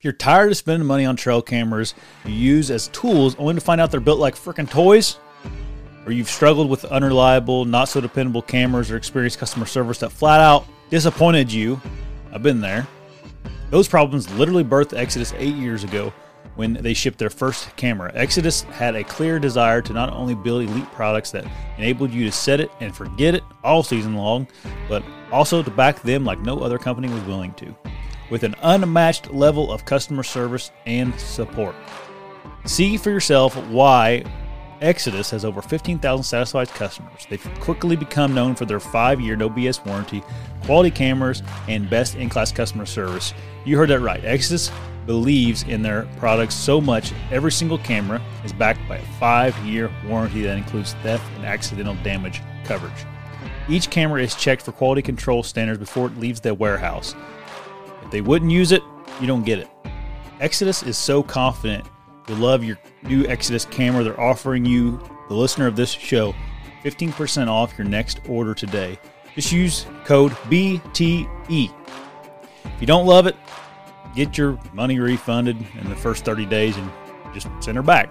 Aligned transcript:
If 0.00 0.04
you're 0.04 0.14
tired 0.14 0.50
of 0.50 0.56
spending 0.56 0.86
money 0.86 1.04
on 1.04 1.14
trail 1.14 1.42
cameras 1.42 1.92
you 2.24 2.32
use 2.32 2.70
as 2.70 2.88
tools 2.88 3.36
only 3.38 3.52
to 3.52 3.60
find 3.60 3.82
out 3.82 3.90
they're 3.90 4.00
built 4.00 4.18
like 4.18 4.34
freaking 4.34 4.70
toys, 4.70 5.18
or 6.06 6.12
you've 6.12 6.30
struggled 6.30 6.70
with 6.70 6.86
unreliable, 6.86 7.66
not 7.66 7.84
so 7.86 8.00
dependable 8.00 8.40
cameras 8.40 8.90
or 8.90 8.96
experienced 8.96 9.38
customer 9.38 9.66
service 9.66 9.98
that 9.98 10.08
flat 10.08 10.40
out 10.40 10.64
disappointed 10.88 11.52
you, 11.52 11.78
I've 12.32 12.42
been 12.42 12.62
there. 12.62 12.88
Those 13.68 13.88
problems 13.88 14.32
literally 14.38 14.64
birthed 14.64 14.96
Exodus 14.96 15.34
eight 15.36 15.56
years 15.56 15.84
ago 15.84 16.14
when 16.54 16.72
they 16.72 16.94
shipped 16.94 17.18
their 17.18 17.28
first 17.28 17.76
camera. 17.76 18.10
Exodus 18.14 18.62
had 18.62 18.96
a 18.96 19.04
clear 19.04 19.38
desire 19.38 19.82
to 19.82 19.92
not 19.92 20.10
only 20.14 20.34
build 20.34 20.62
elite 20.62 20.90
products 20.92 21.30
that 21.32 21.44
enabled 21.76 22.10
you 22.10 22.24
to 22.24 22.32
set 22.32 22.58
it 22.58 22.70
and 22.80 22.96
forget 22.96 23.34
it 23.34 23.44
all 23.62 23.82
season 23.82 24.14
long, 24.14 24.48
but 24.88 25.04
also 25.30 25.62
to 25.62 25.70
back 25.70 26.00
them 26.00 26.24
like 26.24 26.40
no 26.40 26.60
other 26.60 26.78
company 26.78 27.12
was 27.12 27.22
willing 27.24 27.52
to, 27.52 27.76
with 28.30 28.44
an 28.44 28.54
unmatched 28.62 29.32
level 29.32 29.72
of 29.72 29.84
customer 29.84 30.22
service 30.22 30.70
and 30.86 31.18
support. 31.20 31.74
See 32.64 32.96
for 32.96 33.10
yourself 33.10 33.56
why 33.68 34.24
Exodus 34.80 35.30
has 35.30 35.44
over 35.44 35.60
15,000 35.60 36.22
satisfied 36.22 36.68
customers. 36.68 37.26
They've 37.28 37.60
quickly 37.60 37.96
become 37.96 38.34
known 38.34 38.54
for 38.54 38.64
their 38.64 38.80
five 38.80 39.20
year 39.20 39.36
no 39.36 39.50
BS 39.50 39.84
warranty, 39.84 40.22
quality 40.64 40.90
cameras, 40.90 41.42
and 41.68 41.90
best 41.90 42.14
in 42.14 42.28
class 42.28 42.50
customer 42.52 42.86
service. 42.86 43.34
You 43.64 43.76
heard 43.76 43.90
that 43.90 44.00
right. 44.00 44.24
Exodus 44.24 44.70
believes 45.06 45.64
in 45.64 45.82
their 45.82 46.02
products 46.18 46.54
so 46.54 46.80
much, 46.80 47.12
every 47.30 47.52
single 47.52 47.78
camera 47.78 48.22
is 48.44 48.52
backed 48.52 48.86
by 48.88 48.96
a 48.96 49.04
five 49.18 49.56
year 49.64 49.90
warranty 50.06 50.42
that 50.42 50.56
includes 50.56 50.94
theft 51.02 51.24
and 51.36 51.44
accidental 51.44 51.96
damage 52.02 52.40
coverage. 52.64 53.06
Each 53.68 53.90
camera 53.90 54.22
is 54.22 54.34
checked 54.34 54.62
for 54.62 54.72
quality 54.72 55.02
control 55.02 55.42
standards 55.42 55.78
before 55.78 56.06
it 56.08 56.18
leaves 56.18 56.40
the 56.40 56.54
warehouse. 56.54 57.14
They 58.10 58.20
wouldn't 58.20 58.50
use 58.50 58.72
it, 58.72 58.82
you 59.20 59.26
don't 59.26 59.44
get 59.44 59.58
it. 59.58 59.68
Exodus 60.40 60.82
is 60.82 60.96
so 60.96 61.22
confident 61.22 61.86
you'll 62.28 62.38
love 62.38 62.64
your 62.64 62.78
new 63.02 63.26
Exodus 63.26 63.64
camera. 63.64 64.02
They're 64.02 64.20
offering 64.20 64.64
you, 64.64 65.00
the 65.28 65.34
listener 65.34 65.66
of 65.66 65.76
this 65.76 65.90
show, 65.90 66.34
15% 66.84 67.48
off 67.48 67.76
your 67.76 67.86
next 67.86 68.20
order 68.28 68.54
today. 68.54 68.98
Just 69.34 69.52
use 69.52 69.86
code 70.04 70.32
BTE. 70.48 71.74
If 72.64 72.80
you 72.80 72.86
don't 72.86 73.06
love 73.06 73.26
it, 73.26 73.36
get 74.14 74.38
your 74.38 74.58
money 74.72 74.98
refunded 74.98 75.56
in 75.80 75.88
the 75.88 75.96
first 75.96 76.24
30 76.24 76.46
days 76.46 76.76
and 76.76 76.90
just 77.32 77.48
send 77.60 77.76
her 77.76 77.82
back. 77.82 78.08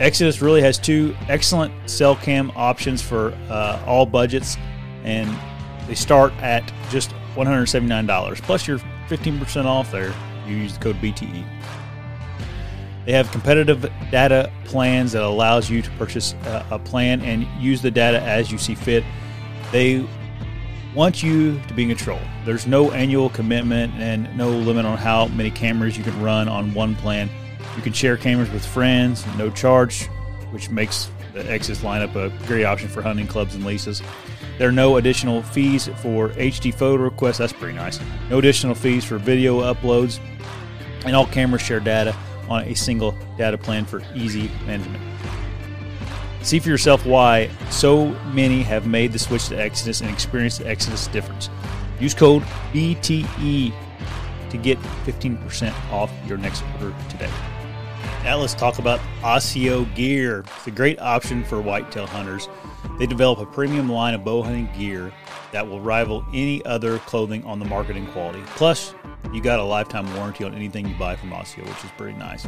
Exodus 0.00 0.42
really 0.42 0.60
has 0.60 0.78
two 0.78 1.16
excellent 1.28 1.72
cell 1.88 2.16
cam 2.16 2.52
options 2.54 3.00
for 3.00 3.32
uh, 3.48 3.82
all 3.86 4.04
budgets, 4.04 4.56
and 5.04 5.34
they 5.88 5.94
start 5.94 6.32
at 6.34 6.70
just 6.90 7.14
$179. 7.36 8.42
Plus, 8.42 8.66
you're 8.66 8.78
15% 9.08 9.64
off 9.64 9.92
there. 9.92 10.12
You 10.46 10.56
use 10.56 10.74
the 10.74 10.80
code 10.80 10.96
BTE. 10.96 11.44
They 13.04 13.12
have 13.12 13.30
competitive 13.30 13.82
data 14.10 14.50
plans 14.64 15.12
that 15.12 15.22
allows 15.22 15.70
you 15.70 15.80
to 15.80 15.90
purchase 15.92 16.32
a, 16.44 16.66
a 16.72 16.78
plan 16.80 17.20
and 17.20 17.46
use 17.62 17.80
the 17.80 17.90
data 17.90 18.20
as 18.20 18.50
you 18.50 18.58
see 18.58 18.74
fit. 18.74 19.04
They 19.70 20.04
want 20.92 21.22
you 21.22 21.60
to 21.68 21.74
be 21.74 21.82
in 21.82 21.88
control. 21.88 22.18
There's 22.44 22.66
no 22.66 22.90
annual 22.90 23.30
commitment 23.30 23.92
and 23.94 24.34
no 24.36 24.50
limit 24.50 24.86
on 24.86 24.98
how 24.98 25.28
many 25.28 25.50
cameras 25.50 25.96
you 25.96 26.02
can 26.02 26.20
run 26.20 26.48
on 26.48 26.74
one 26.74 26.96
plan. 26.96 27.30
You 27.76 27.82
can 27.82 27.92
share 27.92 28.16
cameras 28.16 28.50
with 28.50 28.64
friends, 28.66 29.24
no 29.36 29.50
charge, 29.50 30.06
which 30.50 30.70
makes 30.70 31.10
the 31.32 31.48
Exodus 31.50 31.82
lineup 31.82 32.16
a 32.16 32.30
great 32.46 32.64
option 32.64 32.88
for 32.88 33.02
hunting 33.02 33.26
clubs 33.26 33.54
and 33.54 33.64
leases. 33.64 34.02
There 34.58 34.68
are 34.68 34.72
no 34.72 34.96
additional 34.96 35.42
fees 35.42 35.88
for 35.98 36.30
HD 36.30 36.72
photo 36.72 37.02
requests. 37.02 37.38
That's 37.38 37.52
pretty 37.52 37.74
nice. 37.74 38.00
No 38.30 38.38
additional 38.38 38.74
fees 38.74 39.04
for 39.04 39.18
video 39.18 39.60
uploads, 39.60 40.18
and 41.04 41.14
all 41.14 41.26
cameras 41.26 41.62
share 41.62 41.80
data 41.80 42.16
on 42.48 42.64
a 42.64 42.74
single 42.74 43.16
data 43.36 43.58
plan 43.58 43.84
for 43.84 44.02
easy 44.14 44.50
management. 44.66 45.02
See 46.42 46.58
for 46.60 46.68
yourself 46.68 47.04
why 47.04 47.50
so 47.70 48.10
many 48.32 48.62
have 48.62 48.86
made 48.86 49.12
the 49.12 49.18
switch 49.18 49.48
to 49.48 49.60
Exodus 49.60 50.00
and 50.00 50.08
experienced 50.08 50.60
the 50.60 50.68
Exodus 50.68 51.08
difference. 51.08 51.50
Use 51.98 52.14
code 52.14 52.42
BTE 52.72 53.72
to 54.50 54.56
get 54.56 54.78
15% 55.04 55.74
off 55.90 56.10
your 56.26 56.38
next 56.38 56.62
order 56.80 56.94
today. 57.08 57.30
Now 58.22 58.38
let's 58.38 58.54
talk 58.54 58.78
about 58.78 59.00
Osseo 59.22 59.84
Gear. 59.94 60.44
It's 60.56 60.66
a 60.66 60.70
great 60.70 61.00
option 61.00 61.44
for 61.44 61.60
whitetail 61.60 62.06
hunters. 62.06 62.48
They 62.98 63.06
develop 63.06 63.38
a 63.38 63.46
premium 63.46 63.88
line 63.90 64.14
of 64.14 64.24
bow 64.24 64.42
hunting 64.42 64.68
gear 64.76 65.12
that 65.52 65.66
will 65.66 65.80
rival 65.80 66.24
any 66.32 66.64
other 66.64 66.98
clothing 67.00 67.44
on 67.44 67.58
the 67.58 67.64
market 67.64 67.96
in 67.96 68.06
quality. 68.08 68.42
Plus, 68.46 68.94
you 69.32 69.40
got 69.42 69.58
a 69.58 69.64
lifetime 69.64 70.12
warranty 70.16 70.44
on 70.44 70.54
anything 70.54 70.86
you 70.86 70.94
buy 70.96 71.16
from 71.16 71.32
Osseo, 71.32 71.64
which 71.64 71.84
is 71.84 71.90
pretty 71.96 72.18
nice. 72.18 72.46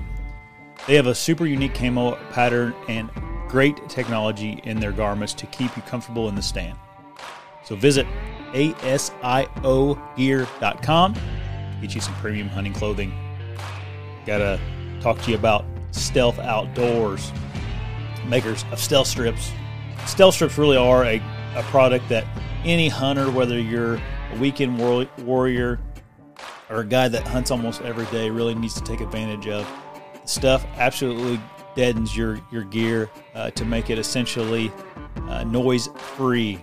They 0.87 0.95
have 0.95 1.07
a 1.07 1.15
super 1.15 1.47
unique 1.47 1.75
camo 1.75 2.17
pattern 2.31 2.75
and 2.89 3.11
great 3.49 3.89
technology 3.89 4.61
in 4.65 4.79
their 4.81 4.93
garments 4.93 5.35
to 5.35 5.47
keep 5.47 5.77
you 5.77 5.83
comfortable 5.83 6.29
in 6.29 6.35
the 6.35 6.43
stand. 6.43 6.79
So 7.65 7.77
visit 7.77 8.07
asiogear.com 8.53 9.15
get 11.81 11.95
you 11.95 12.01
some 12.01 12.15
premium 12.15 12.49
hunting 12.49 12.73
clothing. 12.73 13.13
Gotta 14.27 14.61
talk 15.01 15.21
to 15.23 15.31
you 15.31 15.37
about 15.37 15.65
Stealth 15.93 16.39
Outdoors, 16.39 17.33
makers 18.27 18.65
of 18.71 18.79
stealth 18.79 19.07
strips. 19.07 19.51
Stealth 20.09 20.35
strips 20.35 20.57
really 20.57 20.77
are 20.77 21.05
a, 21.05 21.23
a 21.55 21.63
product 21.65 22.09
that 22.09 22.25
any 22.65 22.89
hunter, 22.89 23.31
whether 23.31 23.61
you're 23.61 23.97
a 24.33 24.39
weekend 24.41 24.79
war- 24.79 25.07
warrior 25.19 25.79
or 26.71 26.81
a 26.81 26.85
guy 26.85 27.09
that 27.09 27.29
hunts 27.29 27.51
almost 27.51 27.83
every 27.83 28.07
day, 28.07 28.31
really 28.31 28.55
needs 28.55 28.75
to 28.75 28.81
take 28.83 29.01
advantage 29.01 29.47
of. 29.47 29.69
The 30.23 30.27
stuff 30.27 30.67
absolutely 30.77 31.39
deadens 31.77 32.17
your, 32.17 32.41
your 32.51 32.65
gear 32.65 33.11
uh, 33.35 33.51
to 33.51 33.65
make 33.67 33.91
it 33.91 33.99
essentially 33.99 34.73
uh, 35.29 35.45
noise 35.45 35.89
free. 36.17 36.59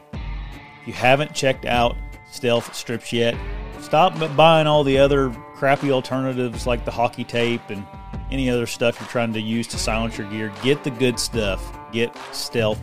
If 0.81 0.87
you 0.87 0.93
haven't 0.93 1.33
checked 1.33 1.65
out 1.65 1.95
Stealth 2.31 2.75
strips 2.75 3.13
yet, 3.13 3.35
stop 3.79 4.17
buying 4.35 4.65
all 4.65 4.83
the 4.83 4.97
other 4.97 5.29
crappy 5.53 5.91
alternatives 5.91 6.65
like 6.65 6.83
the 6.83 6.91
hockey 6.91 7.23
tape 7.23 7.61
and 7.69 7.85
any 8.31 8.49
other 8.49 8.65
stuff 8.65 8.99
you're 8.99 9.07
trying 9.07 9.33
to 9.33 9.39
use 9.39 9.67
to 9.67 9.77
silence 9.77 10.17
your 10.17 10.29
gear. 10.31 10.51
Get 10.63 10.83
the 10.83 10.91
good 10.91 11.19
stuff. 11.19 11.63
Get 11.93 12.13
Stealth 12.33 12.81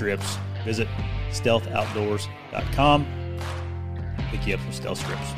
strips. 0.00 0.38
Visit 0.64 0.88
stealthoutdoors.com. 1.28 3.06
Pick 4.30 4.46
you 4.46 4.54
up 4.54 4.60
some 4.60 4.72
Stealth 4.72 4.98
strips. 4.98 5.34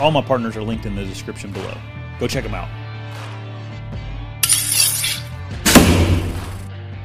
All 0.00 0.12
my 0.12 0.22
partners 0.22 0.56
are 0.56 0.62
linked 0.62 0.86
in 0.86 0.94
the 0.94 1.04
description 1.04 1.50
below. 1.50 1.76
Go 2.20 2.28
check 2.28 2.44
them 2.44 2.54
out. 2.54 2.68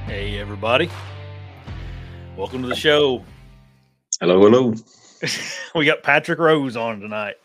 Hey, 0.06 0.38
everybody. 0.38 0.92
Welcome 2.38 2.62
to 2.62 2.68
the 2.68 2.76
show. 2.76 3.24
Hello, 4.22 4.40
hello. 4.40 4.76
we 5.74 5.86
got 5.88 6.04
Patrick 6.04 6.38
Rose 6.38 6.78
on 6.78 7.00
tonight. 7.00 7.38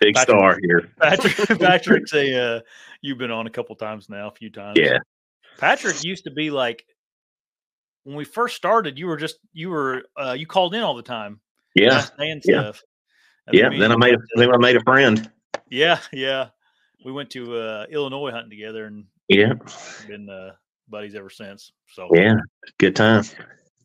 Big 0.00 0.14
Patrick- 0.14 0.38
star 0.38 0.58
here. 0.62 0.88
Patrick, 0.98 1.58
Patrick's 1.60 2.14
a, 2.14 2.56
uh, 2.56 2.60
you've 3.02 3.18
been 3.18 3.30
on 3.30 3.46
a 3.46 3.50
couple 3.50 3.76
times 3.76 4.08
now, 4.08 4.28
a 4.28 4.32
few 4.32 4.48
times. 4.48 4.78
Yeah. 4.80 4.96
Patrick 5.58 6.02
used 6.02 6.24
to 6.24 6.30
be 6.30 6.50
like, 6.50 6.86
when 8.04 8.16
we 8.16 8.24
first 8.24 8.56
started, 8.56 8.98
you 8.98 9.06
were 9.06 9.16
just, 9.16 9.36
you 9.52 9.70
were, 9.70 10.04
uh, 10.16 10.32
you 10.32 10.46
called 10.46 10.74
in 10.74 10.82
all 10.82 10.94
the 10.94 11.02
time. 11.02 11.40
Yeah. 11.74 12.06
And 12.18 12.42
Yeah. 12.44 12.60
stuff. 12.60 12.82
And 13.46 13.56
Yeah. 13.56 13.68
Then 13.70 13.92
I 13.92 13.96
made 13.96 14.12
you 14.12 14.22
then 14.36 14.52
I 14.52 14.56
made 14.56 14.76
a 14.76 14.80
friend. 14.80 15.30
Yeah, 15.68 16.00
yeah. 16.12 16.48
We 17.04 17.12
went 17.12 17.30
to 17.30 17.56
uh, 17.56 17.86
Illinois 17.90 18.30
hunting 18.30 18.50
together 18.50 18.86
and 18.86 19.06
Yeah. 19.28 19.54
been 20.06 20.28
uh, 20.28 20.52
buddies 20.88 21.14
ever 21.14 21.30
since. 21.30 21.72
So 21.94 22.08
Yeah. 22.12 22.36
Good 22.78 22.96
time. 22.96 23.24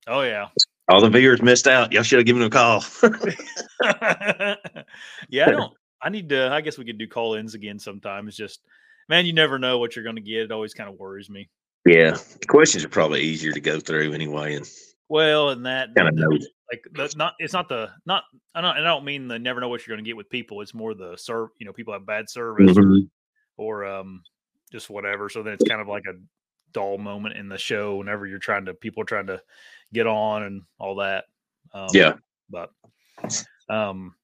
Oh 0.08 0.22
yeah. 0.22 0.50
All 0.88 1.02
the 1.02 1.10
viewers 1.10 1.42
missed 1.42 1.68
out. 1.68 1.92
Y'all 1.92 2.04
should 2.04 2.20
have 2.20 2.28
given 2.28 2.42
them 2.42 2.48
a 2.48 2.52
call. 2.52 2.84
yeah, 5.30 5.48
I 5.48 5.52
don't. 5.52 5.74
I 6.02 6.10
need 6.10 6.30
to. 6.30 6.52
I 6.52 6.62
guess 6.62 6.78
we 6.78 6.86
could 6.86 7.00
do 7.00 7.08
call-ins 7.08 7.56
again 7.56 7.80
sometime. 7.80 8.28
It's 8.28 8.38
just, 8.38 8.62
man, 9.10 9.26
you 9.26 9.34
never 9.34 9.58
know 9.58 9.80
what 9.80 9.96
you're 9.96 10.04
going 10.04 10.18
to 10.18 10.22
get. 10.22 10.44
It 10.44 10.52
always 10.52 10.76
kind 10.76 10.88
of 10.88 11.00
worries 11.00 11.30
me. 11.30 11.50
Yeah. 11.86 12.18
The 12.42 12.48
questions 12.48 12.84
are 12.86 12.90
probably 12.90 13.22
easier 13.22 13.52
to 13.52 13.62
go 13.62 13.80
through 13.80 14.14
anyway 14.14 14.56
and 14.56 14.68
Well, 15.10 15.50
and 15.52 15.66
that 15.66 15.90
kind 15.96 16.10
of 16.10 16.16
know 16.16 16.38
like 16.72 16.84
the, 16.94 17.14
not 17.16 17.34
it's 17.40 17.54
not 17.54 17.70
the 17.70 17.90
not 18.06 18.24
I 18.56 18.62
don't 18.62 18.78
I 18.78 18.82
don't 18.82 19.06
mean 19.06 19.28
the 19.28 19.38
never 19.38 19.62
know 19.62 19.70
what 19.70 19.86
you're 19.86 19.96
going 19.96 20.04
to 20.04 20.08
get 20.10 20.18
with 20.18 20.30
people. 20.30 20.62
It's 20.62 20.74
more 20.74 20.94
the 20.94 21.16
serve. 21.16 21.50
You 21.60 21.66
know, 21.66 21.74
people 21.74 21.94
have 21.94 22.06
bad 22.06 22.30
service 22.30 22.76
Mhm. 22.76 23.10
or 23.58 23.86
um 23.86 24.24
just 24.72 24.90
whatever. 24.90 25.30
So 25.30 25.44
then 25.44 25.54
it's 25.54 25.64
kind 25.64 25.82
of 25.82 25.88
like 25.88 26.04
a 26.10 26.18
dull 26.74 26.98
moment 26.98 27.38
in 27.38 27.48
the 27.48 27.58
show 27.58 27.98
whenever 27.98 28.26
you're 28.26 28.40
trying 28.40 28.66
to 28.66 28.74
people 28.74 29.04
are 29.04 29.06
trying 29.06 29.28
to 29.28 29.42
get 29.94 30.08
on 30.08 30.44
and 30.44 30.64
all 30.80 30.96
that. 30.96 31.26
Um, 31.74 31.88
Yeah. 31.94 32.14
but 32.50 32.72
um 33.70 34.16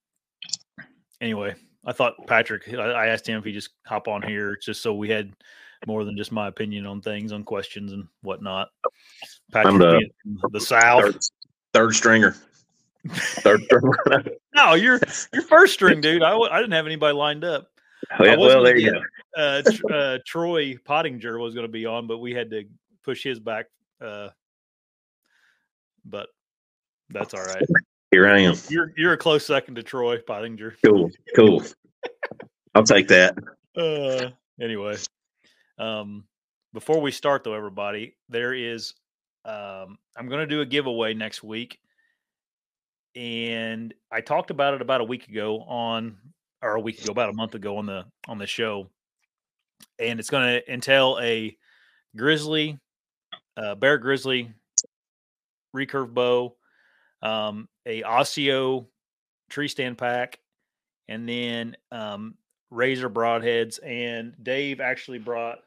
anyway, 1.21 1.55
I 1.85 1.93
thought 1.93 2.15
Patrick. 2.27 2.67
I, 2.73 2.77
I 2.77 3.07
asked 3.07 3.27
him 3.27 3.37
if 3.37 3.45
he 3.45 3.51
just 3.51 3.69
hop 3.85 4.07
on 4.07 4.21
here 4.23 4.57
just 4.61 4.81
so 4.81 4.93
we 4.95 5.09
had 5.09 5.31
more 5.87 6.03
than 6.05 6.15
just 6.17 6.31
my 6.31 6.47
opinion 6.47 6.85
on 6.85 7.01
things, 7.01 7.31
on 7.31 7.43
questions 7.43 7.91
and 7.93 8.07
whatnot. 8.21 8.69
Patrick, 9.51 9.77
the- 9.79 10.09
being 10.23 10.37
from 10.39 10.51
the 10.53 10.59
South. 10.59 11.03
Third, 11.03 11.15
third 11.73 11.95
stringer. 11.95 12.35
Third 13.09 13.61
stringer. 13.65 14.23
No, 14.55 14.73
you're 14.75 14.99
you're 15.33 15.41
first 15.43 15.73
string, 15.73 16.01
dude. 16.01 16.21
I, 16.23 16.37
I 16.37 16.59
didn't 16.59 16.73
have 16.73 16.85
anybody 16.85 17.13
lined 17.15 17.43
up. 17.43 17.67
well, 18.19 18.37
was 18.37 18.53
well, 18.55 18.63
there 18.63 18.77
you 18.77 18.91
get- 18.91 19.01
go. 19.01 19.41
Uh, 19.41 19.61
Tr- 19.71 19.93
uh, 19.93 20.17
Troy 20.25 20.75
Pottinger 20.85 21.39
was 21.39 21.53
going 21.53 21.65
to 21.65 21.71
be 21.71 21.85
on, 21.85 22.05
but 22.07 22.17
we 22.19 22.33
had 22.33 22.49
to 22.51 22.63
push 23.03 23.23
his 23.23 23.39
back. 23.39 23.67
Uh, 23.99 24.29
but 26.05 26.27
that's 27.09 27.33
all 27.33 27.43
right. 27.43 27.63
Here 28.11 28.27
I 28.27 28.39
am. 28.41 28.55
You're 28.69 28.91
you're 28.97 29.13
a 29.13 29.17
close 29.17 29.45
second 29.45 29.75
to 29.75 29.83
Troy 29.83 30.17
Pottinger. 30.19 30.75
Cool. 30.85 31.09
Cool. 31.35 31.63
I'll 32.75 32.83
take 32.83 33.07
that. 33.09 33.37
Uh, 33.77 34.31
anyway, 34.61 34.97
um, 35.81 36.25
before 36.73 37.01
we 37.01 37.11
start 37.11 37.43
though, 37.43 37.55
everybody, 37.55 38.15
there 38.29 38.53
is 38.53 38.93
um, 39.43 39.97
I'm 40.15 40.27
going 40.27 40.41
to 40.41 40.47
do 40.47 40.61
a 40.61 40.65
giveaway 40.65 41.13
next 41.13 41.41
week, 41.41 41.79
and 43.15 43.93
I 44.11 44.21
talked 44.21 44.51
about 44.51 44.75
it 44.75 44.81
about 44.81 45.01
a 45.01 45.05
week 45.05 45.27
ago 45.27 45.61
on, 45.61 46.17
or 46.61 46.75
a 46.75 46.79
week 46.79 47.01
ago, 47.01 47.11
about 47.11 47.29
a 47.29 47.33
month 47.33 47.55
ago 47.55 47.77
on 47.77 47.87
the 47.87 48.05
on 48.27 48.37
the 48.37 48.45
show, 48.45 48.87
and 49.99 50.19
it's 50.19 50.29
going 50.29 50.43
to 50.43 50.71
entail 50.71 51.17
a 51.19 51.57
grizzly, 52.15 52.77
uh, 53.57 53.73
bear 53.73 53.97
grizzly, 53.97 54.53
recurve 55.75 56.13
bow, 56.13 56.55
um, 57.23 57.67
a 57.87 58.03
Osseo 58.03 58.85
tree 59.49 59.67
stand 59.67 59.97
pack, 59.97 60.37
and 61.07 61.27
then 61.27 61.75
um, 61.91 62.35
razor 62.69 63.09
broadheads. 63.09 63.79
And 63.83 64.35
Dave 64.43 64.79
actually 64.79 65.17
brought 65.17 65.59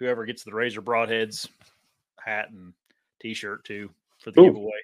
whoever 0.00 0.24
gets 0.24 0.42
the 0.42 0.52
razor 0.52 0.82
broadheads 0.82 1.48
hat 2.18 2.50
and 2.50 2.72
t-shirt 3.22 3.64
too 3.64 3.90
for 4.18 4.30
the 4.32 4.36
Cool. 4.36 4.46
giveaway. 4.46 4.80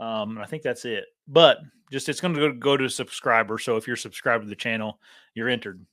Um, 0.00 0.30
and 0.30 0.40
I 0.40 0.46
think 0.46 0.62
that's 0.62 0.84
it. 0.84 1.04
But 1.28 1.58
just 1.92 2.08
it's 2.08 2.20
going 2.20 2.34
to 2.34 2.40
go, 2.40 2.52
go 2.52 2.76
to 2.76 2.84
a 2.84 2.90
subscriber. 2.90 3.58
So 3.58 3.76
if 3.76 3.86
you're 3.86 3.96
subscribed 3.96 4.44
to 4.44 4.48
the 4.48 4.56
channel, 4.56 4.98
you're 5.34 5.48
entered. 5.48 5.84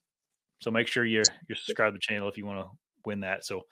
So 0.61 0.71
make 0.71 0.87
sure 0.87 1.05
you 1.05 1.21
you 1.47 1.55
subscribe 1.55 1.93
to 1.93 1.97
the 1.97 1.99
channel 1.99 2.29
if 2.29 2.37
you 2.37 2.45
want 2.45 2.61
to 2.61 2.69
win 3.05 3.19
that. 3.21 3.45
So 3.45 3.65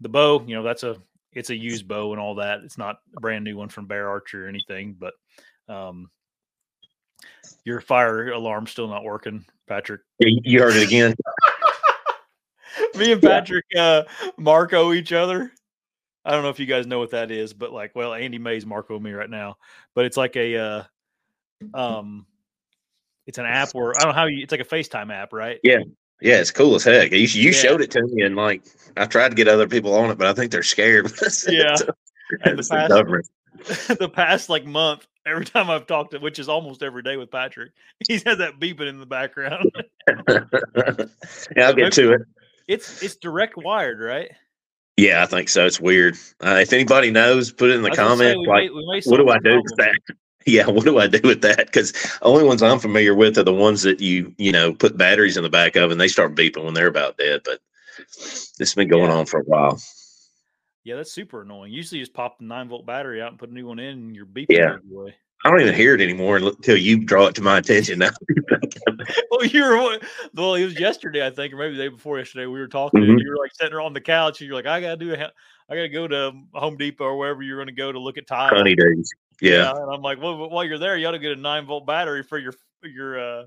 the 0.00 0.08
bow, 0.08 0.42
you 0.46 0.54
know, 0.56 0.62
that's 0.62 0.82
a 0.82 0.96
it's 1.32 1.50
a 1.50 1.56
used 1.56 1.86
bow 1.86 2.12
and 2.12 2.20
all 2.20 2.34
that. 2.36 2.60
It's 2.64 2.78
not 2.78 2.96
a 3.16 3.20
brand 3.20 3.44
new 3.44 3.56
one 3.56 3.68
from 3.68 3.86
Bear 3.86 4.08
Archer 4.08 4.46
or 4.46 4.48
anything, 4.48 4.96
but 4.98 5.14
um 5.68 6.10
your 7.64 7.80
fire 7.80 8.30
alarm's 8.32 8.70
still 8.70 8.88
not 8.88 9.04
working, 9.04 9.44
Patrick. 9.68 10.00
You 10.18 10.40
you 10.42 10.60
heard 10.60 10.76
it 10.76 10.86
again. 10.86 11.14
Me 12.96 13.12
and 13.12 13.22
Patrick 13.22 13.64
uh 13.76 14.02
Marco 14.38 14.92
each 14.92 15.12
other. 15.12 15.52
I 16.24 16.32
don't 16.32 16.42
know 16.42 16.50
if 16.50 16.60
you 16.60 16.66
guys 16.66 16.86
know 16.86 16.98
what 16.98 17.12
that 17.12 17.30
is, 17.30 17.52
but 17.52 17.72
like, 17.72 17.94
well, 17.94 18.12
Andy 18.12 18.38
May's 18.38 18.66
Marco 18.66 18.98
me 18.98 19.12
right 19.12 19.30
now, 19.30 19.56
but 19.94 20.04
it's 20.04 20.16
like 20.16 20.36
a 20.36 20.56
uh 20.56 20.82
um 21.74 22.26
it's 23.26 23.38
an 23.38 23.46
app 23.46 23.70
where 23.72 23.90
I 23.96 24.00
don't 24.00 24.08
know 24.10 24.14
how 24.14 24.26
you 24.26 24.42
it's 24.42 24.52
like 24.52 24.60
a 24.60 24.64
FaceTime 24.64 25.12
app, 25.12 25.32
right? 25.32 25.58
Yeah. 25.62 25.80
Yeah, 26.22 26.40
it's 26.40 26.50
cool 26.50 26.74
as 26.74 26.84
heck. 26.84 27.12
You, 27.12 27.18
you 27.20 27.50
Yeah. 27.50 27.52
showed 27.52 27.80
it 27.80 27.90
to 27.92 28.02
me, 28.02 28.22
and 28.22 28.36
like 28.36 28.62
I 28.96 29.06
tried 29.06 29.30
to 29.30 29.34
get 29.34 29.48
other 29.48 29.66
people 29.66 29.94
on 29.94 30.10
it, 30.10 30.18
but 30.18 30.26
I 30.26 30.34
think 30.34 30.52
they're 30.52 30.62
scared. 30.62 31.10
Yeah. 31.48 31.74
And 32.42 32.58
the 32.58 32.68
past- 32.70 33.88
the 33.98 34.08
past 34.08 34.48
like 34.48 34.64
month, 34.64 35.06
every 35.26 35.44
time 35.44 35.68
I've 35.70 35.86
talked 35.86 36.12
to 36.12 36.18
which 36.18 36.38
is 36.38 36.48
almost 36.48 36.82
every 36.82 37.02
day 37.02 37.16
with 37.16 37.30
Patrick, 37.30 37.72
he's 38.06 38.22
had 38.22 38.38
that 38.38 38.60
beeping 38.60 38.88
in 38.88 39.00
the 39.00 39.06
background. 39.06 39.70
yeah, 41.56 41.66
I'll 41.66 41.74
get 41.74 41.92
to 41.94 42.12
it. 42.12 42.22
It's 42.70 43.02
it's 43.02 43.16
direct 43.16 43.56
wired, 43.56 44.00
right? 44.00 44.30
Yeah, 44.96 45.22
I 45.22 45.26
think 45.26 45.48
so. 45.48 45.66
It's 45.66 45.80
weird. 45.80 46.16
Uh, 46.40 46.58
if 46.60 46.72
anybody 46.72 47.10
knows, 47.10 47.52
put 47.52 47.70
it 47.70 47.74
in 47.76 47.82
the 47.82 47.90
I 47.90 47.94
say, 47.94 48.02
comment. 48.02 48.46
Like, 48.46 48.70
may- 48.70 48.74
may 48.74 49.00
what 49.04 49.16
do 49.16 49.28
I 49.30 49.38
do 49.38 49.56
with 49.62 49.76
that? 49.76 49.98
Yeah, 50.46 50.68
what 50.68 50.84
do 50.86 50.98
I 50.98 51.06
do 51.06 51.20
with 51.22 51.42
that? 51.42 51.66
Because 51.66 51.92
the 51.92 52.18
only 52.22 52.44
ones 52.44 52.62
I'm 52.62 52.78
familiar 52.78 53.14
with 53.14 53.36
are 53.36 53.42
the 53.42 53.52
ones 53.52 53.82
that 53.82 54.00
you 54.00 54.34
you 54.38 54.50
know 54.50 54.72
put 54.72 54.96
batteries 54.96 55.36
in 55.36 55.42
the 55.42 55.50
back 55.50 55.76
of, 55.76 55.90
and 55.90 56.00
they 56.00 56.08
start 56.08 56.34
beeping 56.34 56.64
when 56.64 56.72
they're 56.72 56.86
about 56.86 57.18
dead. 57.18 57.42
But 57.44 57.60
this 57.98 58.54
has 58.58 58.74
been 58.74 58.88
going 58.88 59.10
Yeah. 59.10 59.16
on 59.18 59.26
for 59.26 59.40
a 59.40 59.44
while. 59.44 59.78
Yeah, 60.82 60.96
that's 60.96 61.12
super 61.12 61.42
annoying. 61.42 61.72
Usually, 61.72 61.98
you 61.98 62.04
just 62.06 62.14
pop 62.14 62.38
the 62.38 62.46
nine 62.46 62.70
volt 62.70 62.86
battery 62.86 63.20
out 63.20 63.28
and 63.32 63.38
put 63.38 63.50
a 63.50 63.52
new 63.52 63.66
one 63.66 63.78
in, 63.78 63.98
and 63.98 64.16
you're 64.16 64.24
beeping 64.24 64.46
Yeah. 64.56 64.76
I 65.44 65.50
don't 65.50 65.60
even 65.62 65.74
hear 65.74 65.94
it 65.94 66.00
anymore 66.02 66.36
until 66.36 66.76
you 66.76 67.02
draw 67.04 67.26
it 67.26 67.34
to 67.36 67.42
my 67.42 67.58
attention. 67.58 67.98
Now, 68.00 68.10
Well, 69.30 69.44
you 69.44 69.62
were 69.64 69.98
well. 70.34 70.54
It 70.54 70.64
was 70.64 70.78
yesterday, 70.78 71.26
I 71.26 71.30
think, 71.30 71.54
or 71.54 71.56
maybe 71.56 71.76
the 71.76 71.82
day 71.84 71.88
before 71.88 72.18
yesterday. 72.18 72.46
We 72.46 72.58
were 72.60 72.68
talking, 72.68 73.00
Mhm. 73.00 73.10
and 73.10 73.20
you 73.20 73.30
were 73.30 73.38
like 73.38 73.52
sitting 73.54 73.78
on 73.78 73.94
the 73.94 74.00
couch, 74.00 74.40
and 74.40 74.48
you're 74.48 74.56
like, 74.56 74.66
"I 74.66 74.80
gotta 74.80 74.96
do 74.96 75.12
a, 75.14 75.16
I 75.68 75.74
gotta 75.74 75.88
go 75.88 76.06
to 76.06 76.32
Home 76.54 76.76
Depot 76.76 77.04
or 77.04 77.16
wherever 77.16 77.42
you're 77.42 77.58
gonna 77.58 77.72
go 77.72 77.90
to 77.90 77.98
look 77.98 78.18
at 78.18 78.26
tile." 78.26 78.54
honey 78.54 78.74
days. 78.74 79.10
Yeah, 79.40 79.70
and 79.70 79.90
I'm 79.94 80.02
like, 80.02 80.20
well, 80.20 80.50
while 80.50 80.64
you're 80.64 80.78
there, 80.78 80.96
you 80.98 81.06
ought 81.06 81.12
to 81.12 81.18
get 81.18 81.32
a 81.32 81.40
nine 81.40 81.64
volt 81.64 81.86
battery 81.86 82.22
for 82.22 82.36
your 82.38 82.52
your 82.82 83.18
uh 83.18 83.46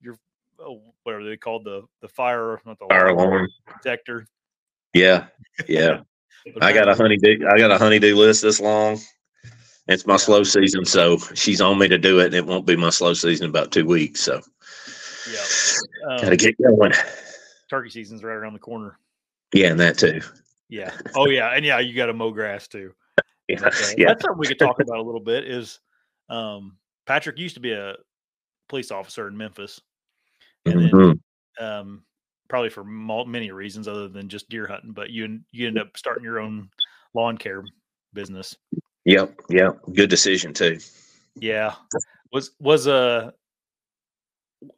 your 0.00 0.16
oh, 0.60 0.80
whatever 1.02 1.24
they 1.24 1.36
called 1.36 1.64
the 1.64 1.82
the 2.00 2.08
fire 2.08 2.60
not 2.64 2.78
the 2.78 2.86
fire 2.88 3.06
alarm. 3.08 3.48
detector. 3.82 4.26
Yeah, 4.94 5.26
yeah. 5.66 6.02
I 6.60 6.72
got 6.72 6.88
a 6.88 6.94
honeydew. 6.94 7.46
I 7.48 7.58
got 7.58 7.70
a 7.72 7.78
honeydew 7.78 8.14
list 8.14 8.42
this 8.42 8.60
long. 8.60 9.00
It's 9.92 10.06
my 10.06 10.16
slow 10.16 10.42
season, 10.42 10.84
so 10.84 11.18
she's 11.34 11.60
on 11.60 11.78
me 11.78 11.86
to 11.88 11.98
do 11.98 12.20
it, 12.20 12.26
and 12.26 12.34
it 12.34 12.46
won't 12.46 12.66
be 12.66 12.76
my 12.76 12.88
slow 12.90 13.12
season 13.12 13.44
in 13.44 13.50
about 13.50 13.72
two 13.72 13.84
weeks. 13.84 14.20
So 14.20 14.40
Yeah, 15.30 16.18
gotta 16.20 16.32
um, 16.32 16.36
get 16.36 16.56
going. 16.58 16.92
turkey 17.68 17.90
season's 17.90 18.24
right 18.24 18.34
around 18.34 18.54
the 18.54 18.58
corner. 18.58 18.98
Yeah, 19.52 19.68
and 19.68 19.80
that 19.80 19.98
too. 19.98 20.20
Yeah. 20.70 20.92
Oh 21.14 21.28
yeah, 21.28 21.50
and 21.50 21.64
yeah, 21.64 21.78
you 21.80 21.94
got 21.94 22.06
to 22.06 22.14
mow 22.14 22.30
grass 22.30 22.68
too. 22.68 22.94
Yeah, 23.48 23.58
But, 23.60 23.74
uh, 23.74 23.86
yeah. 23.98 24.06
That's 24.06 24.22
something 24.22 24.38
we 24.38 24.46
could 24.46 24.58
talk 24.58 24.80
about 24.80 24.98
a 24.98 25.02
little 25.02 25.20
bit. 25.20 25.44
Is 25.44 25.80
um, 26.30 26.78
Patrick 27.06 27.38
used 27.38 27.56
to 27.56 27.60
be 27.60 27.72
a 27.72 27.96
police 28.68 28.90
officer 28.92 29.26
in 29.28 29.36
Memphis, 29.36 29.80
and 30.64 30.80
then 30.80 30.90
Mhm. 30.90 31.20
um, 31.60 32.04
probably 32.48 32.70
for 32.70 32.84
many 32.84 33.50
reasons 33.50 33.88
other 33.88 34.08
than 34.08 34.28
just 34.28 34.48
deer 34.48 34.66
hunting. 34.66 34.92
But 34.92 35.10
you 35.10 35.40
you 35.50 35.66
end 35.66 35.78
up 35.78 35.96
starting 35.96 36.24
your 36.24 36.38
own 36.38 36.70
lawn 37.14 37.36
care 37.36 37.64
business. 38.14 38.56
Yep, 39.04 39.40
yep. 39.48 39.78
Good 39.92 40.10
decision 40.10 40.52
too. 40.54 40.78
Yeah, 41.34 41.74
was 42.32 42.52
was 42.60 42.86
a, 42.86 43.32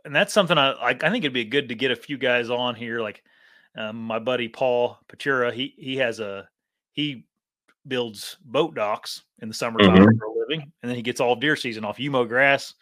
and 0.05 0.15
that's 0.15 0.33
something 0.33 0.57
I 0.57 0.73
I, 0.73 0.91
I 0.91 0.95
think 1.11 1.25
it'd 1.25 1.33
be 1.33 1.45
good 1.45 1.69
to 1.69 1.75
get 1.75 1.91
a 1.91 1.97
few 1.97 2.17
guys 2.17 2.49
on 2.49 2.75
here. 2.75 3.01
Like 3.01 3.23
um, 3.77 3.97
my 3.97 4.19
buddy 4.19 4.49
Paul 4.49 4.99
Patura, 5.09 5.53
he 5.53 5.75
he 5.77 5.97
has 5.97 6.21
a 6.21 6.49
he 6.93 7.27
builds 7.87 8.39
boat 8.45 8.75
docks 8.75 9.25
in 9.43 9.49
the 9.49 9.55
summertime 9.55 9.97
Mhm. 9.97 10.19
for 10.19 10.27
a 10.27 10.39
living, 10.39 10.73
and 10.83 10.89
then 10.89 10.97
he 10.97 11.03
gets 11.03 11.21
all 11.21 11.37
deer 11.37 11.57
season 11.57 11.85
off. 11.85 12.01
You 12.01 12.11
mow 12.11 12.25
grass 12.25 12.75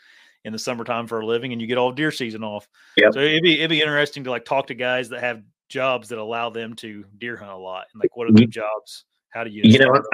in 0.44 0.52
the 0.52 0.58
summertime 0.58 1.06
for 1.06 1.20
a 1.20 1.26
living, 1.26 1.52
and 1.52 1.60
you 1.60 1.66
get 1.66 1.78
all 1.78 1.92
deer 1.92 2.12
season 2.12 2.44
off. 2.44 2.68
Yep. 2.96 3.14
So 3.14 3.20
it'd 3.20 3.42
be 3.42 3.54
it'd 3.54 3.70
be 3.70 3.80
interesting 3.80 4.24
to 4.24 4.30
like 4.30 4.44
talk 4.44 4.68
to 4.68 4.74
guys 4.74 5.08
that 5.08 5.20
have 5.20 5.42
jobs 5.68 6.10
that 6.10 6.18
allow 6.18 6.50
them 6.50 6.74
to 6.74 7.04
deer 7.18 7.36
hunt 7.36 7.50
a 7.50 7.56
lot, 7.56 7.86
and 7.92 8.00
like 8.00 8.16
what 8.16 8.28
are 8.28 8.32
the 8.32 8.46
jobs? 8.46 9.06
How 9.30 9.42
do 9.42 9.50
you? 9.50 9.62
You 9.64 9.78
know, 9.78 9.92
them? 9.92 10.04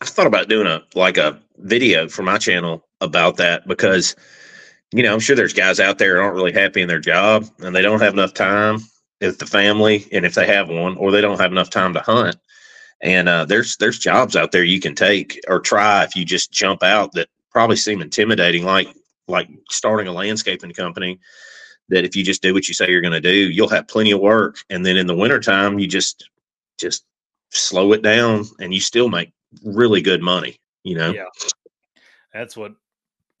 I 0.00 0.06
thought 0.06 0.26
about 0.26 0.48
doing 0.48 0.66
a 0.66 0.82
like 0.94 1.16
a 1.16 1.40
video 1.58 2.08
for 2.08 2.22
my 2.22 2.38
channel 2.38 2.86
about 3.00 3.36
that 3.38 3.66
because 3.66 4.14
you 4.92 5.02
know 5.02 5.12
I'm 5.12 5.20
sure 5.20 5.34
there's 5.34 5.52
guys 5.52 5.80
out 5.80 5.98
there 5.98 6.22
aren't 6.22 6.36
really 6.36 6.52
happy 6.52 6.82
in 6.82 6.88
their 6.88 7.00
job 7.00 7.46
and 7.58 7.74
they 7.74 7.82
don't 7.82 8.00
have 8.00 8.12
enough 8.12 8.34
time 8.34 8.78
with 9.20 9.38
the 9.38 9.46
family 9.46 10.06
and 10.12 10.24
if 10.24 10.34
they 10.34 10.46
have 10.46 10.68
one 10.68 10.96
or 10.96 11.10
they 11.10 11.20
don't 11.20 11.40
have 11.40 11.52
enough 11.52 11.70
time 11.70 11.92
to 11.94 12.00
hunt. 12.00 12.36
And 13.00 13.28
uh, 13.28 13.44
there's 13.44 13.76
there's 13.76 13.98
jobs 13.98 14.36
out 14.36 14.52
there 14.52 14.64
you 14.64 14.80
can 14.80 14.94
take 14.94 15.40
or 15.48 15.60
try 15.60 16.04
if 16.04 16.14
you 16.14 16.24
just 16.24 16.52
jump 16.52 16.82
out 16.82 17.12
that 17.12 17.28
probably 17.50 17.76
seem 17.76 18.00
intimidating 18.00 18.64
like 18.64 18.88
like 19.26 19.48
starting 19.70 20.06
a 20.06 20.12
landscaping 20.12 20.72
company 20.72 21.18
that 21.88 22.04
if 22.04 22.14
you 22.14 22.22
just 22.22 22.42
do 22.42 22.54
what 22.54 22.68
you 22.68 22.74
say 22.74 22.88
you're 22.88 23.00
going 23.00 23.12
to 23.12 23.20
do 23.20 23.50
you'll 23.50 23.68
have 23.68 23.88
plenty 23.88 24.12
of 24.12 24.20
work. 24.20 24.58
And 24.70 24.86
then 24.86 24.96
in 24.96 25.08
the 25.08 25.16
wintertime 25.16 25.80
you 25.80 25.88
just 25.88 26.28
just 26.78 27.04
slow 27.50 27.92
it 27.92 28.02
down 28.02 28.44
and 28.60 28.72
you 28.72 28.80
still 28.80 29.08
make 29.08 29.32
really 29.62 30.02
good 30.02 30.22
money 30.22 30.56
you 30.84 30.94
know 30.94 31.10
Yeah. 31.10 31.24
That's 32.32 32.56
what 32.56 32.72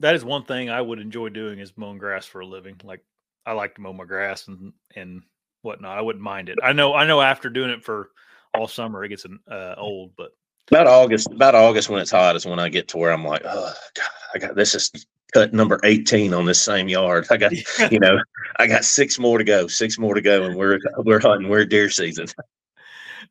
that 0.00 0.14
is 0.14 0.24
one 0.24 0.44
thing 0.44 0.70
I 0.70 0.80
would 0.80 0.98
enjoy 0.98 1.28
doing 1.28 1.58
is 1.58 1.72
mowing 1.76 1.98
grass 1.98 2.26
for 2.26 2.40
a 2.40 2.46
living. 2.46 2.80
Like 2.84 3.04
I 3.46 3.52
like 3.52 3.74
to 3.74 3.80
mow 3.80 3.92
my 3.92 4.04
grass 4.04 4.48
and 4.48 4.72
and 4.94 5.22
whatnot. 5.62 5.98
I 5.98 6.02
wouldn't 6.02 6.22
mind 6.22 6.48
it. 6.48 6.58
I 6.62 6.72
know 6.72 6.94
I 6.94 7.06
know 7.06 7.20
after 7.20 7.50
doing 7.50 7.70
it 7.70 7.84
for 7.84 8.10
all 8.54 8.68
summer 8.68 9.04
it 9.04 9.10
gets 9.10 9.26
uh, 9.50 9.74
old, 9.76 10.12
but 10.16 10.30
About 10.70 10.86
August, 10.86 11.30
about 11.30 11.54
August 11.54 11.88
when 11.88 12.00
it's 12.00 12.10
hot 12.10 12.36
is 12.36 12.46
when 12.46 12.58
I 12.58 12.68
get 12.68 12.88
to 12.88 12.96
where 12.96 13.12
I'm 13.12 13.24
like, 13.24 13.42
oh 13.44 13.72
God, 13.94 14.10
I 14.34 14.38
got 14.38 14.54
this 14.54 14.74
is 14.74 14.90
cut 15.32 15.52
number 15.52 15.78
18 15.84 16.32
on 16.32 16.46
this 16.46 16.60
same 16.60 16.88
yard. 16.88 17.26
I 17.30 17.36
got, 17.36 17.52
you 17.92 18.00
know, 18.00 18.18
I 18.58 18.66
got 18.66 18.84
six 18.84 19.18
more 19.18 19.38
to 19.38 19.44
go, 19.44 19.66
six 19.66 19.98
more 19.98 20.14
to 20.14 20.20
go, 20.22 20.44
and 20.44 20.56
we're 20.56 20.78
we're 20.98 21.20
hunting, 21.20 21.48
we're 21.48 21.64
deer 21.64 21.90
season. 21.90 22.26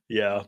Yeah. 0.09 0.43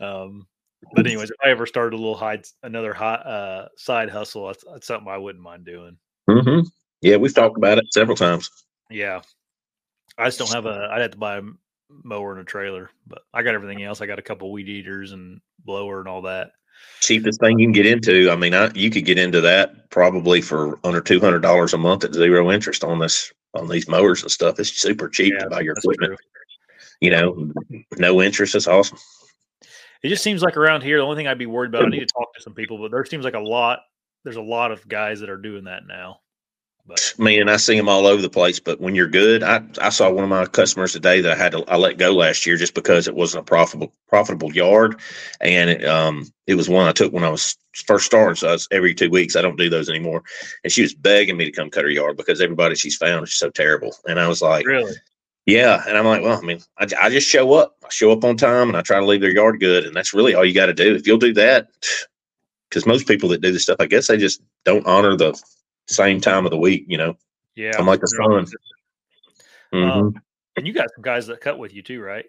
Um, 0.00 0.46
but 0.94 1.06
anyways, 1.06 1.30
if 1.30 1.36
I 1.44 1.50
ever 1.50 1.66
started 1.66 1.94
a 1.94 1.98
little 1.98 2.16
hide, 2.16 2.44
another 2.62 2.92
hot 2.92 3.26
uh, 3.26 3.68
side 3.76 4.10
hustle, 4.10 4.46
that's, 4.46 4.64
that's 4.70 4.86
something 4.86 5.08
I 5.08 5.18
wouldn't 5.18 5.42
mind 5.42 5.64
doing. 5.64 5.96
Mm-hmm. 6.28 6.66
Yeah, 7.02 7.16
we've 7.16 7.34
talked 7.34 7.56
about 7.56 7.78
it 7.78 7.92
several 7.92 8.16
times. 8.16 8.50
Yeah. 8.90 9.22
I 10.18 10.26
just 10.26 10.38
don't 10.38 10.52
have 10.52 10.66
a. 10.66 10.88
I'd 10.92 11.00
have 11.00 11.12
to 11.12 11.18
buy 11.18 11.38
a 11.38 11.42
mower 12.04 12.32
and 12.32 12.40
a 12.40 12.44
trailer, 12.44 12.90
but 13.06 13.22
I 13.32 13.42
got 13.42 13.54
everything 13.54 13.82
else. 13.82 14.00
I 14.00 14.06
got 14.06 14.18
a 14.18 14.22
couple 14.22 14.52
weed 14.52 14.68
eaters 14.68 15.12
and 15.12 15.40
blower 15.64 16.00
and 16.00 16.08
all 16.08 16.22
that. 16.22 16.50
Cheapest 17.00 17.40
thing 17.40 17.58
you 17.58 17.66
can 17.66 17.72
get 17.72 17.86
into. 17.86 18.30
I 18.30 18.36
mean, 18.36 18.52
I, 18.54 18.70
you 18.74 18.90
could 18.90 19.04
get 19.04 19.18
into 19.18 19.40
that 19.40 19.88
probably 19.90 20.40
for 20.40 20.78
under 20.84 21.00
two 21.00 21.20
hundred 21.20 21.40
dollars 21.40 21.72
a 21.72 21.78
month 21.78 22.04
at 22.04 22.14
zero 22.14 22.50
interest 22.50 22.84
on 22.84 22.98
this 22.98 23.32
on 23.54 23.68
these 23.68 23.88
mowers 23.88 24.22
and 24.22 24.30
stuff. 24.30 24.60
It's 24.60 24.70
super 24.70 25.08
cheap 25.08 25.32
Yeah, 25.36 25.44
to 25.44 25.50
buy 25.50 25.60
your 25.60 25.74
equipment. 25.78 26.10
true. 26.10 26.16
You 27.00 27.10
know, 27.10 27.52
no 27.96 28.20
interest. 28.20 28.54
It's 28.54 28.66
awesome. 28.66 28.98
It 30.02 30.08
just 30.08 30.22
seems 30.22 30.42
like 30.42 30.56
around 30.56 30.82
here, 30.82 30.98
the 30.98 31.04
only 31.04 31.16
thing 31.16 31.28
I'd 31.28 31.38
be 31.38 31.46
worried 31.46 31.68
about. 31.68 31.84
I 31.84 31.88
need 31.88 32.00
to 32.00 32.06
talk 32.06 32.34
to 32.34 32.42
some 32.42 32.54
people, 32.54 32.78
but 32.78 32.90
there 32.90 33.04
seems 33.04 33.24
like 33.24 33.34
a 33.34 33.40
lot. 33.40 33.80
There's 34.24 34.36
a 34.36 34.42
lot 34.42 34.72
of 34.72 34.86
guys 34.88 35.20
that 35.20 35.30
are 35.30 35.36
doing 35.36 35.64
that 35.64 35.86
now. 35.86 36.20
But 36.86 37.14
Man, 37.18 37.48
I 37.48 37.56
see 37.56 37.76
them 37.76 37.88
all 37.88 38.06
over 38.06 38.20
the 38.20 38.30
place. 38.30 38.58
But 38.58 38.80
when 38.80 38.94
you're 38.94 39.06
good, 39.06 39.42
I, 39.42 39.62
I 39.80 39.90
saw 39.90 40.10
one 40.10 40.24
of 40.24 40.30
my 40.30 40.46
customers 40.46 40.92
today 40.92 41.20
that 41.20 41.32
I 41.32 41.36
had 41.36 41.52
to 41.52 41.64
I 41.68 41.76
let 41.76 41.98
go 41.98 42.12
last 42.12 42.46
year 42.46 42.56
just 42.56 42.74
because 42.74 43.06
it 43.06 43.14
wasn't 43.14 43.42
a 43.42 43.44
profitable 43.44 43.94
profitable 44.08 44.52
yard, 44.52 45.00
and 45.40 45.70
it, 45.70 45.84
um 45.84 46.26
it 46.46 46.54
was 46.54 46.68
one 46.68 46.88
I 46.88 46.92
took 46.92 47.12
when 47.12 47.24
I 47.24 47.30
was 47.30 47.56
first 47.86 48.06
starting. 48.06 48.34
So 48.34 48.48
I 48.48 48.52
was 48.52 48.66
every 48.72 48.94
two 48.94 49.10
weeks. 49.10 49.36
I 49.36 49.42
don't 49.42 49.58
do 49.58 49.70
those 49.70 49.88
anymore. 49.88 50.22
And 50.64 50.72
she 50.72 50.82
was 50.82 50.94
begging 50.94 51.36
me 51.36 51.44
to 51.44 51.52
come 51.52 51.70
cut 51.70 51.84
her 51.84 51.90
yard 51.90 52.16
because 52.16 52.40
everybody 52.40 52.74
she's 52.74 52.96
found 52.96 53.24
is 53.24 53.34
so 53.34 53.50
terrible. 53.50 53.94
And 54.08 54.18
I 54.18 54.26
was 54.26 54.42
like, 54.42 54.66
really, 54.66 54.94
yeah. 55.50 55.82
And 55.86 55.96
I'm 55.96 56.06
like, 56.06 56.22
well, 56.22 56.38
I 56.38 56.42
mean, 56.42 56.60
I, 56.78 56.86
I 57.00 57.10
just 57.10 57.28
show 57.28 57.52
up. 57.54 57.76
I 57.84 57.88
show 57.90 58.12
up 58.12 58.24
on 58.24 58.36
time 58.36 58.68
and 58.68 58.76
I 58.76 58.82
try 58.82 58.98
to 58.98 59.06
leave 59.06 59.20
their 59.20 59.30
yard 59.30 59.60
good. 59.60 59.84
And 59.84 59.94
that's 59.94 60.14
really 60.14 60.34
all 60.34 60.44
you 60.44 60.54
got 60.54 60.66
to 60.66 60.74
do. 60.74 60.94
If 60.94 61.06
you'll 61.06 61.18
do 61.18 61.34
that, 61.34 61.68
because 62.68 62.86
most 62.86 63.06
people 63.06 63.28
that 63.30 63.40
do 63.40 63.52
this 63.52 63.64
stuff, 63.64 63.80
I 63.80 63.86
guess 63.86 64.06
they 64.06 64.16
just 64.16 64.42
don't 64.64 64.86
honor 64.86 65.16
the 65.16 65.40
same 65.88 66.20
time 66.20 66.44
of 66.44 66.50
the 66.50 66.58
week. 66.58 66.84
You 66.88 66.98
know, 66.98 67.16
yeah, 67.56 67.72
I'm 67.78 67.86
like 67.86 68.02
a 68.02 68.06
sun. 68.06 68.30
consistent. 68.30 68.62
Mhm. 69.72 69.90
Um, 69.90 70.22
and 70.56 70.66
you 70.66 70.72
got 70.72 70.88
some 70.94 71.02
guys 71.02 71.26
that 71.28 71.40
cut 71.40 71.58
with 71.58 71.72
you 71.72 71.82
too, 71.82 72.00
right? 72.00 72.26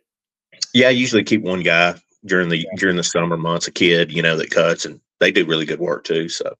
yeah, 0.74 0.88
I 0.88 0.92
usually 0.92 1.24
keep 1.24 1.42
one 1.42 1.64
guy 1.64 1.96
during 2.26 2.50
the 2.50 2.68
during 2.78 2.96
the 2.96 3.04
summer 3.04 3.38
months, 3.38 3.68
a 3.68 3.72
kid, 3.72 4.12
you 4.12 4.22
know, 4.22 4.38
that 4.38 4.52
cuts 4.52 4.86
and 4.86 5.00
they 5.20 5.32
do 5.32 5.46
really 5.46 5.66
good 5.66 5.80
work 5.80 6.04
too. 6.04 6.30
So, 6.30 6.56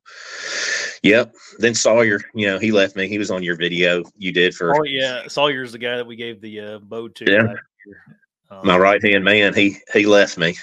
yep. 1.04 1.34
Then 1.60 1.74
Sawyer, 1.74 2.22
you 2.34 2.48
know, 2.48 2.60
he 2.60 2.72
left 2.72 2.96
me. 2.96 3.08
He 3.08 3.18
was 3.18 3.32
on 3.32 3.44
your 3.44 3.56
video 3.56 4.04
you 4.18 4.32
did 4.32 4.54
for 4.56 4.76
Oh 4.76 4.84
yeah, 4.84 5.28
Sawyer's 5.28 5.72
the 5.72 5.78
guy 5.78 5.98
that 5.98 6.08
we 6.08 6.16
gave 6.16 6.42
the 6.42 6.60
uh, 6.60 6.80
bow 6.80 7.08
to. 7.10 7.32
Yeah. 7.32 7.54
Um, 8.50 8.68
my 8.68 8.78
right 8.78 9.04
hand 9.04 9.24
man. 9.24 9.54
He 9.54 9.78
he 9.94 10.06
left 10.06 10.38
me. 10.38 10.58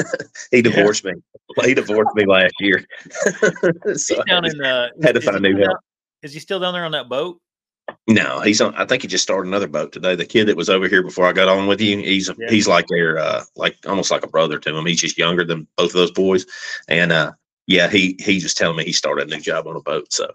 he 0.50 0.62
divorced 0.62 1.04
me. 1.04 1.12
He 1.64 1.74
divorced 1.74 2.14
me 2.14 2.24
last 2.24 2.54
year. 2.60 2.84
he's 3.84 4.06
so, 4.06 4.22
down 4.24 4.44
in. 4.44 4.64
Uh, 4.64 4.88
had 5.02 5.14
to 5.16 5.20
find 5.20 5.44
he 5.44 5.52
new 5.52 5.62
help. 5.62 5.78
Is 6.22 6.32
he 6.32 6.40
still 6.40 6.60
down 6.60 6.72
there 6.72 6.84
on 6.84 6.92
that 6.92 7.08
boat? 7.08 7.40
no, 8.08 8.40
he's 8.40 8.60
on. 8.60 8.74
I 8.74 8.84
think 8.84 9.02
he 9.02 9.08
just 9.08 9.24
started 9.24 9.48
another 9.48 9.66
boat 9.66 9.92
today. 9.92 10.14
The 10.14 10.24
kid 10.24 10.46
that 10.46 10.56
was 10.56 10.70
over 10.70 10.88
here 10.88 11.02
before 11.02 11.26
I 11.26 11.32
got 11.32 11.48
on 11.48 11.66
with 11.66 11.80
you, 11.80 11.98
he's 11.98 12.28
Yeah. 12.28 12.48
he's 12.48 12.68
like 12.68 12.86
their 12.88 13.18
uh 13.18 13.44
like 13.56 13.76
almost 13.86 14.10
like 14.10 14.24
a 14.24 14.28
brother 14.28 14.58
to 14.58 14.76
him. 14.76 14.86
He's 14.86 15.00
just 15.00 15.18
younger 15.18 15.44
than 15.44 15.66
both 15.76 15.90
of 15.90 15.94
those 15.94 16.12
boys, 16.12 16.46
and 16.88 17.12
uh 17.12 17.32
yeah, 17.66 17.88
he 17.88 18.16
he 18.20 18.38
just 18.38 18.56
telling 18.56 18.76
me 18.76 18.84
he 18.84 18.92
started 18.92 19.28
a 19.28 19.34
new 19.34 19.40
job 19.40 19.66
on 19.66 19.76
a 19.76 19.80
boat. 19.80 20.12
So 20.12 20.30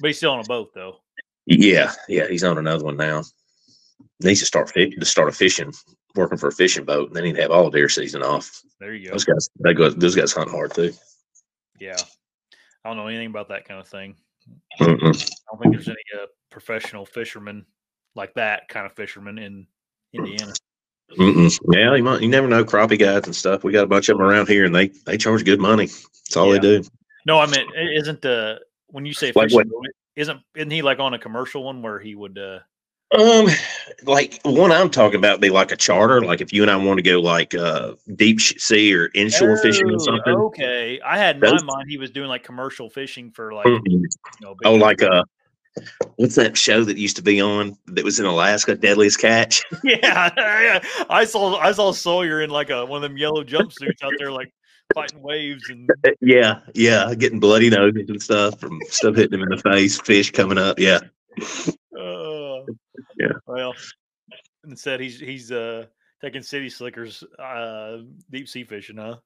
But 0.00 0.08
he's 0.08 0.16
still 0.18 0.32
on 0.32 0.40
a 0.40 0.44
boat 0.44 0.72
though. 0.74 1.00
yeah, 1.46 1.92
yeah, 2.08 2.26
he's 2.28 2.44
on 2.44 2.58
another 2.58 2.84
one 2.84 2.96
now. 2.96 3.22
Needs 4.22 4.40
to 4.40 4.46
start 4.46 4.72
to 4.74 5.04
start 5.04 5.28
a 5.28 5.32
fishing, 5.32 5.72
working 6.14 6.38
for 6.38 6.48
a 6.48 6.52
fishing 6.52 6.84
boat, 6.84 7.08
and 7.08 7.16
then 7.16 7.24
he'd 7.24 7.38
have 7.38 7.50
all 7.50 7.70
deer 7.70 7.88
season 7.88 8.22
off. 8.22 8.62
There 8.80 8.94
you 8.94 9.06
go. 9.06 9.12
Those 9.12 9.24
guys, 9.24 9.48
they 9.60 9.74
go, 9.74 9.90
those 9.90 10.14
guys 10.16 10.32
hunt 10.32 10.50
hard 10.50 10.74
too. 10.74 10.92
Yeah, 11.78 11.96
I 12.84 12.88
don't 12.88 12.96
know 12.96 13.06
anything 13.08 13.28
about 13.28 13.48
that 13.48 13.66
kind 13.66 13.80
of 13.80 13.88
thing. 13.88 14.16
Mm-mm. 14.80 15.02
I 15.02 15.52
don't 15.52 15.62
think 15.62 15.74
there's 15.74 15.88
any 15.88 15.96
uh, 16.14 16.26
professional 16.50 17.04
fishermen 17.04 17.66
like 18.14 18.34
that 18.34 18.68
kind 18.68 18.86
of 18.86 18.92
fishermen 18.92 19.38
in 19.38 19.66
Indiana. 20.12 20.52
Mm-mm. 21.12 21.58
Yeah, 21.72 21.94
you 21.94 22.02
might, 22.02 22.20
you 22.20 22.28
never 22.28 22.48
know 22.48 22.64
crappie 22.64 22.98
guys 22.98 23.24
and 23.24 23.34
stuff. 23.34 23.64
We 23.64 23.72
got 23.72 23.84
a 23.84 23.88
bunch 23.88 24.08
of 24.08 24.18
them 24.18 24.26
around 24.26 24.48
here, 24.48 24.64
and 24.64 24.74
they 24.74 24.88
they 25.06 25.16
charge 25.16 25.44
good 25.44 25.60
money. 25.60 25.86
That's 25.86 26.36
all 26.36 26.52
Yeah. 26.52 26.60
they 26.60 26.80
do. 26.80 26.88
No, 27.26 27.38
I 27.38 27.46
mean, 27.46 27.66
isn't 27.74 28.22
the 28.22 28.60
when 28.88 29.06
you 29.06 29.12
say 29.12 29.32
Like 29.34 29.50
fishing, 29.50 29.70
isn't 30.16 30.40
isn't 30.54 30.70
he 30.70 30.82
like 30.82 30.98
on 30.98 31.14
a 31.14 31.18
commercial 31.18 31.64
one 31.64 31.82
where 31.82 31.98
he 31.98 32.14
would? 32.14 32.38
uh 32.38 32.58
Um, 33.16 33.46
like 34.04 34.40
one 34.44 34.72
I'm 34.72 34.90
talking 34.90 35.18
about 35.18 35.40
be 35.40 35.48
like 35.48 35.70
a 35.72 35.76
charter. 35.76 36.22
Like 36.22 36.40
if 36.40 36.52
you 36.52 36.62
and 36.62 36.70
I 36.70 36.76
want 36.76 36.98
to 36.98 37.02
go 37.02 37.20
like 37.20 37.54
uh 37.54 37.94
deep 38.16 38.40
sea 38.40 38.94
or 38.94 39.08
inshore 39.14 39.56
fishing 39.58 39.88
or 39.88 39.94
Oh, 39.94 39.98
something. 39.98 40.34
Okay, 40.34 41.00
I 41.00 41.16
had 41.16 41.36
in 41.36 41.40
my 41.42 41.62
mind 41.62 41.88
he 41.88 41.98
was 41.98 42.10
doing 42.10 42.28
like 42.28 42.42
commercial 42.42 42.90
fishing 42.90 43.30
for 43.30 43.52
like 43.52 43.66
Mhm. 43.66 43.82
you 43.86 44.08
know. 44.40 44.56
Oh, 44.64 44.74
like 44.74 45.02
uh, 45.02 45.22
what's 46.16 46.34
that 46.36 46.56
show 46.56 46.84
that 46.84 46.98
used 46.98 47.16
to 47.16 47.22
be 47.22 47.40
on 47.40 47.76
that 47.86 48.04
was 48.04 48.18
in 48.18 48.26
Alaska, 48.26 48.74
Deadliest 48.74 49.20
Catch? 49.20 49.62
yeah, 49.84 50.30
yeah. 50.36 50.80
I 51.10 51.24
saw 51.24 51.56
I 51.58 51.72
saw 51.72 51.92
Sawyer 51.92 52.42
in 52.42 52.50
like 52.50 52.70
a 52.70 52.84
one 52.84 53.02
of 53.02 53.10
them 53.10 53.18
yellow 53.18 53.44
jumpsuits 53.44 54.02
out 54.02 54.12
there 54.18 54.32
like 54.32 54.52
fighting 54.94 55.20
waves 55.20 55.68
and 55.68 55.88
yeah, 56.20 56.60
yeah, 56.74 57.14
getting 57.14 57.40
bloody 57.40 57.70
noses 57.70 58.08
and 58.08 58.22
stuff 58.22 58.58
from 58.60 58.78
stuff 58.88 59.16
hitting 59.16 59.38
him 59.38 59.42
in 59.42 59.50
the 59.50 59.58
face, 59.58 60.00
fish 60.00 60.30
coming 60.30 60.58
up. 60.58 60.78
Yeah, 60.78 61.00
uh, 61.98 62.62
Yeah. 63.18 63.32
Well, 63.46 63.74
instead 64.64 65.00
he's 65.00 65.18
he's 65.20 65.52
uh 65.52 65.86
taking 66.22 66.42
city 66.42 66.70
slickers 66.70 67.22
uh 67.38 67.98
deep 68.30 68.48
sea 68.48 68.64
fishing, 68.64 68.96
huh? 68.96 69.16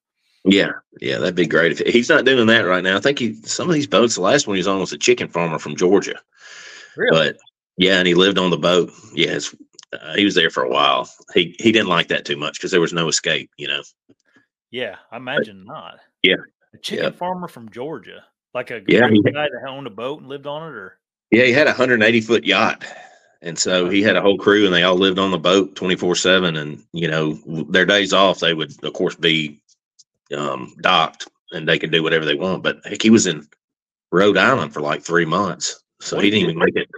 Yeah, 0.44 0.72
yeah. 1.00 1.18
That'd 1.18 1.34
be 1.34 1.46
great 1.46 1.72
if 1.80 1.86
he's 1.92 2.08
not 2.08 2.24
doing 2.24 2.46
that 2.46 2.62
right 2.66 2.82
now. 2.82 2.96
I 2.96 3.00
think 3.00 3.18
he 3.18 3.34
some 3.42 3.68
of 3.68 3.74
these 3.74 3.86
boats. 3.86 4.14
The 4.14 4.22
last 4.22 4.46
one 4.46 4.56
he 4.56 4.60
was 4.60 4.68
on 4.68 4.80
was 4.80 4.92
a 4.92 4.98
chicken 4.98 5.28
farmer 5.28 5.58
from 5.58 5.76
Georgia. 5.76 6.20
Really? 6.96 7.10
But 7.10 7.36
yeah, 7.76 7.98
and 7.98 8.06
he 8.06 8.14
lived 8.14 8.38
on 8.38 8.50
the 8.50 8.58
boat. 8.58 8.90
Yes, 9.14 9.54
uh, 9.92 10.14
he 10.14 10.24
was 10.24 10.34
there 10.34 10.50
for 10.50 10.62
a 10.62 10.70
while. 10.70 11.08
He 11.34 11.54
he 11.58 11.72
didn't 11.72 11.88
like 11.88 12.08
that 12.08 12.24
too 12.24 12.36
much 12.36 12.54
because 12.54 12.70
there 12.70 12.80
was 12.80 12.92
no 12.92 13.08
escape. 13.08 13.50
You 13.56 13.68
know. 13.68 13.82
Yeah, 14.70 14.96
I 15.10 15.16
imagine 15.16 15.64
not. 15.64 15.98
Yeah. 16.22 16.36
A 16.74 16.78
chicken 16.78 17.06
Yeah. 17.06 17.10
farmer 17.10 17.48
from 17.48 17.70
Georgia. 17.70 18.24
Like 18.54 18.70
a 18.70 18.80
Yeah, 18.86 19.08
guy 19.08 19.48
that 19.48 19.68
owned 19.68 19.86
a 19.86 19.90
boat 19.90 20.20
and 20.20 20.28
lived 20.28 20.46
on 20.46 20.62
it 20.68 20.74
or 20.74 20.98
Yeah, 21.30 21.44
he 21.44 21.52
had 21.52 21.66
a 21.66 21.70
180 21.70 22.20
foot 22.20 22.44
yacht, 22.44 22.84
and 23.42 23.58
so 23.58 23.88
he 23.88 24.02
had 24.02 24.16
a 24.16 24.20
whole 24.22 24.38
crew, 24.38 24.64
and 24.64 24.74
they 24.74 24.82
all 24.82 24.96
lived 24.96 25.18
on 25.18 25.30
the 25.30 25.38
boat 25.38 25.76
24 25.76 26.16
seven. 26.16 26.56
And 26.56 26.82
you 26.92 27.08
know, 27.08 27.34
their 27.68 27.86
days 27.86 28.12
off, 28.12 28.40
they 28.40 28.54
would 28.54 28.72
of 28.84 28.92
course 28.92 29.14
be 29.14 29.59
um, 30.36 30.74
docked, 30.80 31.28
and 31.52 31.68
they 31.68 31.78
could 31.78 31.90
do 31.90 32.02
whatever 32.02 32.24
they 32.24 32.34
want. 32.34 32.62
But 32.62 32.80
heck, 32.84 33.02
he 33.02 33.10
was 33.10 33.26
in 33.26 33.46
Rhode 34.12 34.36
Island 34.38 34.72
for 34.72 34.80
like 34.80 35.02
three 35.02 35.24
months, 35.24 35.82
so 36.00 36.18
he 36.18 36.30
didn't 36.30 36.50
even 36.50 36.58
make 36.58 36.76
it. 36.76 36.88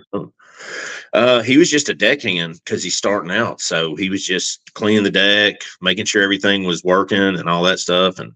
Uh, 1.12 1.43
he 1.43 1.59
was 1.59 1.71
just 1.71 1.89
a 1.89 1.95
deckhand 1.95 2.61
because 2.65 2.83
he's 2.83 2.97
starting 2.97 3.31
out, 3.31 3.61
so 3.61 3.95
he 3.97 4.09
was 4.09 4.25
just 4.25 4.61
cleaning 4.75 5.05
the 5.05 5.11
deck, 5.11 5.62
making 5.81 6.07
sure 6.07 6.23
everything 6.23 6.65
was 6.65 6.85
working, 6.85 7.19
and 7.19 7.49
all 7.49 7.62
that 7.62 7.81
stuff. 7.81 8.19
And 8.19 8.33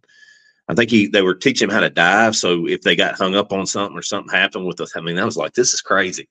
I 0.68 0.74
think 0.74 0.90
he 0.90 1.06
they 1.06 1.22
were 1.22 1.34
teaching 1.34 1.68
him 1.68 1.74
how 1.74 1.80
to 1.80 1.90
dive. 1.90 2.36
So 2.36 2.66
if 2.66 2.82
they 2.82 2.96
got 2.96 3.16
hung 3.16 3.34
up 3.34 3.52
on 3.52 3.66
something 3.66 3.96
or 3.96 4.02
something 4.02 4.32
happened 4.32 4.66
with 4.66 4.80
us, 4.80 4.96
I 4.96 5.00
mean, 5.00 5.16
that 5.16 5.24
was 5.24 5.36
like 5.36 5.52
this 5.52 5.72
is 5.72 5.80
crazy. 5.80 6.28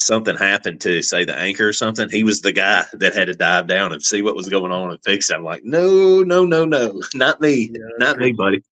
Something 0.00 0.36
happened 0.36 0.80
to 0.82 1.02
say 1.02 1.24
the 1.24 1.36
anchor 1.36 1.68
or 1.68 1.72
something. 1.72 2.08
He 2.08 2.22
was 2.22 2.40
the 2.40 2.52
guy 2.52 2.84
that 2.94 3.14
had 3.14 3.26
to 3.26 3.34
dive 3.34 3.66
down 3.66 3.92
and 3.92 4.02
see 4.02 4.22
what 4.22 4.36
was 4.36 4.48
going 4.48 4.70
on 4.70 4.90
and 4.90 4.98
fix 5.04 5.28
it. 5.28 5.34
I'm 5.34 5.42
like, 5.44 5.64
no, 5.64 6.22
no, 6.22 6.44
no, 6.44 6.64
no, 6.64 7.02
not 7.14 7.40
me, 7.40 7.70
not 7.98 8.18
me, 8.18 8.32
buddy. 8.32 8.62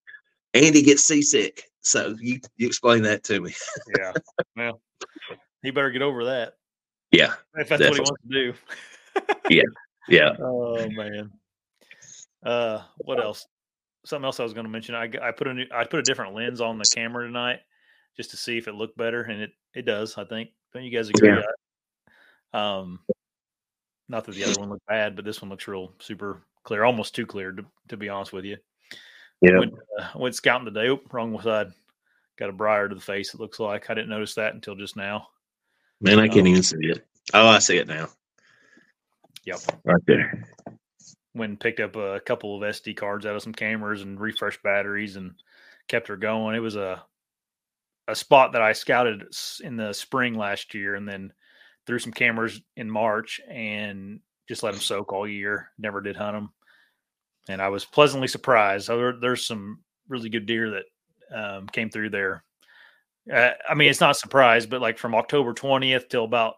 Andy 0.54 0.82
gets 0.82 1.02
seasick. 1.04 1.64
So 1.80 2.16
you 2.20 2.40
you 2.56 2.66
explain 2.66 3.02
that 3.02 3.22
to 3.24 3.40
me. 3.40 3.54
Yeah. 3.98 4.12
well, 4.56 4.80
he 5.62 5.70
better 5.70 5.90
get 5.90 6.02
over 6.02 6.24
that. 6.26 6.54
Yeah, 7.12 7.34
If 7.54 7.68
that's 7.68 7.80
Definitely. 7.80 8.00
what 8.00 8.18
he 8.28 8.48
wants 8.50 8.56
to 9.24 9.24
do. 9.30 9.34
yeah. 9.56 9.62
Yeah. 10.08 10.36
Oh 10.40 10.88
man. 10.90 11.30
Uh, 12.44 12.82
what 12.98 13.20
else? 13.20 13.46
Something 14.04 14.24
else 14.24 14.38
I 14.38 14.44
was 14.44 14.54
going 14.54 14.66
to 14.66 14.70
mention. 14.70 14.94
I, 14.94 15.10
I 15.20 15.32
put 15.32 15.48
a 15.48 15.54
new, 15.54 15.66
I 15.72 15.84
put 15.84 15.98
a 16.00 16.02
different 16.02 16.34
lens 16.34 16.60
on 16.60 16.78
the 16.78 16.84
camera 16.84 17.26
tonight 17.26 17.60
just 18.16 18.30
to 18.30 18.36
see 18.36 18.56
if 18.58 18.68
it 18.68 18.74
looked 18.74 18.96
better, 18.96 19.22
and 19.22 19.42
it 19.42 19.50
it 19.74 19.82
does. 19.82 20.16
I 20.16 20.24
think. 20.24 20.50
Don't 20.74 20.84
you 20.84 20.90
guys 20.90 21.08
agree? 21.08 21.30
I- 21.32 21.42
Um, 22.52 23.00
not 24.08 24.24
that 24.24 24.34
the 24.34 24.44
other 24.44 24.58
one 24.60 24.70
looked 24.70 24.86
bad, 24.86 25.16
but 25.16 25.24
this 25.24 25.42
one 25.42 25.50
looks 25.50 25.66
real 25.68 25.92
super 25.98 26.42
clear, 26.62 26.84
almost 26.84 27.14
too 27.14 27.26
clear 27.26 27.52
to, 27.52 27.64
to 27.88 27.96
be 27.96 28.08
honest 28.08 28.32
with 28.32 28.44
you. 28.44 28.56
Yeah. 29.42 29.58
Went, 29.58 29.74
uh, 29.98 30.08
went 30.16 30.34
scouting 30.34 30.64
today. 30.64 30.86
Oop, 30.88 31.12
wrong 31.12 31.38
side. 31.42 31.72
Got 32.38 32.48
a 32.50 32.52
briar 32.52 32.88
to 32.88 32.94
the 32.94 33.00
face. 33.00 33.34
It 33.34 33.40
looks 33.40 33.58
like 33.60 33.90
I 33.90 33.94
didn't 33.94 34.08
notice 34.10 34.34
that 34.34 34.54
until 34.54 34.74
just 34.74 34.96
now. 34.96 35.28
Man, 36.00 36.18
I 36.20 36.28
can't 36.28 36.46
even 36.46 36.62
see 36.62 36.76
it. 36.80 37.06
Oh, 37.34 37.46
I 37.46 37.58
see 37.58 37.78
it 37.78 37.88
now. 37.88 38.08
Yep. 39.44 39.58
Right 39.84 40.02
there. 40.06 40.44
went 41.34 41.50
and 41.50 41.60
picked 41.60 41.80
up 41.80 41.96
a 41.96 42.20
couple 42.20 42.56
of 42.56 42.62
SD 42.62 42.96
cards 42.96 43.26
out 43.26 43.36
of 43.36 43.42
some 43.42 43.52
cameras 43.52 44.00
and 44.02 44.18
refreshed 44.18 44.62
batteries 44.62 45.16
and 45.16 45.34
kept 45.88 46.08
her 46.08 46.16
going. 46.16 46.56
It 46.56 46.60
was 46.60 46.76
a 46.76 47.02
a 48.08 48.14
spot 48.14 48.52
that 48.52 48.62
I 48.62 48.72
scouted 48.72 49.24
in 49.62 49.76
the 49.76 49.92
spring 49.92 50.34
last 50.34 50.74
year, 50.74 50.94
and 50.94 51.08
then 51.08 51.32
threw 51.86 51.98
some 51.98 52.12
cameras 52.12 52.60
in 52.76 52.90
March 52.90 53.40
and 53.48 54.20
just 54.48 54.62
let 54.62 54.72
them 54.72 54.80
soak 54.80 55.12
all 55.12 55.26
year. 55.26 55.70
Never 55.78 56.00
did 56.00 56.16
hunt 56.16 56.36
them, 56.36 56.50
and 57.48 57.60
I 57.60 57.68
was 57.68 57.84
pleasantly 57.84 58.28
surprised. 58.28 58.88
There, 58.88 59.18
there's 59.20 59.46
some 59.46 59.80
really 60.08 60.28
good 60.28 60.46
deer 60.46 60.70
that 60.70 60.84
um, 61.36 61.66
came 61.66 61.90
through 61.90 62.10
there. 62.10 62.44
Uh, 63.32 63.50
I 63.68 63.74
mean, 63.74 63.88
it's 63.88 64.00
not 64.00 64.12
a 64.12 64.14
surprise, 64.14 64.66
but 64.66 64.80
like 64.80 64.98
from 64.98 65.14
October 65.14 65.52
20th 65.52 66.08
till 66.08 66.24
about 66.24 66.54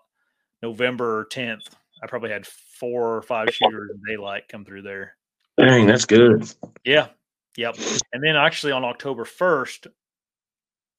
November 0.62 1.26
10th, 1.32 1.62
I 2.02 2.06
probably 2.06 2.30
had 2.30 2.46
four 2.46 3.16
or 3.16 3.22
five 3.22 3.48
shooters 3.52 3.90
in 3.90 4.00
daylight 4.06 4.48
come 4.48 4.64
through 4.64 4.82
there. 4.82 5.16
Dang, 5.58 5.86
that's 5.86 6.04
good. 6.04 6.52
Yeah. 6.84 7.08
Yep. 7.56 7.76
And 8.12 8.22
then 8.22 8.36
actually 8.36 8.72
on 8.72 8.84
October 8.84 9.24
1st 9.24 9.88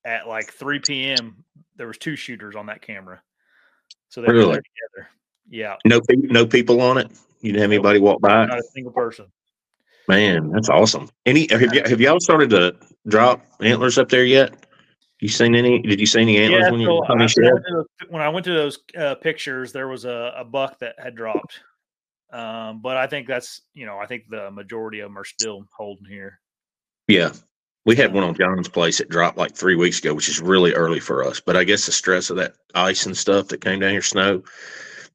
at 0.05 0.27
like 0.27 0.51
3 0.53 0.79
p.m., 0.79 1.43
there 1.75 1.87
was 1.87 1.97
two 1.97 2.15
shooters 2.15 2.55
on 2.55 2.67
that 2.67 2.81
camera. 2.81 3.21
So 4.09 4.21
they 4.21 4.27
were 4.27 4.33
Really? 4.33 4.53
there 4.53 4.61
together. 4.61 5.09
Yeah. 5.49 5.75
No, 5.85 5.99
no 6.09 6.45
people 6.45 6.81
on 6.81 6.97
it. 6.97 7.11
You 7.41 7.51
didn't 7.51 7.61
have 7.61 7.71
anybody 7.71 7.99
walk 7.99 8.21
by. 8.21 8.45
Not 8.45 8.59
a 8.59 8.63
single 8.63 8.91
person. 8.91 9.27
Man, 10.07 10.51
that's 10.51 10.69
awesome. 10.69 11.09
Any 11.25 11.47
have 11.51 11.61
y- 11.71 11.87
have 11.87 12.01
y'all 12.01 12.19
started 12.19 12.49
to 12.49 12.75
drop 13.07 13.45
antlers 13.61 13.97
up 13.97 14.09
there 14.09 14.25
yet? 14.25 14.65
You 15.19 15.27
seen 15.27 15.53
any? 15.53 15.81
Did 15.81 15.99
you 15.99 16.05
see 16.07 16.21
any 16.21 16.37
antlers 16.37 16.63
Yeah. 16.63 16.71
when 16.71 16.79
you 16.79 16.87
So 16.87 17.03
I- 17.05 17.09
when, 17.13 17.21
I 17.21 17.21
went 17.21 17.31
to 17.35 17.43
those, 17.71 17.85
when 18.09 18.21
I 18.21 18.29
went 18.29 18.45
to 18.45 18.53
those 18.53 18.79
uh, 18.97 19.15
pictures, 19.15 19.71
there 19.71 19.87
was 19.87 20.05
a, 20.05 20.33
a 20.37 20.43
buck 20.43 20.79
that 20.79 20.95
had 20.97 21.15
dropped. 21.15 21.59
Um, 22.31 22.81
but 22.81 22.97
I 22.97 23.07
think 23.07 23.27
that's, 23.27 23.61
you 23.73 23.85
know, 23.85 23.97
I 23.97 24.05
think 24.05 24.23
the 24.29 24.49
majority 24.51 24.99
of 24.99 25.09
them 25.09 25.17
are 25.17 25.25
still 25.25 25.63
holding 25.75 26.05
here. 26.05 26.39
Yeah, 27.07 27.31
we 27.85 27.95
had 27.95 28.13
one 28.13 28.23
on 28.23 28.35
John's 28.35 28.69
place 28.69 28.97
that 28.97 29.09
dropped 29.09 29.37
like 29.37 29.55
three 29.55 29.75
weeks 29.75 29.99
ago, 29.99 30.13
which 30.13 30.29
is 30.29 30.41
really 30.41 30.73
early 30.73 30.99
for 30.99 31.23
us. 31.23 31.39
But 31.39 31.55
I 31.57 31.63
guess 31.63 31.85
the 31.85 31.91
stress 31.91 32.29
of 32.29 32.37
that 32.37 32.55
ice 32.75 33.05
and 33.05 33.17
stuff 33.17 33.47
that 33.47 33.61
came 33.61 33.79
down 33.79 33.91
here, 33.91 34.01
snow, 34.01 34.43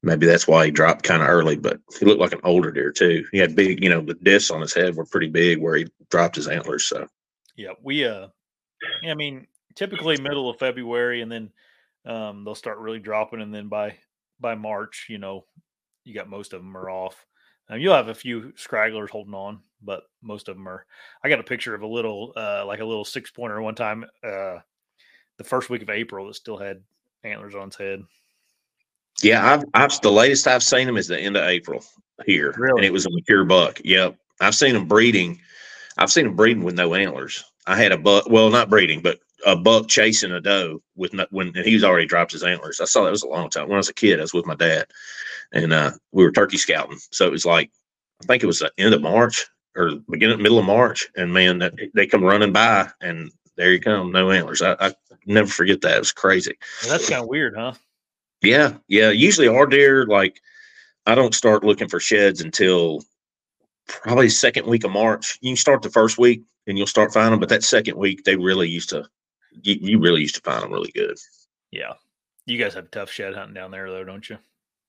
maybe 0.01 0.25
that's 0.25 0.47
why 0.47 0.65
he 0.65 0.71
dropped 0.71 1.03
kind 1.03 1.21
of 1.21 1.29
early. 1.29 1.57
But 1.57 1.79
he 1.99 2.05
looked 2.05 2.21
like 2.21 2.33
an 2.33 2.41
older 2.43 2.71
deer 2.71 2.91
too. 2.91 3.25
He 3.31 3.37
had 3.37 3.55
big, 3.55 3.83
you 3.83 3.89
know, 3.89 4.01
the 4.01 4.15
discs 4.15 4.51
on 4.51 4.61
his 4.61 4.73
head 4.73 4.95
were 4.95 5.05
pretty 5.05 5.29
big 5.29 5.61
where 5.61 5.75
he 5.75 5.87
dropped 6.09 6.35
his 6.35 6.47
antlers. 6.47 6.87
So 6.87 7.07
Yeah, 7.55 7.73
we 7.83 8.05
uh 8.05 8.27
I 9.03 9.13
mean, 9.13 9.47
typically 9.75 10.17
middle 10.17 10.49
of 10.49 10.59
February 10.59 11.21
and 11.21 11.31
then 11.31 11.49
um 12.05 12.43
they'll 12.43 12.55
start 12.55 12.79
really 12.79 12.99
dropping 12.99 13.41
and 13.41 13.53
then 13.53 13.67
by 13.67 13.97
by 14.39 14.55
March, 14.55 15.05
you 15.09 15.17
know, 15.17 15.45
you 16.03 16.13
got 16.13 16.29
most 16.29 16.53
of 16.53 16.61
them 16.61 16.75
are 16.75 16.89
off. 16.89 17.25
Um, 17.69 17.79
you'll 17.79 17.95
have 17.95 18.09
a 18.09 18.15
few 18.15 18.53
scragglers 18.53 19.09
holding 19.09 19.33
on, 19.33 19.61
but 19.85 20.03
most 20.21 20.49
of 20.49 20.55
them 20.57 20.67
are. 20.67 20.85
I 21.23 21.29
got 21.29 21.39
a 21.39 21.43
picture 21.43 21.75
of 21.75 21.81
a 21.83 21.87
little, 21.87 22.33
uh, 22.35 22.65
like 22.65 22.79
a 22.79 22.85
little 22.85 23.05
six 23.05 23.31
pointer 23.31 23.61
one 23.61 23.75
time, 23.75 24.03
uh, 24.23 24.57
the 25.37 25.43
first 25.43 25.69
week 25.69 25.81
of 25.81 25.89
April 25.89 26.27
that 26.27 26.33
still 26.35 26.57
had 26.57 26.81
antlers 27.23 27.55
on 27.55 27.67
its 27.67 27.77
head. 27.77 28.03
yeah, 29.23 29.53
I've 29.53 29.63
I've 29.73 30.01
the 30.01 30.11
latest 30.11 30.47
I've 30.47 30.63
seen 30.63 30.87
him 30.87 30.97
is 30.97 31.07
the 31.07 31.19
end 31.19 31.37
of 31.37 31.43
April 31.47 31.83
here, 32.25 32.53
Really? 32.57 32.79
and 32.79 32.85
it 32.85 32.93
was 32.93 33.05
a 33.05 33.11
mature 33.11 33.45
buck. 33.45 33.79
Yep, 33.83 34.15
I've 34.41 34.55
seen 34.55 34.75
him 34.75 34.87
breeding. 34.87 35.39
I've 35.97 36.11
seen 36.11 36.25
him 36.25 36.35
breeding 36.35 36.63
with 36.63 36.75
no 36.75 36.93
antlers. 36.93 37.43
I 37.67 37.77
had 37.77 37.91
a 37.91 37.97
buck, 37.97 38.29
well, 38.29 38.49
not 38.49 38.69
breeding, 38.69 39.01
but 39.01 39.19
a 39.45 39.55
buck 39.55 39.87
chasing 39.87 40.31
a 40.31 40.41
doe 40.41 40.81
with 40.95 41.13
no, 41.13 41.25
when 41.31 41.47
and 41.55 41.65
he 41.65 41.73
was 41.73 41.83
already 41.83 42.05
dropped 42.05 42.31
his 42.31 42.43
antlers. 42.43 42.79
I 42.81 42.85
saw 42.85 43.03
that 43.03 43.11
was 43.11 43.23
a 43.23 43.27
long 43.27 43.49
time 43.49 43.67
when 43.67 43.75
I 43.75 43.77
was 43.77 43.89
a 43.89 43.93
kid. 43.93 44.19
I 44.19 44.23
was 44.23 44.33
with 44.33 44.45
my 44.45 44.55
dad, 44.55 44.87
and 45.53 45.71
uh, 45.73 45.91
we 46.11 46.23
were 46.23 46.31
turkey 46.31 46.57
scouting. 46.57 46.99
So 47.11 47.25
it 47.25 47.31
was 47.31 47.45
like 47.45 47.71
I 48.21 48.25
think 48.25 48.43
it 48.43 48.47
was 48.47 48.59
the 48.59 48.71
end 48.77 48.93
of 48.93 49.01
March 49.01 49.45
or 49.75 49.95
beginning 50.09 50.41
middle 50.41 50.59
of 50.59 50.65
March, 50.65 51.07
and 51.15 51.33
man, 51.33 51.59
that, 51.59 51.73
they 51.93 52.07
come 52.07 52.23
running 52.23 52.53
by, 52.53 52.89
and 53.01 53.31
there 53.57 53.71
you 53.71 53.79
come, 53.79 54.11
no 54.11 54.31
antlers. 54.31 54.61
I, 54.61 54.75
I 54.79 54.93
never 55.25 55.49
forget 55.49 55.81
that. 55.81 55.97
It 55.97 55.99
was 55.99 56.11
crazy. 56.11 56.57
Well, 56.83 56.91
that's 56.91 57.09
kind 57.09 57.21
of 57.21 57.27
weird, 57.27 57.55
huh? 57.55 57.73
Yeah, 58.41 58.73
yeah. 58.87 59.09
Usually 59.09 59.47
our 59.47 59.65
deer, 59.65 60.05
like 60.05 60.39
I 61.05 61.15
don't 61.15 61.35
start 61.35 61.63
looking 61.63 61.87
for 61.87 61.99
sheds 61.99 62.41
until 62.41 63.03
probably 63.87 64.29
second 64.29 64.67
week 64.67 64.83
of 64.83 64.91
March. 64.91 65.37
You 65.41 65.51
can 65.51 65.57
start 65.57 65.81
the 65.81 65.89
first 65.89 66.17
week 66.17 66.43
and 66.67 66.77
you'll 66.77 66.87
start 66.87 67.13
finding 67.13 67.31
them, 67.31 67.39
but 67.39 67.49
that 67.49 67.63
second 67.63 67.97
week 67.97 68.23
they 68.23 68.35
really 68.35 68.69
used 68.69 68.89
to 68.89 69.07
you, 69.63 69.75
you 69.79 69.99
really 69.99 70.21
used 70.21 70.35
to 70.35 70.41
find 70.41 70.63
them 70.63 70.71
really 70.71 70.91
good. 70.91 71.17
Yeah. 71.71 71.93
You 72.45 72.57
guys 72.57 72.73
have 72.75 72.91
tough 72.91 73.11
shed 73.11 73.33
hunting 73.33 73.55
down 73.55 73.71
there, 73.71 73.89
though, 73.89 74.03
don't 74.03 74.29
you? 74.29 74.37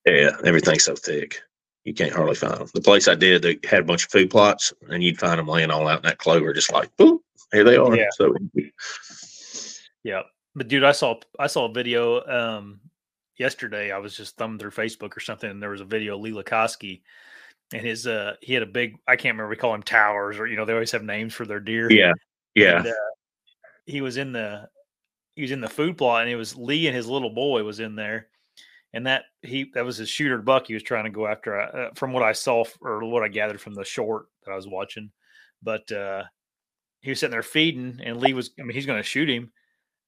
Yeah, 0.05 0.37
everything's 0.45 0.85
so 0.85 0.95
thick. 0.95 1.41
You 1.87 1.95
can't 1.95 2.13
hardly 2.13 2.35
find 2.35 2.59
them. 2.59 2.69
The 2.75 2.81
place 2.81 3.09
I 3.09 3.15
did, 3.15 3.43
they 3.43 3.59
had 3.65 3.81
a 3.81 3.85
bunch 3.85 4.05
of 4.05 4.11
food 4.11 4.29
plots, 4.29 4.73
and 4.89 5.03
you'd 5.03 5.19
find 5.19 5.39
them 5.39 5.47
laying 5.47 5.71
all 5.71 5.89
out 5.89 6.01
in 6.01 6.09
that 6.09 6.19
clover, 6.19 6.53
just 6.53 6.73
like, 6.73 6.95
boop, 6.97 7.21
here 7.53 7.65
they 7.65 7.77
are. 7.77 7.97
Yeah. 7.97 8.09
So, 8.13 8.35
Yeah. 10.03 10.23
But 10.55 10.69
dude, 10.69 10.85
I 10.85 10.93
saw 10.93 11.15
I 11.39 11.47
saw 11.47 11.67
a 11.67 11.73
video 11.73 12.25
um 12.27 12.81
yesterday. 13.39 13.93
I 13.93 13.99
was 13.99 14.17
just 14.17 14.37
thumbing 14.37 14.59
through 14.59 14.71
Facebook 14.73 15.17
or 15.17 15.21
something, 15.21 15.51
and 15.51 15.63
there 15.63 15.71
was 15.71 15.81
a 15.81 15.85
video 15.87 16.17
of 16.17 16.23
Lee 16.23 16.33
Lakosky 16.33 17.03
and 17.73 17.85
his 17.85 18.07
uh 18.07 18.35
he 18.41 18.55
had 18.55 18.63
a 18.63 18.67
big 18.67 18.97
I 19.07 19.17
can't 19.17 19.35
remember 19.35 19.49
we 19.49 19.57
call 19.57 19.75
him 19.75 19.83
towers 19.83 20.39
or 20.39 20.47
you 20.47 20.57
know, 20.57 20.65
they 20.65 20.73
always 20.73 20.93
have 20.93 21.03
names 21.03 21.35
for 21.35 21.47
their 21.47 21.61
deer. 21.61 21.91
yeah, 21.91 22.13
yeah, 22.55 22.79
And, 22.79 22.87
uh, 22.89 22.93
he 23.87 24.01
was 24.01 24.17
in 24.17 24.33
the 24.33 24.69
he 25.35 25.43
was 25.43 25.51
in 25.51 25.61
the 25.61 25.69
food 25.69 25.99
plot 25.99 26.23
and 26.23 26.31
it 26.31 26.37
was 26.37 26.57
Lee 26.57 26.87
and 26.87 26.97
his 26.97 27.07
little 27.07 27.31
boy 27.31 27.63
was 27.63 27.81
in 27.81 27.97
there. 27.97 28.29
And 28.97 29.07
that 29.07 29.25
he 29.43 29.71
that 29.75 29.85
was 29.85 29.99
his 29.99 30.09
shooter 30.09 30.39
buck 30.39 30.67
he 30.67 30.75
was 30.75 30.83
trying 30.83 31.05
to 31.05 31.11
go 31.11 31.27
after 31.27 31.61
uh, 31.61 31.91
from 31.95 32.13
what 32.13 32.23
I 32.23 32.33
saw 32.33 32.65
or 32.81 33.05
what 33.05 33.23
I 33.23 33.29
gathered 33.29 33.61
from 33.61 33.75
the 33.75 33.85
short 33.85 34.27
that 34.45 34.53
I 34.53 34.57
was 34.57 34.67
watching. 34.67 35.11
But 35.63 35.91
uh 35.93 36.25
he 37.03 37.11
was 37.11 37.21
sitting 37.21 37.33
there 37.33 37.43
feeding 37.43 38.01
and 38.03 38.17
Lee 38.17 38.33
was 38.33 38.51
I 38.59 38.63
mean 38.63 38.75
he's 38.75 38.87
going 38.87 38.99
to 39.03 39.09
shoot 39.09 39.29
him 39.29 39.53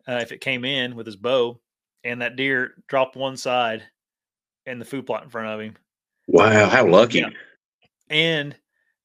uh, 0.08 0.20
if 0.22 0.32
it 0.32 0.40
came 0.40 0.64
in 0.64 0.96
with 0.96 1.06
his 1.06 1.16
bow 1.16 1.60
and 2.02 2.22
that 2.22 2.36
deer 2.36 2.72
dropped 2.88 3.14
one 3.14 3.36
side 3.36 3.82
and 4.64 4.80
the 4.80 4.86
food 4.86 5.06
plot 5.06 5.22
in 5.22 5.28
front 5.28 5.48
of 5.48 5.60
him 5.60 5.76
Wow, 6.26 6.68
how 6.68 6.86
lucky. 6.86 7.20
Yeah. 7.20 7.28
and 8.10 8.56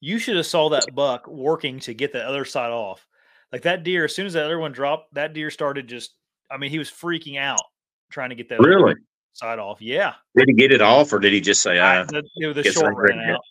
you 0.02 0.20
should 0.20 0.36
have 0.36 0.46
saw 0.46 0.70
that 0.70 0.94
buck 0.94 1.28
working 1.28 1.80
to 1.80 1.94
get 1.94 2.12
the 2.12 2.28
other 2.28 2.44
side 2.44 2.72
off. 2.72 3.08
Like 3.54 3.62
that 3.62 3.84
deer, 3.84 4.06
as 4.06 4.16
soon 4.16 4.26
as 4.26 4.34
that 4.34 4.44
other 4.44 4.60
one 4.60 4.74
dropped, 4.74 5.14
that 5.14 5.34
deer 5.34 5.50
started 5.50 5.88
just. 5.88 6.16
I 6.52 6.58
mean, 6.58 6.70
he 6.70 6.80
was 6.80 6.90
freaking 6.90 7.40
out 7.40 7.62
trying 8.12 8.30
to 8.30 8.36
get 8.36 8.50
that 8.50 8.60
other 8.60 8.70
Really? 8.70 8.96
Side 9.34 9.60
off. 9.60 9.82
Yeah, 9.82 10.14
Did 10.36 10.46
he 10.48 10.54
get 10.54 10.72
it 10.72 10.82
off 10.82 11.12
or 11.14 11.20
did 11.20 11.34
he 11.34 11.42
just 11.42 11.62
say, 11.62 11.80
I- 11.80 12.00
uh, 12.02 12.06
the, 12.06 12.24
it 12.38 12.48
was 12.48 12.56
the 12.56 12.64
short 12.72 12.96
ran 12.96 13.20
out. 13.30 13.42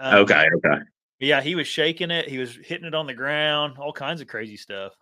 Um, 0.00 0.14
okay, 0.22 0.46
okay. 0.56 0.82
Yeah, 1.20 1.40
he 1.40 1.54
was 1.54 1.66
shaking 1.66 2.10
it. 2.10 2.28
He 2.28 2.38
was 2.38 2.56
hitting 2.56 2.86
it 2.86 2.94
on 2.94 3.06
the 3.06 3.14
ground. 3.14 3.78
All 3.78 3.92
kinds 3.92 4.20
of 4.20 4.26
crazy 4.26 4.56
stuff. 4.56 4.92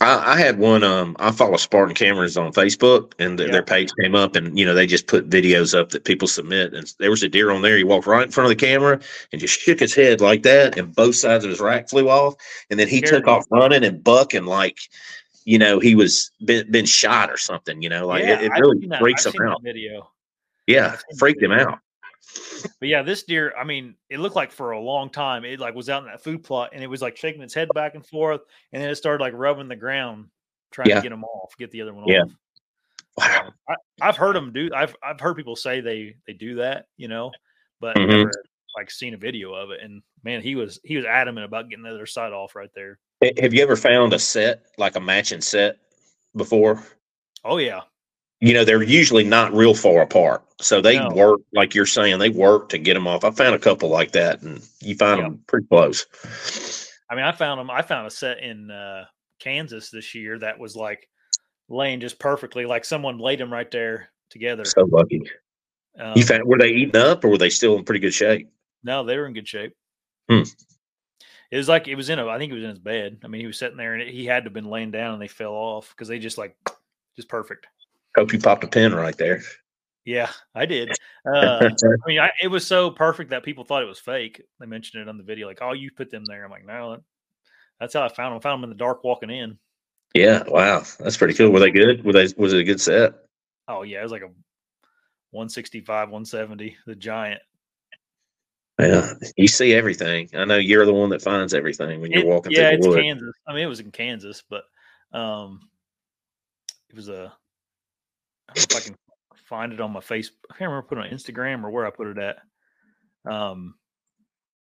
I, 0.00 0.34
I 0.34 0.36
had 0.38 0.58
one. 0.58 0.82
Um, 0.84 1.16
I 1.18 1.30
follow 1.30 1.56
Spartan 1.56 1.94
Cameras 1.94 2.36
on 2.36 2.52
Facebook, 2.52 3.12
and 3.18 3.38
th- 3.38 3.46
Yeah. 3.48 3.52
their 3.52 3.62
page 3.62 3.90
came 3.98 4.14
up, 4.14 4.36
and 4.36 4.58
you 4.58 4.66
know 4.66 4.74
they 4.74 4.86
just 4.86 5.06
put 5.06 5.30
videos 5.30 5.78
up 5.78 5.90
that 5.90 6.04
people 6.04 6.28
submit, 6.28 6.74
and 6.74 6.92
there 6.98 7.08
was 7.10 7.22
a 7.22 7.28
deer 7.28 7.50
on 7.50 7.62
there. 7.62 7.78
He 7.78 7.84
walked 7.84 8.06
right 8.06 8.26
in 8.26 8.30
front 8.32 8.50
of 8.50 8.58
the 8.58 8.66
camera 8.66 9.00
and 9.32 9.40
just 9.40 9.58
shook 9.58 9.80
his 9.80 9.94
head 9.94 10.20
like 10.20 10.42
that, 10.42 10.76
and 10.76 10.94
both 10.94 11.14
sides 11.14 11.44
of 11.44 11.50
his 11.50 11.60
rack 11.60 11.88
flew 11.88 12.10
off, 12.10 12.34
and 12.68 12.78
then 12.78 12.88
he 12.88 12.98
Scared 12.98 13.24
took 13.24 13.28
off 13.28 13.46
running 13.50 13.84
and 13.84 14.04
bucking 14.04 14.44
like, 14.44 14.76
you 15.46 15.58
know, 15.58 15.78
he 15.78 15.94
was 15.94 16.32
been, 16.44 16.70
been 16.70 16.84
shot 16.84 17.30
or 17.30 17.38
something. 17.38 17.80
You 17.80 17.88
know, 17.88 18.06
like 18.06 18.24
yeah, 18.24 18.40
it, 18.40 18.52
it 18.52 18.60
really 18.60 18.86
freaks 18.98 19.24
him 19.24 19.34
out. 19.46 19.62
Video. 19.62 20.10
Yeah, 20.66 20.96
freaked 21.18 21.42
him 21.42 21.52
out. 21.52 21.78
But 22.80 22.88
yeah, 22.88 23.02
this 23.02 23.22
deer, 23.22 23.54
I 23.56 23.62
mean, 23.62 23.94
it 24.10 24.18
looked 24.18 24.34
like 24.34 24.50
for 24.50 24.72
a 24.72 24.80
long 24.80 25.08
time 25.08 25.44
it 25.44 25.60
like 25.60 25.74
was 25.74 25.88
out 25.88 26.02
in 26.02 26.08
that 26.08 26.24
food 26.24 26.42
plot 26.42 26.70
and 26.72 26.82
it 26.82 26.88
was 26.88 27.00
like 27.00 27.16
shaking 27.16 27.40
its 27.40 27.54
head 27.54 27.68
back 27.72 27.94
and 27.94 28.04
forth 28.04 28.40
and 28.72 28.82
then 28.82 28.90
it 28.90 28.96
started 28.96 29.22
like 29.22 29.32
rubbing 29.34 29.68
the 29.68 29.76
ground 29.76 30.26
trying 30.72 30.88
Yeah. 30.88 30.96
to 30.96 31.02
get 31.02 31.10
them 31.10 31.22
off, 31.24 31.56
get 31.56 31.70
the 31.70 31.82
other 31.82 31.94
one 31.94 32.08
Yeah. 32.08 32.22
off. 32.22 32.30
Wow. 33.16 33.52
I, 33.68 33.74
I've 34.02 34.16
heard 34.16 34.34
them 34.34 34.52
do 34.52 34.68
I've 34.74 34.94
I've 35.02 35.20
heard 35.20 35.36
people 35.36 35.54
say 35.54 35.80
they 35.80 36.16
they 36.26 36.32
do 36.32 36.56
that, 36.56 36.86
you 36.96 37.06
know, 37.06 37.30
but 37.80 37.96
Mhm. 37.96 38.08
never 38.08 38.32
like 38.76 38.90
seen 38.90 39.14
a 39.14 39.18
video 39.18 39.54
of 39.54 39.70
it. 39.70 39.80
And 39.80 40.02
man, 40.24 40.42
he 40.42 40.56
was 40.56 40.80
he 40.82 40.96
was 40.96 41.04
adamant 41.06 41.46
about 41.46 41.70
getting 41.70 41.84
the 41.84 41.94
other 41.94 42.06
side 42.06 42.32
off 42.32 42.56
right 42.56 42.70
there. 42.74 42.98
Ha- 43.22 43.32
Have 43.40 43.54
you 43.54 43.62
ever 43.62 43.76
found 43.76 44.12
a 44.12 44.18
set 44.18 44.64
like 44.78 44.96
a 44.96 45.00
matching 45.00 45.40
set 45.40 45.78
before? 46.36 46.82
Oh 47.44 47.58
yeah. 47.58 47.82
you 48.40 48.52
know 48.52 48.64
they're 48.64 48.82
usually 48.82 49.24
not 49.24 49.54
real 49.54 49.74
far 49.74 50.02
apart 50.02 50.42
so 50.60 50.80
they 50.82 50.98
No. 50.98 51.08
work 51.10 51.40
like 51.54 51.74
you're 51.74 51.86
saying 51.86 52.18
they 52.18 52.28
work 52.28 52.68
to 52.70 52.76
get 52.78 52.92
them 52.94 53.06
off 53.06 53.24
i 53.24 53.30
found 53.30 53.54
a 53.54 53.58
couple 53.58 53.88
like 53.88 54.12
that 54.12 54.42
and 54.42 54.60
you 54.80 54.94
find 54.96 55.18
Yeah. 55.20 55.28
them 55.28 55.44
pretty 55.46 55.66
close 55.68 56.06
I 57.08 57.14
mean, 57.14 57.24
I 57.24 57.30
found 57.30 57.60
them. 57.60 57.70
I 57.70 57.82
found 57.82 58.08
a 58.08 58.10
set 58.10 58.40
in 58.40 58.68
uh, 58.68 59.04
Kansas 59.38 59.90
this 59.90 60.12
year 60.12 60.40
that 60.40 60.58
was 60.58 60.74
like 60.74 61.08
laying 61.68 62.00
just 62.00 62.18
perfectly, 62.18 62.66
like 62.66 62.84
someone 62.84 63.18
laid 63.20 63.38
them 63.38 63.52
right 63.52 63.70
there 63.70 64.08
together. 64.28 64.64
so 64.64 64.82
lucky 64.90 65.22
Um, 66.00 66.14
you 66.16 66.24
found 66.24 66.42
were 66.44 66.58
they 66.58 66.70
eating 66.70 66.96
up 67.00 67.24
or 67.24 67.28
were 67.28 67.38
they 67.38 67.48
still 67.48 67.76
in 67.76 67.84
pretty 67.84 68.00
good 68.00 68.12
shape 68.12 68.50
No, 68.82 69.04
they 69.04 69.16
were 69.16 69.26
in 69.26 69.34
good 69.34 69.46
shape. 69.46 69.72
Hmm. 70.28 70.42
It 71.50 71.56
was 71.56 71.68
like 71.68 71.88
it 71.88 71.94
was 71.94 72.10
in 72.10 72.18
a. 72.18 72.26
I 72.26 72.38
think 72.38 72.50
it 72.50 72.54
was 72.54 72.64
in 72.64 72.70
his 72.70 72.78
bed. 72.78 73.18
I 73.24 73.28
mean, 73.28 73.40
he 73.40 73.46
was 73.46 73.58
sitting 73.58 73.76
there, 73.76 73.94
and 73.94 74.02
it, 74.02 74.08
he 74.08 74.26
had 74.26 74.44
to 74.44 74.48
have 74.48 74.54
been 74.54 74.70
laying 74.70 74.90
down, 74.90 75.14
and 75.14 75.22
they 75.22 75.28
fell 75.28 75.52
off 75.52 75.90
because 75.90 76.08
they 76.08 76.18
just 76.18 76.38
like 76.38 76.56
just 77.16 77.28
perfect. 77.28 77.66
hope 78.16 78.32
you 78.32 78.38
popped 78.38 78.64
a 78.64 78.68
pin 78.68 78.94
right 78.94 79.16
there 79.16 79.42
Yeah, 80.04 80.30
I 80.54 80.66
did. 80.66 80.92
Uh, 81.26 81.68
I 81.82 82.06
mean, 82.06 82.20
I, 82.20 82.30
it 82.40 82.46
was 82.46 82.64
so 82.64 82.88
perfect 82.88 83.30
that 83.30 83.42
people 83.42 83.64
thought 83.64 83.82
it 83.82 83.88
was 83.88 83.98
fake. 83.98 84.40
They 84.60 84.66
mentioned 84.66 85.02
it 85.02 85.08
on 85.08 85.18
the 85.18 85.24
video, 85.24 85.48
like, 85.48 85.58
"Oh, 85.60 85.72
you 85.72 85.90
put 85.90 86.08
them 86.08 86.24
there." 86.24 86.44
I'm 86.44 86.52
like, 86.52 86.64
"No, 86.64 86.92
that, 86.92 87.00
that's 87.80 87.94
how 87.94 88.04
I 88.04 88.08
found 88.08 88.30
them. 88.30 88.38
I 88.38 88.40
found 88.40 88.62
them 88.62 88.70
in 88.70 88.76
the 88.76 88.78
dark 88.78 89.02
walking 89.02 89.30
in." 89.30 89.58
Yeah, 90.14 90.44
wow, 90.46 90.84
that's 91.00 91.16
pretty 91.16 91.34
cool. 91.34 91.50
Were 91.50 91.58
they 91.58 91.72
good? 91.72 92.04
Were 92.04 92.12
they? 92.12 92.28
Was 92.36 92.52
it 92.52 92.60
a 92.60 92.64
good 92.64 92.80
set? 92.80 93.14
Oh 93.66 93.82
yeah, 93.82 93.98
it 93.98 94.04
was 94.04 94.12
like 94.12 94.22
a 94.22 94.30
165, 95.32 96.10
170, 96.10 96.76
the 96.86 96.94
giant. 96.94 97.42
Yeah, 98.78 99.12
you 99.36 99.48
see 99.48 99.72
everything. 99.72 100.28
I 100.34 100.44
know 100.44 100.56
you're 100.58 100.84
the 100.84 100.92
one 100.92 101.08
that 101.10 101.22
finds 101.22 101.54
everything 101.54 102.00
when 102.00 102.10
you're 102.12 102.20
It- 102.20 102.26
walking 102.26 102.52
yeah, 102.52 102.68
through 102.70 102.76
it's 102.76 102.84
the 102.86 102.90
wood. 102.90 103.02
Kansas. 103.02 103.34
I 103.46 103.54
mean, 103.54 103.62
it 103.62 103.68
was 103.68 103.80
in 103.80 103.90
Kansas, 103.90 104.42
but 104.50 104.64
um, 105.12 105.60
it 106.90 106.96
was 106.96 107.08
a. 107.08 107.32
I 108.48 108.52
don't 108.54 108.72
know 108.72 108.76
if 108.76 108.76
I 108.76 108.80
can 108.86 108.96
find 109.46 109.72
it 109.72 109.80
on 109.80 109.92
my 109.92 110.00
face. 110.00 110.30
I 110.50 110.54
can't 110.58 110.68
remember 110.70 110.86
put 110.88 110.98
it 110.98 111.04
on 111.06 111.10
Instagram 111.10 111.64
or 111.64 111.70
where 111.70 111.86
I 111.86 111.90
put 111.90 112.06
it 112.08 112.18
at. 112.18 112.38
Um, 113.30 113.74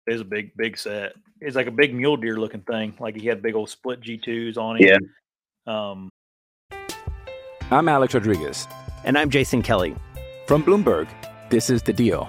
it 0.06 0.12
was 0.12 0.22
a 0.22 0.24
big, 0.24 0.56
big 0.56 0.78
set. 0.78 1.12
It's 1.40 1.54
like 1.54 1.66
a 1.66 1.70
big 1.70 1.94
mule 1.94 2.16
deer 2.16 2.36
looking 2.38 2.62
thing. 2.62 2.94
Like 2.98 3.16
he 3.16 3.26
had 3.26 3.42
big 3.42 3.54
old 3.54 3.68
split 3.70 4.00
G 4.00 4.16
twos 4.16 4.56
on 4.56 4.76
it. 4.80 4.88
Yeah. 4.88 4.98
Um, 5.66 6.08
I'm 7.70 7.88
Alex 7.88 8.14
Rodriguez. 8.14 8.66
And 9.04 9.16
I'm 9.16 9.30
Jason 9.30 9.62
Kelly. 9.62 9.94
From 10.46 10.64
Bloomberg, 10.64 11.06
this 11.50 11.70
is 11.70 11.82
The 11.82 11.92
Deal. 11.92 12.28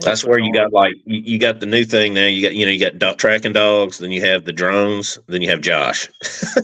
That's 0.00 0.24
where 0.24 0.38
you 0.38 0.52
got 0.52 0.72
like 0.72 0.94
you, 1.04 1.20
you 1.20 1.38
got 1.38 1.60
the 1.60 1.66
new 1.66 1.84
thing 1.84 2.14
now. 2.14 2.26
You 2.26 2.42
got 2.42 2.54
you 2.54 2.64
know 2.64 2.72
you 2.72 2.78
got 2.78 2.98
dog, 2.98 3.18
tracking 3.18 3.52
dogs, 3.52 3.98
then 3.98 4.12
you 4.12 4.20
have 4.22 4.44
the 4.44 4.52
drones, 4.52 5.18
then 5.26 5.42
you 5.42 5.50
have 5.50 5.60
Josh. 5.60 6.08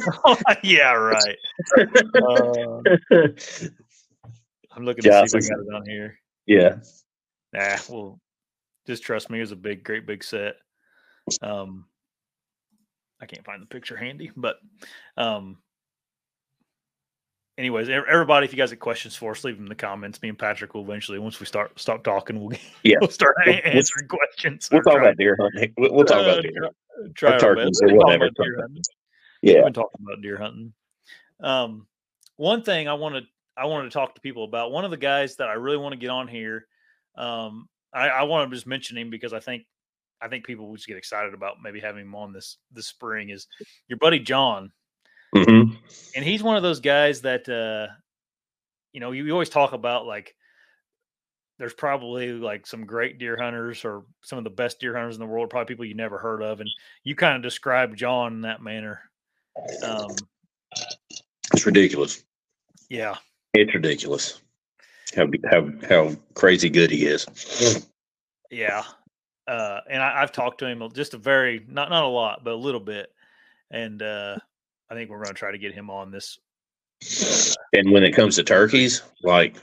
yeah, 0.62 0.92
right. 0.92 1.37
Uh, 1.77 2.81
I'm 4.77 4.85
looking 4.85 5.05
to 5.05 5.27
see 5.29 5.38
if 5.38 5.44
I 5.44 5.55
got 5.55 5.61
it 5.61 5.75
on 5.75 5.87
here. 5.87 6.18
yeah, 6.47 6.77
Nah, 7.53 7.77
well, 7.88 8.20
just 8.87 9.03
trust 9.03 9.31
me. 9.31 9.38
It 9.38 9.42
was 9.42 9.53
a 9.53 9.57
big, 9.57 9.85
great, 9.85 10.07
big 10.07 10.25
set. 10.25 10.55
Um, 11.40 11.87
I 13.20 13.27
can't 13.27 13.44
find 13.44 13.62
the 13.62 13.66
picture 13.66 13.97
handy, 13.97 14.31
but 14.37 14.57
um, 15.16 15.59
anyways, 17.59 17.88
everybody, 17.88 18.45
if 18.47 18.53
you 18.53 18.57
guys 18.57 18.71
have 18.71 18.79
questions 18.81 19.14
for 19.17 19.33
us, 19.33 19.45
leave 19.45 19.57
them 19.57 19.67
in 19.67 19.69
the 19.69 19.75
comments. 19.75 20.21
Me 20.23 20.29
and 20.29 20.38
Patrick 20.38 20.75
will 20.75 20.83
eventually, 20.83 21.19
once 21.19 21.40
we 21.40 21.47
start 21.47 21.79
stop 21.79 22.03
talking, 22.05 22.40
we'll, 22.40 22.57
Yeah. 22.83 22.97
we'll 23.01 23.11
start 23.11 23.35
We'll- 23.47 23.55
a- 23.57 23.62
we'll- 23.64 23.77
answering 23.77 24.09
questions. 24.09 24.69
we'll 24.73 24.83
talk 24.83 24.99
about 24.99 25.17
deer 25.17 25.37
hunting. 25.40 25.73
We'll, 25.77 25.95
we'll 25.95 26.05
talk 26.05 26.19
uh, 26.19 26.31
about 26.31 26.43
deer. 26.43 26.53
try- 26.53 27.31
hunting. 27.31 27.40
Try 27.40 27.49
our 27.49 27.57
best. 27.57 27.81
or 27.83 27.87
We've 27.87 27.88
been 27.88 27.88
talking 27.88 27.97
whatever. 27.99 28.25
about 28.27 28.37
deer 28.45 28.57
hunting. 28.61 28.83
Yeah, 29.43 29.55
We've 29.55 29.64
been 29.64 29.73
talking 29.75 30.01
about 30.07 30.23
deer 30.23 30.38
hunting. 30.38 30.73
Um, 31.40 31.87
one 32.37 32.62
thing 32.62 32.88
I 32.88 32.95
wanted 32.95 33.25
I 33.57 33.67
wanted 33.67 33.85
to 33.85 33.90
talk 33.95 34.14
to 34.17 34.21
people 34.21 34.45
about. 34.45 34.73
One 34.73 34.85
of 34.85 34.90
the 34.90 34.97
guys 34.97 35.37
that 35.37 35.49
I 35.49 35.53
really 35.55 35.77
want 35.77 35.93
to 35.93 35.99
get 35.99 36.11
on 36.11 36.27
here. 36.27 36.67
Um, 37.17 37.69
I, 37.93 38.09
I 38.09 38.23
want 38.25 38.51
to 38.51 38.57
just 38.57 38.67
mention 38.67 38.97
him 38.99 39.11
because 39.11 39.33
I 39.33 39.38
think 39.38 39.64
I 40.21 40.27
think 40.29 40.45
people 40.45 40.69
would 40.71 40.77
just 40.79 40.88
get 40.88 40.97
excited 40.97 41.35
about 41.35 41.57
maybe 41.62 41.79
having 41.79 42.03
him 42.03 42.14
on 42.17 42.33
this 42.33 42.57
this 42.73 42.87
spring. 42.88 43.31
Is 43.31 43.47
your 43.88 43.99
buddy 43.99 44.19
John? 44.19 44.73
Hmm 45.35 45.62
and 46.16 46.25
he's 46.25 46.42
one 46.42 46.57
of 46.57 46.62
those 46.62 46.81
guys 46.81 47.23
that 47.23 47.49
uh 47.49 47.92
you 48.92 49.01
know 49.01 49.11
you, 49.11 49.25
you 49.25 49.33
always 49.33 49.49
talk 49.49 49.73
about 49.73 50.07
like 50.07 50.35
there's 51.59 51.75
probably 51.75 52.33
like 52.33 52.66
some 52.66 52.85
great 52.85 53.18
deer 53.18 53.37
hunters 53.40 53.85
or 53.85 54.05
some 54.23 54.38
of 54.38 54.44
the 54.44 54.51
best 54.51 54.81
deer 54.81 54.94
hunters 54.94 55.14
in 55.16 55.20
the 55.20 55.27
world 55.27 55.51
probably 55.51 55.73
people 55.73 55.85
you 55.85 55.94
never 55.94 56.18
heard 56.18 56.42
of 56.42 56.61
and 56.61 56.68
you 57.03 57.14
kind 57.14 57.37
of 57.37 57.42
describe 57.42 57.97
john 57.97 58.33
in 58.35 58.40
that 58.42 58.62
manner 58.62 59.01
um 59.83 60.11
it's 61.53 61.66
ridiculous. 61.66 62.25
yeah 62.88 63.14
It's 63.55 63.73
ridiculous. 63.75 64.40
How 65.14 65.29
how 65.49 65.70
how 65.88 66.16
crazy 66.35 66.68
good 66.68 66.90
he 66.90 67.07
is. 67.07 67.27
yeah 68.51 68.83
uh 69.47 69.81
and 69.88 70.03
I, 70.03 70.23
i've 70.23 70.33
talked 70.33 70.59
to 70.61 70.66
him 70.66 70.83
just 70.92 71.14
a 71.14 71.18
very 71.18 71.64
not 71.68 71.90
not 71.90 72.05
a 72.05 72.09
lot 72.09 72.42
but 72.42 72.55
a 72.55 72.57
little 72.57 72.81
bit 72.81 73.12
and 73.70 74.01
uh 74.03 74.37
i 74.95 74.99
think 74.99 75.11
we're 75.11 75.17
going 75.23 75.35
to 75.35 75.35
try 75.35 75.51
to 75.51 75.59
get 75.59 75.75
him 75.75 75.91
on 75.91 76.11
this 76.11 76.39
And 77.73 77.91
when 77.91 78.05
it 78.05 78.13
comes 78.15 78.37
to 78.37 78.45
turkeys, 78.45 79.03
like, 79.23 79.57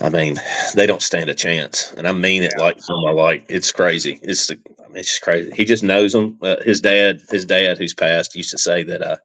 I 0.00 0.08
mean, 0.08 0.36
they 0.74 0.86
don't 0.86 1.02
stand 1.02 1.30
a 1.30 1.34
chance. 1.34 1.92
And 1.96 2.06
I 2.06 2.12
mean 2.12 2.42
it 2.42 2.52
like 2.58 2.78
from 2.82 3.02
my 3.02 3.10
like, 3.10 3.46
it's 3.48 3.72
crazy. 3.72 4.20
It's 4.22 4.50
I 4.50 4.54
mean, 4.88 4.96
it's 4.96 5.08
just 5.10 5.22
crazy. 5.22 5.50
He 5.56 5.64
just 5.64 5.82
knows 5.82 6.12
them. 6.12 6.38
Uh, 6.42 6.56
his 6.62 6.80
dad, 6.80 7.22
his 7.30 7.44
dad, 7.44 7.78
who's 7.78 7.94
passed, 7.94 8.34
used 8.36 8.50
to 8.50 8.58
say 8.58 8.82
that 8.84 9.02
uh, 9.02 9.16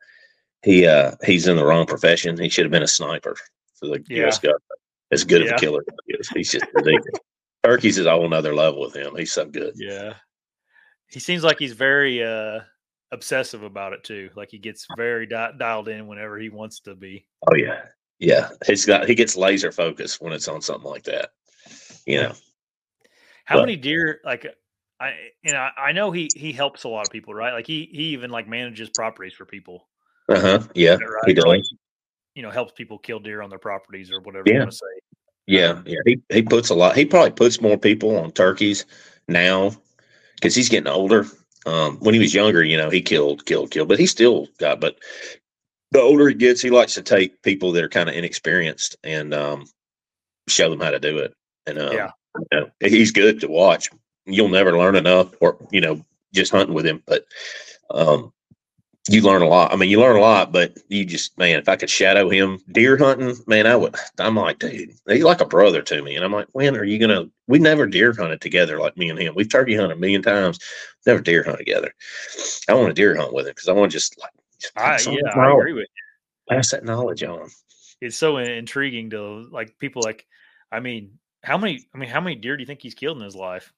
he 0.64 0.88
uh, 0.88 1.12
he's 1.24 1.48
in 1.48 1.58
the 1.58 1.66
wrong 1.66 1.86
profession. 1.86 2.38
He 2.40 2.50
should 2.50 2.66
have 2.66 2.72
been 2.72 2.84
a 2.84 2.88
sniper 2.88 3.36
for 3.76 3.88
the 3.88 4.04
Yeah. 4.10 4.24
U.S. 4.24 4.40
government. 4.40 4.64
As 5.12 5.24
good 5.24 5.42
of 5.42 5.52
a 5.52 5.56
killer 5.56 5.84
as 6.20 6.28
he. 6.30 6.40
He's 6.40 6.52
just 6.52 6.66
ridiculous. 6.74 7.20
Turkeys 7.64 7.98
is 7.98 8.06
a 8.06 8.12
whole 8.12 8.30
nother 8.30 8.56
level 8.56 8.82
with 8.82 8.96
him. 8.96 9.16
He's 9.16 9.32
so 9.32 9.46
good. 9.46 9.74
Yeah. 9.76 10.14
He 11.08 11.20
seems 11.20 11.44
like 11.44 11.58
he's 11.60 11.74
very 11.74 12.24
uh 12.24 12.62
obsessive 13.12 13.64
about 13.64 13.94
it 13.94 14.04
too. 14.04 14.30
Like 14.36 14.50
he 14.52 14.58
gets 14.60 14.86
very 14.98 15.26
di- 15.26 15.54
dialed 15.58 15.88
in 15.90 16.08
whenever 16.08 16.38
he 16.38 16.50
wants 16.50 16.82
to 16.82 16.96
be. 16.96 17.26
Oh 17.50 17.56
yeah, 17.56 17.82
yeah. 18.20 18.50
He's 18.66 18.86
got 18.86 19.08
he 19.08 19.16
gets 19.16 19.36
laser 19.36 19.72
focused 19.72 20.22
when 20.22 20.34
it's 20.34 20.48
on 20.48 20.62
something 20.62 20.90
like 20.90 21.04
that. 21.04 21.32
You 22.06 22.22
know. 22.24 22.34
How 23.46 23.56
But- 23.56 23.62
many 23.62 23.76
deer 23.78 24.20
like 24.24 24.46
I 25.00 25.14
you 25.44 25.54
know 25.54 25.68
I 25.78 25.92
know 25.92 26.12
he 26.12 26.30
he 26.36 26.52
helps 26.52 26.84
a 26.84 26.88
lot 26.90 27.08
of 27.08 27.12
people, 27.12 27.34
right? 27.34 27.54
Like 27.54 27.68
he 27.68 27.90
he 27.92 28.04
even 28.10 28.30
like 28.30 28.48
manages 28.48 28.90
properties 28.96 29.34
for 29.34 29.46
people. 29.46 29.88
Uh 30.28 30.40
huh. 30.40 30.60
Yeah. 30.76 30.92
Right? 30.96 31.02
He 31.28 31.34
Or, 31.40 31.48
like, 31.48 31.62
does. 31.62 31.74
you 32.36 32.44
know, 32.44 32.52
helps 32.52 32.74
people 32.74 33.00
kill 33.00 33.20
deer 33.20 33.42
on 33.42 33.50
their 33.50 33.58
properties 33.60 34.12
or 34.12 34.22
whatever 34.22 34.44
Yeah. 34.46 34.54
you 34.54 34.60
want 34.60 34.72
to 34.72 34.78
say. 34.78 34.86
Yeah, 35.48 35.82
yeah. 35.88 35.98
He 36.06 36.22
he 36.30 36.42
puts 36.44 36.70
a 36.70 36.76
lot. 36.76 36.96
He 36.96 37.06
probably 37.06 37.32
puts 37.32 37.60
more 37.60 37.78
people 37.78 38.16
on 38.18 38.32
turkeys 38.32 38.86
now 39.28 39.72
because 40.36 40.54
he's 40.54 40.70
getting 40.70 40.92
older. 40.92 41.26
Um, 41.66 41.98
when 41.98 42.14
he 42.14 42.20
was 42.20 42.34
younger, 42.34 42.64
you 42.64 42.78
know, 42.78 42.90
he 42.90 43.02
killed, 43.02 43.46
killed, 43.46 43.72
killed, 43.72 43.90
but 43.90 44.00
he 44.00 44.06
still 44.06 44.48
got. 44.60 44.80
But 44.80 44.98
the 45.92 46.00
older 46.00 46.30
he 46.30 46.36
gets, 46.36 46.62
he 46.62 46.70
likes 46.70 46.94
to 46.96 47.02
take 47.02 47.42
people 47.42 47.72
that 47.74 47.84
are 47.84 47.90
kind 47.90 48.10
of 48.10 48.16
inexperienced 48.16 48.96
and 49.04 49.34
um, 49.34 49.66
show 50.48 50.70
them 50.70 50.80
how 50.80 50.92
to 50.92 51.00
do 51.00 51.18
it. 51.20 51.34
And 51.66 51.80
um, 51.80 51.94
Yeah. 51.94 52.12
you 52.52 52.60
know, 52.60 52.70
he's 52.80 53.12
good 53.12 53.42
to 53.42 53.48
watch. 53.48 53.90
You'll 54.26 54.50
never 54.50 54.78
learn 54.78 54.96
enough, 54.96 55.34
or 55.42 55.58
you 55.72 55.82
know, 55.82 56.06
just 56.34 56.52
hunting 56.52 56.76
with 56.76 56.86
him. 56.86 57.04
But 57.06 57.26
um, 57.90 58.32
you 59.08 59.22
learn 59.22 59.42
a 59.42 59.48
lot. 59.48 59.72
I 59.72 59.76
mean, 59.76 59.90
you 59.90 60.00
learn 60.00 60.18
a 60.18 60.22
lot, 60.22 60.52
but 60.52 60.78
you 60.90 61.06
just 61.06 61.38
man, 61.38 61.60
if 61.60 61.70
I 61.70 61.76
could 61.76 61.90
shadow 61.90 62.30
him 62.30 62.60
deer 62.72 62.98
hunting, 62.98 63.36
man, 63.48 63.66
I 63.66 63.76
would. 63.76 63.96
I'm 64.20 64.36
like, 64.36 64.60
dude, 64.60 64.92
he's 65.08 65.24
like 65.24 65.42
a 65.42 65.46
brother 65.46 65.82
to 65.82 66.02
me. 66.02 66.16
And 66.16 66.26
I'm 66.26 66.32
like, 66.32 66.48
when 66.52 66.76
are 66.76 66.84
you 66.84 67.00
gonna? 67.00 67.26
We 67.48 67.60
never 67.60 67.88
deer 67.88 68.14
hunted 68.14 68.42
together 68.42 68.80
like 68.80 68.98
me 68.98 69.10
and 69.10 69.20
him. 69.20 69.34
We've 69.36 69.50
turkey 69.50 69.76
hunted 69.76 69.98
a 69.98 70.00
million 70.00 70.22
times, 70.22 70.60
never 71.06 71.22
deer 71.22 71.44
hunt 71.44 71.58
together. 71.58 71.94
I 72.68 72.74
want 72.74 72.90
to 72.90 72.94
deer 72.94 73.16
hunt 73.16 73.34
with 73.34 73.48
him 73.48 73.54
because 73.56 73.70
I 73.70 73.74
want 73.74 73.92
to 73.92 73.96
just 73.96 74.20
like 74.20 74.32
just 74.60 74.74
I 74.78 75.00
yeah, 75.12 75.20
I 75.36 75.52
agree 75.52 75.74
with 75.74 75.88
you. 75.88 76.56
Pass 76.56 76.72
that 76.72 76.84
knowledge 76.84 77.24
on. 77.24 77.50
It's 78.02 78.18
so 78.18 78.38
intriguing 78.38 79.10
to 79.12 79.48
like 79.52 79.78
people 79.80 80.02
like 80.04 80.26
I 80.72 80.80
mean, 80.82 81.18
how 81.44 81.58
many 81.58 81.88
I 81.94 81.98
mean, 81.98 82.10
how 82.10 82.22
many 82.22 82.36
deer 82.36 82.58
do 82.58 82.62
you 82.62 82.68
think 82.68 82.82
he's 82.82 82.94
killed 82.94 83.18
in 83.18 83.24
his 83.24 83.36
life? 83.36 83.74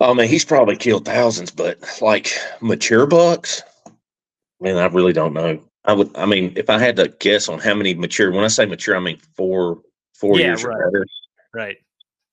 Oh 0.00 0.14
man, 0.14 0.28
he's 0.28 0.44
probably 0.44 0.76
killed 0.76 1.04
thousands, 1.04 1.50
but 1.50 1.78
like 2.00 2.32
mature 2.60 3.06
bucks, 3.06 3.62
man, 4.60 4.76
I 4.78 4.86
really 4.86 5.12
don't 5.12 5.34
know. 5.34 5.62
I 5.84 5.92
would, 5.92 6.16
I 6.16 6.26
mean, 6.26 6.52
if 6.56 6.68
I 6.70 6.78
had 6.78 6.96
to 6.96 7.08
guess 7.08 7.48
on 7.48 7.58
how 7.58 7.74
many 7.74 7.94
mature, 7.94 8.30
when 8.32 8.44
I 8.44 8.48
say 8.48 8.66
mature, 8.66 8.96
I 8.96 9.00
mean 9.00 9.18
four, 9.36 9.80
four 10.14 10.38
Yeah, 10.38 10.48
years 10.48 10.64
right. 10.64 10.74
or 10.76 10.90
better. 10.90 11.06
Right. 11.54 11.78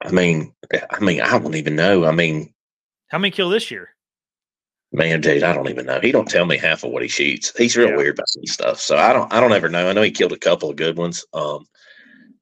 I 0.02 0.12
mean, 0.12 0.54
I 0.92 1.00
mean, 1.00 1.22
I 1.22 1.40
don't 1.40 1.56
even 1.56 1.76
know. 1.76 2.06
I 2.06 2.12
mean, 2.12 2.54
How 3.10 3.18
many 3.18 3.32
killed 3.32 3.54
this 3.54 3.72
year? 3.72 3.90
man, 4.94 5.20
dude, 5.22 5.44
I 5.44 5.54
don't 5.54 5.70
even 5.70 5.86
know. 5.86 6.00
He 6.00 6.12
don't 6.12 6.30
tell 6.30 6.46
me 6.46 6.58
half 6.58 6.84
of 6.84 6.92
what 6.92 7.02
he 7.02 7.08
shoots. 7.10 7.56
He's 7.58 7.76
real 7.76 7.90
Yeah. 7.90 7.98
weird 7.98 8.16
about 8.16 8.30
some 8.30 8.46
stuff. 8.46 8.80
So 8.80 8.98
I 8.98 9.12
don't, 9.12 9.32
I 9.34 9.40
don't 9.42 9.52
ever 9.54 9.70
know. 9.70 9.90
I 9.90 9.94
know 9.94 10.02
he 10.02 10.12
killed 10.12 10.32
a 10.34 10.38
couple 10.38 10.70
of 10.70 10.76
good 10.78 10.98
ones. 10.98 11.26
Um, 11.34 11.66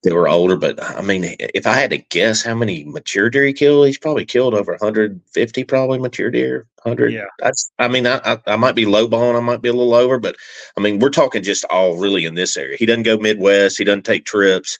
that 0.05 0.15
were 0.15 0.29
older, 0.29 0.55
but 0.57 0.81
I 0.83 1.01
mean, 1.01 1.35
if 1.39 1.67
I 1.67 1.73
had 1.73 1.89
to 1.91 1.97
guess 1.97 2.41
how 2.43 2.55
many 2.55 2.85
mature 2.85 3.29
deer 3.29 3.45
he 3.45 3.53
killed, 3.53 3.87
he's 3.87 3.97
probably 3.99 4.25
killed 4.25 4.53
over 4.55 4.71
150, 4.73 5.63
probably 5.65 5.99
mature 5.99 6.31
deer. 6.31 6.67
100. 6.83 7.11
Yeah. 7.13 7.25
That's, 7.39 7.71
I 7.79 7.89
mean, 7.89 8.07
I, 8.07 8.21
I, 8.23 8.39
I 8.47 8.55
might 8.55 8.75
be 8.75 8.85
lowballing, 8.85 9.35
I 9.37 9.41
might 9.41 9.61
be 9.61 9.69
a 9.69 9.73
little 9.73 9.95
over, 9.95 10.19
but 10.19 10.37
I 10.77 10.81
mean, 10.81 10.99
we're 10.99 11.09
talking 11.09 11.43
just 11.43 11.65
all 11.65 11.97
really 11.97 12.25
in 12.25 12.35
this 12.35 12.57
area. 12.57 12.77
He 12.77 12.85
doesn't 12.87 13.03
go 13.03 13.17
Midwest. 13.17 13.77
He 13.77 13.83
doesn't 13.83 14.05
take 14.05 14.25
trips. 14.25 14.77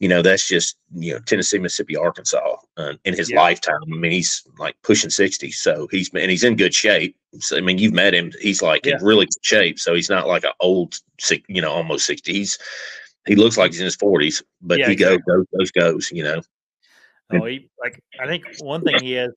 you 0.00 0.08
know, 0.08 0.22
that's 0.22 0.46
just 0.48 0.76
you 0.94 1.14
know 1.14 1.20
Tennessee, 1.20 1.58
Mississippi, 1.58 1.96
Arkansas 1.96 2.56
uh, 2.76 2.94
in 3.06 3.14
his 3.16 3.30
Yeah. 3.30 3.40
lifetime. 3.40 3.80
I 3.82 3.96
mean, 3.96 4.12
he's 4.12 4.42
like 4.58 4.76
pushing 4.82 5.10
sixty, 5.10 5.50
so 5.50 5.88
he's 5.90 6.10
and 6.14 6.30
he's 6.30 6.44
in 6.44 6.56
good 6.56 6.74
shape. 6.74 7.16
So 7.38 7.56
I 7.56 7.60
mean, 7.62 7.78
you've 7.78 7.94
met 7.94 8.14
him; 8.14 8.30
he's 8.40 8.60
like 8.62 8.84
Yeah. 8.84 8.96
in 8.98 9.04
really 9.04 9.26
good 9.26 9.42
shape. 9.44 9.78
So 9.78 9.94
he's 9.94 10.10
not 10.10 10.26
like 10.28 10.44
an 10.44 10.52
old, 10.60 10.98
you 11.48 11.62
know, 11.62 11.70
almost 11.72 12.06
sixty. 12.06 12.34
He's 12.34 12.58
he 13.26 13.36
looks 13.36 13.56
like 13.56 13.72
he's 13.72 13.80
in 13.80 13.86
his 13.86 13.96
forties, 13.96 14.42
but 14.62 14.78
Yeah, 14.78 14.88
he 14.88 14.96
goes, 14.96 15.18
goes, 15.26 15.46
goes, 15.56 15.70
goes. 15.70 16.12
You 16.12 16.24
know, 16.24 16.42
Oh, 17.30 17.44
he 17.46 17.68
like 17.80 18.02
I 18.20 18.26
think 18.26 18.44
one 18.60 18.84
thing 18.84 19.02
he 19.02 19.12
has. 19.12 19.30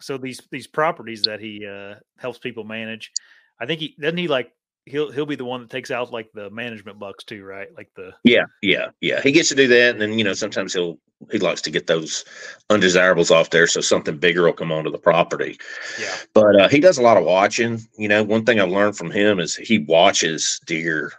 So 0.00 0.18
these 0.18 0.40
these 0.50 0.66
properties 0.66 1.24
that 1.24 1.40
he 1.40 1.66
uh 1.66 1.96
helps 2.18 2.38
people 2.38 2.64
manage, 2.64 3.12
I 3.60 3.66
think 3.66 3.80
he 3.80 3.94
doesn't 4.00 4.18
he 4.18 4.28
like 4.28 4.52
he'll 4.86 5.10
he'll 5.10 5.26
be 5.26 5.36
the 5.36 5.44
one 5.44 5.60
that 5.60 5.70
takes 5.70 5.90
out 5.90 6.12
like 6.12 6.30
the 6.32 6.50
management 6.50 6.98
bucks 6.98 7.24
too, 7.24 7.44
right? 7.44 7.68
Like 7.76 7.90
the 7.94 8.12
Yeah, 8.24 8.44
yeah, 8.62 8.88
yeah. 9.00 9.20
He 9.22 9.32
gets 9.32 9.48
to 9.50 9.54
do 9.54 9.68
that, 9.68 9.92
and 9.92 10.00
then 10.00 10.18
you 10.18 10.24
know 10.24 10.32
sometimes 10.32 10.72
he'll 10.72 10.98
he 11.30 11.38
likes 11.38 11.60
to 11.62 11.70
get 11.70 11.86
those 11.86 12.24
undesirables 12.70 13.30
off 13.30 13.50
there, 13.50 13.66
so 13.66 13.80
something 13.80 14.16
bigger 14.16 14.42
will 14.42 14.52
come 14.52 14.72
onto 14.72 14.90
the 14.90 14.98
property. 14.98 15.58
yeah 16.00 16.14
But 16.34 16.60
uh, 16.60 16.68
he 16.68 16.80
does 16.80 16.98
a 16.98 17.02
lot 17.02 17.16
of 17.16 17.24
watching. 17.24 17.80
You 17.98 18.08
know, 18.08 18.22
one 18.22 18.44
thing 18.44 18.58
I've 18.58 18.70
learned 18.70 18.96
from 18.96 19.10
him 19.10 19.38
is 19.38 19.54
he 19.54 19.78
watches 19.80 20.60
deer 20.66 21.12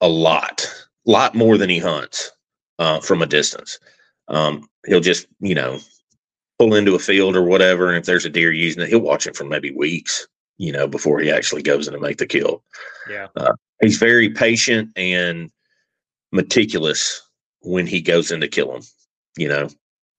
a 0.00 0.08
lot, 0.08 0.66
lot 1.06 1.34
more 1.34 1.58
than 1.58 1.70
he 1.70 1.78
hunts 1.78 2.30
uh, 2.78 3.00
from 3.00 3.22
a 3.22 3.26
distance. 3.26 3.78
Um, 4.28 4.68
he'll 4.86 5.00
just 5.00 5.26
you 5.40 5.54
know 5.54 5.78
pull 6.58 6.74
into 6.74 6.94
a 6.94 6.98
field 6.98 7.36
or 7.36 7.42
whatever, 7.42 7.88
and 7.88 7.98
if 7.98 8.04
there's 8.04 8.24
a 8.24 8.30
deer 8.30 8.52
using 8.52 8.82
it, 8.82 8.88
he'll 8.88 9.00
watch 9.00 9.26
it 9.26 9.36
for 9.36 9.44
maybe 9.44 9.70
weeks. 9.70 10.26
You 10.58 10.70
know, 10.70 10.86
before 10.86 11.18
he 11.18 11.30
actually 11.30 11.62
goes 11.62 11.88
in 11.88 11.94
and 11.94 12.02
make 12.02 12.18
the 12.18 12.26
kill 12.26 12.62
yeah 13.08 13.26
he's 13.82 13.98
very 13.98 14.30
patient 14.30 14.90
and 14.96 15.50
meticulous 16.30 17.20
when 17.60 17.86
he 17.86 18.00
goes 18.00 18.30
in 18.30 18.40
to 18.40 18.48
kill 18.48 18.74
him. 18.74 18.82
You 19.36 19.48
know, 19.48 19.68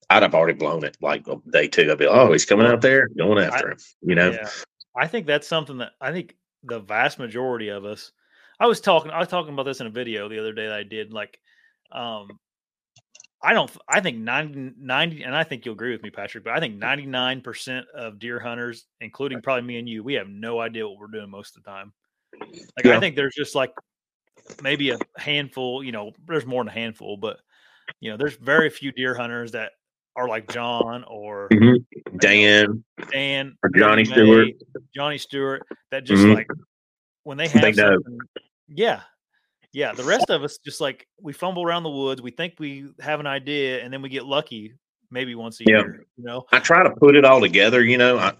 I'd 0.10 0.24
have 0.24 0.36
already 0.36 0.58
blown 0.58 0.84
it 0.84 0.98
like 1.02 1.26
day 1.52 1.68
two. 1.68 1.92
I'd 1.92 1.98
be 1.98 2.06
like, 2.06 2.16
oh, 2.16 2.32
he's 2.32 2.46
coming 2.46 2.68
out 2.68 2.82
there, 2.82 3.08
going 3.18 3.44
after 3.44 3.72
him. 3.72 3.78
You 4.02 4.16
know, 4.16 4.32
yeah. 4.32 4.50
I 4.96 5.08
think 5.08 5.26
that's 5.26 5.48
something 5.48 5.80
that 5.80 5.94
I 6.00 6.12
think 6.12 6.36
the 6.64 6.80
vast 6.80 7.18
majority 7.18 7.70
of 7.70 7.86
us. 7.86 8.12
I 8.64 8.66
was 8.66 8.80
talking. 8.80 9.12
I 9.12 9.20
was 9.20 9.28
talking 9.28 9.52
about 9.52 9.64
this 9.64 9.82
in 9.82 9.88
a 9.88 9.90
video 9.90 10.30
the 10.30 10.40
other 10.40 10.54
day 10.54 10.68
that 10.68 10.78
I 10.78 10.84
did. 10.84 11.12
Like, 11.12 11.38
um, 11.92 12.40
I 13.44 13.52
don't. 13.52 13.70
I 13.90 14.00
think 14.00 14.20
90, 14.20 14.76
90 14.80 15.24
and 15.24 15.36
I 15.36 15.44
think 15.44 15.66
you'll 15.66 15.74
agree 15.74 15.92
with 15.92 16.02
me, 16.02 16.10
Patrick. 16.10 16.46
But 16.46 16.54
I 16.54 16.62
think 16.62 16.76
ninety 16.80 17.06
nine 17.06 17.42
percent 17.42 17.86
of 17.94 18.20
deer 18.20 18.40
hunters, 18.40 18.86
including 19.02 19.42
probably 19.42 19.64
me 19.64 19.80
and 19.80 19.90
you, 19.90 20.02
we 20.02 20.14
have 20.14 20.30
no 20.30 20.62
idea 20.62 20.88
what 20.88 20.98
we're 20.98 21.08
doing 21.08 21.30
most 21.30 21.58
of 21.58 21.64
the 21.64 21.70
time. 21.70 21.92
Like, 22.78 22.86
I 22.86 23.02
think 23.02 23.18
there's 23.18 23.36
just 23.36 23.54
like 23.54 23.74
maybe 24.62 24.92
a 24.92 24.98
handful. 25.18 25.84
You 25.84 25.92
know, 25.92 26.14
there's 26.26 26.46
more 26.46 26.64
than 26.64 26.70
a 26.70 26.74
handful, 26.74 27.18
but 27.18 27.42
you 28.00 28.12
know, 28.12 28.18
there's 28.18 28.38
very 28.38 28.70
few 28.70 28.94
deer 28.94 29.14
hunters 29.14 29.52
that 29.52 29.74
are 30.16 30.30
like 30.30 30.48
John 30.48 31.04
or 31.04 31.50
Mhm. 31.52 31.84
Dan, 32.20 32.86
Dan 33.12 33.58
Or 33.62 33.70
Johnny 33.72 34.06
Billy 34.06 34.56
Stewart. 34.56 34.84
Johnny 34.96 35.18
Stewart, 35.18 35.64
that 35.92 36.06
just 36.06 36.24
Mhm. 36.24 36.36
like 36.36 36.48
when 37.24 37.38
they 37.38 37.50
have 37.50 37.62
They 37.62 37.72
know. 37.74 38.00
Yeah, 38.74 39.02
yeah. 39.72 39.94
The 39.94 40.04
rest 40.04 40.30
of 40.30 40.44
us 40.44 40.58
just 40.58 40.82
like 40.82 41.08
we 41.22 41.34
fumble 41.34 41.64
around 41.64 41.84
the 41.84 41.90
woods. 41.90 42.22
We 42.22 42.32
think 42.32 42.56
we 42.60 42.88
have 43.00 43.20
an 43.20 43.28
idea, 43.28 43.84
and 43.84 43.94
then 43.94 44.02
we 44.02 44.10
get 44.10 44.26
lucky 44.26 44.74
maybe 45.12 45.36
once 45.36 45.60
a 45.62 45.64
Yeah. 45.66 45.80
year. 45.80 46.06
You 46.18 46.24
know, 46.24 46.46
I 46.52 46.60
try 46.60 46.84
to 46.84 46.92
put 46.92 47.16
it 47.16 47.26
all 47.26 47.40
together. 47.42 47.84
You 47.84 47.98
know, 47.98 48.18
I, 48.18 48.34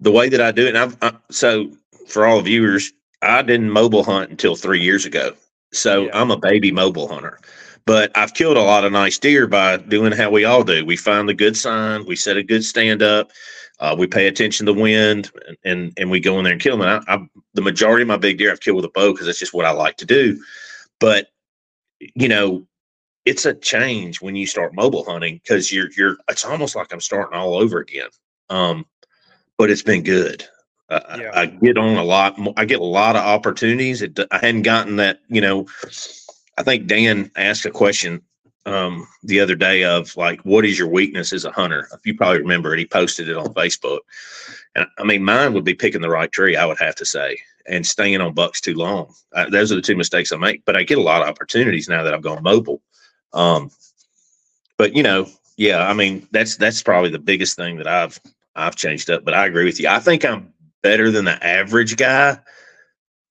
the 0.00 0.12
way 0.12 0.28
that 0.28 0.40
I 0.40 0.52
do 0.52 0.66
it. 0.66 0.74
And 0.74 0.78
I've, 0.78 0.96
I, 1.02 1.12
so 1.30 1.70
for 2.08 2.26
all 2.26 2.36
the 2.38 2.42
viewers, 2.42 2.92
I 3.22 3.42
didn't 3.42 3.70
mobile 3.70 4.04
hunt 4.04 4.30
until 4.30 4.56
three 4.56 4.80
years 4.80 5.06
ago. 5.06 5.34
So 5.72 6.04
Yeah. 6.04 6.20
I'm 6.20 6.30
a 6.30 6.36
baby 6.36 6.70
mobile 6.72 7.08
hunter. 7.08 7.38
But 7.86 8.16
I've 8.16 8.34
killed 8.34 8.56
a 8.56 8.62
lot 8.62 8.84
of 8.84 8.92
nice 8.92 9.18
deer 9.18 9.46
by 9.46 9.76
doing 9.76 10.12
how 10.12 10.30
we 10.30 10.44
all 10.44 10.62
do. 10.62 10.84
We 10.84 10.96
find 10.96 11.28
the 11.28 11.34
good 11.34 11.56
sign, 11.56 12.06
we 12.06 12.14
set 12.14 12.36
a 12.36 12.42
good 12.42 12.62
stand 12.62 13.02
up, 13.02 13.32
uh, 13.80 13.96
we 13.98 14.06
pay 14.06 14.28
attention 14.28 14.66
to 14.66 14.72
wind, 14.72 15.32
and, 15.48 15.56
and 15.64 15.92
and 15.96 16.10
we 16.10 16.20
go 16.20 16.38
in 16.38 16.44
there 16.44 16.52
and 16.52 16.62
kill 16.62 16.76
them. 16.76 16.86
And 16.86 17.04
I, 17.08 17.14
I, 17.14 17.26
the 17.54 17.62
majority 17.62 18.02
of 18.02 18.08
my 18.08 18.16
big 18.16 18.38
deer 18.38 18.50
I've 18.50 18.60
killed 18.60 18.76
with 18.76 18.84
a 18.84 18.90
bow 18.90 19.12
because 19.12 19.26
that's 19.26 19.38
just 19.38 19.54
what 19.54 19.66
I 19.66 19.70
like 19.72 19.96
to 19.98 20.06
do. 20.06 20.42
But 21.00 21.28
you 22.14 22.28
know, 22.28 22.66
it's 23.24 23.44
a 23.46 23.54
change 23.54 24.20
when 24.20 24.34
you 24.36 24.46
start 24.46 24.74
mobile 24.74 25.04
hunting 25.04 25.40
because 25.42 25.72
you're 25.72 25.88
you're. 25.96 26.16
It's 26.28 26.44
almost 26.44 26.74
like 26.76 26.92
I'm 26.92 27.00
starting 27.00 27.38
all 27.38 27.54
over 27.54 27.78
again. 27.78 28.08
Um, 28.50 28.86
but 29.58 29.70
it's 29.70 29.82
been 29.82 30.02
good. 30.02 30.44
Uh, 30.88 31.00
I- 31.08 31.20
Yeah. 31.20 31.30
I 31.34 31.46
get 31.46 31.78
on 31.78 31.96
a 31.96 32.04
lot. 32.04 32.38
More, 32.38 32.54
I 32.56 32.64
get 32.64 32.80
a 32.80 32.84
lot 32.84 33.16
of 33.16 33.22
opportunities. 33.22 34.02
It, 34.02 34.18
I 34.30 34.38
hadn't 34.38 34.62
gotten 34.62 34.96
that. 34.96 35.20
You 35.28 35.40
know, 35.40 35.66
I 36.58 36.62
think 36.64 36.86
Dan 36.86 37.30
asked 37.36 37.64
a 37.64 37.70
question 37.70 38.22
um, 38.66 39.06
the 39.22 39.40
other 39.40 39.54
day 39.54 39.84
of 39.84 40.16
like, 40.16 40.40
"What 40.42 40.64
is 40.64 40.78
your 40.78 40.88
weakness 40.88 41.32
as 41.32 41.44
a 41.44 41.52
hunter?" 41.52 41.88
If 41.92 42.00
you 42.04 42.16
probably 42.16 42.40
remember 42.40 42.72
it, 42.74 42.78
he 42.80 42.86
posted 42.86 43.28
it 43.28 43.36
on 43.36 43.54
Facebook. 43.54 44.00
And 44.74 44.86
I 44.98 45.04
mean, 45.04 45.22
mine 45.24 45.52
would 45.54 45.64
be 45.64 45.74
picking 45.74 46.00
the 46.00 46.08
right 46.08 46.30
tree. 46.32 46.56
I 46.56 46.64
would 46.64 46.78
have 46.78 46.94
to 46.96 47.04
say, 47.04 47.38
and 47.68 47.86
staying 47.86 48.20
on 48.20 48.32
bucks 48.34 48.60
too 48.60 48.74
long. 48.74 49.12
Uh, 49.34 49.48
those 49.50 49.70
are 49.70 49.76
the 49.76 49.82
two 49.82 49.96
mistakes 49.96 50.32
I 50.32 50.36
make. 50.36 50.64
But 50.64 50.76
I 50.76 50.82
get 50.82 50.98
a 50.98 51.02
lot 51.02 51.22
of 51.22 51.28
opportunities 51.28 51.88
now 51.88 52.02
that 52.02 52.14
I've 52.14 52.22
gone 52.22 52.42
mobile. 52.42 52.80
Um, 53.32 53.70
but 54.78 54.94
you 54.96 55.02
know, 55.02 55.28
yeah, 55.56 55.86
I 55.88 55.92
mean, 55.92 56.26
that's 56.32 56.56
that's 56.56 56.82
probably 56.82 57.10
the 57.10 57.18
biggest 57.18 57.56
thing 57.56 57.76
that 57.76 57.86
I've 57.86 58.18
I've 58.56 58.76
changed 58.76 59.10
up. 59.10 59.24
But 59.24 59.34
I 59.34 59.46
agree 59.46 59.64
with 59.64 59.78
you. 59.78 59.88
I 59.88 59.98
think 59.98 60.24
I'm 60.24 60.52
better 60.82 61.10
than 61.10 61.24
the 61.26 61.44
average 61.44 61.96
guy, 61.96 62.38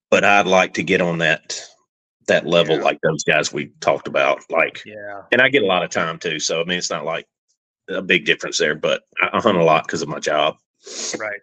but 0.09 0.23
I'd 0.23 0.47
like 0.47 0.75
to 0.75 0.83
get 0.83 1.01
on 1.01 1.17
that 1.19 1.59
that 2.27 2.45
level 2.45 2.77
Yeah. 2.77 2.83
like 2.83 2.99
those 3.01 3.23
guys 3.23 3.51
we 3.51 3.71
talked 3.81 4.07
about. 4.07 4.41
Like, 4.49 4.83
yeah, 4.85 5.23
and 5.31 5.41
I 5.41 5.49
get 5.49 5.63
a 5.63 5.67
lot 5.67 5.83
of 5.83 5.89
time 5.89 6.19
too. 6.19 6.39
So 6.39 6.61
I 6.61 6.65
mean, 6.65 6.77
it's 6.77 6.91
not 6.91 7.03
like 7.03 7.27
a 7.89 8.01
big 8.01 8.25
difference 8.25 8.57
there. 8.59 8.75
But 8.75 9.03
I, 9.19 9.29
I 9.33 9.41
hunt 9.41 9.57
a 9.57 9.63
lot 9.63 9.85
because 9.87 10.03
of 10.03 10.07
my 10.07 10.19
job. 10.19 10.57
Right, 11.19 11.39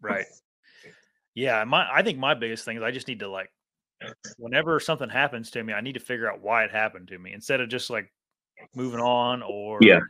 right. 0.00 0.26
Yeah, 1.34 1.64
my 1.64 1.88
I 1.90 2.02
think 2.02 2.18
my 2.18 2.34
biggest 2.34 2.66
thing 2.66 2.76
is 2.76 2.82
I 2.82 2.90
just 2.90 3.08
need 3.08 3.20
to 3.20 3.28
like 3.28 3.48
whenever 4.36 4.78
something 4.78 5.08
happens 5.08 5.50
to 5.52 5.62
me, 5.64 5.72
I 5.72 5.80
need 5.80 5.94
to 5.94 6.00
figure 6.00 6.30
out 6.30 6.42
why 6.42 6.64
it 6.64 6.70
happened 6.70 7.08
to 7.08 7.18
me 7.18 7.32
instead 7.32 7.62
of 7.62 7.70
just 7.70 7.88
like 7.88 8.12
moving 8.74 9.00
on 9.00 9.42
or 9.42 9.78
Yeah. 9.82 10.00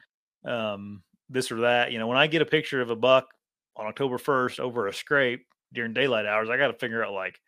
um 0.45 1.05
this 1.29 1.53
or 1.53 1.61
that. 1.61 1.93
You 1.93 2.01
know, 2.01 2.09
when 2.09 2.19
I 2.19 2.27
get 2.27 2.43
a 2.43 2.47
picture 2.47 2.81
of 2.81 2.91
a 2.91 2.97
buck 2.97 3.29
on 3.77 3.87
October 3.87 4.19
1st 4.19 4.59
over 4.59 4.89
a 4.89 4.93
scrape 4.93 5.47
during 5.73 5.95
daylight 5.95 6.27
hours, 6.27 6.51
I 6.51 6.57
got 6.57 6.69
to 6.69 6.79
figure 6.79 7.05
out 7.05 7.13
like 7.13 7.41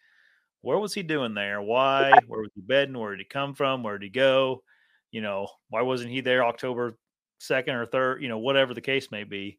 where 0.60 0.78
was 0.78 0.94
he 0.94 1.02
doing 1.02 1.34
there? 1.34 1.60
Why? 1.60 2.20
Where 2.28 2.42
was 2.42 2.52
he 2.54 2.60
bedding? 2.60 2.96
Where 2.96 3.10
did 3.10 3.18
he 3.20 3.24
come 3.24 3.54
from? 3.54 3.82
Where 3.82 3.98
did 3.98 4.06
he 4.06 4.10
go? 4.10 4.62
You 5.10 5.20
know, 5.20 5.48
why 5.68 5.82
wasn't 5.82 6.12
he 6.12 6.20
there 6.20 6.44
October 6.44 6.96
2nd 7.40 7.74
or 7.74 7.86
3rd? 7.86 8.22
You 8.22 8.28
know, 8.28 8.38
whatever 8.38 8.72
the 8.72 8.80
case 8.80 9.10
may 9.10 9.24
be. 9.24 9.58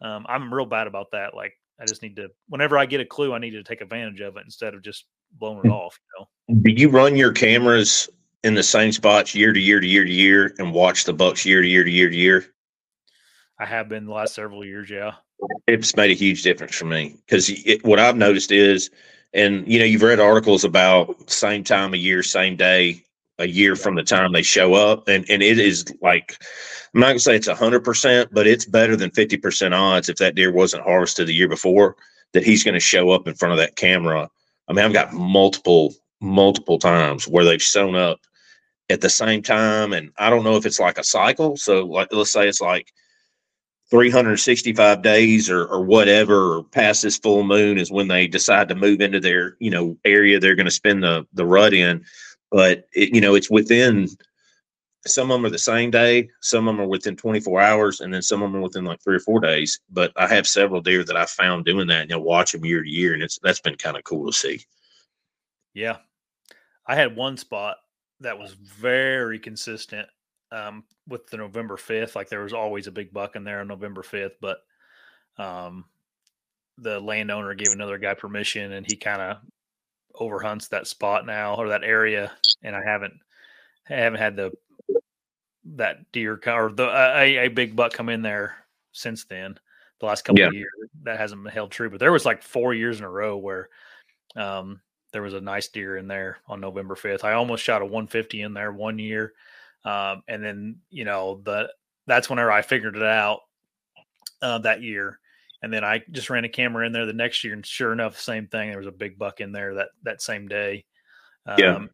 Um, 0.00 0.26
I'm 0.28 0.52
real 0.52 0.66
bad 0.66 0.86
about 0.86 1.10
that. 1.12 1.34
Like, 1.34 1.54
I 1.80 1.84
just 1.86 2.02
need 2.02 2.16
to, 2.16 2.28
whenever 2.48 2.78
I 2.78 2.86
get 2.86 3.00
a 3.00 3.04
clue, 3.04 3.32
I 3.32 3.38
need 3.38 3.52
to 3.52 3.62
take 3.62 3.80
advantage 3.80 4.20
of 4.20 4.36
it 4.36 4.44
instead 4.44 4.74
of 4.74 4.82
just 4.82 5.06
blowing 5.32 5.60
it 5.64 5.68
off. 5.68 5.98
You 6.18 6.26
know, 6.54 6.62
Do 6.62 6.70
you 6.70 6.88
run 6.88 7.16
your 7.16 7.32
cameras 7.32 8.08
in 8.44 8.54
the 8.54 8.62
same 8.62 8.92
spots 8.92 9.34
year 9.34 9.52
to 9.52 9.60
year 9.60 9.80
to 9.80 9.86
year 9.86 10.04
to 10.04 10.12
year 10.12 10.54
and 10.58 10.72
watch 10.72 11.04
the 11.04 11.12
bucks 11.12 11.44
year 11.44 11.62
to 11.62 11.68
year 11.68 11.84
to 11.84 11.90
year 11.90 12.10
to 12.10 12.16
year? 12.16 12.46
I 13.58 13.66
have 13.66 13.88
been 13.88 14.06
the 14.06 14.12
last 14.12 14.34
several 14.34 14.64
years. 14.64 14.88
Yeah. 14.88 15.12
it's 15.66 15.96
made 15.96 16.10
a 16.10 16.14
huge 16.14 16.42
difference 16.42 16.74
for 16.74 16.86
me 16.86 17.16
because 17.26 17.50
what 17.82 17.98
I've 17.98 18.16
noticed 18.16 18.52
is, 18.52 18.90
and 19.32 19.66
you 19.66 19.78
know, 19.78 19.84
you've 19.84 20.02
read 20.02 20.18
articles 20.18 20.64
about 20.64 21.30
same 21.30 21.62
time 21.62 21.94
of 21.94 22.00
year, 22.00 22.22
same 22.22 22.56
day, 22.56 23.04
a 23.40 23.46
year 23.46 23.74
from 23.74 23.94
the 23.94 24.02
time 24.02 24.32
they 24.32 24.42
show 24.42 24.74
up, 24.74 25.08
and 25.08 25.28
and 25.28 25.42
it 25.42 25.58
is 25.58 25.84
like 26.00 26.36
I'm 26.94 27.00
not 27.00 27.08
gonna 27.08 27.18
say 27.18 27.36
it's 27.36 27.48
hundred 27.48 27.84
percent, 27.84 28.30
but 28.32 28.46
it's 28.46 28.64
better 28.64 28.96
than 28.96 29.10
fifty 29.10 29.36
percent 29.36 29.74
odds 29.74 30.08
if 30.08 30.16
that 30.16 30.34
deer 30.34 30.52
wasn't 30.52 30.84
harvested 30.84 31.26
the 31.26 31.34
year 31.34 31.48
before 31.48 31.96
that 32.32 32.44
he's 32.44 32.64
going 32.64 32.74
to 32.74 32.80
show 32.80 33.10
up 33.10 33.26
in 33.26 33.34
front 33.34 33.52
of 33.52 33.58
that 33.58 33.76
camera. 33.76 34.28
I 34.68 34.72
mean, 34.72 34.84
I've 34.84 34.92
got 34.92 35.12
multiple 35.12 35.94
multiple 36.20 36.78
times 36.78 37.26
where 37.26 37.44
they've 37.44 37.62
shown 37.62 37.96
up 37.96 38.20
at 38.88 39.00
the 39.00 39.08
same 39.08 39.42
time, 39.42 39.92
and 39.92 40.10
I 40.18 40.30
don't 40.30 40.44
know 40.44 40.56
if 40.56 40.66
it's 40.66 40.80
like 40.80 40.98
a 40.98 41.04
cycle. 41.04 41.56
So, 41.56 41.86
like, 41.86 42.08
let's 42.12 42.32
say 42.32 42.46
it's 42.46 42.60
like 42.60 42.92
365 43.90 45.02
days 45.02 45.50
or, 45.50 45.66
or 45.66 45.82
whatever 45.82 46.56
or 46.56 46.64
past 46.64 47.02
this 47.02 47.16
full 47.16 47.42
moon 47.42 47.78
is 47.78 47.90
when 47.90 48.08
they 48.08 48.26
decide 48.26 48.68
to 48.68 48.74
move 48.74 49.00
into 49.00 49.18
their 49.18 49.56
you 49.58 49.70
know 49.70 49.96
area 50.04 50.38
they're 50.38 50.54
going 50.54 50.66
to 50.66 50.70
spend 50.70 51.02
the 51.02 51.26
the 51.32 51.44
rut 51.44 51.74
in 51.74 52.04
but 52.50 52.88
it, 52.92 53.14
you 53.14 53.20
know 53.20 53.34
it's 53.34 53.50
within 53.50 54.08
some 55.06 55.30
of 55.30 55.36
them 55.36 55.46
are 55.46 55.50
the 55.50 55.58
same 55.58 55.90
day 55.90 56.28
some 56.40 56.68
of 56.68 56.74
them 56.74 56.84
are 56.84 56.88
within 56.88 57.16
24 57.16 57.60
hours 57.60 58.00
and 58.00 58.12
then 58.12 58.20
some 58.22 58.42
of 58.42 58.52
them 58.52 58.60
are 58.60 58.64
within 58.64 58.84
like 58.84 59.00
three 59.02 59.16
or 59.16 59.20
four 59.20 59.40
days 59.40 59.80
but 59.90 60.12
i 60.16 60.26
have 60.26 60.46
several 60.46 60.80
deer 60.80 61.04
that 61.04 61.16
i 61.16 61.24
found 61.24 61.64
doing 61.64 61.86
that 61.86 62.02
and 62.02 62.10
you'll 62.10 62.22
watch 62.22 62.52
them 62.52 62.64
year 62.64 62.82
to 62.82 62.88
year 62.90 63.14
and 63.14 63.22
it's 63.22 63.38
that's 63.42 63.60
been 63.60 63.76
kind 63.76 63.96
of 63.96 64.04
cool 64.04 64.26
to 64.26 64.32
see 64.36 64.60
Yeah. 65.74 65.98
I 66.86 66.96
had 66.96 67.16
one 67.16 67.36
spot 67.36 67.76
that 68.20 68.38
was 68.38 68.52
very 68.52 69.38
consistent 69.38 70.08
um, 70.52 70.84
with 71.06 71.26
the 71.28 71.36
November 71.36 71.76
5th. 71.76 72.16
Like 72.16 72.28
there 72.28 72.42
was 72.42 72.52
always 72.52 72.86
a 72.86 72.92
big 72.92 73.12
buck 73.12 73.36
in 73.36 73.44
there 73.44 73.60
on 73.60 73.68
November 73.68 74.02
5th, 74.02 74.34
but 74.40 74.58
um, 75.38 75.84
the 76.78 76.98
landowner 77.00 77.54
gave 77.54 77.72
another 77.72 77.98
guy 77.98 78.14
permission 78.14 78.72
and 78.72 78.86
he 78.86 78.96
kind 78.96 79.22
of 79.22 79.38
overhunts 80.18 80.68
that 80.70 80.86
spot 80.86 81.26
now 81.26 81.54
or 81.54 81.68
that 81.68 81.84
area. 81.84 82.32
And 82.62 82.74
I 82.74 82.82
haven't, 82.84 83.14
I 83.88 83.94
haven't 83.94 84.20
had 84.20 84.36
the 84.36 84.52
that 85.76 86.10
deer 86.12 86.40
or 86.46 86.72
the 86.72 86.88
a, 86.88 87.38
a 87.46 87.48
big 87.48 87.76
buck 87.76 87.92
come 87.92 88.08
in 88.08 88.22
there 88.22 88.56
since 88.92 89.24
then. 89.24 89.58
The 90.00 90.06
last 90.06 90.22
couple 90.24 90.40
Yeah. 90.40 90.48
of 90.48 90.54
years 90.54 90.70
that 91.02 91.18
hasn't 91.18 91.48
held 91.50 91.70
true, 91.70 91.90
but 91.90 92.00
there 92.00 92.12
was 92.12 92.24
like 92.24 92.42
four 92.42 92.72
years 92.72 92.98
in 92.98 93.04
a 93.04 93.10
row 93.10 93.36
where 93.36 93.68
um, 94.36 94.80
there 95.12 95.22
was 95.22 95.34
a 95.34 95.40
nice 95.40 95.68
deer 95.68 95.98
in 95.98 96.08
there 96.08 96.38
on 96.46 96.60
November 96.60 96.96
fifth. 96.96 97.24
I 97.24 97.32
almost 97.34 97.62
shot 97.62 97.82
a 97.82 97.84
150 97.84 98.42
in 98.42 98.54
there 98.54 98.72
one 98.72 98.98
year, 98.98 99.34
um, 99.84 100.22
and 100.28 100.42
then 100.42 100.76
you 100.88 101.04
know 101.04 101.40
the 101.44 101.70
that's 102.06 102.30
whenever 102.30 102.50
I 102.50 102.62
figured 102.62 102.96
it 102.96 103.02
out 103.02 103.40
uh, 104.40 104.58
that 104.58 104.82
year. 104.82 105.20
And 105.62 105.72
then 105.72 105.84
I 105.84 106.02
just 106.10 106.30
ran 106.30 106.44
a 106.44 106.48
camera 106.48 106.86
in 106.86 106.92
there 106.92 107.04
the 107.06 107.12
next 107.12 107.44
year, 107.44 107.52
and 107.52 107.64
sure 107.66 107.92
enough, 107.92 108.18
same 108.18 108.46
thing. 108.46 108.70
There 108.70 108.78
was 108.78 108.86
a 108.86 108.92
big 108.92 109.18
buck 109.18 109.40
in 109.40 109.52
there 109.52 109.74
that 109.74 109.88
that 110.04 110.22
same 110.22 110.48
day. 110.48 110.84
Um, 111.46 111.56
Yeah. 111.58 111.86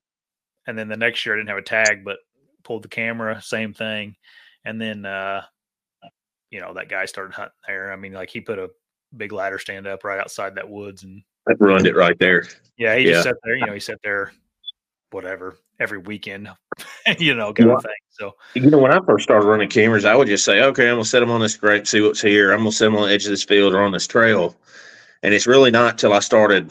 And 0.69 0.77
then 0.79 0.89
the 0.89 0.97
next 0.97 1.25
year, 1.25 1.35
I 1.35 1.39
didn't 1.39 1.49
have 1.51 1.59
a 1.59 1.63
tag, 1.63 2.05
but 2.05 2.19
pulled 2.65 2.83
the 2.83 2.89
camera, 2.89 3.41
same 3.41 3.73
thing. 3.73 4.17
And 4.65 4.81
then, 4.81 5.07
uh, 5.07 5.43
you 6.51 6.61
know, 6.61 6.75
that 6.75 6.89
guy 6.89 7.05
started 7.05 7.35
hunting 7.35 7.55
there. 7.69 7.93
I 7.93 7.97
mean, 7.97 8.13
like 8.13 8.31
he 8.31 8.41
put 8.41 8.59
a 8.59 8.71
big 9.17 9.31
ladder 9.33 9.59
stand 9.61 9.87
up 9.87 10.03
right 10.03 10.19
outside 10.19 10.57
that 10.57 10.69
woods, 10.69 11.05
and 11.05 11.23
That 11.47 11.61
ruined 11.61 11.87
it 11.87 11.95
right 11.95 12.19
there. 12.19 12.45
yeah, 12.77 12.97
he 12.97 13.05
Yeah. 13.05 13.13
just 13.13 13.25
sat 13.25 13.37
there. 13.45 13.55
You 13.57 13.67
know, 13.67 13.75
he 13.75 13.81
sat 13.81 14.01
there, 14.03 14.33
whatever, 15.11 15.57
every 15.81 15.99
weekend, 15.99 16.49
you 17.19 17.35
know, 17.35 17.53
kind 17.53 17.69
Well, 17.69 17.79
of 17.79 17.83
thing. 17.83 17.93
So 18.11 18.33
You 18.55 18.71
know, 18.71 18.79
when 18.79 18.93
I 18.93 19.01
first 19.05 19.25
started 19.25 19.47
running 19.47 19.69
cameras, 19.69 20.05
I 20.05 20.15
would 20.15 20.29
just 20.29 20.45
say, 20.45 20.63
okay, 20.63 20.89
I'm 20.89 20.95
gonna 20.95 21.05
set 21.05 21.21
them 21.21 21.31
on 21.31 21.41
this 21.41 21.55
scrape, 21.55 21.87
see 21.87 22.01
what's 22.01 22.23
here. 22.23 22.53
I'm 22.53 22.61
gonna 22.61 22.73
set 22.73 22.87
them 22.87 22.97
on 22.97 23.09
the 23.09 23.15
edge 23.15 23.25
of 23.25 23.31
this 23.31 23.45
field 23.45 23.75
or 23.75 23.83
on 23.83 23.93
this 23.93 24.07
trail. 24.07 24.57
And 25.23 25.35
it's 25.35 25.47
really 25.47 25.71
not 25.71 25.99
till 25.99 26.13
I 26.13 26.21
started 26.21 26.71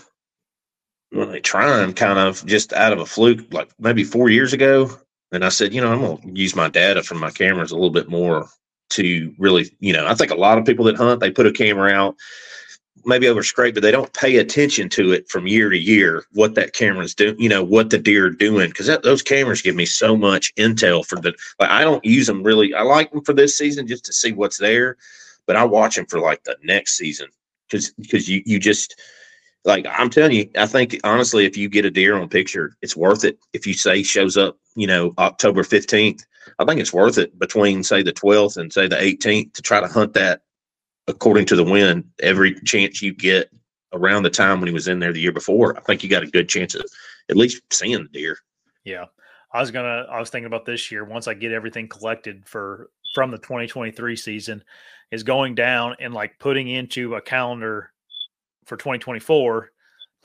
really 1.12 1.40
trying 1.42 1.94
kind 1.94 2.20
of 2.20 2.46
just 2.46 2.74
out 2.74 2.94
of 2.94 3.00
a 3.00 3.06
fluke, 3.06 3.52
like 3.54 3.70
maybe 3.80 4.04
four 4.04 4.30
years 4.30 4.54
ago. 4.54 4.90
And 5.32 5.44
I 5.46 5.50
said, 5.50 5.74
you 5.74 5.82
know, 5.82 5.92
I'm 5.92 6.02
gonna 6.02 6.34
use 6.34 6.56
my 6.56 6.70
data 6.70 7.04
from 7.04 7.20
my 7.20 7.32
cameras 7.32 7.72
a 7.72 7.76
little 7.76 7.90
bit 7.90 8.10
more 8.10 8.48
to 8.92 9.34
really, 9.38 9.72
you 9.80 9.94
know, 9.94 10.06
I 10.08 10.14
think 10.14 10.32
a 10.32 10.36
lot 10.36 10.58
of 10.58 10.66
people 10.66 10.86
that 10.86 10.96
hunt, 10.96 11.20
they 11.20 11.32
put 11.32 11.48
a 11.48 11.52
camera 11.52 11.92
out, 11.92 12.16
maybe 13.04 13.28
over 13.28 13.44
scrape, 13.44 13.74
but 13.74 13.84
they 13.84 13.92
don't 13.92 14.14
pay 14.14 14.38
attention 14.38 14.90
to 14.90 15.12
it 15.12 15.30
from 15.30 15.48
year 15.48 15.70
to 15.70 15.78
year, 15.78 16.26
what 16.34 16.56
that 16.56 16.74
camera's 16.74 17.14
doing, 17.14 17.40
you 17.40 17.50
know, 17.50 17.64
what 17.64 17.90
the 17.90 17.98
deer 17.98 18.28
are 18.28 18.32
doing. 18.32 18.72
Cause 18.72 18.88
that, 18.88 19.04
those 19.04 19.22
cameras 19.22 19.62
give 19.62 19.76
me 19.76 19.86
so 19.86 20.16
much 20.16 20.54
intel 20.56 21.06
for 21.06 21.20
the, 21.20 21.34
like, 21.60 21.70
I 21.70 21.82
don't 21.82 22.04
use 22.06 22.28
them 22.28 22.44
really. 22.44 22.74
I 22.74 22.84
like 22.84 23.12
them 23.12 23.24
for 23.24 23.34
this 23.34 23.58
season 23.58 23.88
just 23.88 24.06
to 24.06 24.14
see 24.14 24.32
what's 24.32 24.58
there, 24.58 24.98
but 25.46 25.56
I 25.56 25.64
watch 25.66 25.96
them 25.96 26.06
for 26.06 26.20
like 26.20 26.44
the 26.44 26.58
next 26.64 26.98
season. 26.98 27.28
Cause, 27.72 27.94
cause 28.10 28.28
you, 28.28 28.42
you 28.46 28.60
just, 28.60 29.00
like 29.66 29.86
I'm 29.90 30.10
telling 30.10 30.34
you, 30.34 30.50
I 30.56 30.68
think 30.68 31.00
honestly, 31.04 31.46
if 31.46 31.58
you 31.58 31.68
get 31.68 31.86
a 31.86 31.92
deer 31.92 32.16
on 32.16 32.30
picture, 32.30 32.78
it's 32.82 32.96
worth 32.96 33.24
it. 33.24 33.40
If 33.52 33.66
you 33.66 33.74
say 33.74 34.04
shows 34.04 34.38
up, 34.38 34.58
you 34.76 34.86
know, 34.86 35.14
October 35.18 35.64
15th, 35.64 36.24
I 36.60 36.66
think 36.66 36.80
it's 36.80 36.94
worth 36.94 37.18
it 37.18 37.38
between 37.40 37.84
say 37.84 38.04
the 38.04 38.14
12th 38.14 38.58
and 38.58 38.72
say 38.72 38.88
the 38.88 38.96
18th 38.96 39.54
to 39.54 39.62
try 39.64 39.82
to 39.82 39.88
hunt 39.88 40.14
that 40.14 40.42
according 41.08 41.46
to 41.46 41.56
the 41.56 41.64
wind 41.64 42.04
every 42.22 42.60
chance 42.62 43.02
you 43.02 43.14
get 43.14 43.52
around 43.94 44.24
the 44.24 44.30
time 44.30 44.60
when 44.60 44.68
he 44.68 44.74
was 44.74 44.88
in 44.88 45.00
there 45.00 45.14
the 45.14 45.22
year 45.22 45.32
before. 45.32 45.78
I 45.78 45.82
think 45.82 46.04
you 46.04 46.10
got 46.10 46.24
a 46.24 46.28
good 46.28 46.50
chance 46.50 46.76
of 46.76 46.86
at 47.30 47.38
least 47.38 47.62
seeing 47.72 48.04
the 48.04 48.10
deer. 48.10 48.38
Yeah. 48.84 49.06
I 49.52 49.62
was 49.62 49.72
gonna 49.72 50.06
I 50.12 50.20
was 50.20 50.30
thinking 50.30 50.48
about 50.48 50.66
this 50.66 50.92
year 50.92 51.06
once 51.06 51.28
I 51.28 51.34
get 51.34 51.54
everything 51.54 51.88
collected 51.88 52.46
for 52.46 52.90
from 53.14 53.32
the 53.32 53.38
2023 53.38 54.16
season 54.16 54.62
is 55.12 55.24
going 55.24 55.56
down 55.56 55.96
and 56.00 56.14
like 56.14 56.38
putting 56.40 56.68
into 56.68 57.16
a 57.16 57.22
calendar 57.22 57.92
for 58.66 58.76
2024 58.76 59.72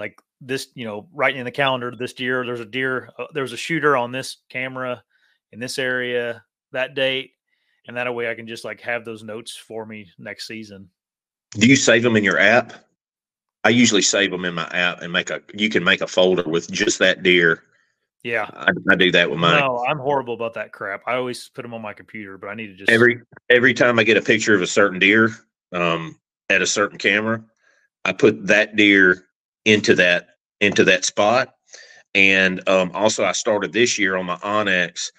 like 0.01 0.19
this 0.40 0.69
you 0.75 0.85
know 0.85 1.07
writing 1.12 1.38
in 1.38 1.45
the 1.45 1.51
calendar 1.51 1.95
this 1.97 2.14
deer 2.14 2.45
there's 2.45 2.59
a 2.59 2.64
deer 2.64 3.11
uh, 3.19 3.27
there 3.33 3.45
was 3.45 3.53
a 3.53 3.57
shooter 3.57 3.97
on 3.97 4.11
this 4.11 4.38
camera 4.49 5.01
in 5.53 5.61
this 5.61 5.79
area 5.79 6.43
that 6.73 6.95
date 6.95 7.35
and 7.90 7.96
that 7.96 8.14
way 8.14 8.31
I 8.31 8.35
can 8.37 8.46
just 8.46 8.64
like 8.64 8.81
have 8.83 9.05
those 9.05 9.24
notes 9.24 9.57
for 9.57 9.85
me 9.85 10.09
next 10.16 10.46
season. 10.46 10.88
Do 11.55 11.66
you 11.66 11.74
save 11.74 12.05
them 12.05 12.14
in 12.14 12.22
your 12.22 12.38
app? 12.38 12.72
I 13.64 13.70
usually 13.70 14.03
save 14.03 14.31
them 14.31 14.44
in 14.44 14.55
my 14.55 14.68
app 14.68 15.03
and 15.03 15.12
make 15.12 15.31
a. 15.31 15.42
You 15.55 15.68
can 15.68 15.83
make 15.83 16.00
a 16.00 16.07
folder 16.07 16.44
with 16.48 16.70
just 16.70 17.00
that 17.00 17.24
deer. 17.24 17.64
Yeah. 18.22 18.48
I, 18.55 18.70
I 18.88 18.94
do 18.94 19.11
that 19.11 19.29
with 19.29 19.40
mine. 19.40 19.59
No, 19.59 19.85
I'm 19.88 19.98
horrible 19.98 20.35
about 20.35 20.55
that 20.55 20.72
crap. 20.72 21.03
I 21.09 21.16
always 21.16 21.48
put 21.48 21.62
them 21.62 21.74
on 21.74 21.83
my 21.83 21.92
computer, 21.92 22.38
but 22.38 22.46
I 22.46 22.55
need 22.55 22.68
to 22.68 22.76
just 22.76 22.92
every 22.92 23.22
every 23.48 23.74
time 23.74 23.98
I 23.98 24.05
get 24.05 24.16
a 24.16 24.22
picture 24.22 24.55
of 24.55 24.62
a 24.62 24.68
certain 24.68 25.00
deer 25.00 25.31
um, 25.72 26.16
at 26.48 26.62
a 26.62 26.66
certain 26.66 26.96
camera, 26.96 27.42
I 28.05 28.12
put 28.12 28.46
that 28.46 28.76
deer 28.76 29.26
into 29.64 29.96
that 29.96 30.29
into 30.61 30.85
that 30.85 31.05
spot. 31.05 31.57
And 32.14 32.66
um, 32.68 32.92
also, 32.94 33.24
I 33.24 33.33
started 33.33 33.72
this 33.72 33.98
year 33.98 34.14
on 34.14 34.26
my 34.26 34.37
onX. 34.37 35.11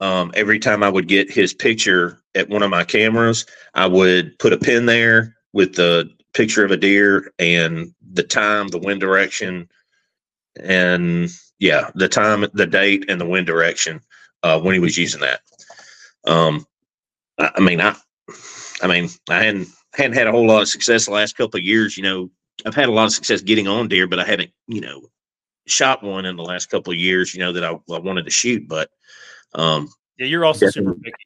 Um, 0.00 0.32
every 0.34 0.58
time 0.58 0.82
I 0.82 0.88
would 0.88 1.08
get 1.08 1.30
his 1.30 1.54
picture 1.54 2.18
at 2.34 2.48
one 2.48 2.62
of 2.62 2.70
my 2.70 2.84
cameras, 2.84 3.46
I 3.74 3.86
would 3.86 4.38
put 4.38 4.52
a 4.52 4.58
pin 4.58 4.86
there 4.86 5.36
with 5.52 5.74
the 5.76 6.10
picture 6.32 6.64
of 6.64 6.72
a 6.72 6.76
deer 6.76 7.32
and 7.38 7.94
the 8.12 8.24
time, 8.24 8.68
the 8.68 8.78
wind 8.78 9.00
direction, 9.00 9.68
and 10.60 11.30
yeah, 11.58 11.90
the 11.94 12.08
time, 12.08 12.46
the 12.54 12.66
date, 12.66 13.04
and 13.08 13.20
the 13.20 13.26
wind 13.26 13.46
direction 13.46 14.00
uh, 14.42 14.60
when 14.60 14.74
he 14.74 14.80
was 14.80 14.98
using 14.98 15.20
that. 15.20 15.40
Um, 16.26 16.66
I, 17.38 17.50
I 17.56 17.60
mean, 17.60 17.80
I, 17.80 17.96
I 18.82 18.86
mean, 18.86 19.08
I 19.28 19.42
hadn't 19.42 19.68
hadn't 19.94 20.14
had 20.16 20.26
a 20.26 20.32
whole 20.32 20.46
lot 20.46 20.62
of 20.62 20.68
success 20.68 21.06
the 21.06 21.12
last 21.12 21.36
couple 21.36 21.58
of 21.58 21.64
years. 21.64 21.96
You 21.96 22.02
know, 22.02 22.30
I've 22.66 22.74
had 22.74 22.88
a 22.88 22.92
lot 22.92 23.06
of 23.06 23.12
success 23.12 23.40
getting 23.40 23.68
on 23.68 23.88
deer, 23.88 24.06
but 24.06 24.18
I 24.18 24.24
haven't, 24.24 24.50
you 24.66 24.80
know, 24.80 25.08
shot 25.66 26.02
one 26.02 26.24
in 26.24 26.36
the 26.36 26.42
last 26.42 26.66
couple 26.66 26.92
of 26.92 26.98
years. 26.98 27.34
You 27.34 27.40
know 27.40 27.52
that 27.52 27.64
I, 27.64 27.70
I 27.92 27.98
wanted 27.98 28.24
to 28.24 28.30
shoot, 28.30 28.68
but 28.68 28.90
um, 29.54 29.88
Yeah, 30.18 30.26
you're 30.26 30.44
also 30.44 30.66
super 30.68 30.94
picky. 30.94 31.16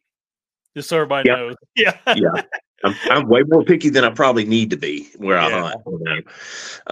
Just 0.76 0.88
so 0.88 0.96
everybody 0.96 1.28
Yep. 1.28 1.36
knows. 1.38 1.54
Yeah. 1.76 1.98
yeah, 2.14 2.42
I'm, 2.84 2.94
I'm 3.10 3.28
way 3.28 3.42
more 3.46 3.62
picky 3.64 3.88
than 3.88 4.04
I 4.04 4.10
probably 4.10 4.44
need 4.44 4.70
to 4.70 4.76
be 4.76 5.08
where 5.16 5.38
I 5.38 5.48
Yeah. 5.48 5.62
hunt. 5.62 5.82
You 5.86 5.98
know? 6.04 6.20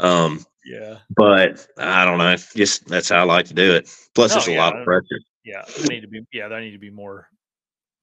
Um, 0.03 0.47
Yeah. 0.65 0.99
but 1.11 1.67
I 1.79 2.05
don't 2.05 2.19
know. 2.19 2.37
Just 2.55 2.87
that's 2.87 3.09
how 3.09 3.21
I 3.21 3.25
like 3.25 3.47
to 3.47 3.55
do 3.55 3.75
it. 3.75 3.89
Plus, 4.15 4.33
No, 4.33 4.39
it's 4.39 4.49
a 4.49 4.53
yeah, 4.53 4.59
lot 4.59 4.77
of 4.79 4.85
pressure. 4.85 5.21
Yeah. 5.45 5.63
I 5.79 5.89
need 5.89 6.01
to 6.01 6.09
be 6.09 6.23
yeah, 6.33 6.47
I 6.47 6.61
need 6.61 6.73
to 6.73 6.79
be 6.79 6.91
more 6.91 7.29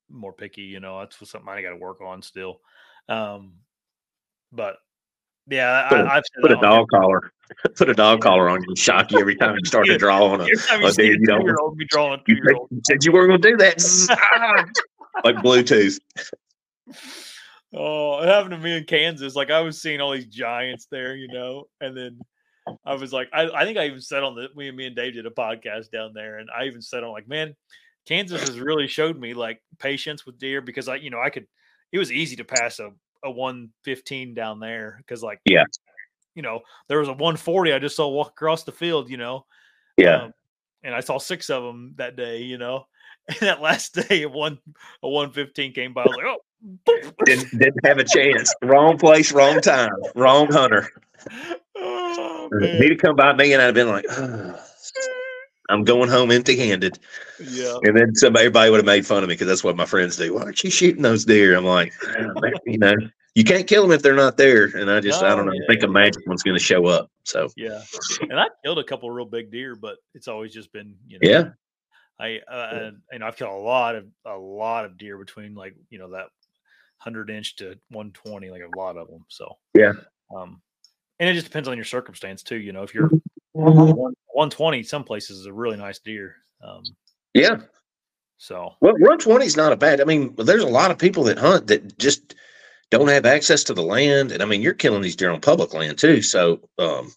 more 0.10 0.34
picky, 0.34 0.64
you 0.64 0.80
know. 0.80 1.00
That's 1.00 1.18
something 1.30 1.50
I 1.50 1.62
gotta 1.62 1.78
work 1.78 2.02
on 2.02 2.22
still. 2.22 2.60
Um 3.10 3.56
but 4.52 4.78
yeah, 5.48 5.88
Put 5.90 6.00
a- 6.00 6.04
I, 6.04 6.16
I've 6.18 6.24
Put 6.42 6.52
a 6.52 6.56
dog 6.62 6.88
collar. 6.94 7.32
Put 7.78 7.90
a 7.90 7.94
dog 7.94 8.22
collar 8.22 8.50
on 8.50 8.62
you 8.64 8.70
and 8.70 8.78
shock 8.78 9.12
you 9.12 9.20
every 9.20 9.36
time 9.36 9.56
you 9.60 9.66
start 9.66 9.86
to 9.88 9.98
draw 9.98 10.26
on 10.26 10.42
a. 10.42 10.44
every 10.46 10.58
time 10.58 10.82
you 10.82 10.92
dude, 10.92 11.00
a 11.00 11.04
you 11.20 11.26
don't- 11.26 11.40
two-year-old 11.42 11.78
be 11.78 11.86
drawing 11.86 12.14
a 12.20 12.24
You, 12.28 12.36
two-year-old. 12.36 12.68
you 12.72 12.82
said 12.88 13.04
you 13.04 13.12
weren't 13.12 13.30
going 13.30 13.42
to 13.42 13.50
do 13.52 13.58
that. 13.58 14.68
like 15.24 15.36
Bluetooth. 15.38 16.00
Oh, 17.76 18.22
it 18.22 18.28
happened 18.28 18.52
to 18.52 18.58
me 18.60 18.78
in 18.78 18.84
Kansas. 18.86 19.36
Like 19.36 19.50
I 19.50 19.62
was 19.62 19.82
seeing 19.82 20.00
all 20.00 20.12
these 20.12 20.28
giants 20.28 20.88
there, 20.92 21.16
you 21.16 21.28
know, 21.28 21.66
and 21.82 21.96
then 21.98 22.20
I 22.86 22.96
was 22.96 23.12
like, 23.12 23.30
I, 23.34 23.50
I 23.50 23.66
think 23.66 23.78
I 23.78 23.88
even 23.88 24.02
said 24.02 24.24
on 24.24 24.36
the 24.36 24.48
me 24.56 24.68
and 24.68 24.78
me 24.78 24.86
and 24.88 24.96
Dave 24.96 25.14
did 25.16 25.26
a 25.26 25.32
podcast 25.32 25.90
down 25.92 26.14
there, 26.14 26.38
and 26.38 26.50
I 26.56 26.66
even 26.66 26.82
said 26.82 27.04
on 27.04 27.12
like, 27.12 27.28
man, 27.28 27.56
Kansas 28.08 28.42
has 28.42 28.60
really 28.60 28.88
showed 28.88 29.20
me 29.20 29.34
like 29.34 29.62
patience 29.80 30.26
with 30.26 30.38
deer 30.38 30.62
because 30.62 30.88
I, 30.88 30.96
you 30.96 31.10
know, 31.10 31.20
I 31.20 31.30
could. 31.30 31.48
It 31.92 32.00
was 32.00 32.12
easy 32.12 32.36
to 32.38 32.44
pass 32.44 32.80
a 32.80 32.90
a 33.24 33.32
one 33.32 33.70
fifteen 33.84 34.34
down 34.34 34.60
there 34.60 34.98
because 35.00 35.24
like 35.24 35.40
Yeah. 35.46 35.64
you 36.36 36.42
know, 36.42 36.62
there 36.88 37.00
was 37.00 37.08
a 37.10 37.14
one 37.14 37.38
forty 37.38 37.74
I 37.74 37.80
just 37.80 37.96
saw 37.96 38.08
walk 38.10 38.30
across 38.30 38.64
the 38.64 38.72
field, 38.72 39.10
you 39.10 39.18
know, 39.18 39.46
Yeah. 39.98 40.24
um, 40.24 40.34
and 40.84 40.94
I 40.94 41.00
saw 41.00 41.18
six 41.20 41.50
of 41.50 41.64
them 41.64 41.94
that 41.98 42.16
day, 42.16 42.42
you 42.42 42.58
know. 42.58 42.88
And 43.30 43.38
that 43.48 43.62
last 43.62 43.94
day, 44.10 44.24
a 44.24 44.30
one 44.30 44.60
a 45.02 45.08
one 45.08 45.32
fifteen 45.32 45.72
came 45.74 45.94
by. 45.94 46.02
I 46.02 46.08
was 46.08 46.18
like, 46.18 46.26
oh, 46.26 47.12
didn't, 47.26 47.58
didn't 47.58 47.86
have 47.86 47.98
a 47.98 48.04
chance. 48.04 48.54
Wrong 48.62 48.98
place, 48.98 49.32
wrong 49.32 49.62
time, 49.62 49.92
wrong 50.16 50.52
hunter. 50.52 50.90
oh 51.78 52.50
He'd 52.60 52.80
man. 52.90 52.98
come 52.98 53.16
by 53.16 53.34
me 53.34 53.54
and 53.54 53.62
I'd 53.62 53.68
have 53.68 53.76
been 53.76 53.88
like, 53.88 54.06
"Ugh, 54.10 54.60
I'm 55.70 55.84
going 55.84 56.10
home 56.10 56.32
empty 56.32 56.58
handed. 56.58 57.00
Yeah. 57.40 57.78
And 57.84 57.96
then 57.98 58.14
somebody, 58.16 58.46
everybody 58.46 58.70
would 58.70 58.78
have 58.78 58.86
made 58.86 59.06
fun 59.06 59.24
of 59.24 59.30
me 59.30 59.36
because 59.36 59.48
that's 59.48 59.64
what 59.64 59.76
my 59.78 59.86
friends 59.86 60.18
do. 60.18 60.34
Why 60.34 60.42
aren't 60.44 60.64
you 60.64 60.70
shooting 60.70 61.02
those 61.02 61.26
deer? 61.26 61.56
I'm 61.56 61.66
like, 61.66 61.94
"Oh, 62.18 62.42
you 62.66 62.78
know, 62.78 62.94
you 63.36 63.44
can't 63.44 63.66
kill 63.66 63.84
them 63.84 63.92
if 63.92 64.02
they're 64.02 64.14
not 64.16 64.38
there. 64.38 64.66
And 64.66 64.92
I 64.92 65.00
just, 65.00 65.24
I 65.24 65.36
don't 65.36 65.46
know. 65.46 65.54
yeah, 65.54 65.62
I 65.64 65.68
think 65.74 65.84
a 65.84 65.88
magic 65.88 66.28
one's 66.28 66.44
going 66.44 66.58
to 66.58 66.64
show 66.64 66.86
up. 66.86 67.10
So, 67.24 67.50
Yeah. 67.56 67.82
And 68.22 68.40
I 68.40 68.48
killed 68.64 68.80
a 68.80 68.84
couple 68.84 69.10
real 69.10 69.26
big 69.26 69.52
deer, 69.52 69.76
but 69.76 69.98
it's 70.14 70.28
always 70.28 70.54
just 70.54 70.72
been, 70.74 70.96
you 71.08 71.20
know, 71.22 71.30
yeah. 71.30 71.50
I, 72.20 72.40
uh, 72.52 72.70
and, 72.74 72.98
and 73.12 73.24
I've 73.24 73.36
killed 73.38 73.52
a 73.54 73.64
lot 73.64 73.96
of, 73.96 74.06
a 74.26 74.36
lot 74.38 74.86
of 74.86 74.98
deer 74.98 75.18
between 75.18 75.56
like, 75.56 75.76
you 75.90 75.98
know, 75.98 76.12
that 76.12 76.28
100 77.04 77.30
inch 77.32 77.56
to 77.58 77.70
120, 77.90 78.50
like 78.52 78.62
a 78.62 78.80
lot 78.80 78.98
of 78.98 79.08
them. 79.08 79.26
So, 79.30 79.58
Yeah. 79.74 79.94
Um, 80.36 80.62
and 81.20 81.30
it 81.30 81.34
just 81.34 81.46
depends 81.46 81.68
on 81.70 81.76
your 81.78 81.86
circumstance 81.86 82.44
too. 82.44 82.58
You 82.58 82.74
know, 82.74 82.84
if 82.84 82.94
you're 82.94 83.10
Mm-hmm. 83.56 83.92
one- 84.00 84.16
120, 84.34 84.84
some 84.84 85.04
places 85.04 85.40
is 85.40 85.46
a 85.46 85.54
really 85.54 85.78
nice 85.78 86.00
deer. 86.00 86.36
Um, 86.64 86.84
Yeah. 87.34 87.58
so 88.38 88.76
Well, 88.82 88.94
120 88.94 89.46
is 89.46 89.58
not 89.58 89.72
a 89.74 89.78
bad. 89.78 90.02
I 90.02 90.06
mean, 90.06 90.34
there's 90.38 90.64
a 90.64 90.68
lot 90.68 90.92
of 90.92 90.98
people 90.98 91.24
that 91.26 91.38
hunt 91.38 91.68
that 91.68 91.98
just 91.98 92.36
don't 92.92 93.08
have 93.08 93.26
access 93.26 93.64
to 93.66 93.74
the 93.74 93.82
land, 93.82 94.32
and 94.32 94.44
I 94.44 94.46
mean, 94.46 94.62
you're 94.62 94.74
killing 94.74 95.02
these 95.02 95.16
deer 95.16 95.32
on 95.32 95.42
public 95.42 95.74
land 95.74 95.98
too. 95.98 96.22
So, 96.22 96.60
um, 96.78 97.12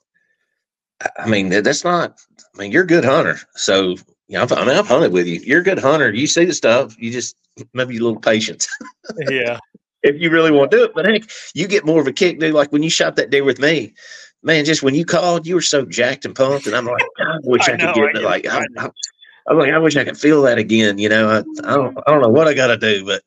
I- 1.19 1.29
mean, 1.29 1.49
that's 1.51 1.85
not. 1.85 2.19
I 2.55 2.59
mean, 2.59 2.73
you're 2.73 2.85
a 2.85 2.87
good 2.87 3.05
hunter, 3.05 3.39
so 3.55 3.97
Yeah, 4.29 4.43
I've, 4.43 4.51
I 4.53 4.65
mean, 4.65 4.77
I've 4.77 4.89
hunted 4.89 5.13
with 5.13 5.27
you. 5.29 5.39
You're 5.45 5.61
a 5.61 5.65
good 5.65 5.79
hunter. 5.79 6.13
You 6.13 6.27
see 6.27 6.45
the 6.47 6.53
stuff. 6.55 6.97
You 6.99 7.13
just 7.13 7.37
maybe 7.75 7.97
a 7.97 8.01
little 8.03 8.19
patience 8.19 8.67
Yeah. 9.31 9.59
if 10.03 10.21
you 10.21 10.31
really 10.31 10.51
want 10.51 10.71
to 10.73 10.77
do 10.79 10.85
it. 10.85 10.93
But 10.97 11.07
heck, 11.07 11.23
you 11.55 11.69
get 11.69 11.85
more 11.87 12.01
of 12.01 12.09
a 12.09 12.13
kick, 12.13 12.41
dude. 12.41 12.53
Like 12.53 12.73
when 12.73 12.83
you 12.83 12.91
shot 12.91 13.15
that 13.17 13.31
deer 13.31 13.45
with 13.45 13.61
me, 13.61 13.95
man. 14.47 14.65
Just 14.65 14.83
when 14.83 14.95
you 14.95 15.05
called, 15.05 15.47
you 15.47 15.55
were 15.55 15.61
so 15.61 15.85
jacked 15.85 16.25
and 16.25 16.35
pumped, 16.35 16.67
and 16.67 16.75
I'm 16.75 16.87
like, 16.87 17.03
I 17.19 17.39
wish 17.43 17.69
I, 17.69 17.75
I 17.75 17.77
could 17.77 17.95
get 17.95 18.17
I 18.17 18.19
it. 18.19 18.23
Like. 18.23 18.47
I, 18.47 18.65
I, 18.79 18.91
I'm 19.49 19.59
like, 19.59 19.73
I 19.73 19.79
wish 19.79 19.97
I 19.97 20.05
could 20.05 20.19
feel 20.19 20.43
that 20.43 20.59
again. 20.59 20.99
You 20.99 21.09
know, 21.09 21.29
I, 21.29 21.39
I 21.39 21.77
don't, 21.77 21.97
I 21.99 22.11
don't 22.11 22.21
know 22.21 22.31
what 22.31 22.49
I 22.49 22.55
got 22.55 22.67
to 22.67 22.77
do, 22.77 23.05
but 23.05 23.23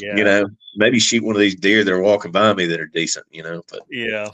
Yeah. 0.00 0.16
you 0.16 0.24
know, 0.24 0.46
maybe 0.74 0.98
shoot 0.98 1.22
one 1.22 1.36
of 1.36 1.40
these 1.40 1.54
deer 1.54 1.84
that 1.84 1.92
are 1.92 2.00
walking 2.00 2.32
by 2.32 2.52
me 2.54 2.66
that 2.66 2.80
are 2.80 2.86
decent. 2.86 3.26
You 3.30 3.44
know, 3.44 3.62
but 3.70 3.82
Yeah. 3.88 4.30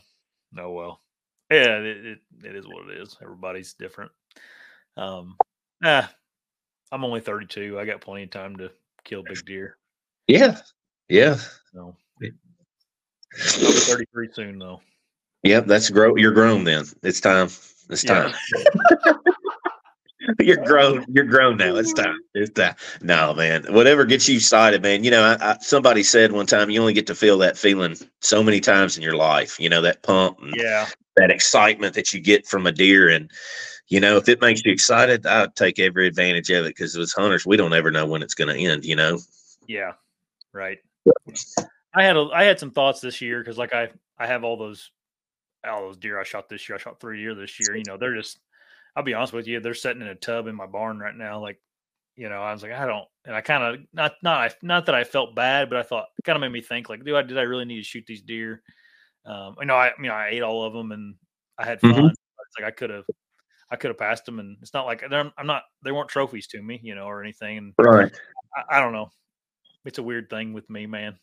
No, 0.52 0.70
well. 0.72 1.02
Yeah, 1.50 1.78
it, 1.78 2.06
it, 2.06 2.18
it 2.44 2.56
is 2.56 2.66
what 2.66 2.88
it 2.90 2.98
is. 2.98 3.16
Everybody's 3.22 3.74
different. 3.74 4.10
Um, 4.96 5.36
ah, 5.82 6.10
I'm 6.92 7.04
only 7.04 7.20
32. 7.20 7.78
I 7.78 7.84
got 7.84 8.00
plenty 8.00 8.24
of 8.24 8.30
time 8.30 8.56
to 8.56 8.70
kill 9.04 9.22
big 9.22 9.44
deer. 9.44 9.76
yeah, 10.26 10.58
yeah, 11.08 11.36
So 11.72 11.78
I'll 11.80 11.96
be 12.20 12.30
33 13.32 14.28
soon, 14.32 14.58
though. 14.58 14.80
Yep. 15.42 15.66
That's 15.66 15.90
grow. 15.90 16.16
You're 16.16 16.32
grown 16.32 16.64
then. 16.64 16.84
It's 17.02 17.20
time. 17.20 17.48
It's 17.90 18.04
Yeah. 18.04 18.32
time. 18.32 19.14
you're 20.40 20.64
grown. 20.64 21.04
You're 21.08 21.24
grown 21.24 21.56
now. 21.56 21.76
It's 21.76 21.92
time. 21.92 22.18
It's 22.34 22.50
time. 22.50 22.74
No, 23.02 23.34
man. 23.34 23.64
Whatever 23.72 24.04
gets 24.04 24.28
you 24.28 24.36
excited, 24.36 24.82
man. 24.82 25.04
You 25.04 25.10
know, 25.10 25.22
I, 25.22 25.52
I, 25.52 25.56
somebody 25.60 26.02
said 26.02 26.32
one 26.32 26.46
time 26.46 26.70
you 26.70 26.80
only 26.80 26.92
get 26.92 27.06
to 27.06 27.14
feel 27.14 27.38
that 27.38 27.56
feeling 27.56 27.96
so 28.20 28.42
many 28.42 28.60
times 28.60 28.96
in 28.96 29.02
your 29.02 29.16
life. 29.16 29.58
You 29.58 29.68
know, 29.68 29.80
that 29.82 30.02
pump 30.02 30.38
and 30.42 30.54
Yeah. 30.56 30.86
that 31.16 31.30
excitement 31.30 31.94
that 31.94 32.12
you 32.12 32.20
get 32.20 32.46
from 32.46 32.66
a 32.66 32.72
deer. 32.72 33.08
And, 33.08 33.30
you 33.88 34.00
know, 34.00 34.16
if 34.16 34.28
it 34.28 34.40
makes 34.40 34.62
you 34.64 34.72
excited, 34.72 35.24
I'd 35.24 35.54
take 35.56 35.78
every 35.78 36.06
advantage 36.06 36.50
of 36.50 36.66
it 36.66 36.70
because 36.70 36.96
as 36.96 37.12
hunters, 37.12 37.46
we 37.46 37.56
don't 37.56 37.72
ever 37.72 37.90
know 37.90 38.06
when 38.06 38.22
it's 38.22 38.34
going 38.34 38.54
to 38.54 38.60
end, 38.60 38.84
you 38.84 38.96
know? 38.96 39.18
Yeah. 39.66 39.92
Right. 40.52 40.78
I 41.94 42.02
had 42.02 42.16
a 42.16 42.28
I 42.34 42.44
had 42.44 42.58
some 42.58 42.70
thoughts 42.70 43.00
this 43.00 43.20
year 43.20 43.38
because 43.40 43.56
like 43.58 43.72
I 43.72 43.88
I 44.18 44.26
have 44.26 44.44
all 44.44 44.56
those 44.56 44.90
all 45.68 45.82
those 45.82 45.96
deer 45.96 46.20
I 46.20 46.24
shot 46.24 46.48
this 46.48 46.68
year. 46.68 46.76
I 46.76 46.80
shot 46.80 47.00
three 47.00 47.18
deer 47.22 47.34
this 47.34 47.58
year. 47.60 47.76
You 47.76 47.84
know, 47.86 47.96
they're 47.96 48.16
just 48.16 48.38
I'll 48.96 49.02
be 49.02 49.14
honest 49.14 49.32
with 49.32 49.46
you, 49.46 49.60
they're 49.60 49.74
sitting 49.74 50.02
in 50.02 50.08
a 50.08 50.14
tub 50.14 50.46
in 50.46 50.54
my 50.56 50.66
barn 50.66 50.98
right 50.98 51.14
now. 51.14 51.40
Like, 51.40 51.60
you 52.16 52.28
know, 52.28 52.42
I 52.42 52.52
was 52.52 52.62
like, 52.62 52.72
I 52.72 52.86
don't 52.86 53.06
and 53.24 53.36
I 53.36 53.40
kind 53.40 53.62
of 53.62 53.80
not 53.92 54.14
not 54.22 54.54
not 54.62 54.86
that 54.86 54.94
I 54.94 55.04
felt 55.04 55.34
bad, 55.34 55.68
but 55.70 55.78
I 55.78 55.82
thought 55.82 56.06
it 56.18 56.24
kind 56.24 56.36
of 56.36 56.40
made 56.40 56.52
me 56.52 56.62
think 56.62 56.88
like, 56.88 57.04
do 57.04 57.16
I 57.16 57.22
did 57.22 57.38
I 57.38 57.42
really 57.42 57.64
need 57.64 57.78
to 57.78 57.84
shoot 57.84 58.04
these 58.06 58.22
deer? 58.22 58.62
Um, 59.24 59.56
you 59.60 59.66
know, 59.66 59.74
I, 59.76 59.88
I 59.88 60.00
mean 60.00 60.10
I 60.10 60.30
ate 60.30 60.42
all 60.42 60.64
of 60.64 60.72
them 60.72 60.92
and 60.92 61.14
I 61.58 61.66
had 61.66 61.80
fun. 61.80 61.92
Mhm. 61.92 62.10
It's 62.10 62.58
like 62.58 62.66
I 62.66 62.70
could 62.70 62.90
have 62.90 63.04
I 63.70 63.76
could 63.76 63.88
have 63.90 63.98
passed 63.98 64.24
them 64.24 64.38
and 64.40 64.56
it's 64.62 64.72
not 64.72 64.86
like 64.86 65.04
they're, 65.08 65.30
I'm 65.36 65.46
not 65.46 65.64
they 65.84 65.92
weren't 65.92 66.08
trophies 66.08 66.46
to 66.48 66.62
me, 66.62 66.80
you 66.82 66.94
know, 66.94 67.04
or 67.04 67.22
anything. 67.22 67.58
And 67.58 67.74
Right. 67.78 68.10
I, 68.56 68.78
I 68.78 68.80
don't 68.80 68.94
know. 68.94 69.10
It's 69.84 69.98
a 69.98 70.02
weird 70.02 70.30
thing 70.30 70.54
with 70.54 70.68
me, 70.70 70.86
man. 70.86 71.18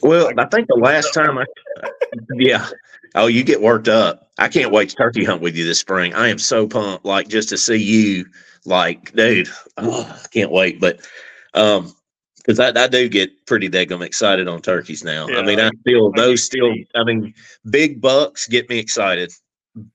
Well, 0.00 0.32
I 0.36 0.46
think 0.46 0.68
the 0.68 0.74
last 0.74 1.12
time 1.12 1.38
I, 1.38 1.44
yeah. 2.34 2.68
Oh, 3.14 3.26
you 3.26 3.44
get 3.44 3.60
worked 3.60 3.88
up. 3.88 4.30
I 4.38 4.48
can't 4.48 4.72
wait 4.72 4.88
to 4.90 4.96
turkey 4.96 5.24
hunt 5.24 5.42
with 5.42 5.54
you 5.54 5.64
this 5.64 5.78
spring. 5.78 6.14
I 6.14 6.28
am 6.28 6.38
so 6.38 6.66
pumped, 6.66 7.04
like 7.04 7.28
just 7.28 7.50
to 7.50 7.58
see 7.58 7.76
you, 7.76 8.26
like, 8.64 9.12
dude. 9.12 9.48
Oh, 9.76 10.02
I 10.02 10.28
can't 10.28 10.50
wait. 10.50 10.80
But, 10.80 11.06
um, 11.54 11.94
because 12.38 12.58
I, 12.58 12.68
I 12.70 12.88
do 12.88 13.08
get 13.08 13.46
pretty 13.46 13.68
daggum 13.68 14.04
excited 14.04 14.48
on 14.48 14.62
turkeys 14.62 15.04
now. 15.04 15.28
I 15.28 15.42
mean, 15.42 15.60
I 15.60 15.70
feel 15.84 16.10
those 16.10 16.42
still. 16.42 16.74
I 16.94 17.04
mean, 17.04 17.34
big 17.70 18.00
bucks 18.00 18.48
get 18.48 18.68
me 18.68 18.78
excited. 18.78 19.32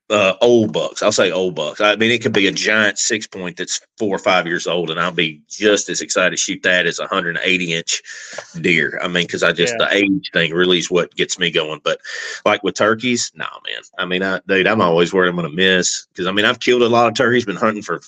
Uh, 0.10 0.34
old 0.42 0.74
bucks. 0.74 1.04
I'll 1.04 1.12
say 1.12 1.32
old 1.32 1.54
bucks. 1.54 1.82
I 1.82 1.96
mean, 1.98 2.10
it 2.10 2.24
could 2.24 2.34
be 2.34 2.48
a 2.48 2.52
giant 2.52 2.98
six 2.98 3.28
point 3.28 3.58
that's 3.58 3.80
four 4.00 4.16
or 4.16 4.20
five 4.20 4.48
years 4.48 4.66
old, 4.66 4.90
and 4.90 5.00
I'll 5.00 5.12
be 5.12 5.42
just 5.48 5.88
as 5.90 6.02
excited 6.02 6.32
to 6.32 6.38
shoot 6.38 6.64
that 6.64 6.88
as 6.88 6.98
a 6.98 7.04
180 7.04 7.74
inch 7.74 8.02
deer. 8.60 9.00
I 9.04 9.08
mean, 9.08 9.28
because 9.28 9.44
I 9.44 9.52
just 9.52 9.76
Yeah. 9.80 9.86
the 9.88 9.96
age 9.96 10.32
thing 10.34 10.52
really 10.52 10.80
is 10.80 10.90
what 10.90 11.14
gets 11.16 11.38
me 11.38 11.52
going. 11.52 11.82
But 11.84 12.00
like 12.44 12.64
with 12.64 12.74
turkeys, 12.74 13.32
nah, 13.36 13.46
man. 13.68 13.84
I 14.00 14.06
mean, 14.06 14.24
I 14.24 14.42
dude, 14.48 14.66
I'm 14.66 14.82
always 14.82 15.14
worried 15.14 15.30
I'm 15.30 15.36
gonna 15.36 15.50
miss 15.50 16.08
because 16.12 16.26
I 16.26 16.32
mean 16.32 16.46
I've 16.46 16.60
killed 16.60 16.82
a 16.82 16.90
lot 16.90 17.08
of 17.08 17.14
turkeys. 17.14 17.46
Been 17.46 17.56
hunting 17.56 17.84
for. 17.84 18.02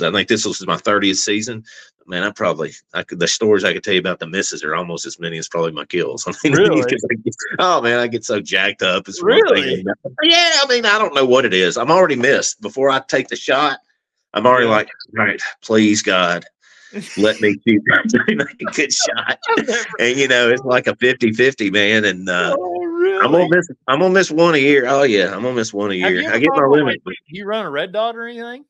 I 0.00 0.10
think 0.12 0.28
this 0.28 0.44
was 0.44 0.64
my 0.66 0.76
30th 0.76 1.16
season. 1.16 1.64
Man, 2.06 2.22
I 2.22 2.30
probably 2.30 2.72
I 2.92 3.02
could 3.02 3.18
the 3.18 3.26
stories 3.28 3.64
I 3.64 3.72
could 3.72 3.82
tell 3.82 3.94
you 3.94 4.00
about 4.00 4.18
the 4.18 4.26
misses 4.26 4.62
are 4.62 4.74
almost 4.74 5.06
as 5.06 5.18
many 5.18 5.38
as 5.38 5.48
probably 5.48 5.72
my 5.72 5.84
kills. 5.86 6.26
I 6.28 6.32
mean, 6.44 6.52
Really? 6.54 6.82
I 7.10 7.14
get- 7.14 7.34
oh 7.58 7.80
man, 7.80 7.98
I 7.98 8.06
get 8.06 8.24
so 8.24 8.40
jacked 8.40 8.82
up. 8.82 9.08
It's 9.08 9.22
Really? 9.22 9.84
Yeah, 10.22 10.50
I 10.62 10.66
mean, 10.68 10.84
I 10.86 10.98
don't 10.98 11.14
know 11.14 11.24
what 11.26 11.44
it 11.44 11.54
is. 11.54 11.76
I'm 11.78 11.90
already 11.90 12.16
missed 12.16 12.60
before 12.60 12.90
I 12.90 13.00
take 13.00 13.28
the 13.28 13.36
shot. 13.36 13.78
I'm 14.34 14.46
already 14.46 14.66
Yeah. 14.66 14.72
like, 14.72 14.88
right, 15.14 15.40
please 15.62 16.02
God, 16.02 16.44
let 17.16 17.40
me 17.40 17.56
shoot 17.66 17.82
a 18.28 18.64
good 18.72 18.92
shot. 18.92 19.38
And 19.98 20.18
you 20.18 20.28
know, 20.28 20.50
it's 20.50 20.62
like 20.62 20.86
a 20.86 20.94
50-50, 20.96 21.72
man. 21.72 22.04
And 22.04 22.28
uh, 22.28 22.54
oh, 22.58 22.84
really? 22.84 23.24
I'm 23.24 23.32
gonna 23.32 23.48
miss. 23.48 23.68
I'm 23.88 24.00
gonna 24.00 24.12
miss 24.14 24.30
one 24.30 24.54
a 24.54 24.58
year. 24.58 24.86
Oh 24.88 25.04
yeah, 25.04 25.34
I'm 25.34 25.42
gonna 25.42 25.54
miss 25.54 25.72
one 25.72 25.90
a 25.90 25.94
year. 25.94 26.30
I 26.32 26.38
get 26.38 26.50
my 26.54 26.66
limit. 26.66 27.00
like, 27.06 27.16
You 27.28 27.46
run 27.46 27.64
a 27.64 27.70
red 27.70 27.92
dot 27.92 28.16
or 28.16 28.26
anything? 28.26 28.64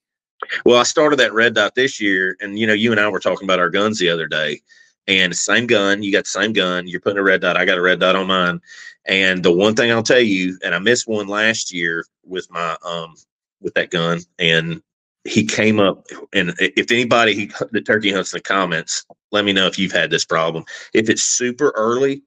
Well, 0.65 0.79
I 0.79 0.83
started 0.85 1.19
that 1.19 1.33
red 1.33 1.55
dot 1.55 1.75
this 1.75 2.01
year, 2.01 2.37
and 2.41 2.59
you 2.59 2.67
know, 2.67 2.73
you 2.73 2.91
and 2.91 3.01
I 3.01 3.09
were 3.09 3.21
talking 3.21 3.47
about 3.47 3.59
our 3.59 3.71
guns 3.71 3.99
the 3.99 4.09
other 4.09 4.27
day, 4.27 4.63
and 5.07 5.35
same 5.35 5.67
gun. 5.67 6.03
You 6.03 6.13
got 6.13 6.25
the 6.25 6.31
same 6.31 6.53
gun. 6.53 6.87
You're 6.87 7.01
putting 7.01 7.19
a 7.19 7.23
red 7.23 7.41
dot. 7.41 7.57
I 7.57 7.65
got 7.65 7.79
a 7.79 7.83
red 7.83 8.01
dot 8.01 8.17
on 8.17 8.27
mine. 8.27 8.61
And 9.07 9.43
the 9.43 9.53
one 9.53 9.75
thing 9.75 9.91
I'll 9.91 10.03
tell 10.03 10.21
you, 10.21 10.59
and 10.65 10.75
I 10.75 10.79
missed 10.79 11.07
one 11.07 11.29
last 11.29 11.73
year 11.73 12.05
with 12.25 12.51
my 12.51 12.77
um 12.85 13.15
with 13.61 13.75
that 13.75 13.91
gun, 13.91 14.21
and 14.39 14.83
he 15.25 15.45
came 15.45 15.81
up. 15.81 16.07
And 16.33 16.55
if 16.59 16.91
anybody 16.91 17.35
he, 17.35 17.51
the 17.73 17.81
turkey 17.81 18.13
hunts 18.13 18.33
in 18.33 18.39
the 18.39 18.43
comments, 18.43 19.05
let 19.33 19.45
me 19.45 19.53
know 19.53 19.67
if 19.67 19.79
you've 19.79 19.93
had 19.93 20.11
this 20.11 20.25
problem. 20.25 20.65
If 20.93 21.09
it's 21.09 21.23
super 21.23 21.73
early, 21.77 22.23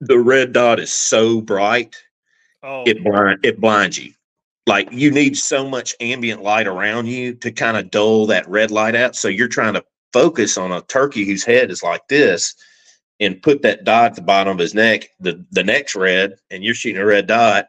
the 0.00 0.18
red 0.18 0.52
dot 0.52 0.80
is 0.80 0.92
so 0.92 1.40
bright 1.40 1.96
Oh, 2.62 2.82
it 2.86 3.02
blind 3.04 3.40
it 3.44 3.60
blinds 3.60 3.98
you. 3.98 4.12
Like 4.68 4.92
you 4.92 5.10
need 5.10 5.34
so 5.38 5.66
much 5.66 5.96
ambient 5.98 6.42
light 6.42 6.66
around 6.66 7.06
you 7.06 7.32
to 7.36 7.50
kind 7.50 7.78
of 7.78 7.90
dull 7.90 8.26
that 8.26 8.46
red 8.46 8.70
light 8.70 8.94
out. 8.94 9.16
So 9.16 9.26
you're 9.28 9.48
trying 9.48 9.72
to 9.72 9.84
focus 10.12 10.58
on 10.58 10.72
a 10.72 10.82
turkey 10.82 11.24
whose 11.24 11.42
head 11.42 11.70
is 11.70 11.82
like 11.82 12.06
this 12.08 12.54
and 13.18 13.40
put 13.42 13.62
that 13.62 13.84
dot 13.84 14.10
at 14.10 14.14
the 14.14 14.20
bottom 14.22 14.52
of 14.52 14.58
his 14.58 14.74
neck. 14.74 15.08
The 15.20 15.42
the 15.52 15.64
neck's 15.64 15.96
red 15.96 16.34
and 16.50 16.62
you're 16.62 16.74
shooting 16.74 17.00
a 17.00 17.06
red 17.06 17.26
dot. 17.26 17.68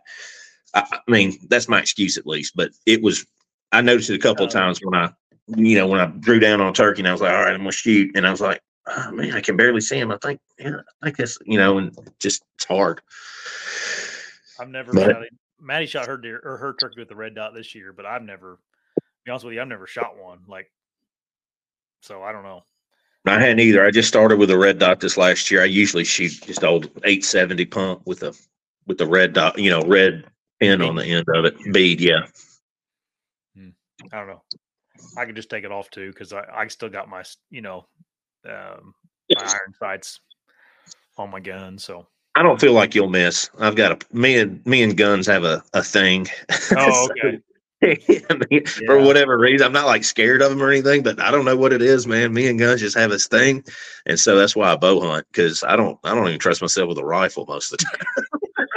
I, 0.74 0.82
I 0.91 1.00
mean, 1.10 1.38
that's 1.50 1.70
my 1.70 1.80
excuse 1.80 2.18
at 2.18 2.28
least, 2.28 2.54
but 2.58 2.72
it 2.86 3.02
was 3.02 3.26
I 3.72 3.80
noticed 3.80 4.10
it 4.10 4.16
a 4.16 4.20
couple 4.20 4.43
of 4.43 4.52
Oh. 4.52 4.60
times 4.60 4.80
when 4.84 4.93
I 5.02 5.10
you 5.56 5.78
know, 5.78 5.88
when 5.88 6.02
I 6.02 6.08
drew 6.08 6.39
down 6.39 6.60
on 6.60 6.68
a 6.68 6.74
turkey 6.74 7.00
and 7.00 7.08
I 7.08 7.14
was 7.14 7.22
like, 7.22 7.32
all 7.32 7.43
right, 7.43 7.54
I'm 7.54 7.62
gonna 7.62 7.72
shoot. 7.72 8.12
And 8.16 8.28
I 8.28 8.32
was 8.32 8.41
like, 8.41 8.60
oh 8.88 9.12
man, 9.14 9.32
I 9.36 9.39
can 9.39 9.56
barely 9.56 9.80
see 9.82 9.97
him. 9.97 10.12
I 10.12 10.18
think, 10.18 10.41
yeah, 10.60 10.82
I 11.02 11.06
think 11.06 11.16
that's 11.18 11.38
you 11.45 11.58
know, 11.58 11.78
and 11.78 11.97
just 12.20 12.43
it's 12.58 12.66
hard. 12.66 13.00
I've 14.60 14.68
never 14.70 14.91
But- 14.91 15.12
shot 15.12 15.24
it. 15.24 15.34
Maddie 15.62 15.86
shot 15.86 16.07
her 16.07 16.18
deer 16.18 16.41
or 16.43 16.57
her 16.57 16.74
turkey 16.74 16.99
with 16.99 17.10
the 17.10 17.16
red 17.16 17.36
dot 17.36 17.53
this 17.53 17.76
year, 17.76 17.93
but 17.93 18.05
I've 18.05 18.24
never. 18.24 18.60
To 18.95 19.01
be 19.26 19.32
honest 19.32 19.45
with 19.45 19.53
you, 19.55 19.62
I've 19.62 19.68
never 19.68 19.88
shot 19.88 20.18
one. 20.18 20.39
Like, 20.47 20.72
so 22.01 22.24
I 22.24 22.32
don't 22.32 22.43
know. 22.43 22.64
I 23.28 23.39
hadn't 23.39 23.60
either. 23.60 23.86
I 23.86 23.91
just 23.91 24.07
started 24.07 24.39
with 24.39 24.49
a 24.49 24.57
red 24.57 24.80
dot 24.80 24.99
this 24.99 25.18
last 25.18 25.51
year. 25.51 25.62
I 25.62 25.66
usually 25.66 26.05
shoot 26.05 26.32
just 26.41 26.64
old 26.64 26.86
870 27.03 27.66
pump 27.66 28.01
with 28.05 28.24
a 28.24 28.34
with 28.88 28.97
the 28.97 29.05
red 29.05 29.34
dot, 29.34 29.60
you 29.60 29.70
know, 29.70 29.82
red 29.82 30.26
pin 30.60 30.82
on 30.82 30.95
the 30.95 31.05
end 31.05 31.26
of 31.36 31.45
it. 31.45 31.57
Bead, 31.74 32.01
yeah. 32.01 32.26
I 34.12 34.18
don't 34.18 34.28
know. 34.28 34.41
I 35.18 35.26
could 35.26 35.36
just 35.36 35.49
take 35.49 35.64
it 35.64 35.72
off 35.72 35.89
too 35.89 36.10
because 36.12 36.34
I, 36.34 36.43
I 36.53 36.68
still 36.68 36.89
got 36.89 37.10
my 37.10 37.24
you 37.49 37.62
know 37.62 37.88
um, 38.45 38.93
my 39.30 39.41
iron 39.41 39.74
sights 39.80 40.20
on 41.18 41.30
my 41.30 41.39
gun. 41.39 41.78
So 41.78 42.07
I 42.36 42.43
don't 42.43 42.59
feel 42.61 42.73
like 42.73 42.95
you'll 42.95 43.09
miss. 43.09 43.49
I've 43.59 43.75
got 43.75 43.91
a 43.91 44.15
me 44.15 44.38
and 44.38 44.65
me 44.65 44.84
and 44.84 44.95
guns 44.95 45.27
have 45.27 45.43
a, 45.43 45.63
a 45.73 45.84
thing. 45.84 46.27
oh 46.77 47.07
So, 47.21 47.27
okay. 47.27 47.41
I 48.30 48.38
mean, 48.51 48.65
for 48.65 48.99
whatever 48.99 49.38
reason, 49.38 49.65
I'm 49.65 49.71
not 49.73 49.86
like 49.86 50.03
scared 50.03 50.41
of 50.41 50.49
them 50.49 50.61
or 50.61 50.69
anything, 50.69 51.01
but 51.01 51.17
I 51.21 51.32
don't 51.32 51.45
know 51.45 51.55
what 51.55 51.71
it 51.71 51.82
is, 51.82 52.05
man. 52.05 52.34
Me 52.34 52.47
and 52.47 52.59
guns 52.59 52.82
just 52.82 52.97
have 52.97 53.09
this 53.09 53.27
thing, 53.27 53.63
and 54.05 54.19
so 54.19 54.36
that's 54.38 54.53
why 54.55 54.71
I 54.71 54.75
bow 54.75 54.99
hunt 54.99 55.25
because 55.32 55.63
I 55.63 55.77
don't 55.77 55.97
I 56.03 56.13
don't 56.13 56.27
even 56.27 56.39
trust 56.39 56.61
myself 56.61 56.89
with 56.89 56.97
a 56.97 57.05
rifle 57.05 57.45
most 57.47 57.71
of 57.71 57.80
the 57.80 57.86
time. 58.55 58.67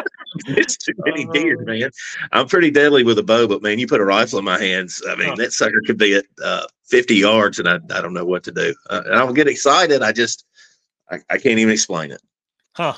it's 0.56 0.76
too 0.76 0.92
many 1.04 1.24
deer, 1.26 1.56
Oh. 1.60 1.64
man. 1.64 1.90
I'm 2.30 2.46
pretty 2.46 2.70
deadly 2.70 3.02
with 3.02 3.18
a 3.18 3.22
bow, 3.24 3.48
but 3.48 3.60
man, 3.62 3.78
you 3.80 3.86
put 3.88 4.00
a 4.00 4.04
rifle 4.04 4.38
in 4.38 4.44
my 4.44 4.58
hands, 4.60 5.02
I 5.08 5.16
mean, 5.16 5.30
Huh. 5.30 5.34
that 5.38 5.52
sucker 5.52 5.82
could 5.84 5.98
be 5.98 6.14
at 6.14 6.24
uh, 6.42 6.66
50 6.86 7.16
yards, 7.16 7.58
and 7.58 7.68
I, 7.68 7.76
I 7.90 8.00
don't 8.00 8.14
know 8.14 8.24
what 8.24 8.44
to 8.44 8.52
do. 8.52 8.72
Uh, 8.88 9.02
and 9.06 9.14
I'll 9.16 9.32
get 9.32 9.48
excited. 9.48 10.02
I 10.02 10.12
just 10.12 10.44
I, 11.10 11.18
I 11.28 11.38
can't 11.38 11.58
even 11.58 11.72
explain 11.72 12.12
it. 12.12 12.20
Huh. 12.76 12.94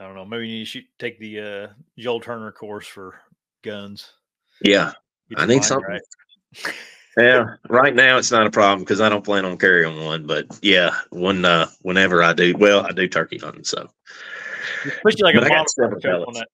I 0.00 0.04
don't 0.04 0.14
know. 0.14 0.24
Maybe 0.24 0.48
you 0.48 0.64
should 0.64 0.84
take 0.98 1.18
the 1.18 1.40
uh, 1.40 1.66
Joel 1.98 2.20
Turner 2.20 2.52
course 2.52 2.86
for 2.86 3.20
guns. 3.62 4.12
Yeah, 4.62 4.92
I 5.36 5.46
need 5.46 5.64
something. 5.64 5.90
right. 5.90 6.74
yeah. 7.16 7.54
Right 7.68 7.94
now, 7.94 8.16
it's 8.16 8.30
not 8.30 8.46
a 8.46 8.50
problem 8.50 8.80
because 8.80 9.00
I 9.00 9.08
don't 9.08 9.24
plan 9.24 9.44
on 9.44 9.58
carrying 9.58 10.04
one. 10.04 10.26
But 10.26 10.46
yeah, 10.62 10.90
when 11.10 11.44
uh, 11.44 11.68
whenever 11.82 12.22
I 12.22 12.32
do, 12.32 12.54
well, 12.56 12.86
I 12.86 12.92
do 12.92 13.08
turkey 13.08 13.38
hunting, 13.38 13.64
so 13.64 13.88
Especially 14.84 15.22
like 15.22 15.34
But 15.34 15.46
a 15.46 15.88
model 15.88 16.24
on 16.26 16.34
that 16.34 16.48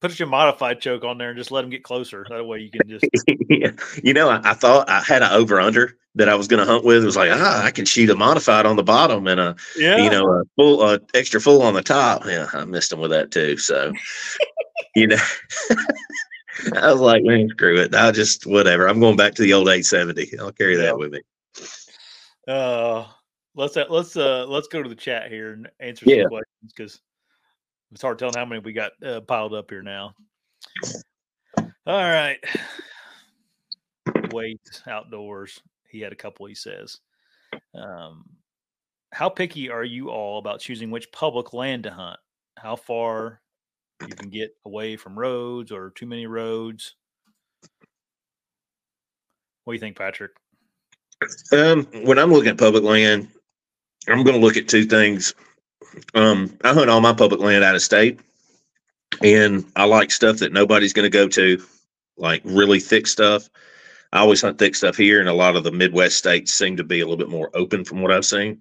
put 0.00 0.18
your 0.18 0.28
modified 0.28 0.80
choke 0.80 1.04
on 1.04 1.18
there 1.18 1.30
and 1.30 1.38
just 1.38 1.50
let 1.50 1.62
them 1.62 1.70
get 1.70 1.82
closer. 1.82 2.26
That 2.28 2.46
way 2.46 2.60
you 2.60 2.70
can 2.70 2.88
just. 2.88 3.04
yeah. 3.48 3.72
You 4.02 4.14
know, 4.14 4.28
I, 4.28 4.40
I, 4.44 4.54
thought 4.54 4.88
I 4.88 5.00
had 5.00 5.22
an 5.22 5.32
over 5.32 5.60
under 5.60 5.96
that 6.16 6.28
I 6.28 6.34
was 6.34 6.48
going 6.48 6.64
to 6.64 6.70
hunt 6.70 6.84
with. 6.84 7.02
It 7.02 7.06
was 7.06 7.16
like, 7.16 7.30
ah, 7.32 7.64
I 7.64 7.70
can 7.70 7.84
shoot 7.84 8.10
a 8.10 8.16
modified 8.16 8.66
on 8.66 8.76
the 8.76 8.82
bottom 8.82 9.26
and 9.26 9.38
a, 9.38 9.56
yeah. 9.76 9.98
you 9.98 10.10
know, 10.10 10.26
a 10.26 10.44
full, 10.56 10.80
uh, 10.82 10.98
extra 11.14 11.40
full 11.40 11.62
on 11.62 11.74
the 11.74 11.82
top. 11.82 12.24
Yeah, 12.24 12.48
I 12.52 12.64
missed 12.64 12.92
him 12.92 13.00
with 13.00 13.10
that 13.10 13.30
too. 13.30 13.56
So, 13.58 13.92
you 14.94 15.06
know, 15.06 15.16
I 16.74 16.90
was 16.90 17.00
like, 17.00 17.22
man, 17.22 17.48
screw 17.50 17.78
it. 17.78 17.94
I'll 17.94 18.12
just 18.12 18.46
whatever. 18.46 18.88
I'm 18.88 18.98
going 18.98 19.16
back 19.16 19.34
to 19.34 19.42
the 19.42 19.52
old 19.52 19.68
870. 19.68 20.38
I'll 20.38 20.52
carry 20.52 20.76
that 20.76 20.98
with 20.98 21.12
me. 21.12 21.20
Uh, 22.48 23.06
let's 23.54 23.76
uh, 23.76 23.86
let's 23.90 24.16
uh 24.16 24.46
let's 24.46 24.68
go 24.68 24.82
to 24.82 24.88
the 24.88 24.94
chat 24.94 25.30
here 25.30 25.52
and 25.52 25.68
answer 25.80 26.04
some 26.04 26.14
yeah. 26.14 26.24
questions 26.24 26.72
because 26.74 27.00
it's 27.92 28.02
hard 28.02 28.18
telling 28.18 28.34
how 28.36 28.44
many 28.44 28.60
we 28.60 28.72
got 28.72 28.92
uh, 29.04 29.20
piled 29.20 29.54
up 29.54 29.70
here 29.70 29.82
now. 29.82 30.14
All 31.58 32.02
right. 32.02 32.38
Wade 34.32 34.58
outdoors. 34.86 35.60
He 35.90 36.00
had 36.00 36.12
a 36.12 36.16
couple, 36.16 36.46
he 36.46 36.54
says. 36.54 36.98
Um, 37.74 38.24
how 39.12 39.28
picky 39.28 39.70
are 39.70 39.84
you 39.84 40.10
all 40.10 40.38
about 40.38 40.60
choosing 40.60 40.90
which 40.90 41.12
public 41.12 41.52
land 41.52 41.84
to 41.84 41.90
hunt? 41.90 42.18
How 42.58 42.76
far 42.76 43.40
you 44.06 44.14
can 44.14 44.30
get 44.30 44.50
away 44.64 44.96
from 44.96 45.18
roads 45.18 45.72
or 45.72 45.90
too 45.90 46.06
many 46.06 46.26
roads? 46.26 46.94
What 49.64 49.72
do 49.72 49.74
you 49.76 49.80
think, 49.80 49.96
Patrick? 49.96 50.32
Um, 51.52 51.84
when 52.04 52.18
I'm 52.18 52.32
looking 52.32 52.50
at 52.50 52.58
public 52.58 52.84
land, 52.84 53.28
I'm 54.08 54.22
going 54.22 54.38
to 54.38 54.44
look 54.44 54.56
at 54.56 54.68
two 54.68 54.84
things. 54.84 55.34
Um, 56.14 56.56
I 56.62 56.72
hunt 56.72 56.90
all 56.90 57.00
my 57.00 57.12
public 57.12 57.40
land 57.40 57.64
out 57.64 57.74
of 57.74 57.82
state, 57.82 58.20
and 59.22 59.64
I 59.76 59.84
like 59.84 60.10
stuff 60.10 60.38
that 60.38 60.52
nobody's 60.52 60.92
going 60.92 61.10
to 61.10 61.18
go 61.18 61.28
to, 61.28 61.62
like 62.16 62.42
really 62.44 62.80
thick 62.80 63.06
stuff. 63.06 63.48
I 64.12 64.20
always 64.20 64.42
hunt 64.42 64.58
thick 64.58 64.74
stuff 64.74 64.96
here, 64.96 65.20
and 65.20 65.28
a 65.28 65.34
lot 65.34 65.56
of 65.56 65.64
the 65.64 65.72
Midwest 65.72 66.16
states 66.16 66.52
seem 66.52 66.76
to 66.76 66.84
be 66.84 67.00
a 67.00 67.04
little 67.04 67.16
bit 67.16 67.28
more 67.28 67.50
open 67.54 67.84
from 67.84 68.02
what 68.02 68.12
I've 68.12 68.24
seen. 68.24 68.60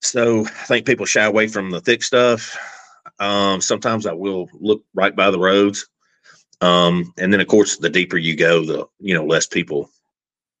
So 0.00 0.46
I 0.46 0.64
think 0.64 0.86
people 0.86 1.06
shy 1.06 1.24
away 1.24 1.48
from 1.48 1.70
the 1.70 1.80
thick 1.80 2.02
stuff. 2.02 2.56
Um, 3.18 3.60
sometimes 3.60 4.06
I 4.06 4.12
will 4.12 4.48
look 4.54 4.84
right 4.94 5.14
by 5.14 5.30
the 5.30 5.38
roads, 5.38 5.88
um, 6.60 7.12
and 7.18 7.32
then 7.32 7.40
of 7.40 7.48
course 7.48 7.76
the 7.76 7.90
deeper 7.90 8.16
you 8.16 8.36
go, 8.36 8.64
the 8.64 8.86
you 9.00 9.14
know 9.14 9.24
less 9.24 9.46
people, 9.46 9.90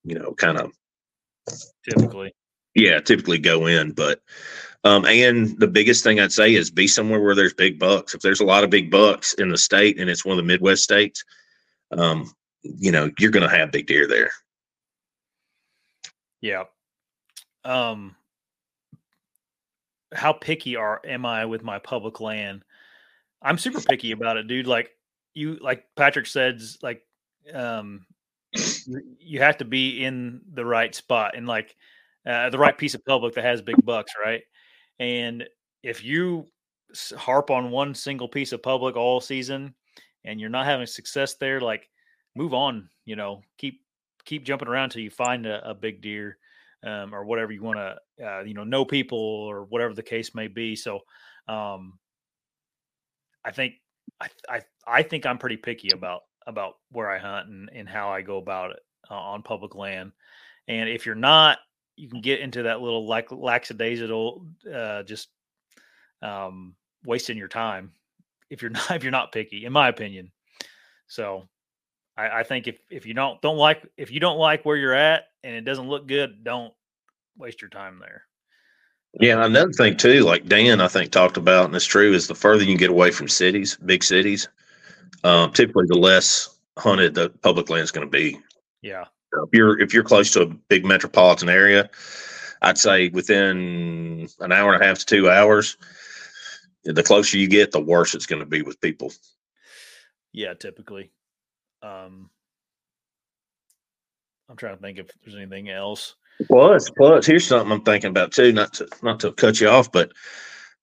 you 0.04 0.18
know, 0.18 0.34
kind 0.34 0.58
of 0.58 0.72
typically, 1.88 2.34
yeah, 2.74 3.00
typically 3.00 3.38
go 3.38 3.66
in. 3.66 3.92
But 3.92 4.20
um, 4.84 5.04
and 5.06 5.58
the 5.58 5.68
biggest 5.68 6.02
thing 6.02 6.18
I'd 6.18 6.32
say 6.32 6.54
is 6.54 6.70
be 6.70 6.86
somewhere 6.86 7.20
where 7.20 7.34
there's 7.34 7.54
big 7.54 7.78
bucks. 7.78 8.14
If 8.14 8.22
there's 8.22 8.40
a 8.40 8.46
lot 8.46 8.64
of 8.64 8.70
big 8.70 8.90
bucks 8.90 9.34
in 9.34 9.48
the 9.48 9.58
state 9.58 10.00
and 10.00 10.08
it's 10.08 10.24
one 10.24 10.38
of 10.38 10.44
the 10.44 10.48
Midwest 10.48 10.82
states, 10.82 11.24
um, 11.90 12.32
you 12.62 12.92
know, 12.92 13.10
you're 13.18 13.30
going 13.30 13.48
to 13.48 13.56
have 13.56 13.72
big 13.72 13.86
deer 13.86 14.06
there. 14.06 14.30
Yeah. 16.40 16.64
Um, 17.64 18.16
how 20.12 20.32
picky 20.32 20.76
are 20.76 21.00
am 21.04 21.26
I 21.26 21.44
with 21.46 21.62
my 21.62 21.78
public 21.78 22.20
land? 22.20 22.64
I'm 23.42 23.58
super 23.58 23.80
picky 23.80 24.12
about 24.12 24.36
it, 24.36 24.48
dude. 24.48 24.66
Like 24.66 24.90
you, 25.34 25.58
like 25.60 25.84
Patrick 25.96 26.26
says, 26.26 26.78
like 26.82 27.02
um, 27.54 28.06
you, 28.86 29.02
you 29.18 29.40
have 29.40 29.58
to 29.58 29.64
be 29.64 30.04
in 30.04 30.40
the 30.52 30.64
right 30.64 30.94
spot 30.94 31.36
and 31.36 31.46
like 31.46 31.76
uh, 32.26 32.50
the 32.50 32.58
right 32.58 32.76
piece 32.76 32.94
of 32.94 33.04
public 33.04 33.34
that 33.34 33.44
has 33.44 33.62
big 33.62 33.84
bucks, 33.84 34.12
right? 34.22 34.42
And 34.98 35.44
if 35.82 36.04
you 36.04 36.46
harp 37.16 37.50
on 37.50 37.70
one 37.70 37.94
single 37.94 38.28
piece 38.28 38.52
of 38.52 38.62
public 38.62 38.96
all 38.96 39.20
season 39.20 39.74
and 40.24 40.40
you're 40.40 40.50
not 40.50 40.66
having 40.66 40.86
success 40.86 41.34
there, 41.34 41.60
like 41.60 41.88
move 42.38 42.54
on, 42.54 42.88
you 43.04 43.16
know, 43.16 43.42
keep 43.58 43.82
keep 44.24 44.44
jumping 44.44 44.68
around 44.68 44.90
till 44.90 45.02
you 45.02 45.10
find 45.10 45.44
a, 45.44 45.68
a 45.68 45.74
big 45.74 46.00
deer 46.00 46.38
um, 46.86 47.14
or 47.14 47.24
whatever 47.24 47.50
you 47.52 47.62
want 47.62 47.78
to, 47.78 48.24
uh, 48.24 48.42
you 48.42 48.54
know, 48.54 48.64
know 48.64 48.84
people 48.84 49.18
or 49.18 49.64
whatever 49.64 49.92
the 49.92 50.02
case 50.02 50.34
may 50.34 50.46
be. 50.46 50.76
So, 50.76 51.00
um, 51.48 51.98
I 53.44 53.50
think 53.50 53.74
I, 54.20 54.28
I 54.48 54.60
I 54.86 55.02
think 55.02 55.26
I'm 55.26 55.38
pretty 55.38 55.56
picky 55.56 55.90
about 55.90 56.22
about 56.46 56.76
where 56.92 57.10
I 57.10 57.18
hunt 57.18 57.48
and, 57.48 57.70
and 57.74 57.88
how 57.88 58.10
I 58.10 58.22
go 58.22 58.38
about 58.38 58.70
it 58.70 58.80
uh, 59.10 59.14
on 59.14 59.42
public 59.42 59.74
land. 59.74 60.12
And 60.68 60.88
if 60.88 61.04
you're 61.06 61.14
not, 61.14 61.58
you 61.96 62.08
can 62.08 62.20
get 62.20 62.40
into 62.40 62.62
that 62.64 62.80
little 62.80 63.06
like 63.06 63.32
lackadaisical, 63.32 64.46
uh, 64.72 65.02
just 65.02 65.28
um, 66.22 66.74
wasting 67.04 67.36
your 67.36 67.48
time 67.48 67.92
if 68.50 68.62
you're 68.62 68.70
not 68.78 68.90
if 68.92 69.02
you're 69.02 69.10
not 69.10 69.32
picky, 69.32 69.64
in 69.64 69.72
my 69.72 69.88
opinion. 69.88 70.30
So 71.08 71.48
I, 72.18 72.40
I 72.40 72.42
think 72.42 72.66
if 72.66 72.80
if 72.90 73.06
you 73.06 73.14
don't 73.14 73.40
don't 73.40 73.56
like 73.56 73.86
if 73.96 74.10
you 74.10 74.18
don't 74.18 74.38
like 74.38 74.64
where 74.64 74.76
you're 74.76 74.92
at 74.92 75.28
and 75.44 75.54
it 75.54 75.62
doesn't 75.62 75.88
look 75.88 76.08
good, 76.08 76.42
don't 76.42 76.74
waste 77.38 77.62
your 77.62 77.70
time 77.70 78.00
there. 78.00 78.24
Yeah, 79.20 79.44
another 79.44 79.72
thing 79.72 79.96
too, 79.96 80.20
like 80.24 80.46
Dan 80.48 80.80
I 80.80 80.88
think 80.88 81.12
talked 81.12 81.38
about, 81.38 81.66
and 81.66 81.74
it's 81.74 81.84
true, 81.86 82.12
is 82.12 82.26
the 82.26 82.34
further 82.34 82.64
you 82.64 82.76
get 82.76 82.90
away 82.90 83.10
from 83.10 83.28
cities, 83.28 83.78
big 83.86 84.04
cities, 84.04 84.48
um, 85.24 85.52
typically 85.52 85.86
the 85.86 85.96
less 85.96 86.58
hunted 86.76 87.14
the 87.14 87.30
public 87.30 87.70
land 87.70 87.84
is 87.84 87.92
going 87.92 88.06
to 88.06 88.10
be. 88.10 88.38
Yeah, 88.82 89.04
if 89.44 89.50
you're 89.52 89.80
if 89.80 89.94
you're 89.94 90.02
close 90.02 90.32
to 90.32 90.42
a 90.42 90.46
big 90.46 90.84
metropolitan 90.84 91.48
area, 91.48 91.88
I'd 92.62 92.78
say 92.78 93.08
within 93.10 94.28
an 94.40 94.52
hour 94.52 94.74
and 94.74 94.82
a 94.82 94.86
half 94.86 94.98
to 94.98 95.06
two 95.06 95.30
hours, 95.30 95.76
the 96.84 97.02
closer 97.02 97.38
you 97.38 97.48
get, 97.48 97.70
the 97.70 97.80
worse 97.80 98.14
it's 98.14 98.26
going 98.26 98.40
to 98.40 98.46
be 98.46 98.62
with 98.62 98.80
people. 98.80 99.12
Yeah, 100.32 100.54
typically. 100.54 101.10
Um, 101.82 102.30
I'm 104.48 104.56
trying 104.56 104.76
to 104.76 104.82
think 104.82 104.98
if 104.98 105.08
there's 105.22 105.36
anything 105.36 105.68
else. 105.68 106.14
Plus, 106.46 106.88
plus, 106.90 107.26
here's 107.26 107.46
something 107.46 107.72
I'm 107.72 107.82
thinking 107.82 108.10
about 108.10 108.32
too. 108.32 108.52
Not 108.52 108.72
to 108.74 108.88
not 109.02 109.20
to 109.20 109.32
cut 109.32 109.60
you 109.60 109.68
off, 109.68 109.90
but 109.90 110.12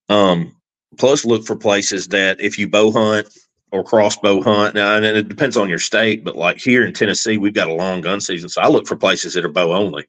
um, 0.10 0.56
plus 0.98 1.26
look 1.26 1.46
for 1.46 1.56
places 1.56 2.08
that 2.10 2.40
if 2.42 2.60
you 2.60 2.68
bow 2.68 2.92
hunt 2.92 3.28
or 3.72 3.84
crossbow 3.84 4.42
hunt. 4.42 4.76
Now, 4.76 4.96
and 4.96 5.06
it 5.06 5.28
depends 5.28 5.58
on 5.58 5.70
your 5.70 5.80
state, 5.80 6.24
but 6.24 6.36
like 6.36 6.60
here 6.60 6.86
in 6.86 6.94
Tennessee, 6.94 7.38
we've 7.38 7.54
got 7.54 7.70
a 7.70 7.74
long 7.74 8.02
gun 8.02 8.22
season. 8.22 8.50
So 8.50 8.62
I 8.62 8.68
look 8.68 8.88
for 8.88 8.96
places 8.96 9.34
that 9.34 9.46
are 9.46 9.50
bow 9.50 9.74
only 9.74 10.06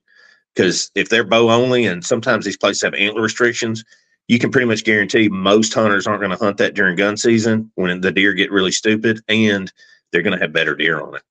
because 0.55 0.91
if 0.95 1.09
they're 1.09 1.25
bow 1.25 1.51
only, 1.51 1.87
and 1.87 2.05
sometimes 2.05 2.45
these 2.45 2.57
places 2.57 2.83
have 2.83 2.95
antler 2.95 3.23
restrictions, 3.23 3.85
you 4.29 4.39
can 4.39 4.51
pretty 4.51 4.67
much 4.67 4.85
guarantee 4.85 5.29
most 5.29 5.73
hunters 5.73 6.07
aren't 6.07 6.21
going 6.21 6.37
to 6.37 6.45
hunt 6.45 6.57
that 6.59 6.75
during 6.75 6.97
gun 6.97 7.17
season 7.17 7.71
when 7.75 8.01
the 8.01 8.11
deer 8.11 8.33
get 8.33 8.51
really 8.51 8.73
stupid 8.73 9.21
and 9.29 9.73
they're 10.13 10.23
going 10.23 10.37
to 10.37 10.43
have 10.43 10.53
better 10.53 10.75
deer 10.75 11.01
on 11.01 11.17
it. 11.17 11.23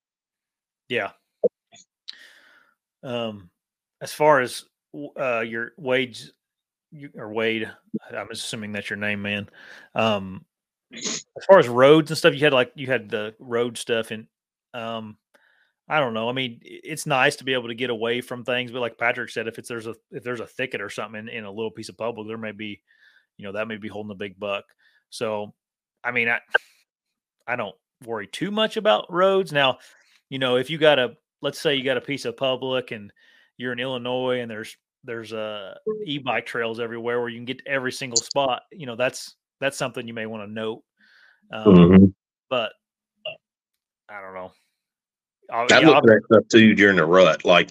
Yeah. 0.89 1.11
Um, 3.03 3.49
as 4.01 4.13
far 4.13 4.41
as 4.41 4.65
uh, 5.19 5.41
your 5.41 5.73
Wade's 5.77 6.31
or 7.15 7.31
Wade, 7.31 7.71
I'm 8.11 8.31
assuming 8.31 8.71
that's 8.71 8.89
your 8.89 8.97
name, 8.97 9.21
man. 9.21 9.49
Um, 9.93 10.45
as 10.93 11.23
far 11.47 11.59
as 11.59 11.67
roads 11.67 12.11
and 12.11 12.17
stuff, 12.17 12.33
you 12.33 12.39
had 12.39 12.53
like 12.53 12.71
you 12.75 12.87
had 12.87 13.09
the 13.09 13.35
road 13.39 13.77
stuff, 13.77 14.11
and 14.11 14.27
um, 14.73 15.17
I 15.87 15.99
don't 15.99 16.13
know. 16.13 16.29
I 16.29 16.33
mean, 16.33 16.59
it's 16.63 17.05
nice 17.05 17.35
to 17.37 17.43
be 17.43 17.53
able 17.53 17.67
to 17.67 17.75
get 17.75 17.89
away 17.89 18.21
from 18.21 18.43
things, 18.43 18.71
but 18.71 18.81
like 18.81 18.97
Patrick 18.97 19.29
said, 19.29 19.47
if 19.47 19.59
it's 19.59 19.69
there's 19.69 19.87
a 19.87 19.95
if 20.11 20.23
there's 20.23 20.39
a 20.39 20.47
thicket 20.47 20.81
or 20.81 20.89
something 20.89 21.19
in, 21.19 21.29
in 21.29 21.43
a 21.45 21.51
little 21.51 21.71
piece 21.71 21.89
of 21.89 21.97
public, 21.97 22.27
there 22.27 22.37
may 22.37 22.51
be, 22.51 22.81
you 23.37 23.45
know, 23.45 23.51
that 23.51 23.67
may 23.67 23.77
be 23.77 23.87
holding 23.87 24.11
a 24.11 24.15
big 24.15 24.39
buck. 24.39 24.65
So, 25.09 25.53
I 26.03 26.11
mean, 26.11 26.29
I 26.29 26.39
I 27.47 27.55
don't 27.55 27.75
worry 28.05 28.27
too 28.27 28.51
much 28.51 28.77
about 28.77 29.11
roads. 29.11 29.51
Now, 29.51 29.79
you 30.29 30.39
know, 30.39 30.57
if 30.57 30.69
you 30.69 30.77
got 30.77 30.99
a 30.99 31.15
let's 31.41 31.59
say 31.59 31.75
you 31.75 31.83
got 31.83 31.97
a 31.97 32.01
piece 32.01 32.25
of 32.25 32.37
public 32.37 32.91
and 32.91 33.11
you're 33.57 33.73
in 33.73 33.79
Illinois 33.79 34.39
and 34.39 34.49
there's 34.49 34.75
there's 35.03 35.33
uh 35.33 35.75
e-bike 36.05 36.45
trails 36.45 36.79
everywhere 36.79 37.19
where 37.19 37.29
you 37.29 37.37
can 37.37 37.45
get 37.45 37.59
to 37.59 37.67
every 37.67 37.91
single 37.91 38.17
spot, 38.17 38.63
you 38.71 38.85
know, 38.85 38.95
that's 38.95 39.35
that's 39.59 39.77
something 39.77 40.07
you 40.07 40.13
may 40.13 40.25
want 40.25 40.47
to 40.47 40.51
note. 40.51 40.83
Um, 41.51 41.65
mm-hmm. 41.65 42.05
But 42.49 42.73
I 44.09 44.21
don't 44.21 44.33
know. 44.33 44.51
I'll, 45.51 45.67
I 45.71 45.79
look 45.79 45.97
at 45.97 46.03
that 46.03 46.21
stuff 46.25 46.43
too 46.49 46.73
during 46.73 46.97
the 46.97 47.05
rut, 47.05 47.45
like 47.45 47.69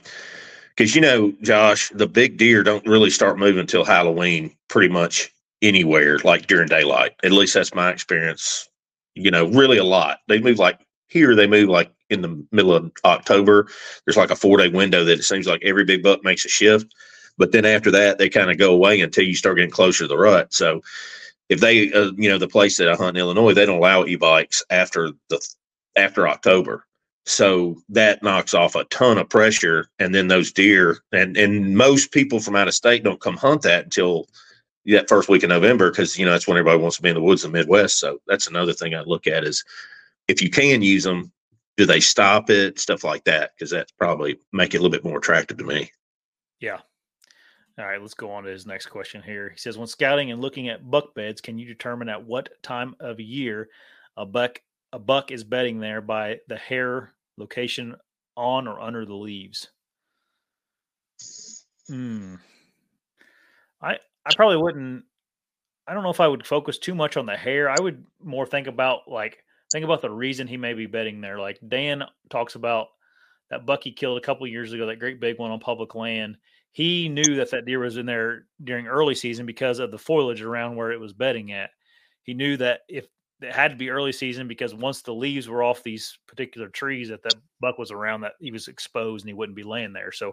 because 0.76 0.94
you 0.94 1.00
know, 1.00 1.32
Josh, 1.42 1.90
the 1.90 2.06
big 2.06 2.36
deer 2.36 2.62
don't 2.62 2.86
really 2.86 3.10
start 3.10 3.38
moving 3.38 3.60
until 3.60 3.84
Halloween, 3.84 4.54
pretty 4.68 4.92
much 4.92 5.32
anywhere, 5.62 6.18
like 6.18 6.46
during 6.46 6.68
daylight. 6.68 7.12
At 7.24 7.32
least 7.32 7.54
that's 7.54 7.74
my 7.74 7.90
experience. 7.90 8.68
You 9.14 9.30
know, 9.30 9.46
really 9.46 9.78
a 9.78 9.84
lot. 9.84 10.18
They 10.28 10.40
move 10.40 10.58
like 10.58 10.80
here. 11.08 11.34
They 11.34 11.46
move 11.46 11.68
like 11.68 11.90
in 12.10 12.22
the 12.22 12.44
middle 12.52 12.74
of 12.74 12.90
October. 13.04 13.68
There's 14.04 14.16
like 14.16 14.30
a 14.30 14.36
four 14.36 14.58
day 14.58 14.68
window 14.68 15.04
that 15.04 15.18
it 15.18 15.24
seems 15.24 15.46
like 15.46 15.62
every 15.64 15.84
big 15.84 16.02
buck 16.02 16.24
makes 16.24 16.44
a 16.44 16.48
shift, 16.48 16.94
but 17.38 17.52
then 17.52 17.64
after 17.64 17.90
that, 17.92 18.18
they 18.18 18.28
kind 18.28 18.50
of 18.50 18.58
go 18.58 18.72
away 18.72 19.00
until 19.00 19.24
you 19.24 19.34
start 19.34 19.56
getting 19.56 19.70
closer 19.70 20.04
to 20.04 20.08
the 20.08 20.16
rut. 20.16 20.52
So 20.52 20.82
if 21.48 21.60
they, 21.60 21.92
uh, 21.92 22.12
you 22.16 22.28
know, 22.28 22.38
the 22.38 22.48
place 22.48 22.76
that 22.78 22.88
I 22.88 22.94
hunt 22.94 23.16
in 23.16 23.20
Illinois, 23.20 23.54
they 23.54 23.66
don't 23.66 23.78
allow 23.78 24.04
e-bikes 24.04 24.62
after 24.70 25.10
the 25.28 25.40
after 25.96 26.26
October. 26.26 26.86
So 27.26 27.80
that 27.88 28.22
knocks 28.22 28.52
off 28.52 28.74
a 28.74 28.84
ton 28.84 29.18
of 29.18 29.30
pressure, 29.30 29.88
and 29.98 30.14
then 30.14 30.28
those 30.28 30.52
deer 30.52 30.98
and 31.12 31.36
and 31.36 31.76
most 31.76 32.12
people 32.12 32.40
from 32.40 32.56
out 32.56 32.68
of 32.68 32.74
state 32.74 33.02
don't 33.04 33.20
come 33.20 33.36
hunt 33.36 33.62
that 33.62 33.84
until 33.84 34.28
that 34.86 35.08
first 35.08 35.28
week 35.28 35.42
of 35.42 35.48
November 35.48 35.90
because 35.90 36.18
you 36.18 36.24
know 36.24 36.32
that's 36.32 36.46
when 36.46 36.56
everybody 36.56 36.80
wants 36.80 36.96
to 36.96 37.02
be 37.02 37.08
in 37.08 37.14
the 37.14 37.22
woods 37.22 37.44
in 37.44 37.52
the 37.52 37.58
Midwest. 37.58 37.98
So 37.98 38.18
that's 38.26 38.46
another 38.46 38.72
thing 38.72 38.94
I 38.94 39.00
look 39.00 39.26
at 39.26 39.44
is 39.44 39.64
if 40.28 40.42
you 40.42 40.50
can 40.50 40.82
use 40.82 41.04
them, 41.04 41.32
do 41.76 41.86
they 41.86 42.00
stop 42.00 42.50
it, 42.50 42.78
stuff 42.78 43.04
like 43.04 43.24
that, 43.24 43.52
because 43.54 43.70
that's 43.70 43.92
probably 43.92 44.38
make 44.52 44.74
it 44.74 44.78
a 44.78 44.80
little 44.80 44.92
bit 44.92 45.04
more 45.04 45.18
attractive 45.18 45.58
to 45.58 45.64
me. 45.64 45.90
Yeah. 46.60 46.80
All 47.76 47.84
right, 47.84 48.00
let's 48.00 48.14
go 48.14 48.30
on 48.30 48.44
to 48.44 48.50
his 48.50 48.66
next 48.66 48.86
question 48.86 49.20
here. 49.20 49.50
He 49.50 49.58
says, 49.58 49.76
when 49.76 49.88
scouting 49.88 50.30
and 50.30 50.40
looking 50.40 50.68
at 50.68 50.88
buck 50.88 51.12
beds, 51.14 51.40
can 51.40 51.58
you 51.58 51.66
determine 51.66 52.08
at 52.08 52.24
what 52.24 52.50
time 52.62 52.94
of 53.00 53.18
year 53.18 53.68
a 54.16 54.24
buck 54.24 54.60
a 54.92 54.98
buck 54.98 55.32
is 55.32 55.42
bedding 55.42 55.80
there 55.80 56.00
by 56.00 56.38
the 56.46 56.56
hair 56.56 57.14
location 57.36 57.96
on 58.36 58.68
or 58.68 58.80
under 58.80 59.04
the 59.04 59.14
leaves? 59.14 59.68
Hmm. 61.88 62.36
I 63.82 63.98
I 64.26 64.34
probably 64.34 64.56
wouldn't. 64.56 65.04
I 65.86 65.92
don't 65.92 66.02
know 66.02 66.10
if 66.10 66.20
I 66.20 66.28
would 66.28 66.46
focus 66.46 66.78
too 66.78 66.94
much 66.94 67.16
on 67.16 67.26
the 67.26 67.36
hair. 67.36 67.68
I 67.68 67.78
would 67.78 68.04
more 68.22 68.46
think 68.46 68.66
about 68.66 69.00
like 69.06 69.38
think 69.70 69.84
about 69.84 70.02
the 70.02 70.10
reason 70.10 70.46
he 70.46 70.56
may 70.56 70.72
be 70.72 70.86
betting 70.86 71.20
there. 71.20 71.38
Like 71.38 71.58
Dan 71.68 72.04
talks 72.30 72.54
about 72.54 72.88
that 73.50 73.66
buck 73.66 73.84
he 73.84 73.92
killed 73.92 74.18
a 74.18 74.24
couple 74.24 74.46
years 74.46 74.72
ago, 74.72 74.86
that 74.86 74.98
great 74.98 75.20
big 75.20 75.38
one 75.38 75.50
on 75.50 75.60
public 75.60 75.94
land. 75.94 76.36
He 76.72 77.08
knew 77.08 77.36
that 77.36 77.50
that 77.50 77.66
deer 77.66 77.78
was 77.78 77.98
in 77.98 78.06
there 78.06 78.46
during 78.64 78.86
early 78.86 79.14
season 79.14 79.46
because 79.46 79.78
of 79.78 79.90
the 79.90 79.98
foliage 79.98 80.42
around 80.42 80.74
where 80.74 80.90
it 80.90 80.98
was 80.98 81.12
bedding 81.12 81.52
at. 81.52 81.70
He 82.22 82.34
knew 82.34 82.56
that 82.56 82.80
if 82.88 83.06
it 83.40 83.52
had 83.52 83.68
to 83.72 83.76
be 83.76 83.90
early 83.90 84.12
season 84.12 84.48
because 84.48 84.74
once 84.74 85.02
the 85.02 85.14
leaves 85.14 85.48
were 85.48 85.62
off 85.62 85.82
these 85.82 86.18
particular 86.26 86.68
trees 86.68 87.10
that 87.10 87.22
that 87.22 87.34
buck 87.60 87.78
was 87.78 87.90
around, 87.90 88.22
that 88.22 88.32
he 88.40 88.50
was 88.50 88.68
exposed 88.68 89.24
and 89.24 89.28
he 89.28 89.34
wouldn't 89.34 89.56
be 89.56 89.62
laying 89.62 89.92
there. 89.92 90.10
So 90.10 90.32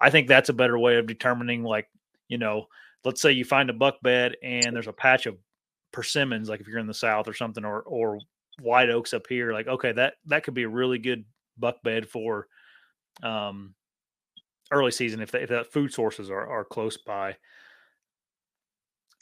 I 0.00 0.10
think 0.10 0.28
that's 0.28 0.50
a 0.50 0.54
better 0.54 0.78
way 0.78 0.96
of 0.96 1.06
determining, 1.06 1.62
like, 1.64 1.88
you 2.28 2.38
know, 2.38 2.66
let's 3.04 3.20
say 3.20 3.32
you 3.32 3.44
find 3.44 3.70
a 3.70 3.74
buck 3.74 4.00
bed 4.02 4.36
and 4.42 4.74
there's 4.74 4.88
a 4.88 4.92
patch 4.92 5.26
of 5.26 5.36
persimmons, 5.92 6.48
like 6.48 6.60
if 6.60 6.68
you're 6.68 6.78
in 6.78 6.86
the 6.86 6.94
south 6.94 7.28
or 7.28 7.34
something, 7.34 7.64
or 7.64 7.82
or 7.82 8.18
white 8.60 8.90
oaks 8.90 9.14
up 9.14 9.26
here, 9.28 9.52
like 9.52 9.68
okay, 9.68 9.92
that 9.92 10.14
that 10.26 10.44
could 10.44 10.54
be 10.54 10.64
a 10.64 10.68
really 10.68 10.98
good 10.98 11.24
buck 11.58 11.82
bed 11.82 12.08
for 12.08 12.46
um 13.22 13.74
early 14.72 14.90
season 14.90 15.20
if, 15.20 15.30
the, 15.30 15.42
if 15.42 15.48
the 15.50 15.64
food 15.64 15.92
sources 15.92 16.30
are, 16.30 16.46
are 16.46 16.64
close 16.64 16.96
by. 16.96 17.36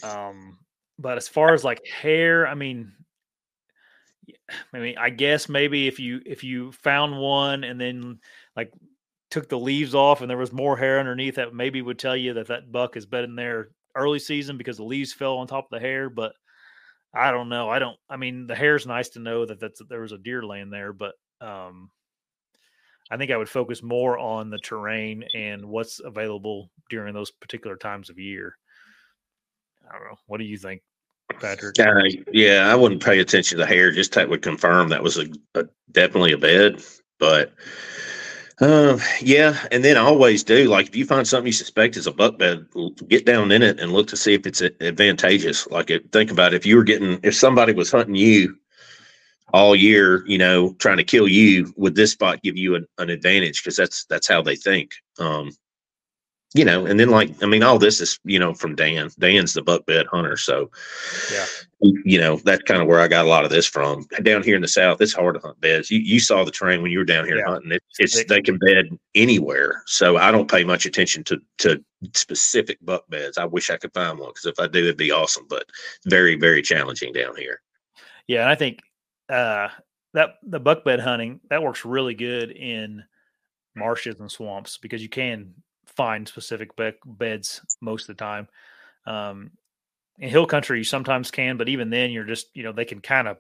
Um, 0.03 0.59
but 0.99 1.17
as 1.17 1.29
far 1.29 1.53
as 1.53 1.65
like 1.65 1.85
hair, 1.87 2.47
I 2.47 2.55
mean, 2.55 2.93
I 4.73 4.79
mean, 4.79 4.97
I 4.97 5.11
guess 5.11 5.49
maybe 5.49 5.89
if 5.89 5.99
you 5.99 6.21
if 6.25 6.45
you 6.45 6.73
found 6.73 7.19
one 7.19 7.65
and 7.65 7.81
then 7.81 8.21
like 8.57 8.73
took 9.31 9.49
the 9.49 9.59
leaves 9.59 9.95
off 9.95 10.21
and 10.21 10.31
there 10.31 10.37
was 10.37 10.53
more 10.53 10.77
hair 10.77 10.99
underneath, 10.99 11.37
that 11.37 11.55
maybe 11.55 11.83
would 11.83 11.99
tell 11.99 12.17
you 12.17 12.35
that 12.35 12.49
that 12.49 12.71
buck 12.71 12.95
has 12.95 13.07
been 13.07 13.25
in 13.25 13.37
there 13.37 13.71
early 13.95 14.19
season 14.19 14.59
because 14.59 14.77
the 14.77 14.85
leaves 14.85 15.13
fell 15.13 15.39
on 15.39 15.47
top 15.47 15.65
of 15.65 15.71
the 15.71 15.87
hair. 15.87 16.11
But 16.11 16.35
I 17.15 17.31
don't 17.31 17.49
know. 17.49 17.69
I 17.69 17.79
don't. 17.79 17.97
I 18.09 18.17
mean, 18.17 18.47
the 18.47 18.55
hair's 18.55 18.87
nice 18.87 19.11
to 19.11 19.21
know 19.21 19.47
that 19.47 19.61
that's 19.61 19.81
there 19.89 20.01
was 20.01 20.13
a 20.13 20.19
deer 20.19 20.43
laying 20.43 20.71
there, 20.71 20.93
but 20.93 21.15
um, 21.41 21.91
I 23.11 23.17
think 23.17 23.31
I 23.31 23.37
would 23.37 23.49
focus 23.49 23.83
more 23.83 24.19
on 24.19 24.51
the 24.51 24.59
terrain 24.59 25.25
and 25.35 25.65
what's 25.67 26.01
available 26.01 26.71
during 26.89 27.15
those 27.15 27.31
particular 27.31 27.77
times 27.77 28.11
of 28.11 28.19
year. 28.19 28.57
I 29.89 29.99
don't 29.99 30.05
know. 30.05 30.19
What 30.27 30.39
do 30.39 30.45
you 30.45 30.57
think, 30.57 30.83
Patrick? 31.41 31.79
Uh, 31.81 32.03
yeah, 32.33 32.71
I 32.71 32.77
wouldn't 32.77 33.03
pay 33.03 33.19
attention 33.19 33.59
to 33.59 33.65
the 33.65 33.69
hair. 33.69 33.91
Just 33.91 34.13
that 34.13 34.29
would 34.29 34.43
confirm 34.43 34.89
that 34.89 35.03
was 35.03 35.19
a, 35.19 35.27
a 35.57 35.65
definitely 35.91 36.33
a 36.33 36.39
bed. 36.39 36.85
But 37.19 37.53
um, 38.61 39.01
yeah, 39.21 39.67
and 39.71 39.85
then 39.85 39.97
I 39.97 40.01
always 40.01 40.45
do. 40.45 40.69
Like 40.69 40.89
if 40.89 40.97
you 40.97 41.05
find 41.07 41.27
something 41.27 41.47
you 41.47 41.53
suspect 41.53 41.97
is 41.97 42.07
a 42.07 42.13
buck 42.13 42.39
bed, 42.39 42.67
get 43.09 43.27
down 43.27 43.53
in 43.53 43.63
it 43.63 43.81
and 43.81 43.93
look 43.93 44.07
to 44.09 44.17
see 44.17 44.35
if 44.35 44.47
it's 44.47 44.63
advantageous. 44.63 45.67
Like 45.69 45.91
think 46.13 46.31
about 46.31 46.53
it, 46.53 46.57
if 46.57 46.67
you 46.67 46.77
were 46.77 46.85
getting 46.85 47.19
if 47.23 47.35
somebody 47.35 47.73
was 47.73 47.91
hunting 47.91 48.15
you 48.15 48.57
all 49.53 49.75
year, 49.75 50.25
you 50.27 50.39
know, 50.39 50.75
trying 50.75 50.99
to 50.99 51.05
kill 51.05 51.27
you, 51.27 51.73
would 51.77 51.95
this 51.95 52.13
spot 52.13 52.43
give 52.43 52.57
you 52.57 52.75
an, 52.75 52.87
an 52.99 53.11
advantage? 53.11 53.63
Because 53.63 53.77
that's 53.77 54.05
that's 54.07 54.29
how 54.29 54.43
they 54.43 54.57
think. 54.57 54.93
Um, 55.19 55.53
you 56.53 56.65
know, 56.65 56.85
and 56.85 56.99
then 56.99 57.11
like 57.11 57.41
I 57.43 57.47
mean, 57.47 57.63
all 57.63 57.79
this 57.79 58.01
is 58.01 58.19
you 58.25 58.39
know 58.39 58.55
from 58.55 58.75
Dan. 58.75 59.11
Dan's 59.19 59.55
the 59.55 59.63
buck 59.63 59.87
bed 59.87 60.07
hunter, 60.07 60.37
so 60.37 60.69
yeah, 61.33 61.47
you 61.81 62.19
know 62.19 62.37
that's 62.39 62.63
kind 62.65 62.83
of 62.83 62.89
where 62.89 62.99
I 62.99 63.07
got 63.07 63.25
a 63.25 63.29
lot 63.29 63.45
of 63.45 63.51
this 63.51 63.67
from. 63.67 64.05
Down 64.23 64.43
here 64.43 64.57
in 64.57 64.63
the 64.63 64.69
south, 64.69 65.01
it's 65.01 65.13
hard 65.13 65.37
to 65.37 65.41
hunt 65.41 65.61
beds. 65.61 65.93
You 65.93 66.01
you 66.01 66.19
saw 66.19 66.45
the 66.45 66.51
terrain 66.51 66.83
when 66.83 66.91
you 66.91 66.99
were 66.99 67.05
down 67.05 67.25
here 67.25 67.39
yeah. 67.39 67.47
hunting. 67.47 67.71
It, 67.71 67.83
it's 68.01 68.25
they 68.25 68.43
can 68.43 68.59
bed 68.59 68.89
anywhere, 69.15 69.83
so 69.87 70.17
I 70.17 70.33
don't 70.33 70.51
pay 70.51 70.65
much 70.65 70.87
attention 70.87 71.23
to 71.25 71.41
to 71.59 71.85
specific 72.15 72.79
buck 72.83 73.09
beds. 73.09 73.39
I 73.39 73.45
wish 73.45 73.71
I 73.71 73.77
could 73.77 73.95
find 73.95 74.19
one 74.19 74.31
because 74.31 74.47
if 74.47 74.59
I 74.59 74.67
do, 74.67 74.81
it'd 74.81 74.97
be 74.97 75.13
awesome. 75.13 75.47
But 75.49 75.67
very 76.07 76.35
very 76.35 76.63
challenging 76.63 77.13
down 77.13 77.37
here. 77.37 77.63
Yeah, 78.27 78.43
and 78.43 78.51
I 78.51 78.57
think 78.57 78.81
uh, 79.29 79.69
that 80.15 80.39
the 80.43 80.59
buck 80.59 80.85
bed 80.85 80.99
hunting 80.99 81.39
that 81.49 81.63
works 81.63 81.85
really 81.85 82.15
good 82.15 82.51
in 82.51 83.05
marshes 83.77 84.19
and 84.19 84.31
swamps 84.31 84.79
because 84.79 85.01
you 85.01 85.09
can 85.09 85.55
find 86.01 86.27
specific 86.27 86.75
be- 86.77 86.95
beds 87.05 87.61
most 87.83 88.09
of 88.09 88.17
the 88.17 88.25
time. 88.25 88.49
Um, 89.05 89.51
in 90.19 90.31
hill 90.31 90.47
country, 90.47 90.79
you 90.79 90.85
sometimes 90.85 91.31
can, 91.31 91.59
but 91.59 91.69
even 91.69 91.91
then, 91.91 92.11
you're 92.11 92.25
just 92.25 92.47
you 92.55 92.63
know 92.63 92.73
they 92.73 92.87
can 92.87 93.01
kind 93.01 93.29
of 93.29 93.37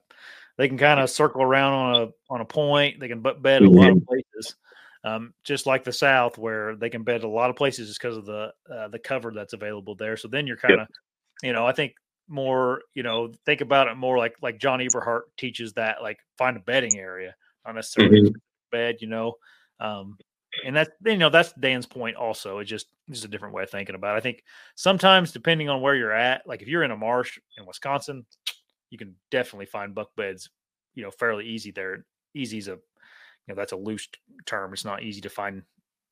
they 0.59 0.69
can 0.69 0.77
kind 0.77 1.01
of 1.01 1.09
circle 1.09 1.43
around 1.43 1.73
on 1.73 2.03
a 2.03 2.09
on 2.29 2.41
a 2.43 2.45
point. 2.45 3.01
They 3.01 3.09
can 3.09 3.23
bed 3.23 3.63
a 3.63 3.71
lot 3.71 3.89
of 3.89 3.97
mm-hmm. 3.97 4.05
places, 4.05 4.57
um, 5.05 5.33
just 5.43 5.65
like 5.65 5.85
the 5.85 5.93
South, 5.93 6.37
where 6.37 6.77
they 6.77 6.91
can 6.91 7.03
bed 7.03 7.23
a 7.23 7.29
lot 7.29 7.49
of 7.49 7.57
places 7.57 7.89
just 7.89 7.99
because 7.99 8.19
of 8.19 8.27
the 8.27 8.53
uh, 8.71 8.89
the 8.89 8.99
cover 8.99 9.33
that's 9.35 9.55
available 9.55 9.95
there. 9.95 10.19
So 10.19 10.29
then 10.29 10.47
you're 10.47 10.59
kind 10.59 10.75
of, 10.75 10.81
yep. 10.81 10.89
you 11.43 11.53
know, 11.55 11.67
I 11.67 11.73
think 11.73 11.95
more, 12.29 12.83
you 12.93 13.03
know, 13.03 13.33
think 13.47 13.63
about 13.63 13.89
it 13.89 13.97
more 13.97 14.19
like 14.19 14.35
like 14.43 14.59
John 14.59 14.81
Eberhart 14.81 15.23
teaches 15.39 15.73
that, 15.75 16.03
like 16.03 16.19
find 16.37 16.59
a 16.59 16.61
bedding 16.61 16.99
area, 16.99 17.35
not 17.65 17.75
necessarily 17.75 18.21
mm-hmm. 18.21 18.37
bed, 18.71 18.97
you 19.01 19.09
know. 19.09 19.37
Um, 19.81 20.19
and 20.65 20.77
that's 20.77 20.91
you 21.05 21.17
know 21.17 21.31
that's 21.31 21.53
Dan's 21.53 21.87
point 21.87 22.17
also. 22.17 22.59
It's 22.59 22.71
just 22.71 22.87
just 23.09 23.25
a 23.25 23.29
different 23.29 23.55
way 23.55 23.63
of 23.63 23.71
thinking 23.71 23.95
about 23.95 24.15
it. 24.15 24.19
I 24.19 24.21
think 24.21 24.43
sometimes 24.75 25.33
depending 25.33 25.69
on 25.69 25.81
where 25.81 25.95
you're 25.95 26.13
at, 26.13 26.47
like 26.47 26.63
if 26.63 26.69
you're 26.69 26.83
in 26.83 26.91
a 26.91 26.97
marsh 26.97 27.39
in 27.59 27.67
Wisconsin, 27.67 28.27
you 28.91 28.99
can 28.99 29.15
definitely 29.31 29.67
find 29.67 29.95
buck 29.95 30.11
beds, 30.17 30.51
you 30.95 31.03
know, 31.03 31.11
fairly 31.11 31.47
easy 31.47 31.71
there. 31.71 32.05
Easy 32.35 32.59
is 32.59 32.69
a 32.69 32.73
you 32.73 32.79
know 33.49 33.55
that's 33.55 33.73
a 33.73 33.77
loose 33.77 34.09
term. 34.47 34.73
It's 34.73 34.85
not 34.85 35.03
easy 35.03 35.21
to 35.23 35.31
find, 35.31 35.63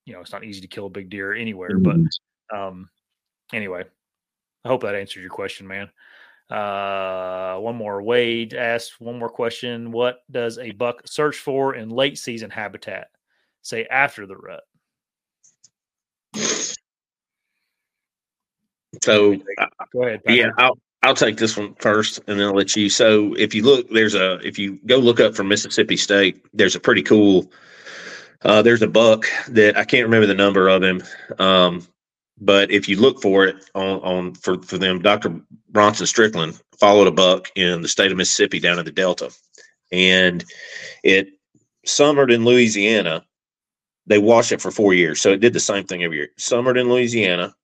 you 0.04 0.12
know, 0.12 0.20
it's 0.20 0.32
not 0.32 0.44
easy 0.44 0.60
to 0.60 0.68
kill 0.68 0.86
a 0.86 0.90
big 0.90 1.10
deer 1.10 1.34
anywhere. 1.34 1.78
Mm-hmm. 1.78 2.04
But 2.50 2.56
um 2.56 2.88
anyway, 3.52 3.84
I 4.64 4.68
hope 4.68 4.82
that 4.82 4.94
answered 4.94 5.20
your 5.20 5.30
question, 5.30 5.66
man. 5.66 5.90
Uh, 6.50 7.58
one 7.58 7.76
more. 7.76 8.02
Wade 8.02 8.54
asked 8.54 9.00
one 9.00 9.18
more 9.18 9.28
question. 9.28 9.92
What 9.92 10.20
does 10.30 10.58
a 10.58 10.70
buck 10.70 11.06
search 11.06 11.36
for 11.36 11.74
in 11.74 11.90
late 11.90 12.18
season 12.18 12.50
habitat? 12.50 13.08
Say 13.68 13.84
after 13.84 14.26
the 14.26 14.36
rut? 14.36 14.62
So 19.02 19.36
go 19.92 20.02
ahead. 20.02 20.24
Patrick. 20.24 20.24
Yeah, 20.26 20.50
I'll 20.56 20.78
I'll 21.02 21.14
take 21.14 21.36
this 21.36 21.56
one 21.56 21.74
first, 21.74 22.18
and 22.26 22.38
then 22.40 22.46
I'll 22.46 22.54
let 22.54 22.74
you. 22.74 22.88
So 22.88 23.34
if 23.34 23.54
you 23.54 23.62
look, 23.62 23.88
there's 23.90 24.14
a 24.14 24.38
if 24.46 24.58
you 24.58 24.78
go 24.86 24.96
look 24.96 25.20
up 25.20 25.36
from 25.36 25.48
Mississippi 25.48 25.96
State, 25.96 26.44
there's 26.52 26.74
a 26.74 26.80
pretty 26.80 27.02
cool. 27.02 27.50
Uh, 28.42 28.62
there's 28.62 28.82
a 28.82 28.88
buck 28.88 29.26
that 29.48 29.76
I 29.76 29.84
can't 29.84 30.04
remember 30.04 30.26
the 30.26 30.34
number 30.34 30.68
of 30.68 30.82
him, 30.82 31.02
um, 31.38 31.86
but 32.40 32.70
if 32.70 32.88
you 32.88 32.96
look 32.96 33.20
for 33.20 33.46
it 33.46 33.56
on 33.74 34.00
on 34.00 34.34
for 34.34 34.62
for 34.62 34.78
them, 34.78 35.00
Dr. 35.00 35.40
Bronson 35.70 36.06
Strickland 36.06 36.60
followed 36.78 37.08
a 37.08 37.12
buck 37.12 37.48
in 37.56 37.82
the 37.82 37.88
state 37.88 38.10
of 38.12 38.16
Mississippi 38.16 38.60
down 38.60 38.78
in 38.78 38.84
the 38.84 38.92
Delta, 38.92 39.30
and 39.92 40.44
it 41.02 41.28
summered 41.84 42.30
in 42.30 42.44
Louisiana 42.44 43.24
they 44.08 44.18
watched 44.18 44.52
it 44.52 44.60
for 44.60 44.70
four 44.70 44.94
years. 44.94 45.20
So 45.20 45.30
it 45.30 45.40
did 45.40 45.52
the 45.52 45.60
same 45.60 45.84
thing 45.84 46.02
every 46.02 46.16
year. 46.16 46.30
Summered 46.38 46.78
in 46.78 46.88
Louisiana, 46.88 47.54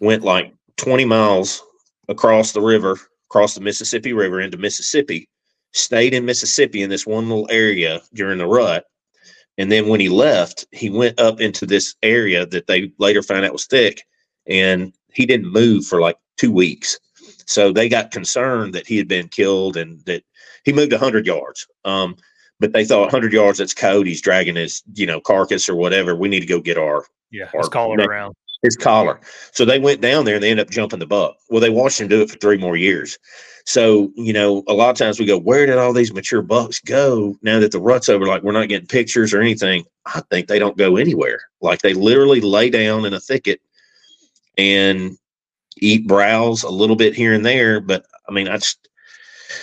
went 0.00 0.22
like 0.22 0.54
20 0.76 1.04
miles 1.04 1.62
across 2.08 2.52
the 2.52 2.60
river, 2.60 2.98
across 3.30 3.54
the 3.54 3.60
Mississippi 3.60 4.12
River 4.12 4.40
into 4.40 4.58
Mississippi, 4.58 5.28
stayed 5.72 6.14
in 6.14 6.24
Mississippi 6.24 6.82
in 6.82 6.90
this 6.90 7.06
one 7.06 7.28
little 7.28 7.48
area 7.50 8.00
during 8.14 8.38
the 8.38 8.46
rut. 8.46 8.84
And 9.56 9.72
then 9.72 9.88
when 9.88 9.98
he 9.98 10.08
left, 10.08 10.66
he 10.70 10.88
went 10.88 11.18
up 11.18 11.40
into 11.40 11.66
this 11.66 11.96
area 12.02 12.46
that 12.46 12.66
they 12.66 12.92
later 12.98 13.22
found 13.22 13.44
out 13.44 13.52
was 13.52 13.66
thick, 13.66 14.04
and 14.46 14.92
he 15.12 15.26
didn't 15.26 15.50
move 15.50 15.84
for 15.84 16.00
like 16.00 16.16
two 16.36 16.52
weeks. 16.52 16.98
So 17.46 17.72
they 17.72 17.88
got 17.88 18.12
concerned 18.12 18.74
that 18.74 18.86
he 18.86 18.98
had 18.98 19.08
been 19.08 19.28
killed 19.28 19.76
and 19.76 20.00
that 20.04 20.22
he 20.64 20.72
moved 20.72 20.92
100 20.92 21.26
yards. 21.26 21.66
Um, 21.84 22.16
but 22.60 22.72
they 22.72 22.84
thought 22.84 23.02
100 23.02 23.32
yards 23.32 23.58
that's 23.58 23.74
code 23.74 24.06
he's 24.06 24.20
dragging 24.20 24.56
his 24.56 24.82
you 24.94 25.06
know 25.06 25.20
carcass 25.20 25.68
or 25.68 25.74
whatever. 25.74 26.14
We 26.14 26.28
need 26.28 26.40
to 26.40 26.46
go 26.46 26.60
get 26.60 26.78
our 26.78 27.04
yeah 27.30 27.48
our, 27.54 27.60
his 27.60 27.68
collar 27.68 27.96
around. 27.96 28.34
his 28.62 28.76
collar. 28.76 29.20
So 29.52 29.64
they 29.64 29.78
went 29.78 30.00
down 30.00 30.24
there 30.24 30.34
and 30.34 30.42
they 30.42 30.50
ended 30.50 30.66
up 30.66 30.72
jumping 30.72 30.98
the 30.98 31.06
buck. 31.06 31.36
Well 31.50 31.60
they 31.60 31.70
watched 31.70 32.00
him 32.00 32.08
do 32.08 32.22
it 32.22 32.30
for 32.30 32.38
three 32.38 32.58
more 32.58 32.76
years. 32.76 33.18
So 33.64 34.10
you 34.16 34.32
know 34.32 34.64
a 34.66 34.72
lot 34.72 34.90
of 34.90 34.96
times 34.96 35.18
we 35.18 35.26
go 35.26 35.38
where 35.38 35.66
did 35.66 35.78
all 35.78 35.92
these 35.92 36.12
mature 36.12 36.42
bucks 36.42 36.80
go 36.80 37.36
now 37.42 37.60
that 37.60 37.72
the 37.72 37.80
rut's 37.80 38.08
over? 38.08 38.26
Like 38.26 38.42
we're 38.42 38.52
not 38.52 38.68
getting 38.68 38.88
pictures 38.88 39.32
or 39.32 39.40
anything. 39.40 39.84
I 40.06 40.22
think 40.30 40.48
they 40.48 40.58
don't 40.58 40.78
go 40.78 40.96
anywhere. 40.96 41.40
Like 41.60 41.80
they 41.80 41.94
literally 41.94 42.40
lay 42.40 42.70
down 42.70 43.04
in 43.04 43.14
a 43.14 43.20
thicket 43.20 43.60
and 44.56 45.16
eat 45.80 46.06
browse 46.06 46.64
a 46.64 46.70
little 46.70 46.96
bit 46.96 47.14
here 47.14 47.32
and 47.32 47.46
there. 47.46 47.80
But 47.80 48.04
I 48.28 48.32
mean, 48.32 48.48
I 48.48 48.56
just 48.56 48.87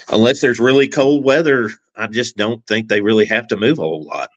unless 0.09 0.41
there's 0.41 0.59
really 0.59 0.87
cold 0.87 1.23
weather, 1.23 1.71
I 1.95 2.07
just 2.07 2.37
don't 2.37 2.65
think 2.67 2.87
they 2.87 3.01
really 3.01 3.25
have 3.25 3.47
to 3.47 3.57
move 3.57 3.79
a 3.79 3.83
whole 3.83 4.03
lot. 4.03 4.29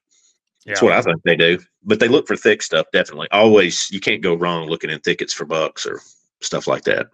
That's 0.66 0.82
what 0.82 0.92
I 0.92 1.00
think 1.00 1.22
they 1.24 1.36
do. 1.36 1.58
But 1.82 1.98
they 1.98 2.08
look 2.08 2.26
for 2.26 2.36
thick 2.36 2.62
stuff, 2.62 2.86
definitely. 2.92 3.28
Always, 3.30 3.90
you 3.90 4.00
can't 4.00 4.22
go 4.22 4.34
wrong 4.34 4.68
looking 4.68 4.90
in 4.90 5.00
thickets 5.00 5.32
for 5.32 5.46
bucks 5.46 5.86
or 5.86 6.00
stuff 6.40 6.66
like 6.66 6.84
that. 6.84 7.08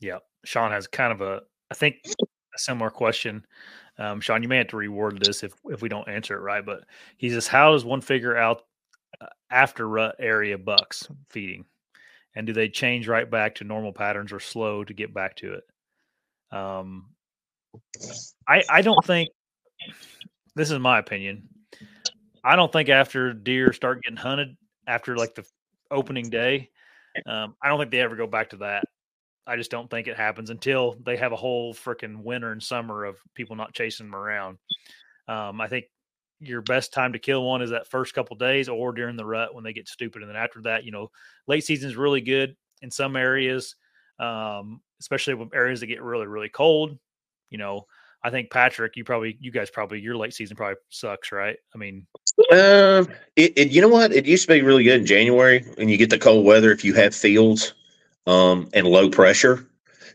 Yeah. 0.00 0.18
Sean 0.44 0.70
has 0.70 0.86
kind 0.86 1.12
of 1.12 1.20
a, 1.20 1.42
I 1.70 1.74
think, 1.74 1.96
a 2.06 2.58
similar 2.58 2.90
question. 2.90 3.44
Um, 3.98 4.20
Sean, 4.20 4.42
you 4.42 4.48
may 4.48 4.58
have 4.58 4.68
to 4.68 4.76
reward 4.76 5.20
this 5.22 5.42
if, 5.42 5.52
if 5.66 5.82
we 5.82 5.88
don't 5.88 6.08
answer 6.08 6.36
it 6.36 6.40
right, 6.40 6.64
but 6.64 6.84
he 7.16 7.30
says, 7.30 7.46
How 7.46 7.72
does 7.72 7.84
one 7.84 8.00
figure 8.00 8.36
out 8.36 8.62
uh, 9.20 9.26
after 9.50 9.86
rut 9.88 10.16
area 10.18 10.56
bucks 10.56 11.08
feeding? 11.28 11.64
And 12.34 12.46
do 12.46 12.52
they 12.52 12.68
change 12.68 13.08
right 13.08 13.28
back 13.28 13.56
to 13.56 13.64
normal 13.64 13.92
patterns 13.92 14.32
or 14.32 14.40
slow 14.40 14.84
to 14.84 14.94
get 14.94 15.12
back 15.12 15.36
to 15.36 15.54
it? 15.54 16.56
Um, 16.56 17.10
I, 18.46 18.62
I 18.68 18.82
don't 18.82 19.04
think, 19.04 19.28
this 20.54 20.70
is 20.70 20.78
my 20.78 20.98
opinion. 20.98 21.48
I 22.44 22.56
don't 22.56 22.72
think 22.72 22.88
after 22.88 23.32
deer 23.32 23.72
start 23.72 24.02
getting 24.02 24.16
hunted 24.16 24.56
after 24.86 25.16
like 25.16 25.34
the 25.34 25.44
opening 25.90 26.30
day, 26.30 26.70
um, 27.26 27.54
I 27.62 27.68
don't 27.68 27.78
think 27.78 27.90
they 27.90 28.00
ever 28.00 28.16
go 28.16 28.26
back 28.26 28.50
to 28.50 28.56
that. 28.58 28.84
I 29.46 29.56
just 29.56 29.70
don't 29.70 29.90
think 29.90 30.08
it 30.08 30.16
happens 30.16 30.50
until 30.50 30.96
they 31.04 31.16
have 31.16 31.32
a 31.32 31.36
whole 31.36 31.74
freaking 31.74 32.22
winter 32.22 32.52
and 32.52 32.62
summer 32.62 33.04
of 33.04 33.18
people 33.34 33.56
not 33.56 33.72
chasing 33.74 34.06
them 34.06 34.14
around. 34.14 34.58
Um, 35.26 35.60
I 35.60 35.68
think 35.68 35.86
your 36.40 36.62
best 36.62 36.92
time 36.92 37.12
to 37.14 37.18
kill 37.18 37.44
one 37.44 37.62
is 37.62 37.70
that 37.70 37.88
first 37.88 38.14
couple 38.14 38.36
days 38.36 38.68
or 38.68 38.92
during 38.92 39.16
the 39.16 39.24
rut 39.24 39.54
when 39.54 39.64
they 39.64 39.72
get 39.72 39.88
stupid. 39.88 40.22
And 40.22 40.30
then 40.30 40.36
after 40.36 40.62
that, 40.62 40.84
you 40.84 40.92
know, 40.92 41.10
late 41.46 41.64
season 41.64 41.88
is 41.88 41.96
really 41.96 42.20
good 42.20 42.56
in 42.82 42.90
some 42.90 43.16
areas, 43.16 43.74
um, 44.20 44.80
especially 45.00 45.34
with 45.34 45.54
areas 45.54 45.80
that 45.80 45.86
get 45.86 46.02
really, 46.02 46.26
really 46.26 46.48
cold. 46.48 46.98
You 47.50 47.58
know, 47.58 47.86
I 48.22 48.30
think 48.30 48.50
Patrick, 48.50 48.96
you 48.96 49.04
probably, 49.04 49.36
you 49.40 49.50
guys 49.50 49.70
probably, 49.70 50.00
your 50.00 50.16
late 50.16 50.34
season 50.34 50.56
probably 50.56 50.76
sucks, 50.88 51.32
right? 51.32 51.56
I 51.74 51.78
mean, 51.78 52.06
uh, 52.50 53.04
it, 53.36 53.52
it, 53.56 53.70
you 53.70 53.80
know 53.80 53.88
what? 53.88 54.12
It 54.12 54.26
used 54.26 54.48
to 54.48 54.54
be 54.54 54.62
really 54.62 54.84
good 54.84 55.00
in 55.00 55.06
January 55.06 55.64
and 55.78 55.90
you 55.90 55.96
get 55.96 56.10
the 56.10 56.18
cold 56.18 56.44
weather. 56.44 56.72
If 56.72 56.84
you 56.84 56.94
have 56.94 57.14
fields, 57.14 57.74
um, 58.26 58.68
and 58.74 58.86
low 58.86 59.08
pressure, 59.08 59.66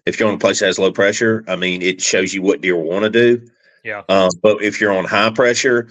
if 0.06 0.20
you're 0.20 0.30
on 0.30 0.36
a 0.36 0.40
place 0.40 0.60
that 0.60 0.68
has 0.68 0.78
low 0.78 0.92
pressure, 0.92 1.44
I 1.48 1.56
mean, 1.56 1.82
it 1.82 2.02
shows 2.02 2.34
you 2.34 2.42
what 2.42 2.62
deer 2.62 2.76
want 2.76 3.04
to 3.04 3.10
do. 3.10 3.48
Yeah. 3.84 4.04
Um, 4.08 4.30
but 4.42 4.62
if 4.62 4.80
you're 4.80 4.94
on 4.94 5.06
high 5.06 5.32
pressure, 5.32 5.88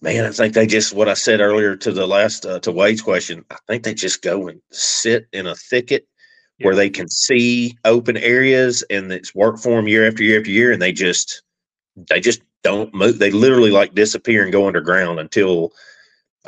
man, 0.00 0.24
I 0.24 0.30
think 0.30 0.54
they 0.54 0.66
just 0.66 0.92
what 0.92 1.08
I 1.08 1.14
said 1.14 1.40
earlier 1.40 1.76
to 1.76 1.92
the 1.92 2.06
last 2.06 2.44
uh, 2.44 2.58
to 2.60 2.72
Wade's 2.72 3.02
question. 3.02 3.44
I 3.50 3.56
think 3.66 3.84
they 3.84 3.94
just 3.94 4.22
go 4.22 4.48
and 4.48 4.60
sit 4.70 5.26
in 5.32 5.46
a 5.46 5.54
thicket 5.54 6.06
yeah. 6.60 6.66
where 6.66 6.74
they 6.76 6.90
can 6.90 7.08
see 7.08 7.76
open 7.84 8.16
areas, 8.16 8.84
and 8.90 9.10
it's 9.12 9.34
work 9.34 9.58
for 9.58 9.76
them 9.76 9.88
year 9.88 10.06
after 10.06 10.22
year 10.22 10.38
after 10.38 10.50
year, 10.50 10.72
and 10.72 10.80
they 10.80 10.92
just 10.92 11.42
they 12.08 12.20
just 12.20 12.42
don't 12.62 12.94
move. 12.94 13.18
They 13.18 13.30
literally 13.30 13.70
like 13.70 13.94
disappear 13.94 14.42
and 14.42 14.52
go 14.52 14.66
underground 14.66 15.18
until 15.18 15.72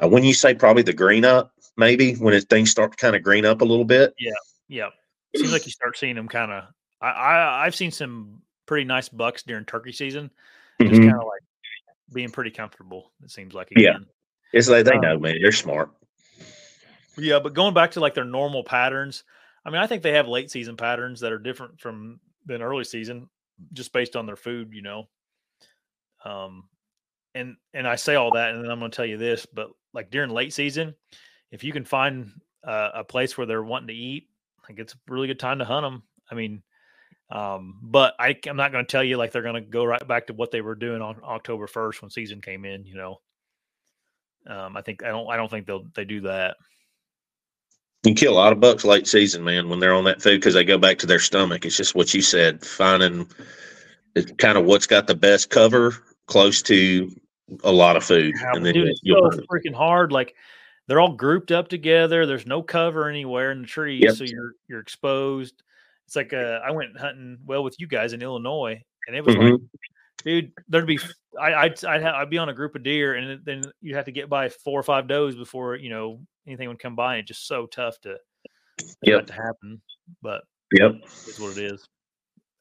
uh, 0.03 0.09
when 0.09 0.25
you 0.25 0.35
say 0.35 0.55
probably 0.55 0.83
the 0.83 0.93
green 0.93 1.25
up, 1.25 1.53
maybe 1.77 2.15
when 2.15 2.35
it, 2.35 2.49
things 2.49 2.71
start 2.71 2.93
to 2.93 2.97
kind 2.97 3.17
of 3.17 3.23
green 3.23 3.45
up 3.45 3.63
a 3.63 3.65
little 3.65 3.85
bit. 3.85 4.15
Yeah, 4.19 4.33
yeah. 4.69 4.89
Seems 5.35 5.53
like 5.53 5.65
you 5.65 5.73
start 5.73 5.97
seeing 5.97 6.15
them 6.15 6.29
kind 6.29 6.53
of. 6.53 6.65
I, 7.01 7.09
I 7.09 7.67
I've 7.67 7.75
seen 7.75 7.91
some 7.91 8.43
pretty 8.67 8.85
nice 8.85 9.09
bucks 9.09 9.43
during 9.43 9.65
turkey 9.65 9.93
season, 9.93 10.31
just 10.81 10.93
mm-hmm. 10.93 11.09
kind 11.09 11.21
of 11.21 11.27
like 11.27 11.43
being 12.13 12.31
pretty 12.31 12.51
comfortable. 12.51 13.13
It 13.25 13.31
seems 13.31 13.55
like 13.55 13.71
again. 13.71 13.83
yeah, 13.83 13.99
it's 14.53 14.69
like 14.69 14.85
they 14.85 14.93
um, 14.93 15.01
know, 15.01 15.19
man. 15.19 15.39
They're 15.41 15.53
smart. 15.53 15.91
Yeah, 17.17 17.41
but 17.41 17.55
going 17.55 17.75
back 17.75 17.93
to 17.93 18.01
like 18.01 18.15
their 18.15 18.25
normal 18.25 18.65
patterns, 18.65 19.25
I 19.65 19.71
mean, 19.71 19.81
I 19.81 19.87
think 19.87 20.03
they 20.03 20.13
have 20.13 20.29
late 20.29 20.51
season 20.51 20.77
patterns 20.77 21.21
that 21.21 21.33
are 21.33 21.39
different 21.39 21.81
from 21.81 22.21
than 22.47 22.63
early 22.63 22.85
season, 22.85 23.29
just 23.73 23.93
based 23.93 24.17
on 24.17 24.27
their 24.27 24.37
food, 24.37 24.71
you 24.73 24.83
know. 24.83 25.09
Um, 26.25 26.65
and 27.35 27.57
and 27.73 27.87
I 27.87 27.97
say 27.97 28.15
all 28.15 28.33
that, 28.33 28.55
and 28.55 28.63
then 28.63 28.71
I'm 28.71 28.79
going 28.79 28.91
to 28.91 28.97
tell 28.97 29.07
you 29.07 29.17
this, 29.17 29.47
but 29.47 29.71
like 29.95 30.11
during 30.11 30.31
late 30.31 30.53
season, 30.53 30.95
if 31.51 31.65
you 31.65 31.73
can 31.73 31.85
find 31.85 32.33
uh, 32.65 32.91
a 32.95 33.05
place 33.05 33.37
where 33.37 33.47
they're 33.47 33.63
wanting 33.63 33.89
to 33.89 33.95
eat, 33.95 34.29
like 34.69 34.79
it's 34.79 34.95
a 34.95 34.99
really 35.09 35.27
good 35.27 35.41
time 35.41 35.59
to 35.59 35.65
hunt 35.65 35.85
them. 35.85 36.03
I 36.31 36.35
mean, 36.35 36.63
um, 37.31 37.79
but 37.83 38.15
I, 38.19 38.37
I'm 38.47 38.57
not 38.57 38.73
going 38.73 38.85
to 38.85 38.91
tell 38.91 39.05
you 39.05 39.17
like 39.17 39.33
they're 39.33 39.43
going 39.43 39.55
to 39.55 39.61
go 39.61 39.85
right 39.85 40.07
back 40.07 40.27
to 40.27 40.35
what 40.35 40.51
they 40.51 40.61
were 40.61 40.75
doing 40.75 41.01
on 41.01 41.21
October 41.25 41.67
1st 41.67 42.03
when 42.03 42.11
season 42.11 42.41
came 42.41 42.65
in. 42.65 42.85
You 42.85 42.97
know, 42.97 43.21
um, 44.47 44.77
I 44.77 44.83
think 44.83 45.03
I 45.03 45.09
don't 45.09 45.31
I 45.31 45.37
don't 45.37 45.51
think 45.51 45.67
they'll 45.67 45.87
they 45.95 46.05
do 46.05 46.23
that. 46.23 46.57
You 48.03 48.11
can 48.11 48.15
kill 48.17 48.33
a 48.33 48.35
lot 48.35 48.53
of 48.53 48.61
bucks 48.61 48.85
late 48.85 49.07
season, 49.07 49.45
man, 49.45 49.69
when 49.69 49.79
they're 49.79 49.95
on 49.95 50.05
that 50.05 50.21
food 50.21 50.41
because 50.41 50.55
they 50.55 50.65
go 50.65 50.79
back 50.79 50.99
to 50.99 51.07
their 51.07 51.21
stomach. 51.21 51.65
It's 51.65 51.77
just 51.77 51.95
what 51.95 52.13
you 52.13 52.21
said, 52.21 52.65
finding 52.65 53.29
kind 54.39 54.59
of 54.59 54.65
what's 54.65 54.87
got 54.87 55.07
the 55.07 55.15
best 55.15 55.51
cover 55.51 55.95
close 56.27 56.63
to 56.63 57.11
a 57.63 57.73
lot 57.73 57.97
of 57.97 58.05
food. 58.05 58.35
Yeah, 58.41 58.51
and 58.55 58.67
then 58.67 58.75
dude, 58.75 58.89
it's 58.89 59.01
so 59.05 59.31
freaking 59.51 59.75
hard. 59.75 60.11
Like 60.11 60.35
they're 60.89 61.01
all 61.01 61.15
grouped 61.15 61.53
up 61.53 61.69
together. 61.69 62.27
There's 62.27 62.47
no 62.47 62.63
cover 62.63 63.09
anywhere 63.09 63.53
in 63.53 63.63
the 63.63 63.69
trees, 63.69 64.03
yep. 64.03 64.15
so 64.15 64.25
you're 64.25 64.55
you're 64.69 64.81
exposed. 64.81 65.63
It's 66.07 66.17
like 66.17 66.33
uh, 66.33 66.61
I 66.65 66.73
went 66.73 66.99
hunting 66.99 67.39
well 67.45 67.63
with 67.63 67.77
you 67.79 67.87
guys 67.87 68.13
in 68.13 68.23
Illinois, 68.23 68.83
and 69.07 69.17
it 69.17 69.25
was 69.25 69.37
mm-hmm. 69.37 69.53
like, 69.53 69.61
dude, 70.25 70.53
there'd 70.69 70.87
be 70.87 70.99
I, 71.41 71.55
I'd 71.55 71.85
I'd, 71.85 72.03
ha- 72.03 72.19
I'd 72.19 72.31
be 72.31 72.39
on 72.39 72.49
a 72.49 72.55
group 72.55 72.75
of 72.75 72.83
deer, 72.83 73.15
and 73.15 73.45
then 73.45 73.65
you 73.81 73.95
have 73.95 74.07
to 74.07 74.13
get 74.13 74.29
by 74.29 74.49
four 74.49 74.79
or 74.79 74.83
five 74.83 75.07
does 75.07 75.37
before 75.37 75.77
you 75.77 75.91
know 75.91 76.21
anything 76.47 76.69
would 76.69 76.79
come 76.79 76.97
by. 76.97 77.17
It's 77.17 77.29
just 77.29 77.47
so 77.47 77.67
tough 77.67 78.01
to 78.03 78.17
yep. 79.03 79.27
to 79.27 79.33
happen, 79.33 79.81
but 80.23 80.43
yep, 80.73 80.93
it's 81.03 81.41
what 81.41 81.57
it 81.57 81.65
is. 81.73 81.87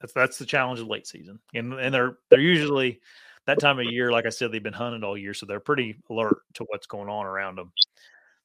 That's 0.00 0.12
that's 0.12 0.38
the 0.38 0.46
challenge 0.46 0.80
of 0.80 0.88
late 0.88 1.06
season, 1.06 1.38
and 1.54 1.72
and 1.74 1.94
they're 1.94 2.16
they're 2.30 2.40
usually 2.40 3.00
that 3.46 3.58
time 3.58 3.78
of 3.78 3.86
year, 3.86 4.12
like 4.12 4.26
I 4.26 4.30
said, 4.30 4.52
they've 4.52 4.62
been 4.62 4.72
hunted 4.72 5.04
all 5.04 5.18
year, 5.18 5.34
so 5.34 5.46
they're 5.46 5.60
pretty 5.60 5.96
alert 6.10 6.38
to 6.54 6.64
what's 6.68 6.86
going 6.86 7.08
on 7.08 7.26
around 7.26 7.58
them. 7.58 7.72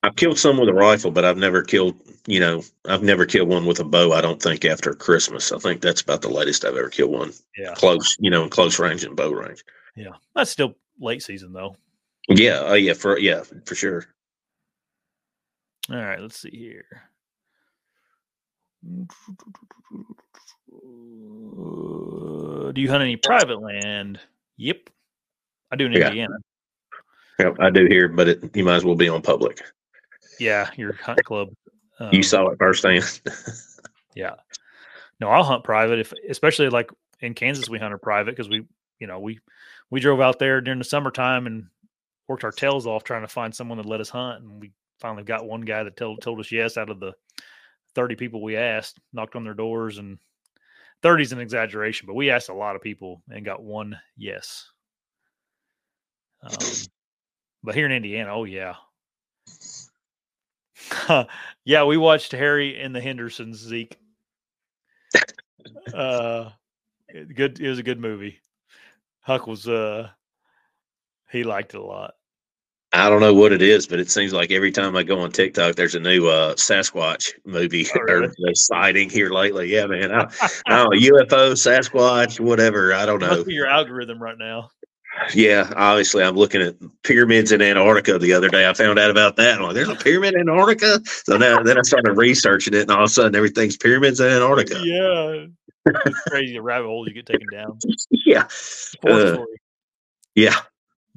I've 0.03 0.15
killed 0.15 0.37
some 0.37 0.57
with 0.57 0.69
a 0.69 0.73
rifle, 0.73 1.11
but 1.11 1.25
I've 1.25 1.37
never 1.37 1.63
killed, 1.63 1.95
you 2.27 2.39
know, 2.39 2.63
I've 2.87 3.03
never 3.03 3.25
killed 3.25 3.49
one 3.49 3.65
with 3.65 3.79
a 3.79 3.83
bow. 3.83 4.13
I 4.13 4.21
don't 4.21 4.41
think 4.41 4.63
after 4.63 4.93
Christmas. 4.93 5.51
I 5.51 5.57
think 5.57 5.81
that's 5.81 6.01
about 6.01 6.21
the 6.21 6.29
latest 6.29 6.65
I've 6.65 6.75
ever 6.75 6.89
killed 6.89 7.11
one. 7.11 7.33
Yeah. 7.57 7.73
Close, 7.73 8.15
you 8.19 8.29
know, 8.29 8.43
in 8.43 8.49
close 8.49 8.79
range 8.79 9.03
and 9.03 9.15
bow 9.15 9.31
range. 9.31 9.63
Yeah. 9.95 10.13
That's 10.35 10.51
still 10.51 10.75
late 10.99 11.23
season 11.23 11.51
though. 11.51 11.75
Yeah. 12.29 12.61
Oh, 12.63 12.75
yeah. 12.75 12.93
For, 12.93 13.17
yeah, 13.17 13.41
for 13.65 13.73
sure. 13.73 14.05
All 15.89 15.97
right. 15.97 16.19
Let's 16.19 16.39
see 16.39 16.49
here. 16.51 16.85
Do 22.73 22.81
you 22.81 22.89
hunt 22.89 23.03
any 23.03 23.15
private 23.15 23.61
land? 23.61 24.19
Yep. 24.57 24.89
I 25.71 25.75
do 25.75 25.85
in 25.85 25.93
yeah. 25.93 26.07
Indiana. 26.07 26.37
Yep, 27.39 27.57
I 27.59 27.69
do 27.69 27.85
here, 27.85 28.07
but 28.07 28.27
it, 28.27 28.55
you 28.55 28.63
might 28.63 28.77
as 28.77 28.85
well 28.85 28.95
be 28.95 29.09
on 29.09 29.21
public. 29.21 29.61
Yeah, 30.39 30.69
your 30.75 30.93
hunt 30.93 31.23
club. 31.23 31.49
Um, 31.99 32.09
you 32.11 32.23
saw 32.23 32.47
it 32.47 32.57
firsthand. 32.57 33.21
yeah. 34.15 34.35
No, 35.19 35.29
I'll 35.29 35.43
hunt 35.43 35.63
private 35.63 35.99
if, 35.99 36.13
especially 36.29 36.69
like 36.69 36.89
in 37.19 37.33
Kansas, 37.33 37.69
we 37.69 37.79
hunted 37.79 38.01
private 38.01 38.35
because 38.35 38.49
we, 38.49 38.65
you 38.99 39.07
know, 39.07 39.19
we 39.19 39.39
we 39.89 39.99
drove 39.99 40.21
out 40.21 40.39
there 40.39 40.61
during 40.61 40.79
the 40.79 40.85
summertime 40.85 41.47
and 41.47 41.67
worked 42.27 42.43
our 42.43 42.51
tails 42.51 42.87
off 42.87 43.03
trying 43.03 43.21
to 43.21 43.27
find 43.27 43.53
someone 43.53 43.77
that 43.77 43.87
let 43.87 44.01
us 44.01 44.09
hunt, 44.09 44.43
and 44.43 44.59
we 44.59 44.71
finally 44.99 45.23
got 45.23 45.45
one 45.45 45.61
guy 45.61 45.83
that 45.83 45.97
told 45.97 46.21
told 46.21 46.39
us 46.39 46.51
yes 46.51 46.77
out 46.77 46.89
of 46.89 46.99
the 46.99 47.13
thirty 47.95 48.15
people 48.15 48.41
we 48.41 48.55
asked, 48.55 48.99
knocked 49.13 49.35
on 49.35 49.43
their 49.43 49.53
doors, 49.53 49.97
and 49.97 50.17
thirty 51.01 51.23
is 51.23 51.31
an 51.31 51.39
exaggeration, 51.39 52.05
but 52.07 52.15
we 52.15 52.29
asked 52.29 52.49
a 52.49 52.53
lot 52.53 52.75
of 52.75 52.81
people 52.81 53.21
and 53.29 53.45
got 53.45 53.63
one 53.63 53.97
yes. 54.15 54.69
Um, 56.43 56.51
but 57.63 57.75
here 57.75 57.85
in 57.85 57.91
Indiana, 57.91 58.33
oh 58.33 58.43
yeah. 58.43 58.75
yeah, 61.65 61.83
we 61.83 61.97
watched 61.97 62.31
Harry 62.31 62.79
and 62.79 62.95
the 62.95 63.01
Hendersons, 63.01 63.57
Zeke. 63.57 63.97
Uh 65.93 66.51
good 67.35 67.59
it 67.59 67.69
was 67.69 67.79
a 67.79 67.83
good 67.83 67.99
movie. 67.99 68.39
Huck 69.21 69.47
was 69.47 69.67
uh 69.67 70.09
he 71.31 71.43
liked 71.43 71.73
it 71.73 71.79
a 71.79 71.83
lot. 71.83 72.13
I 72.93 73.09
don't 73.09 73.19
know 73.19 73.33
what 73.33 73.51
it 73.51 73.61
is, 73.61 73.85
but 73.85 73.99
it 73.99 74.09
seems 74.09 74.31
like 74.31 74.49
every 74.49 74.71
time 74.71 74.95
I 74.95 75.03
go 75.03 75.19
on 75.19 75.31
TikTok, 75.31 75.75
there's 75.75 75.95
a 75.95 75.99
new 75.99 76.27
uh, 76.27 76.55
Sasquatch 76.55 77.33
movie 77.45 77.85
oh, 77.93 77.99
really? 77.99 78.27
or 78.27 78.55
sighting 78.55 79.09
here 79.09 79.29
lately. 79.29 79.73
Yeah, 79.73 79.87
man. 79.87 80.11
I, 80.11 80.27
I 80.67 80.77
don't 80.77 80.93
know, 80.93 80.99
UFO, 80.99 81.51
Sasquatch, 81.51 82.39
whatever. 82.39 82.93
I 82.93 83.05
don't 83.05 83.19
know. 83.19 83.43
your 83.47 83.67
algorithm 83.67 84.21
right 84.21 84.37
now. 84.37 84.69
Yeah, 85.33 85.71
obviously, 85.75 86.23
I'm 86.23 86.35
looking 86.35 86.61
at 86.61 86.75
pyramids 87.03 87.51
in 87.51 87.61
Antarctica 87.61 88.19
the 88.19 88.33
other 88.33 88.49
day. 88.49 88.69
I 88.69 88.73
found 88.73 88.99
out 88.99 89.09
about 89.09 89.35
that. 89.37 89.57
I'm 89.57 89.63
like, 89.63 89.73
there's 89.73 89.89
a 89.89 89.95
pyramid 89.95 90.35
in 90.35 90.41
Antarctica. 90.41 91.01
So 91.25 91.37
now, 91.37 91.61
then 91.63 91.77
I 91.77 91.81
started 91.81 92.13
researching 92.13 92.73
it, 92.73 92.81
and 92.81 92.91
all 92.91 93.03
of 93.03 93.09
a 93.09 93.09
sudden, 93.09 93.35
everything's 93.35 93.77
pyramids 93.77 94.19
in 94.19 94.27
Antarctica. 94.27 94.79
Yeah, 94.83 95.47
crazy 96.27 96.53
the 96.53 96.61
rabbit 96.61 96.87
hole 96.87 97.07
you 97.07 97.13
get 97.13 97.25
taken 97.25 97.47
down. 97.51 97.79
Yeah, 98.25 98.47
uh, 99.07 99.37
yeah. 100.35 100.55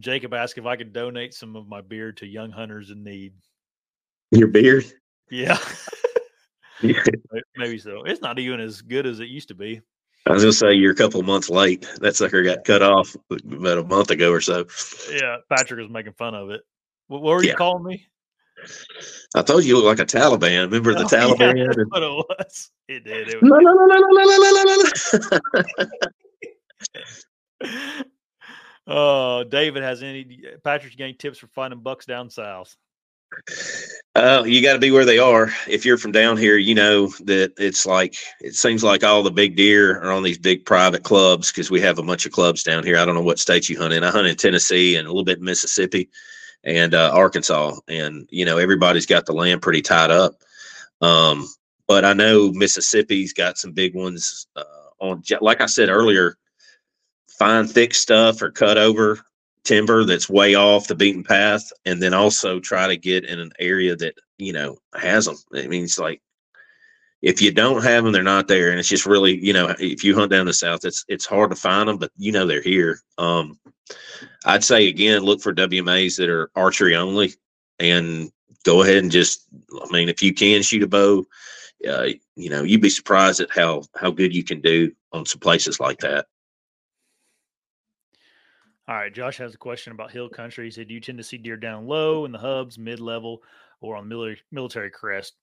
Jacob 0.00 0.34
asked 0.34 0.58
if 0.58 0.66
I 0.66 0.76
could 0.76 0.92
donate 0.92 1.34
some 1.34 1.54
of 1.56 1.68
my 1.68 1.80
beard 1.80 2.16
to 2.18 2.26
young 2.26 2.50
hunters 2.50 2.90
in 2.90 3.04
need. 3.04 3.34
Your 4.30 4.48
beard? 4.48 4.84
Yeah. 5.30 5.58
Maybe 7.56 7.78
so. 7.78 8.04
It's 8.04 8.22
not 8.22 8.38
even 8.38 8.60
as 8.60 8.80
good 8.80 9.06
as 9.06 9.20
it 9.20 9.28
used 9.28 9.48
to 9.48 9.54
be. 9.54 9.80
I 10.26 10.32
was 10.32 10.42
gonna 10.42 10.52
say 10.52 10.74
you're 10.74 10.92
a 10.92 10.96
couple 10.96 11.22
months 11.22 11.50
late. 11.50 11.86
That 12.00 12.16
sucker 12.16 12.42
got 12.42 12.64
cut 12.64 12.82
off 12.82 13.16
uh, 13.30 13.36
about 13.50 13.78
a 13.78 13.84
month 13.84 14.10
ago 14.10 14.30
or 14.32 14.40
so. 14.40 14.66
Yeah, 15.10 15.36
Patrick 15.48 15.80
was 15.80 15.90
making 15.90 16.12
fun 16.14 16.34
of 16.34 16.50
it. 16.50 16.62
What, 17.08 17.22
what 17.22 17.36
were 17.36 17.44
you 17.44 17.54
calling 17.54 17.84
me? 17.84 18.06
I 19.34 19.42
told 19.42 19.64
you 19.64 19.70
you 19.70 19.76
look 19.82 19.98
like 19.98 19.98
a 19.98 20.04
Taliban. 20.06 20.64
Remember 20.64 20.92
the 20.92 21.00
Oh, 21.00 21.08
yeah, 21.12 21.52
Taliban? 21.52 21.66
that's 21.66 21.90
what 21.90 22.02
it 22.02 22.10
was. 22.10 22.70
It 22.88 23.04
did. 23.04 23.28
It 23.28 23.42
was, 23.42 23.50
oh, 28.90 29.44
David 29.44 29.82
has 29.82 30.02
any 30.02 30.42
Patrick? 30.62 31.00
Any 31.00 31.14
tips 31.14 31.38
for 31.38 31.46
finding 31.48 31.80
bucks 31.80 32.06
down 32.06 32.30
south? 32.30 32.76
Uh, 34.16 34.42
you 34.44 34.60
got 34.60 34.72
to 34.72 34.78
be 34.78 34.90
where 34.90 35.04
they 35.04 35.18
are. 35.18 35.50
If 35.68 35.84
you're 35.84 35.96
from 35.96 36.12
down 36.12 36.36
here, 36.36 36.56
you 36.56 36.74
know 36.74 37.06
that 37.24 37.52
it's 37.58 37.86
like 37.86 38.16
it 38.40 38.54
seems 38.54 38.82
like 38.82 39.04
all 39.04 39.22
the 39.22 39.30
big 39.30 39.56
deer 39.56 40.00
are 40.00 40.10
on 40.10 40.24
these 40.24 40.38
big 40.38 40.64
private 40.64 41.04
clubs 41.04 41.52
because 41.52 41.70
we 41.70 41.80
have 41.80 41.98
a 41.98 42.02
bunch 42.02 42.26
of 42.26 42.32
clubs 42.32 42.62
down 42.62 42.84
here. 42.84 42.98
I 42.98 43.04
don't 43.04 43.14
know 43.14 43.22
what 43.22 43.38
states 43.38 43.70
you 43.70 43.78
hunt 43.78 43.94
in. 43.94 44.02
I 44.02 44.10
hunt 44.10 44.26
in 44.26 44.36
Tennessee 44.36 44.96
and 44.96 45.06
a 45.06 45.10
little 45.10 45.24
bit 45.24 45.38
in 45.38 45.44
Mississippi 45.44 46.10
and 46.64 46.92
uh, 46.92 47.12
Arkansas, 47.14 47.76
and 47.88 48.28
you 48.30 48.44
know 48.44 48.58
everybody's 48.58 49.06
got 49.06 49.26
the 49.26 49.32
land 49.32 49.62
pretty 49.62 49.82
tied 49.82 50.10
up. 50.10 50.34
Um, 51.00 51.46
but 51.86 52.04
I 52.04 52.12
know 52.12 52.52
Mississippi's 52.52 53.32
got 53.32 53.58
some 53.58 53.72
big 53.72 53.94
ones 53.94 54.48
uh, 54.56 54.64
on. 54.98 55.22
Like 55.40 55.60
I 55.60 55.66
said 55.66 55.88
earlier, 55.88 56.36
find 57.40 57.70
thick 57.70 57.94
stuff 57.94 58.42
or 58.42 58.50
cut 58.50 58.76
over 58.76 59.18
timber 59.64 60.04
that's 60.04 60.28
way 60.28 60.54
off 60.54 60.88
the 60.88 60.94
beaten 60.94 61.24
path 61.24 61.72
and 61.86 62.02
then 62.02 62.12
also 62.12 62.60
try 62.60 62.86
to 62.86 62.98
get 62.98 63.24
in 63.24 63.40
an 63.40 63.50
area 63.58 63.96
that 63.96 64.14
you 64.36 64.52
know 64.52 64.76
has 64.94 65.24
them 65.24 65.36
i 65.54 65.66
mean 65.66 65.84
it's 65.84 65.98
like 65.98 66.20
if 67.22 67.40
you 67.40 67.50
don't 67.50 67.82
have 67.82 68.04
them 68.04 68.12
they're 68.12 68.22
not 68.22 68.46
there 68.46 68.70
and 68.70 68.78
it's 68.78 68.90
just 68.90 69.06
really 69.06 69.42
you 69.42 69.54
know 69.54 69.74
if 69.78 70.04
you 70.04 70.14
hunt 70.14 70.30
down 70.30 70.44
the 70.44 70.52
south 70.52 70.84
it's 70.84 71.02
it's 71.08 71.24
hard 71.24 71.48
to 71.48 71.56
find 71.56 71.88
them 71.88 71.96
but 71.96 72.10
you 72.18 72.30
know 72.30 72.46
they're 72.46 72.62
here. 72.62 73.00
Um 73.16 73.58
i'd 74.44 74.64
say 74.64 74.88
again 74.88 75.22
look 75.22 75.40
for 75.40 75.54
wmas 75.54 76.18
that 76.18 76.28
are 76.28 76.50
archery 76.54 76.94
only 76.94 77.32
and 77.78 78.30
go 78.64 78.82
ahead 78.82 78.98
and 78.98 79.10
just 79.10 79.46
i 79.82 79.90
mean 79.90 80.10
if 80.10 80.22
you 80.22 80.34
can 80.34 80.62
shoot 80.62 80.82
a 80.82 80.86
bow 80.86 81.24
uh, 81.88 82.08
you 82.36 82.50
know 82.50 82.62
you'd 82.62 82.82
be 82.82 82.90
surprised 82.90 83.40
at 83.40 83.50
how 83.50 83.82
how 83.96 84.10
good 84.10 84.34
you 84.34 84.44
can 84.44 84.60
do 84.60 84.92
on 85.12 85.24
some 85.24 85.40
places 85.40 85.80
like 85.80 86.00
that 86.00 86.26
All 88.90 88.96
right, 88.96 89.14
Josh 89.14 89.36
has 89.36 89.54
a 89.54 89.56
question 89.56 89.92
about 89.92 90.10
hill 90.10 90.28
country. 90.28 90.64
He 90.64 90.70
said, 90.72 90.88
"Do 90.88 90.94
you 90.94 91.00
tend 91.00 91.16
to 91.18 91.22
see 91.22 91.38
deer 91.38 91.56
down 91.56 91.86
low 91.86 92.24
in 92.24 92.32
the 92.32 92.38
hubs, 92.38 92.76
mid 92.76 92.98
level, 92.98 93.40
or 93.80 93.94
on 93.94 94.08
military 94.08 94.40
military 94.50 94.90
crest, 94.90 95.34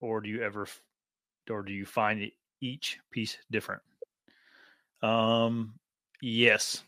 or 0.00 0.20
do 0.20 0.28
you 0.28 0.40
ever, 0.40 0.68
or 1.50 1.62
do 1.62 1.72
you 1.72 1.84
find 1.84 2.30
each 2.60 3.00
piece 3.10 3.38
different?" 3.50 3.82
Um, 5.02 5.74
yes, 6.20 6.84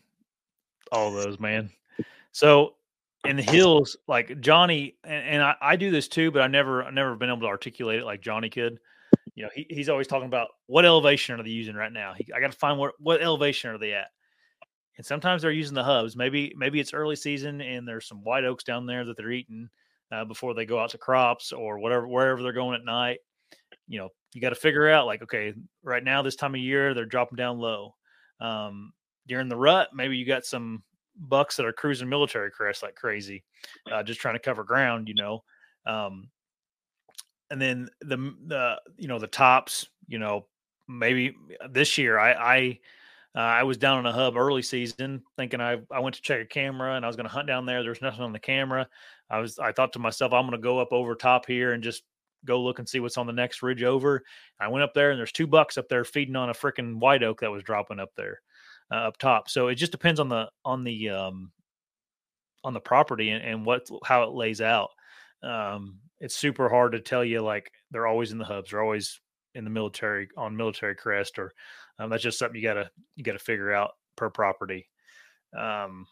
all 0.89 1.11
those, 1.11 1.37
man. 1.37 1.69
So 2.31 2.75
in 3.25 3.35
the 3.35 3.43
hills, 3.43 3.97
like 4.07 4.39
Johnny, 4.39 4.95
and, 5.03 5.27
and 5.27 5.43
I, 5.43 5.55
I 5.59 5.75
do 5.75 5.91
this 5.91 6.07
too, 6.07 6.31
but 6.31 6.41
I 6.41 6.47
never, 6.47 6.85
I 6.85 6.91
never 6.91 7.17
been 7.17 7.29
able 7.29 7.41
to 7.41 7.47
articulate 7.47 7.99
it 7.99 8.05
like 8.05 8.21
Johnny 8.21 8.49
could. 8.49 8.79
You 9.33 9.43
know, 9.43 9.49
he, 9.53 9.67
he's 9.69 9.89
always 9.89 10.07
talking 10.07 10.27
about 10.27 10.47
what 10.67 10.85
elevation 10.85 11.37
are 11.37 11.43
they 11.43 11.49
using 11.49 11.75
right 11.75 11.91
now. 11.91 12.13
He, 12.13 12.25
I 12.33 12.39
got 12.39 12.53
to 12.53 12.57
find 12.57 12.79
what 12.79 12.93
what 13.01 13.21
elevation 13.21 13.69
are 13.71 13.77
they 13.77 13.91
at 13.91 14.11
and 14.97 15.05
sometimes 15.05 15.41
they're 15.41 15.51
using 15.51 15.75
the 15.75 15.83
hubs. 15.83 16.15
Maybe 16.15 16.53
maybe 16.55 16.79
it's 16.79 16.93
early 16.93 17.15
season 17.15 17.61
and 17.61 17.87
there's 17.87 18.07
some 18.07 18.23
white 18.23 18.45
oaks 18.45 18.63
down 18.63 18.85
there 18.85 19.03
that 19.05 19.17
they're 19.17 19.31
eating 19.31 19.69
uh, 20.11 20.25
before 20.25 20.53
they 20.53 20.65
go 20.65 20.79
out 20.79 20.91
to 20.91 20.97
crops 20.97 21.51
or 21.51 21.79
whatever 21.79 22.07
wherever 22.07 22.41
they're 22.41 22.53
going 22.53 22.75
at 22.75 22.85
night. 22.85 23.19
You 23.87 23.99
know, 23.99 24.09
you 24.33 24.41
got 24.41 24.49
to 24.49 24.55
figure 24.55 24.89
out 24.89 25.05
like 25.05 25.21
okay, 25.23 25.53
right 25.83 26.03
now 26.03 26.21
this 26.21 26.35
time 26.35 26.55
of 26.55 26.61
year 26.61 26.93
they're 26.93 27.05
dropping 27.05 27.37
down 27.37 27.59
low. 27.59 27.95
Um, 28.39 28.93
during 29.27 29.49
the 29.49 29.57
rut, 29.57 29.89
maybe 29.93 30.17
you 30.17 30.25
got 30.25 30.45
some 30.45 30.83
bucks 31.17 31.55
that 31.55 31.65
are 31.65 31.73
cruising 31.73 32.09
military 32.09 32.51
crest 32.51 32.83
like 32.83 32.95
crazy, 32.95 33.43
uh, 33.91 34.03
just 34.03 34.19
trying 34.19 34.35
to 34.35 34.39
cover 34.39 34.63
ground. 34.63 35.07
You 35.07 35.15
know, 35.15 35.43
um, 35.85 36.29
and 37.49 37.61
then 37.61 37.89
the 38.01 38.17
the 38.47 38.81
you 38.97 39.07
know 39.07 39.19
the 39.19 39.27
tops. 39.27 39.87
You 40.07 40.19
know, 40.19 40.45
maybe 40.87 41.35
this 41.69 41.97
year 41.97 42.19
I 42.19 42.33
I 42.33 42.79
uh, 43.35 43.39
I 43.39 43.63
was 43.63 43.77
down 43.77 43.97
on 43.97 44.05
a 44.05 44.13
hub 44.13 44.37
early 44.37 44.61
season, 44.61 45.21
thinking 45.37 45.59
I 45.59 45.77
I 45.91 45.99
went 45.99 46.15
to 46.15 46.21
check 46.21 46.41
a 46.41 46.45
camera 46.45 46.95
and 46.95 47.03
I 47.03 47.07
was 47.07 47.17
going 47.17 47.27
to 47.27 47.33
hunt 47.33 47.47
down 47.47 47.65
there. 47.65 47.83
There's 47.83 48.01
nothing 48.01 48.21
on 48.21 48.33
the 48.33 48.39
camera. 48.39 48.87
I 49.29 49.39
was 49.39 49.59
I 49.59 49.71
thought 49.71 49.93
to 49.93 49.99
myself, 49.99 50.31
I'm 50.31 50.47
going 50.47 50.59
to 50.59 50.63
go 50.63 50.79
up 50.79 50.93
over 50.93 51.15
top 51.15 51.45
here 51.45 51.73
and 51.73 51.83
just 51.83 52.03
go 52.45 52.61
look 52.61 52.79
and 52.79 52.87
see 52.87 52.99
what's 52.99 53.17
on 53.17 53.27
the 53.27 53.33
next 53.33 53.61
ridge 53.61 53.83
over. 53.83 54.23
I 54.59 54.67
went 54.67 54.83
up 54.83 54.93
there 54.93 55.11
and 55.11 55.19
there's 55.19 55.31
two 55.31 55.47
bucks 55.47 55.77
up 55.77 55.89
there 55.89 56.05
feeding 56.05 56.35
on 56.35 56.49
a 56.49 56.53
freaking 56.53 56.99
white 56.99 57.23
oak 57.23 57.41
that 57.41 57.51
was 57.51 57.63
dropping 57.63 57.99
up 57.99 58.11
there, 58.15 58.39
uh, 58.91 59.07
up 59.07 59.17
top. 59.17 59.49
So 59.49 59.67
it 59.67 59.75
just 59.75 59.91
depends 59.91 60.19
on 60.19 60.29
the 60.29 60.49
on 60.63 60.83
the 60.83 61.09
um 61.09 61.51
on 62.63 62.73
the 62.73 62.79
property 62.79 63.31
and, 63.31 63.43
and 63.43 63.65
what 63.65 63.87
how 64.05 64.23
it 64.23 64.31
lays 64.31 64.61
out. 64.61 64.91
Um, 65.43 65.99
it's 66.19 66.37
super 66.37 66.69
hard 66.69 66.93
to 66.93 67.01
tell 67.01 67.25
you 67.25 67.41
like 67.41 67.69
they're 67.91 68.07
always 68.07 68.31
in 68.31 68.37
the 68.37 68.45
hubs, 68.45 68.71
they're 68.71 68.81
always 68.81 69.19
in 69.55 69.63
the 69.63 69.69
military 69.69 70.27
on 70.37 70.55
military 70.55 70.95
crest 70.95 71.39
or 71.39 71.53
um, 71.99 72.09
that's 72.09 72.23
just 72.23 72.39
something 72.39 72.55
you 72.55 72.63
gotta 72.63 72.89
you 73.15 73.23
gotta 73.23 73.39
figure 73.39 73.73
out 73.73 73.91
per 74.15 74.29
property. 74.29 74.87
Um, 75.57 76.07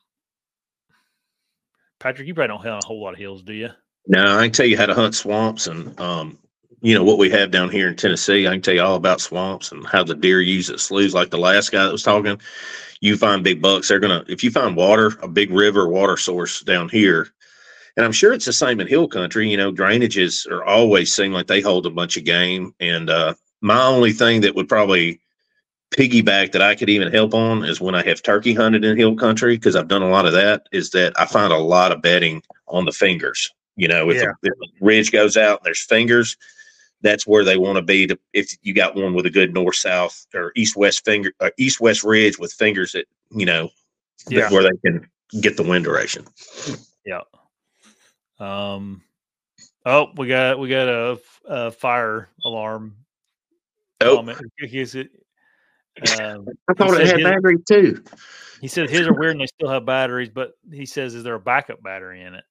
Patrick, 2.00 2.28
you 2.28 2.34
probably 2.34 2.50
don't 2.50 2.62
hunt 2.62 2.84
a 2.84 2.88
whole 2.88 3.02
lot 3.02 3.14
of 3.14 3.20
hills, 3.20 3.44
do 3.44 3.54
you? 3.54 3.70
No, 4.08 4.38
I 4.38 4.44
can 4.44 4.52
tell 4.52 4.66
you 4.66 4.78
how 4.78 4.86
to 4.86 4.94
hunt 4.94 5.16
swamps 5.16 5.68
and 5.68 5.98
um, 6.00 6.38
you 6.82 6.94
know 6.94 7.04
what 7.04 7.18
we 7.18 7.30
have 7.30 7.52
down 7.52 7.70
here 7.70 7.88
in 7.88 7.96
Tennessee. 7.96 8.48
I 8.48 8.52
can 8.52 8.62
tell 8.62 8.74
you 8.74 8.82
all 8.82 8.96
about 8.96 9.22
swamps 9.22 9.72
and 9.72 9.86
how 9.88 10.04
the 10.04 10.16
deer 10.16 10.42
use 10.42 10.70
it 10.70 10.80
sloughs. 10.80 11.14
Like 11.14 11.30
the 11.30 11.38
last 11.38 11.72
guy 11.72 11.84
that 11.84 11.92
was 11.92 12.04
talking, 12.04 12.40
you 13.00 13.18
find 13.18 13.44
big 13.44 13.62
bucks. 13.62 13.88
They're 13.88 14.00
gonna 14.00 14.26
if 14.28 14.44
you 14.44 14.52
find 14.52 14.76
water, 14.76 15.14
a 15.22 15.28
big 15.28 15.52
river 15.52 15.88
water 15.88 16.18
source 16.18 16.62
down 16.62 16.90
here, 16.90 17.30
and 17.96 18.06
I'm 18.06 18.12
sure 18.12 18.34
it's 18.34 18.46
the 18.46 18.54
same 18.54 18.80
in 18.80 18.88
hill 18.88 19.08
country. 19.08 19.50
You 19.50 19.58
know, 19.58 19.72
drainages 19.72 20.50
are 20.50 20.64
always 20.64 21.14
seem 21.14 21.32
like 21.32 21.48
they 21.48 21.62
hold 21.62 21.86
a 21.86 21.92
bunch 21.92 22.18
of 22.18 22.24
game. 22.24 22.74
And 22.80 23.10
uh, 23.10 23.36
my 23.62 23.84
only 23.84 24.12
thing 24.12 24.42
that 24.42 24.56
would 24.56 24.68
probably 24.68 25.20
piggyback 25.94 26.52
that 26.52 26.62
I 26.62 26.76
could 26.76 26.90
even 26.90 27.12
help 27.12 27.34
on 27.34 27.64
is 27.64 27.80
when 27.80 27.96
I 27.96 28.04
have 28.04 28.22
turkey 28.22 28.54
hunted 28.54 28.84
in 28.84 28.98
hill 28.98 29.16
country 29.16 29.56
because 29.56 29.76
I've 29.76 29.88
done 29.88 30.02
a 30.02 30.10
lot 30.10 30.26
of 30.26 30.34
that. 30.34 30.68
Is 30.72 30.90
that 30.92 31.14
I 31.20 31.26
find 31.26 31.54
a 31.54 31.58
lot 31.58 31.92
of 31.92 32.02
bedding 32.02 32.42
on 32.68 32.86
the 32.86 32.92
fingers. 32.92 33.52
You 33.76 33.88
know, 33.88 34.10
if, 34.10 34.18
Yeah. 34.18 34.32
the, 34.42 34.52
if 34.52 34.72
the 34.80 34.86
ridge 34.86 35.12
goes 35.12 35.38
out 35.38 35.60
and 35.60 35.66
there's 35.66 35.82
fingers, 35.84 36.38
that's 37.02 37.26
where 37.28 37.44
they 37.44 37.58
want 37.58 37.78
to 37.78 37.82
be. 37.82 38.08
To 38.08 38.18
if 38.34 38.56
you 38.64 38.74
got 38.74 38.96
one 38.96 39.14
with 39.14 39.26
a 39.26 39.30
good 39.30 39.54
north 39.54 39.76
south 39.76 40.26
or 40.34 40.52
east 40.56 40.76
west 40.76 41.04
finger, 41.06 41.32
uh, 41.40 41.50
east 41.58 41.80
west 41.80 42.04
ridge 42.04 42.38
with 42.40 42.54
fingers 42.54 42.92
that 42.94 43.06
you 43.32 43.46
know, 43.46 43.70
Yeah. 44.30 44.50
where 44.52 44.64
they 44.64 44.78
can 44.86 45.10
get 45.42 45.58
the 45.58 45.64
wind 45.64 45.86
direction. 45.86 46.26
Yeah. 47.06 47.22
Um. 48.40 49.02
Oh, 49.86 50.12
we 50.16 50.28
got 50.28 50.60
we 50.60 50.70
got 50.70 51.20
a 51.46 51.72
fire 51.72 52.30
alarm. 52.46 52.96
Oh, 54.02 54.18
comment. 54.18 54.40
Is 54.60 54.96
it? 54.96 55.10
Um, 56.20 56.48
I 56.70 56.74
thought 56.74 57.00
it 57.00 57.08
had 57.08 57.18
his- 57.18 57.24
batteries 57.24 57.64
too. 57.68 58.04
he 58.62 58.68
says 58.68 58.90
his 58.90 59.08
are 59.08 59.14
weird 59.14 59.32
and 59.34 59.42
they 59.42 59.48
still 59.48 59.70
have 59.70 59.86
batteries, 59.86 60.30
but 60.30 60.54
he 60.72 60.86
says, 60.86 61.14
"Is 61.16 61.24
there 61.24 61.36
a 61.36 61.40
backup 61.40 61.82
battery 61.84 62.22
in 62.24 62.36
it?" 62.36 62.44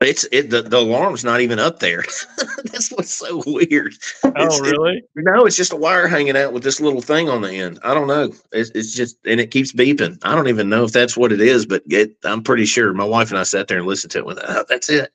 It's 0.00 0.26
it 0.32 0.48
the, 0.50 0.62
the 0.62 0.78
alarm's 0.78 1.22
not 1.22 1.40
even 1.42 1.58
up 1.58 1.80
there. 1.80 2.02
That's 2.64 2.90
what's 2.90 3.12
so 3.12 3.42
weird. 3.46 3.92
Oh, 4.24 4.28
It's- 4.30 4.58
it- 4.58 4.62
really? 4.62 5.02
No, 5.14 5.44
it's 5.44 5.54
just 5.56 5.72
a 5.72 5.76
wire 5.76 6.08
hanging 6.08 6.36
out 6.36 6.52
with 6.54 6.62
this 6.62 6.80
little 6.80 7.02
thing 7.02 7.28
on 7.28 7.42
the 7.42 7.52
end. 7.52 7.78
I 7.84 7.92
don't 7.92 8.06
know. 8.08 8.32
It's, 8.52 8.70
it's 8.70 8.94
just, 8.94 9.18
and 9.26 9.38
it 9.38 9.50
keeps 9.50 9.72
beeping. 9.72 10.18
I 10.22 10.34
don't 10.34 10.48
even 10.48 10.70
know 10.70 10.84
if 10.84 10.92
that's 10.92 11.16
what 11.16 11.30
it 11.30 11.40
is, 11.42 11.66
but 11.66 11.82
it, 11.88 12.16
I'm 12.24 12.42
pretty 12.42 12.64
sure. 12.64 12.94
My 12.94 13.04
wife 13.04 13.30
and 13.30 13.38
I 13.38 13.42
sat 13.42 13.68
there 13.68 13.78
and 13.78 13.86
listened 13.86 14.12
to 14.12 14.18
it. 14.20 14.26
With 14.26 14.38
oh, 14.42 14.64
that's 14.68 14.88
it. 14.88 15.12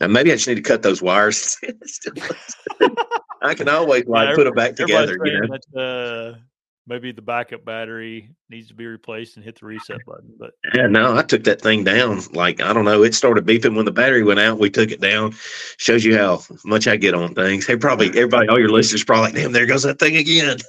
And 0.00 0.12
maybe 0.12 0.30
I 0.32 0.36
just 0.36 0.46
need 0.46 0.54
to 0.56 0.62
cut 0.62 0.82
those 0.82 1.00
wires. 1.02 1.56
I 3.42 3.54
can 3.54 3.68
always 3.68 4.06
like 4.06 4.30
Yeah, 4.30 4.34
put 4.36 4.44
them 4.44 4.54
back 4.54 4.76
together. 4.76 5.18
You 5.24 5.40
know. 5.40 5.56
that 5.74 5.80
uh, 5.80 6.38
maybe 6.86 7.12
the 7.12 7.22
backup 7.22 7.64
battery 7.64 8.30
needs 8.48 8.68
to 8.68 8.74
be 8.74 8.86
replaced 8.86 9.36
and 9.36 9.44
hit 9.44 9.58
the 9.60 9.66
reset 9.66 10.04
button. 10.04 10.34
But 10.38 10.52
Yeah, 10.74 10.86
no, 10.88 11.16
I 11.16 11.22
took 11.22 11.44
that 11.44 11.60
thing 11.60 11.84
down. 11.84 12.20
Like 12.32 12.60
I 12.60 12.72
don't 12.72 12.84
know, 12.84 13.02
it 13.02 13.14
started 13.14 13.46
beeping 13.46 13.76
when 13.76 13.84
the 13.86 13.92
battery 13.92 14.22
went 14.24 14.40
out. 14.40 14.58
We 14.58 14.70
took 14.70 14.90
it 14.90 15.00
down. 15.00 15.34
Shows 15.78 16.04
you 16.04 16.16
how 16.16 16.42
much 16.64 16.86
I 16.86 16.96
get 16.96 17.14
on 17.14 17.34
things. 17.34 17.66
Hey, 17.66 17.76
probably 17.76 18.08
everybody, 18.08 18.48
all 18.48 18.58
your 18.58 18.70
listeners, 18.70 19.04
probably 19.04 19.26
like, 19.32 19.34
damn, 19.34 19.52
there 19.52 19.66
goes 19.66 19.82
that 19.84 19.98
thing 19.98 20.16
again. 20.16 20.58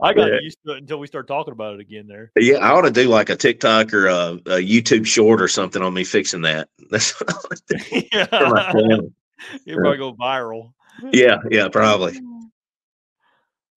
I 0.00 0.14
got 0.14 0.28
Yeah. 0.28 0.38
used 0.40 0.58
to 0.66 0.72
it 0.72 0.78
until 0.78 0.98
we 0.98 1.06
start 1.06 1.26
talking 1.28 1.52
about 1.52 1.74
it 1.74 1.80
again. 1.80 2.06
There, 2.08 2.32
Yeah, 2.38 2.56
I 2.58 2.70
ought 2.70 2.82
to 2.82 2.90
do 2.90 3.08
like 3.08 3.28
a 3.30 3.36
TikTok 3.36 3.92
or 3.92 4.06
a, 4.06 4.32
a 4.46 4.58
YouTube 4.58 5.06
short 5.06 5.40
or 5.42 5.48
something 5.48 5.82
on 5.82 5.92
me 5.94 6.04
fixing 6.04 6.42
that. 6.42 6.68
That's 6.90 7.12
what 7.20 7.30
I 7.30 7.36
ought 7.36 7.56
to 7.68 7.76
do 7.76 8.08
yeah, 8.12 9.12
for 9.50 9.56
my 9.56 9.58
channel. 9.58 9.66
it 9.66 9.76
probably 9.76 9.98
go 9.98 10.14
viral. 10.14 10.72
Yeah, 11.12 11.38
yeah, 11.50 11.68
probably. 11.68 12.20
Mm. 12.20 12.42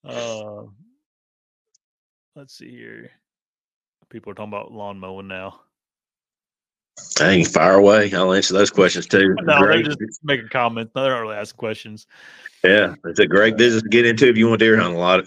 Uh, 0.05 0.69
let's 2.35 2.57
see 2.57 2.69
here. 2.69 3.11
People 4.09 4.31
are 4.31 4.35
talking 4.35 4.53
about 4.53 4.71
lawn 4.71 4.99
mowing 4.99 5.27
now. 5.27 5.61
Hey, 7.17 7.43
fire 7.43 7.75
away. 7.75 8.13
I'll 8.13 8.33
answer 8.33 8.53
those 8.53 8.69
questions 8.69 9.07
too. 9.07 9.35
No, 9.43 9.59
they're 9.65 9.83
just 9.83 9.99
making 10.23 10.49
comments. 10.49 10.91
They're 10.93 11.09
not 11.09 11.19
really 11.19 11.35
asking 11.35 11.57
questions. 11.57 12.07
Yeah, 12.63 12.95
it's 13.05 13.19
a 13.19 13.27
great 13.27 13.55
uh, 13.55 13.57
business 13.57 13.83
to 13.83 13.89
get 13.89 14.05
into 14.05 14.29
if 14.29 14.37
you 14.37 14.47
want 14.47 14.59
deer 14.59 14.79
hunt 14.79 14.95
a 14.95 14.97
lot. 14.97 15.25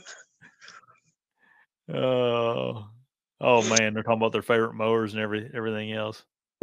Oh, 1.92 2.86
oh 3.40 3.62
man, 3.68 3.94
they're 3.94 4.02
talking 4.02 4.18
about 4.18 4.32
their 4.32 4.42
favorite 4.42 4.74
mowers 4.74 5.14
and 5.14 5.22
every 5.22 5.50
everything 5.54 5.92
else. 5.92 6.24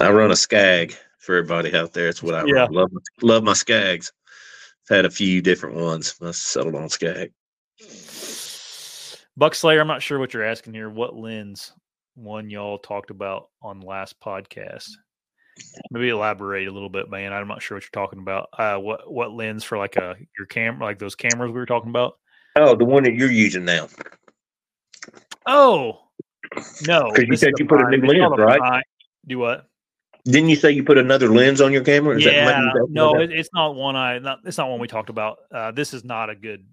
I 0.00 0.10
run 0.10 0.30
a 0.30 0.36
Scag 0.36 0.94
for 1.18 1.36
everybody 1.36 1.74
out 1.74 1.92
there. 1.92 2.08
It's 2.08 2.22
what 2.22 2.34
I 2.34 2.44
Yeah. 2.46 2.66
love. 2.70 2.90
Love 3.22 3.44
my 3.44 3.52
Scags. 3.52 4.10
I've 4.90 4.96
had 4.96 5.04
a 5.06 5.10
few 5.10 5.40
different 5.40 5.76
ones. 5.76 6.14
I 6.22 6.30
settled 6.32 6.74
on 6.74 6.88
Scag. 6.88 7.32
Buck 9.36 9.54
Slayer, 9.54 9.80
I'm 9.80 9.86
not 9.88 10.02
sure 10.02 10.18
what 10.18 10.32
you're 10.34 10.44
asking 10.44 10.74
here. 10.74 10.88
What 10.88 11.16
lens 11.16 11.72
one 12.14 12.50
y'all 12.50 12.78
talked 12.78 13.10
about 13.10 13.48
on 13.62 13.80
last 13.80 14.20
podcast? 14.20 14.88
Maybe 15.90 16.08
elaborate 16.08 16.68
a 16.68 16.72
little 16.72 16.88
bit, 16.88 17.08
man. 17.08 17.32
I'm 17.32 17.48
not 17.48 17.62
sure 17.62 17.76
what 17.76 17.84
you're 17.84 17.90
talking 18.04 18.18
about. 18.20 18.48
Uh, 18.56 18.76
what 18.76 19.10
what 19.12 19.32
lens 19.32 19.62
for 19.64 19.78
like 19.78 19.96
a 19.96 20.16
your 20.38 20.46
camera, 20.46 20.84
like 20.84 20.98
those 20.98 21.14
cameras 21.14 21.48
we 21.52 21.58
were 21.58 21.66
talking 21.66 21.90
about? 21.90 22.18
Oh, 22.56 22.74
the 22.76 22.84
one 22.84 23.04
that 23.04 23.14
you're 23.14 23.30
using 23.30 23.64
now. 23.64 23.88
Oh, 25.46 26.00
no, 26.86 27.10
'Cause 27.12 27.24
you 27.26 27.36
said 27.36 27.52
you 27.58 27.66
put 27.66 27.80
a 27.80 27.88
new 27.96 28.06
lens, 28.06 28.34
right? 28.38 28.58
prime- 28.58 28.82
Do 29.26 29.38
what? 29.38 29.66
Didn't 30.24 30.48
you 30.48 30.56
say 30.56 30.70
you 30.70 30.82
put 30.82 30.96
another 30.96 31.28
lens 31.28 31.60
on 31.60 31.70
your 31.72 31.84
camera? 31.84 32.16
Is 32.16 32.24
yeah, 32.24 32.46
that- 32.46 32.86
no, 32.88 33.20
it, 33.20 33.30
it's 33.30 33.50
not 33.52 33.74
one 33.74 33.94
I. 33.94 34.18
Not 34.18 34.40
it's 34.44 34.56
not 34.56 34.70
one 34.70 34.80
we 34.80 34.88
talked 34.88 35.10
about. 35.10 35.38
Uh, 35.52 35.70
this 35.70 35.92
is 35.92 36.02
not 36.04 36.30
a 36.30 36.34
good. 36.34 36.66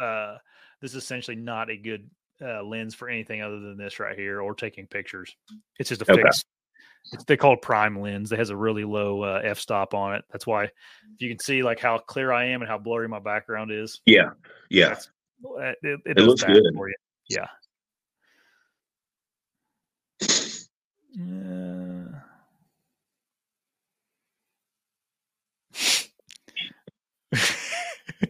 Uh, 0.00 0.38
this 0.80 0.92
is 0.92 0.96
essentially 0.96 1.36
not 1.36 1.68
a 1.70 1.76
good 1.76 2.08
uh, 2.42 2.62
lens 2.62 2.94
for 2.94 3.08
anything 3.08 3.42
other 3.42 3.60
than 3.60 3.76
this 3.76 4.00
right 4.00 4.18
here 4.18 4.40
or 4.40 4.54
taking 4.54 4.86
pictures. 4.86 5.36
It's 5.78 5.90
just 5.90 6.02
a 6.02 6.10
Okay. 6.12 6.22
fixed. 6.22 6.46
It's 7.12 7.24
they 7.24 7.36
call 7.36 7.52
it 7.52 7.60
prime 7.60 8.00
lens. 8.00 8.32
It 8.32 8.38
has 8.38 8.48
a 8.48 8.56
really 8.56 8.84
low 8.84 9.22
uh, 9.22 9.40
f 9.44 9.58
stop 9.58 9.92
on 9.92 10.14
it. 10.14 10.24
That's 10.32 10.46
why 10.46 10.64
if 10.64 10.70
you 11.18 11.28
can 11.28 11.38
see 11.38 11.62
like 11.62 11.78
how 11.78 11.98
clear 11.98 12.32
I 12.32 12.46
am 12.46 12.62
and 12.62 12.68
how 12.68 12.78
blurry 12.78 13.08
my 13.08 13.18
background 13.18 13.70
is. 13.72 14.00
yeah, 14.06 14.30
yeah. 14.70 14.96
Uh, 15.44 15.58
it, 15.60 15.76
it, 15.82 16.00
It 16.06 16.18
looks 16.20 16.42
good. 16.42 16.62
for 16.74 16.88
you. 16.88 16.94
Yeah. 17.28 17.46
Uh, 21.16 21.93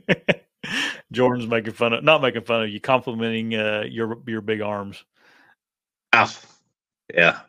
Jordan's 1.12 1.46
making 1.46 1.72
fun 1.74 1.92
of 1.92 2.05
not 2.05 2.22
making 2.22 2.42
fun 2.42 2.62
of 2.64 2.70
you, 2.70 2.80
complimenting 2.80 3.55
uh, 3.55 3.84
your 3.88 4.18
your 4.26 4.40
big 4.40 4.61
arms. 4.61 5.05
Ow. 6.14 6.30
Yeah. 7.12 7.40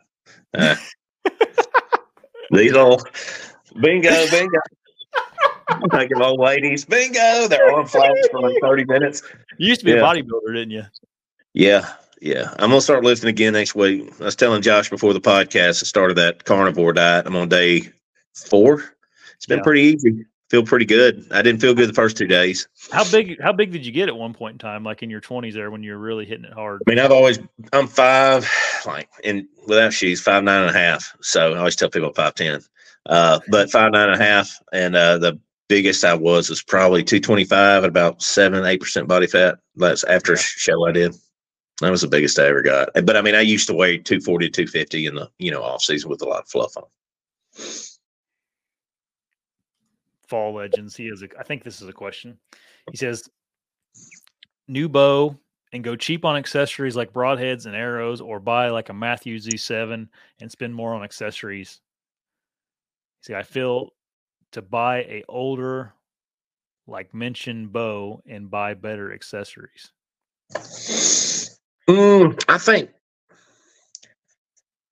Uh, 0.54 0.76
these 2.50 2.74
all 2.74 3.00
bingo, 3.80 4.10
bingo. 4.30 4.58
Like 5.92 6.10
of 6.12 6.22
old 6.22 6.38
ladies, 6.38 6.84
bingo. 6.84 7.48
Their 7.48 7.74
arm 7.74 7.86
flaps 7.86 8.28
for 8.30 8.40
like 8.40 8.54
30 8.62 8.84
minutes. 8.84 9.22
You 9.58 9.68
used 9.68 9.80
to 9.80 9.84
be 9.84 9.90
Yeah. 9.92 9.98
a 9.98 10.02
bodybuilder, 10.02 10.54
didn't 10.54 10.70
you? 10.70 10.84
Yeah, 11.54 11.92
yeah. 12.20 12.50
I'm 12.60 12.70
gonna 12.70 12.80
start 12.80 13.02
lifting 13.02 13.28
again 13.28 13.52
next 13.54 13.74
week. 13.74 14.12
I 14.20 14.24
was 14.26 14.36
telling 14.36 14.62
Josh 14.62 14.88
before 14.90 15.12
the 15.12 15.20
podcast, 15.20 15.82
I 15.82 15.86
started 15.86 16.14
that 16.18 16.44
carnivore 16.44 16.92
diet. 16.92 17.26
I'm 17.26 17.34
on 17.34 17.48
day 17.48 17.90
four. 18.34 18.84
It's 19.34 19.46
been 19.46 19.58
Yeah. 19.58 19.64
pretty 19.64 19.80
easy. 19.82 20.24
Feel 20.48 20.62
pretty 20.62 20.84
good. 20.84 21.26
I 21.32 21.42
didn't 21.42 21.60
feel 21.60 21.74
good 21.74 21.88
the 21.88 21.94
first 21.94 22.16
two 22.16 22.28
days. 22.28 22.68
How 22.92 23.08
big 23.10 23.40
how 23.42 23.52
big 23.52 23.72
did 23.72 23.84
you 23.84 23.90
get 23.90 24.08
at 24.08 24.16
one 24.16 24.32
point 24.32 24.54
in 24.54 24.58
time, 24.58 24.84
like 24.84 25.02
in 25.02 25.10
your 25.10 25.20
twenties 25.20 25.54
there 25.54 25.72
when 25.72 25.82
you 25.82 25.92
were 25.92 25.98
really 25.98 26.24
hitting 26.24 26.44
it 26.44 26.52
hard? 26.52 26.82
I 26.86 26.90
mean, 26.90 27.00
I've 27.00 27.10
always 27.10 27.40
I'm 27.72 27.88
five, 27.88 28.48
like 28.86 29.08
in 29.24 29.48
without 29.66 29.92
shoes, 29.92 30.20
five 30.20 30.44
nine 30.44 30.62
and 30.62 30.70
a 30.70 30.78
half. 30.78 31.16
So 31.20 31.52
I 31.52 31.58
always 31.58 31.74
tell 31.74 31.90
people 31.90 32.12
five 32.12 32.34
ten. 32.34 32.60
Uh, 33.06 33.40
but 33.48 33.70
five 33.70 33.90
nine 33.90 34.08
and 34.08 34.20
a 34.20 34.24
half, 34.24 34.56
and 34.72 34.94
uh, 34.94 35.18
the 35.18 35.38
biggest 35.68 36.04
I 36.04 36.14
was 36.14 36.48
was 36.48 36.62
probably 36.62 37.02
two 37.02 37.18
twenty 37.18 37.44
five 37.44 37.82
at 37.82 37.88
about 37.88 38.22
seven 38.22 38.64
eight 38.64 38.80
percent 38.80 39.08
body 39.08 39.26
fat. 39.26 39.58
That's 39.74 40.04
after 40.04 40.34
a 40.34 40.38
show 40.38 40.86
I 40.86 40.92
did. 40.92 41.16
That 41.80 41.90
was 41.90 42.02
the 42.02 42.08
biggest 42.08 42.38
I 42.38 42.46
ever 42.46 42.62
got. 42.62 42.90
But 43.04 43.16
I 43.16 43.22
mean, 43.22 43.34
I 43.34 43.40
used 43.40 43.66
to 43.66 43.74
weigh 43.74 43.98
two 43.98 44.20
forty 44.20 44.48
to 44.48 44.64
two 44.64 44.70
fifty 44.70 45.06
in 45.06 45.16
the 45.16 45.28
you 45.38 45.50
know 45.50 45.62
off 45.62 45.82
season 45.82 46.08
with 46.08 46.22
a 46.22 46.28
lot 46.28 46.42
of 46.42 46.48
fluff 46.48 46.76
on. 46.76 46.84
Fall 50.28 50.54
Legends. 50.54 50.96
He 50.96 51.06
is. 51.06 51.22
A, 51.22 51.28
I 51.38 51.42
think 51.42 51.64
this 51.64 51.80
is 51.80 51.88
a 51.88 51.92
question. 51.92 52.38
He 52.90 52.96
says, 52.96 53.28
"New 54.68 54.88
bow 54.88 55.36
and 55.72 55.84
go 55.84 55.96
cheap 55.96 56.24
on 56.24 56.36
accessories 56.36 56.96
like 56.96 57.12
broadheads 57.12 57.66
and 57.66 57.74
arrows, 57.74 58.20
or 58.20 58.40
buy 58.40 58.70
like 58.70 58.88
a 58.88 58.94
Mathews 58.94 59.46
Z7 59.46 60.08
and 60.40 60.50
spend 60.50 60.74
more 60.74 60.94
on 60.94 61.02
accessories." 61.02 61.80
See, 63.22 63.34
I 63.34 63.42
feel 63.42 63.92
to 64.52 64.62
buy 64.62 64.98
a 64.98 65.24
older, 65.28 65.92
like 66.86 67.12
mentioned 67.12 67.72
bow 67.72 68.22
and 68.26 68.50
buy 68.50 68.74
better 68.74 69.12
accessories. 69.12 69.90
Mm, 71.88 72.42
I 72.48 72.58
think 72.58 72.90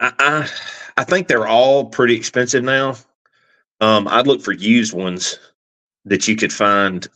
I, 0.01 0.13
I 0.19 0.51
I 0.97 1.05
think 1.05 1.29
they're 1.29 1.47
all 1.47 1.87
pretty 1.87 2.17
expensive 2.17 2.63
now. 2.63 2.97
Um, 3.85 4.09
I'd 4.09 4.27
look 4.27 4.41
for 4.41 4.53
used 4.53 4.95
ones 4.95 5.39
that 6.07 6.27
you 6.27 6.37
could 6.37 6.53
find 6.53 7.07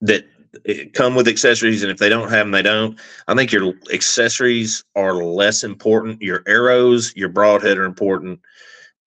that 0.00 0.24
eh, 0.66 0.84
come 0.94 1.16
with 1.16 1.26
accessories, 1.26 1.82
and 1.82 1.90
if 1.90 1.98
they 1.98 2.08
don't 2.08 2.30
have 2.30 2.46
them, 2.46 2.52
they 2.52 2.62
don't. 2.62 2.96
I 3.26 3.34
think 3.34 3.50
your 3.50 3.74
accessories 3.92 4.84
are 4.94 5.14
less 5.14 5.64
important. 5.64 6.22
Your 6.22 6.44
arrows, 6.46 7.12
your 7.16 7.28
broadhead 7.28 7.76
are 7.76 7.84
important, 7.84 8.38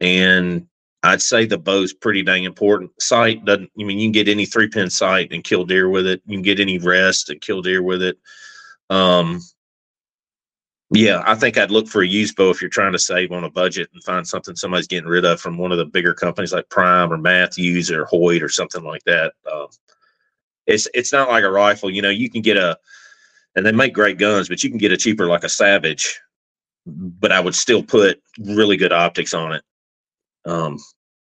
and 0.02 0.68
I'd 1.04 1.22
say 1.22 1.46
the 1.46 1.58
bow's 1.58 1.94
pretty 1.94 2.22
dang 2.22 2.44
important. 2.44 2.92
Sight 3.02 3.46
doesn't. 3.46 3.72
I 3.80 3.84
mean, 3.84 3.98
you 3.98 4.08
can 4.08 4.12
get 4.12 4.28
any 4.28 4.46
three 4.46 4.68
pin 4.68 4.90
sight 4.90 5.32
and 5.32 5.42
kill 5.42 5.64
deer 5.64 5.88
with 5.88 6.06
it. 6.06 6.22
You 6.26 6.36
can 6.36 6.44
get 6.44 6.60
any 6.60 6.80
rest 6.80 7.30
and 7.30 7.40
kill 7.40 7.62
deer 7.62 7.82
with 7.82 8.04
it. 8.04 8.18
Um, 8.90 9.40
yeah, 10.94 11.24
I 11.26 11.34
think 11.34 11.58
I'd 11.58 11.72
look 11.72 11.88
for 11.88 12.04
a 12.04 12.08
used 12.08 12.36
bow 12.36 12.52
if 12.52 12.62
you're 12.62 12.70
trying 12.70 12.92
to 12.92 13.00
save 13.00 13.32
on 13.32 13.44
a 13.44 13.50
budget 13.50 13.90
and 13.94 14.04
find 14.04 14.28
something 14.28 14.56
somebody's 14.56 14.88
getting 14.88 15.10
rid 15.10 15.26
of 15.26 15.42
from 15.42 15.58
one 15.58 15.72
of 15.72 15.80
the 15.80 15.86
bigger 15.86 16.14
companies 16.14 16.54
like 16.54 16.70
Prime 16.70 17.12
or 17.12 17.18
Mathews 17.18 17.90
or 17.90 18.06
Hoyt 18.06 18.44
or 18.44 18.50
something 18.50 18.84
like 18.84 19.04
that. 19.06 19.34
Um, 19.52 19.68
it's 20.68 20.88
it's 20.94 21.12
not 21.12 21.30
like 21.30 21.44
a 21.44 21.52
rifle, 21.52 21.90
you 21.90 22.02
know. 22.04 22.12
You 22.12 22.30
can 22.30 22.44
get 22.44 22.58
a, 22.58 22.78
and 23.56 23.66
they 23.66 23.72
make 23.72 23.94
great 23.94 24.20
guns, 24.20 24.50
but 24.50 24.64
you 24.64 24.70
can 24.70 24.78
get 24.78 24.92
a 24.92 24.98
cheaper 24.98 25.26
like 25.26 25.44
a 25.44 25.50
Savage. 25.50 26.20
But 26.86 27.32
I 27.32 27.40
would 27.40 27.56
still 27.56 27.82
put 27.82 28.22
really 28.40 28.78
good 28.78 28.94
optics 28.94 29.34
on 29.34 29.54
it. 29.54 29.64
Um, 30.46 30.78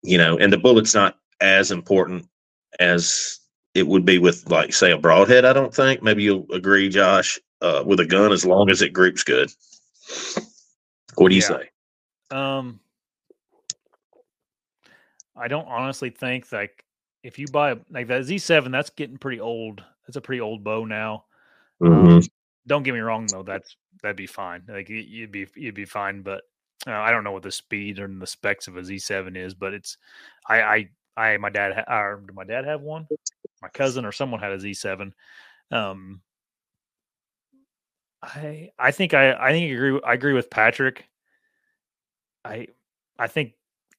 you 0.03 0.19
know, 0.19 0.37
and 0.37 0.53
the 0.53 0.59
bullet's 0.59 0.95
not 0.95 1.17
as 1.41 1.71
important 1.71 2.27
as 2.81 3.39
it 3.75 3.87
would 3.87 4.05
be 4.05 4.19
with 4.19 4.49
like 4.51 4.75
say 4.75 4.93
a 4.93 4.99
broadhead. 4.99 5.47
I 5.47 5.55
don't 5.55 5.75
think. 5.75 6.03
Maybe 6.03 6.23
you'll 6.25 6.47
agree, 6.53 6.91
Josh. 6.91 7.41
Uh, 7.65 7.83
with 7.83 7.99
a 7.99 8.05
gun, 8.05 8.31
as 8.31 8.45
long 8.45 8.69
as 8.69 8.83
it 8.83 8.93
groups 8.93 9.25
good. 9.25 9.51
What 11.15 11.31
do 11.31 11.35
you 11.35 11.41
Yeah. 11.41 11.49
say? 11.49 11.71
Um, 12.31 12.79
I 15.35 15.49
don't 15.49 15.67
honestly 15.67 16.11
think 16.11 16.53
like 16.53 16.85
if 17.23 17.39
you 17.39 17.47
buy 17.47 17.79
like 17.91 18.09
that 18.09 18.25
Z7, 18.25 18.71
that's 18.71 18.91
getting 18.91 19.17
pretty 19.17 19.41
old. 19.41 19.83
That's 20.07 20.17
a 20.17 20.21
pretty 20.21 20.43
old 20.43 20.63
bow 20.63 20.85
now. 20.85 21.25
Mhm. 21.81 22.29
Don't 22.67 22.83
get 22.83 22.93
me 22.93 23.01
wrong 23.01 23.27
though, 23.29 23.43
that's 23.43 23.77
that'd 24.03 24.17
be 24.17 24.27
fine. 24.27 24.65
Like 24.69 24.91
you'd 24.91 25.33
be 25.33 25.47
you'd 25.55 25.75
be 25.75 25.87
fine, 25.87 26.21
but 26.21 26.43
uh, 26.87 26.93
I 26.93 27.11
don't 27.13 27.25
know 27.25 27.33
what 27.33 27.43
the 27.45 27.51
speed 27.51 27.99
and 27.99 28.21
the 28.21 28.27
specs 28.27 28.69
of 28.69 28.77
a 28.77 28.83
Z7 28.83 29.37
is, 29.37 29.55
but 29.55 29.73
it's 29.73 29.97
I 30.47 30.61
I 30.63 30.89
I 31.17 31.37
my 31.39 31.49
dad 31.49 31.73
ha- 31.75 31.99
or 31.99 32.21
did 32.27 32.35
my 32.35 32.45
dad 32.45 32.67
have 32.67 32.83
one? 32.83 33.09
My 33.63 33.69
cousin 33.71 34.05
or 34.05 34.13
someone 34.13 34.41
had 34.41 34.53
a 34.53 34.59
Z7. 34.59 35.15
Um, 35.71 36.21
I 38.25 38.71
I 38.79 38.91
think 38.91 39.15
I 39.15 39.33
I 39.35 39.53
think 39.53 39.73
agree 39.73 40.01
I 40.05 40.15
agree 40.15 40.33
with 40.33 40.51
Patrick. 40.51 41.05
I 42.45 42.69
I 43.19 43.27
think 43.27 43.53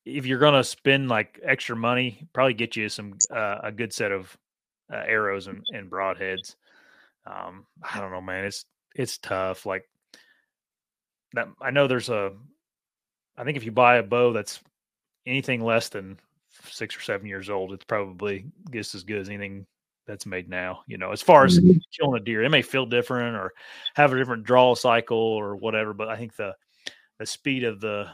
if 0.06 0.26
you're 0.26 0.40
gonna 0.40 0.64
spend 0.64 1.10
like 1.10 1.40
extra 1.44 1.76
money, 1.76 2.28
probably 2.34 2.54
get 2.54 2.76
you 2.76 2.90
some 2.90 3.14
uh, 3.32 3.60
a 3.64 3.72
good 3.72 3.94
set 3.94 4.12
of 4.12 4.36
uh, 4.92 5.04
arrows 5.06 5.48
and, 5.48 5.64
and 5.74 5.90
broadheads. 5.90 6.56
Um, 7.26 7.66
I 7.84 8.00
don't 8.00 8.12
know, 8.12 8.22
man. 8.22 8.46
It's 8.46 8.66
it's 8.96 9.18
tough. 9.18 9.66
Like 9.66 9.88
that. 11.34 11.48
I 11.62 11.72
know 11.72 11.88
there's 11.88 12.10
a. 12.10 12.34
I 13.38 13.44
think 13.44 13.58
if 13.58 13.66
you 13.66 13.72
buy 13.72 13.98
a 13.98 14.04
bow 14.04 14.32
that's 14.32 14.62
anything 15.26 15.62
less 15.62 15.90
than 15.90 16.18
six 16.64 16.96
or 16.96 17.02
seven 17.02 17.28
years 17.28 17.50
old, 17.50 17.74
it's 17.74 17.86
probably 17.86 18.46
just 18.72 18.96
as 18.96 19.04
good 19.04 19.20
as 19.20 19.30
anything 19.30 19.66
that's 20.06 20.26
made 20.26 20.50
now. 20.50 20.82
You 20.88 20.98
know, 20.98 21.12
as 21.12 21.22
far 21.22 21.46
as 21.46 21.60
mm-hmm. 21.60 21.78
killing 21.98 22.22
a 22.22 22.24
deer, 22.24 22.44
it 22.44 22.50
may 22.50 22.62
feel 22.62 22.86
different 22.86 23.36
or 23.36 23.54
have 23.96 24.14
a 24.14 24.18
different 24.18 24.44
draw 24.44 24.76
cycle 24.76 25.18
or 25.18 25.56
whatever, 25.56 25.94
but 25.94 26.10
I 26.10 26.18
think 26.18 26.36
the 26.36 26.54
the 27.20 27.26
speed 27.26 27.64
of 27.64 27.80
the 27.80 28.08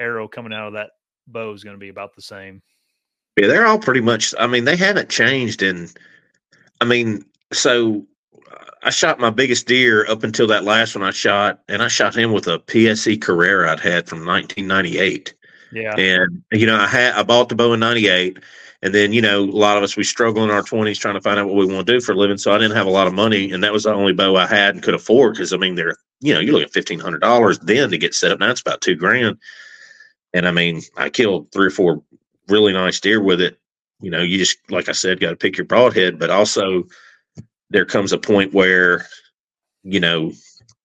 arrow 0.00 0.28
coming 0.28 0.52
out 0.52 0.68
of 0.68 0.72
that 0.74 0.90
bow 1.26 1.52
is 1.52 1.64
going 1.64 1.76
to 1.76 1.80
be 1.80 1.90
about 1.90 2.14
the 2.14 2.22
same. 2.22 2.62
Yeah, 3.38 3.46
they're 3.46 3.66
all 3.66 3.78
pretty 3.78 4.00
much. 4.00 4.34
I 4.38 4.46
mean, 4.46 4.64
they 4.64 4.76
haven't 4.76 5.10
changed 5.10 5.62
in. 5.62 5.88
I 6.80 6.84
mean, 6.84 7.24
so 7.52 8.06
uh, 8.50 8.64
I 8.82 8.90
shot 8.90 9.20
my 9.20 9.30
biggest 9.30 9.66
deer 9.66 10.06
up 10.08 10.24
until 10.24 10.46
that 10.48 10.64
last 10.64 10.94
one 10.94 11.04
I 11.04 11.10
shot, 11.10 11.60
and 11.68 11.82
I 11.82 11.88
shot 11.88 12.16
him 12.16 12.32
with 12.32 12.48
a 12.48 12.58
PSE 12.58 13.20
Carrera 13.20 13.72
I'd 13.72 13.80
had 13.80 14.08
from 14.08 14.26
1998. 14.26 15.34
Yeah. 15.70 15.94
And 15.96 16.42
you 16.52 16.66
know, 16.66 16.76
I 16.76 16.86
had 16.86 17.14
I 17.14 17.22
bought 17.22 17.48
the 17.48 17.54
bow 17.54 17.74
in 17.74 17.80
'98, 17.80 18.38
and 18.82 18.94
then 18.94 19.12
you 19.12 19.20
know, 19.20 19.42
a 19.42 19.44
lot 19.44 19.76
of 19.76 19.82
us 19.82 19.96
we 19.96 20.04
struggle 20.04 20.44
in 20.44 20.50
our 20.50 20.62
20s 20.62 20.98
trying 20.98 21.14
to 21.14 21.20
find 21.20 21.38
out 21.38 21.46
what 21.46 21.56
we 21.56 21.72
want 21.72 21.86
to 21.86 21.92
do 21.92 22.00
for 22.00 22.12
a 22.12 22.16
living. 22.16 22.38
So 22.38 22.52
I 22.52 22.58
didn't 22.58 22.76
have 22.76 22.86
a 22.86 22.90
lot 22.90 23.06
of 23.06 23.14
money, 23.14 23.50
and 23.50 23.64
that 23.64 23.72
was 23.72 23.84
the 23.84 23.92
only 23.92 24.12
bow 24.12 24.36
I 24.36 24.46
had 24.46 24.74
and 24.74 24.82
could 24.82 24.94
afford. 24.94 25.34
Because 25.34 25.52
I 25.52 25.56
mean, 25.56 25.74
they're 25.74 25.96
you 26.20 26.34
know, 26.34 26.40
you're 26.40 26.52
looking 26.52 26.66
at 26.66 26.72
fifteen 26.72 27.00
hundred 27.00 27.20
dollars 27.20 27.58
then 27.58 27.90
to 27.90 27.98
get 27.98 28.14
set 28.14 28.32
up. 28.32 28.40
Now 28.40 28.50
it's 28.50 28.60
about 28.60 28.80
two 28.80 28.94
grand. 28.94 29.38
And 30.34 30.46
I 30.46 30.50
mean, 30.50 30.82
I 30.96 31.10
killed 31.10 31.50
three 31.52 31.66
or 31.66 31.70
four 31.70 32.02
really 32.48 32.72
nice 32.72 33.00
deer 33.00 33.20
with 33.22 33.40
it. 33.40 33.58
You 34.00 34.10
know, 34.10 34.22
you 34.22 34.38
just 34.38 34.58
like 34.70 34.88
I 34.88 34.92
said, 34.92 35.20
got 35.20 35.30
to 35.30 35.36
pick 35.36 35.56
your 35.56 35.66
broadhead, 35.66 36.18
but 36.18 36.30
also 36.30 36.84
there 37.70 37.84
comes 37.84 38.12
a 38.12 38.18
point 38.18 38.54
where, 38.54 39.06
you 39.82 40.00
know, 40.00 40.32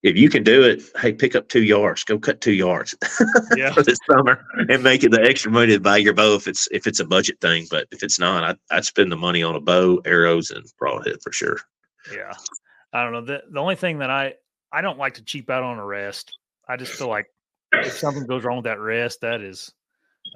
if 0.04 0.16
you 0.16 0.28
can 0.28 0.42
do 0.44 0.62
it, 0.62 0.82
hey, 1.00 1.12
pick 1.12 1.34
up 1.34 1.48
two 1.48 1.62
yards, 1.64 2.04
go 2.04 2.18
cut 2.18 2.40
two 2.40 2.52
yards 2.52 2.94
Yeah. 3.56 3.72
for 3.72 3.82
this 3.82 3.98
summer 4.08 4.44
and 4.68 4.82
make 4.82 5.02
it 5.02 5.10
the 5.10 5.22
extra 5.22 5.50
money 5.50 5.72
to 5.72 5.80
buy 5.80 5.96
your 5.96 6.12
bow 6.12 6.34
if 6.36 6.46
it's 6.46 6.68
if 6.70 6.86
it's 6.86 7.00
a 7.00 7.04
budget 7.06 7.40
thing. 7.40 7.66
But 7.70 7.88
if 7.90 8.02
it's 8.02 8.18
not, 8.20 8.44
I'd, 8.44 8.56
I'd 8.70 8.84
spend 8.84 9.10
the 9.10 9.16
money 9.16 9.42
on 9.42 9.56
a 9.56 9.60
bow, 9.60 10.00
arrows, 10.04 10.50
and 10.50 10.64
broadhead 10.78 11.16
for 11.22 11.32
sure. 11.32 11.58
Yeah. 12.12 12.32
I 12.92 13.02
don't 13.02 13.12
know. 13.12 13.24
The 13.24 13.42
the 13.50 13.58
only 13.58 13.76
thing 13.76 13.98
that 13.98 14.10
I 14.10 14.34
I 14.70 14.82
don't 14.82 14.98
like 14.98 15.14
to 15.14 15.24
cheap 15.24 15.50
out 15.50 15.62
on 15.62 15.78
a 15.78 15.84
rest. 15.84 16.38
I 16.68 16.76
just 16.76 16.92
feel 16.92 17.08
like 17.08 17.26
if 17.72 17.94
something 17.94 18.26
goes 18.26 18.44
wrong 18.44 18.56
with 18.58 18.64
that 18.66 18.78
rest, 18.80 19.22
that 19.22 19.40
is 19.40 19.72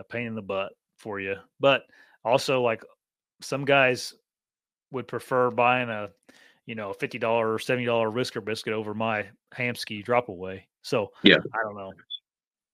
a 0.00 0.04
pain 0.04 0.26
in 0.26 0.34
the 0.34 0.42
butt 0.42 0.72
for 0.98 1.20
you. 1.20 1.36
But 1.60 1.82
also 2.24 2.62
like 2.62 2.82
some 3.42 3.64
guys 3.64 4.14
would 4.90 5.06
prefer 5.06 5.50
buying 5.50 5.88
a 5.90 6.08
you 6.68 6.74
know, 6.74 6.92
fifty 6.92 7.18
dollar 7.18 7.54
or 7.54 7.58
seventy 7.58 7.86
dollar 7.86 8.10
whisker 8.10 8.42
biscuit 8.42 8.74
over 8.74 8.92
my 8.92 9.26
Hamskea 9.56 10.04
drop 10.04 10.28
away. 10.28 10.68
So 10.82 11.10
Yeah. 11.22 11.36
I 11.54 11.58
don't 11.64 11.76
know. 11.76 11.92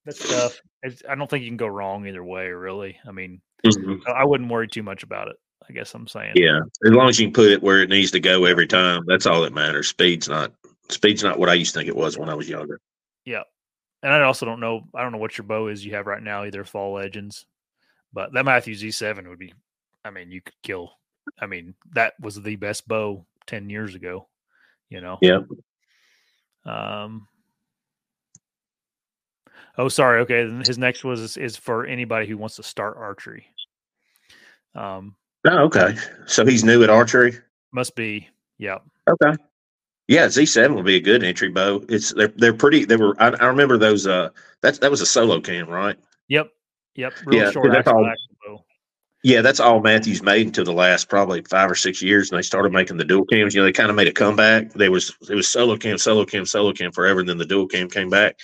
That's 0.04 0.28
tough. 0.28 0.60
It's, 0.82 1.00
I 1.08 1.14
don't 1.14 1.30
think 1.30 1.44
you 1.44 1.50
can 1.50 1.56
go 1.56 1.68
wrong 1.68 2.04
either 2.06 2.24
way, 2.24 2.48
really. 2.48 2.98
I 3.06 3.12
mean, 3.12 3.40
Mhm. 3.64 4.02
I- 4.08 4.22
I 4.22 4.24
wouldn't 4.24 4.50
worry 4.50 4.66
too 4.66 4.82
much 4.82 5.04
about 5.04 5.28
it. 5.28 5.36
I 5.68 5.72
guess 5.72 5.94
I'm 5.94 6.08
saying. 6.08 6.32
Yeah, 6.34 6.58
as 6.84 6.92
long 6.92 7.08
as 7.08 7.18
you 7.20 7.26
can 7.28 7.32
put 7.34 7.52
it 7.52 7.62
where 7.62 7.80
it 7.82 7.88
needs 7.88 8.10
to 8.10 8.20
go 8.20 8.44
every 8.44 8.66
time, 8.66 9.04
that's 9.06 9.26
all 9.26 9.42
that 9.42 9.54
matters. 9.54 9.88
Speed's 9.88 10.28
not 10.28 10.52
speed's 10.90 11.22
not 11.22 11.38
what 11.38 11.48
I 11.48 11.54
used 11.54 11.72
to 11.72 11.78
think 11.78 11.88
it 11.88 11.96
was 11.96 12.18
when 12.18 12.28
I 12.28 12.34
was 12.34 12.48
younger. 12.48 12.80
Yeah. 13.24 13.44
And 14.02 14.12
I 14.12 14.20
also 14.22 14.44
don't 14.44 14.60
know. 14.60 14.82
I 14.92 15.02
don't 15.02 15.12
know 15.12 15.18
what 15.18 15.38
your 15.38 15.46
bow 15.46 15.68
is 15.68 15.86
you 15.86 15.94
have 15.94 16.06
right 16.08 16.22
now, 16.22 16.44
either 16.44 16.64
Fall 16.64 16.92
Legends, 16.94 17.46
but 18.12 18.32
that 18.34 18.44
Matthew 18.44 18.74
Z7 18.74 19.28
would 19.28 19.38
be. 19.38 19.54
I 20.04 20.10
mean, 20.10 20.30
you 20.32 20.42
could 20.42 20.60
kill. 20.62 20.98
I 21.38 21.46
mean, 21.46 21.74
that 21.92 22.12
was 22.20 22.42
the 22.42 22.56
best 22.56 22.86
bow 22.86 23.24
ten 23.46 23.68
years 23.70 23.94
ago. 23.94 24.28
You 24.90 25.00
know. 25.00 25.18
Yeah. 25.20 25.40
Um. 26.66 27.26
Oh, 29.76 29.88
sorry. 29.88 30.20
Okay, 30.20 30.48
his 30.66 30.78
next 30.78 31.04
was 31.04 31.20
is, 31.20 31.36
is 31.36 31.56
for 31.56 31.84
anybody 31.84 32.26
who 32.26 32.36
wants 32.38 32.56
to 32.56 32.62
start 32.62 32.96
archery. 32.96 33.46
Um, 34.74 35.16
Oh, 35.46 35.64
okay. 35.64 35.94
So 36.26 36.46
he's 36.46 36.64
new 36.64 36.82
at 36.82 36.90
archery. 36.90 37.38
must 37.72 37.94
be. 37.96 38.28
Yeah. 38.56 38.78
Okay. 39.08 39.36
Yeah, 40.08 40.28
Z 40.28 40.46
seven 40.46 40.74
would 40.76 40.86
be 40.86 40.96
a 40.96 41.00
good 41.00 41.22
entry 41.22 41.48
bow. 41.50 41.84
It's 41.88 42.14
they're 42.14 42.28
they're 42.28 42.54
pretty. 42.54 42.84
They 42.84 42.96
were. 42.96 43.14
I, 43.20 43.28
I 43.28 43.46
remember 43.46 43.76
those. 43.76 44.06
Uh, 44.06 44.30
that's 44.62 44.78
that 44.78 44.90
was 44.90 45.00
a 45.00 45.06
solo 45.06 45.40
cam, 45.40 45.68
right? 45.68 45.98
Yep. 46.28 46.48
Yep. 46.94 47.12
Real 47.26 47.42
Yeah, 47.42 47.50
short 47.50 47.72
that's 47.72 47.88
action 47.88 47.94
all-. 47.96 48.12
Yeah, 49.24 49.40
that's 49.40 49.58
all 49.58 49.80
Mathews 49.80 50.22
made 50.22 50.46
until 50.46 50.66
the 50.66 50.72
last 50.74 51.08
probably 51.08 51.40
five 51.48 51.70
or 51.70 51.74
six 51.74 52.02
years, 52.02 52.30
and 52.30 52.36
they 52.38 52.42
started 52.42 52.72
making 52.72 52.98
the 52.98 53.06
dual 53.06 53.24
cams. 53.24 53.54
You 53.54 53.62
know, 53.62 53.64
they 53.64 53.72
kind 53.72 53.88
of 53.88 53.96
made 53.96 54.06
a 54.06 54.12
comeback. 54.12 54.74
They 54.74 54.90
was 54.90 55.16
it 55.30 55.34
was 55.34 55.48
solo 55.48 55.78
cam, 55.78 55.96
solo 55.96 56.26
cam, 56.26 56.44
solo 56.44 56.74
cam 56.74 56.92
forever, 56.92 57.20
and 57.20 57.28
then 57.28 57.38
the 57.38 57.46
dual 57.46 57.66
cam 57.66 57.88
came 57.88 58.10
back. 58.10 58.38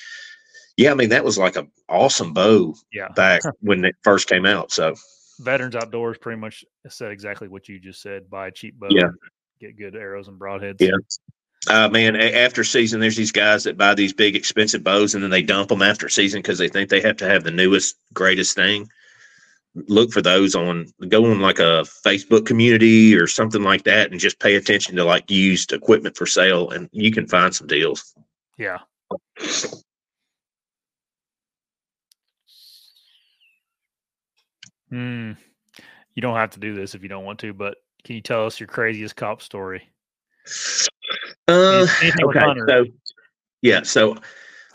Yeah, 0.79 0.91
I 0.91 0.95
mean 0.95 1.11
that 1.11 1.23
was 1.23 1.37
like 1.37 1.57
a 1.57 1.67
awesome 1.87 2.33
bow 2.33 2.75
Yeah. 2.95 3.09
back 3.15 3.43
when 3.61 3.85
it 3.85 3.95
first 4.03 4.27
came 4.27 4.47
out. 4.47 4.73
So 4.73 4.95
Veterans 5.41 5.77
Outdoors 5.77 6.17
pretty 6.17 6.41
much 6.41 6.65
said 6.89 7.13
exactly 7.13 7.49
what 7.49 7.69
you 7.69 7.79
just 7.79 8.01
said. 8.01 8.31
Buy 8.31 8.47
a 8.47 8.51
cheap 8.51 8.79
bow. 8.79 8.89
Yeah. 8.91 9.11
Get 9.61 9.77
good 9.77 9.95
arrows 9.95 10.29
and 10.29 10.41
broadheads. 10.41 10.81
Yeah. 10.81 10.97
Uh, 11.69 11.91
man, 11.91 12.17
after 12.17 12.65
season, 12.65 13.01
there's 13.01 13.17
these 13.17 13.33
guys 13.33 13.65
that 13.65 13.77
buy 13.77 13.93
these 13.93 14.15
big 14.15 14.35
expensive 14.35 14.83
bows 14.83 15.15
and 15.15 15.23
then 15.23 15.31
they 15.31 15.43
dump 15.43 15.69
them 15.69 15.83
after 15.83 16.09
season 16.09 16.39
because 16.41 16.57
they 16.57 16.71
think 16.71 16.89
they 16.89 17.03
have 17.03 17.19
to 17.19 17.29
have 17.29 17.45
the 17.45 17.51
newest, 17.51 17.97
greatest 18.15 18.57
thing. 18.57 18.89
Look 19.75 20.13
for 20.13 20.21
those 20.21 20.55
on, 20.55 20.87
go 21.09 21.31
on 21.31 21.41
like 21.41 21.61
a 21.61 21.85
Facebook 22.05 22.45
community 22.45 23.15
or 23.15 23.27
something 23.27 23.63
like 23.63 23.85
that 23.85 24.11
and 24.11 24.19
just 24.19 24.41
pay 24.41 24.57
attention 24.57 24.97
to 24.97 25.05
like 25.05 25.31
used 25.31 25.73
equipment 25.73 26.17
for 26.17 26.27
sale 26.27 26.71
and 26.71 26.89
you 26.93 27.13
can 27.13 27.27
find 27.27 27.55
some 27.55 27.69
deals. 27.69 28.15
Yeah. 28.59 28.79
Hmm. 34.91 35.33
You 36.15 36.23
don't 36.23 36.37
have 36.37 36.51
to 36.51 36.61
do 36.61 36.75
this 36.75 36.95
if 36.95 37.03
you 37.03 37.09
don't 37.09 37.25
want 37.25 37.39
to, 37.41 37.55
but 37.55 37.77
can 38.05 38.17
you 38.17 38.21
tell 38.21 38.47
us 38.47 38.59
your 38.59 38.67
craziest 38.67 39.17
cop 39.17 39.41
story? 39.41 39.89
Uh, 41.49 41.87
okay, 42.23 42.61
so 42.67 42.85
yeah, 43.63 43.83
so 43.83 44.17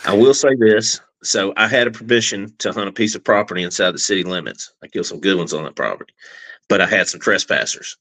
I 0.05 0.15
will 0.15 0.33
say 0.33 0.55
this. 0.57 1.01
So 1.23 1.53
I 1.57 1.67
had 1.67 1.87
a 1.87 1.91
permission 1.91 2.53
to 2.59 2.71
hunt 2.71 2.89
a 2.89 2.91
piece 2.91 3.15
of 3.15 3.23
property 3.23 3.63
inside 3.63 3.91
the 3.91 3.99
city 3.99 4.23
limits. 4.23 4.73
I 4.83 4.87
killed 4.87 5.07
some 5.07 5.19
good 5.19 5.37
ones 5.37 5.53
on 5.53 5.63
that 5.63 5.75
property, 5.75 6.13
but 6.69 6.81
I 6.81 6.85
had 6.85 7.07
some 7.07 7.19
trespassers. 7.19 7.97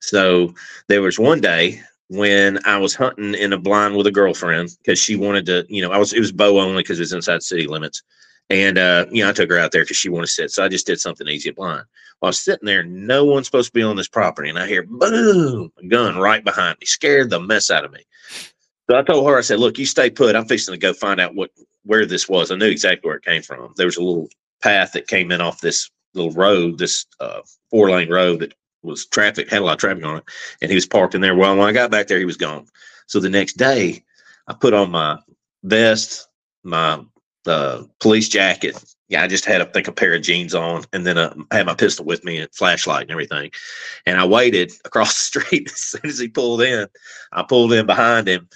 So 0.00 0.54
there 0.88 1.02
was 1.02 1.18
one 1.18 1.40
day 1.40 1.82
when 2.08 2.58
I 2.64 2.78
was 2.78 2.94
hunting 2.94 3.34
in 3.34 3.52
a 3.52 3.58
blind 3.58 3.96
with 3.96 4.06
a 4.06 4.12
girlfriend 4.12 4.70
because 4.78 4.98
she 4.98 5.16
wanted 5.16 5.46
to, 5.46 5.66
you 5.68 5.82
know, 5.82 5.92
I 5.92 5.98
was 5.98 6.12
it 6.12 6.20
was 6.20 6.32
bow 6.32 6.58
only 6.58 6.82
because 6.82 6.98
it 6.98 7.02
was 7.02 7.12
inside 7.12 7.42
city 7.42 7.66
limits, 7.66 8.02
and 8.50 8.78
uh, 8.78 9.06
you 9.10 9.22
know 9.22 9.30
I 9.30 9.32
took 9.32 9.50
her 9.50 9.58
out 9.58 9.72
there 9.72 9.84
because 9.84 9.96
she 9.96 10.08
wanted 10.08 10.26
to 10.26 10.32
sit. 10.32 10.50
So 10.50 10.64
I 10.64 10.68
just 10.68 10.86
did 10.86 11.00
something 11.00 11.28
easy 11.28 11.50
at 11.50 11.56
blind. 11.56 11.84
I 12.22 12.26
was 12.26 12.40
sitting 12.40 12.66
there, 12.66 12.82
no 12.82 13.24
one's 13.24 13.46
supposed 13.46 13.68
to 13.68 13.72
be 13.72 13.82
on 13.82 13.96
this 13.96 14.08
property, 14.08 14.48
and 14.48 14.58
I 14.58 14.66
hear 14.66 14.82
boom, 14.82 15.72
a 15.78 15.86
gun 15.86 16.16
right 16.16 16.42
behind 16.42 16.78
me, 16.80 16.86
scared 16.86 17.30
the 17.30 17.40
mess 17.40 17.70
out 17.70 17.84
of 17.84 17.92
me. 17.92 18.00
So 18.90 18.96
I 18.96 19.02
told 19.02 19.28
her, 19.28 19.36
I 19.36 19.42
said, 19.42 19.60
"Look, 19.60 19.78
you 19.78 19.86
stay 19.86 20.08
put. 20.10 20.34
I'm 20.34 20.46
fixing 20.46 20.72
to 20.72 20.78
go 20.78 20.92
find 20.92 21.20
out 21.20 21.34
what 21.34 21.50
where 21.84 22.06
this 22.06 22.28
was. 22.28 22.50
I 22.50 22.56
knew 22.56 22.68
exactly 22.68 23.06
where 23.06 23.16
it 23.16 23.24
came 23.24 23.42
from. 23.42 23.72
There 23.76 23.86
was 23.86 23.96
a 23.96 24.02
little 24.02 24.28
path 24.62 24.92
that 24.92 25.08
came 25.08 25.30
in 25.30 25.40
off 25.40 25.60
this 25.60 25.90
little 26.14 26.32
road, 26.32 26.78
this 26.78 27.06
uh, 27.20 27.40
four 27.70 27.90
lane 27.90 28.10
road 28.10 28.40
that 28.40 28.54
was 28.82 29.06
traffic 29.06 29.50
had 29.50 29.62
a 29.62 29.64
lot 29.64 29.74
of 29.74 29.78
traffic 29.78 30.04
on 30.04 30.18
it, 30.18 30.24
and 30.62 30.70
he 30.70 30.74
was 30.74 30.86
parked 30.86 31.14
in 31.14 31.20
there. 31.20 31.36
Well, 31.36 31.56
when 31.56 31.68
I 31.68 31.72
got 31.72 31.90
back 31.90 32.06
there, 32.06 32.18
he 32.18 32.24
was 32.24 32.36
gone. 32.36 32.66
So 33.06 33.20
the 33.20 33.28
next 33.28 33.54
day, 33.54 34.04
I 34.46 34.54
put 34.54 34.74
on 34.74 34.90
my 34.90 35.18
vest, 35.64 36.28
my 36.62 37.00
uh, 37.46 37.82
police 38.00 38.28
jacket. 38.28 38.82
Yeah, 39.08 39.22
I 39.22 39.26
just 39.26 39.46
had 39.46 39.62
I 39.62 39.64
think 39.64 39.88
a 39.88 39.92
pair 39.92 40.14
of 40.14 40.22
jeans 40.22 40.54
on, 40.54 40.84
and 40.92 41.06
then 41.06 41.16
uh, 41.16 41.34
I 41.50 41.56
had 41.56 41.66
my 41.66 41.74
pistol 41.74 42.04
with 42.04 42.24
me 42.24 42.38
and 42.38 42.54
flashlight 42.54 43.02
and 43.02 43.10
everything. 43.10 43.50
And 44.06 44.18
I 44.18 44.26
waited 44.26 44.72
across 44.84 45.14
the 45.14 45.40
street 45.40 45.70
as 45.70 45.78
soon 45.78 46.04
as 46.04 46.18
he 46.18 46.28
pulled 46.28 46.62
in. 46.62 46.86
I 47.32 47.42
pulled 47.42 47.72
in 47.72 47.86
behind 47.86 48.28
him, 48.28 48.48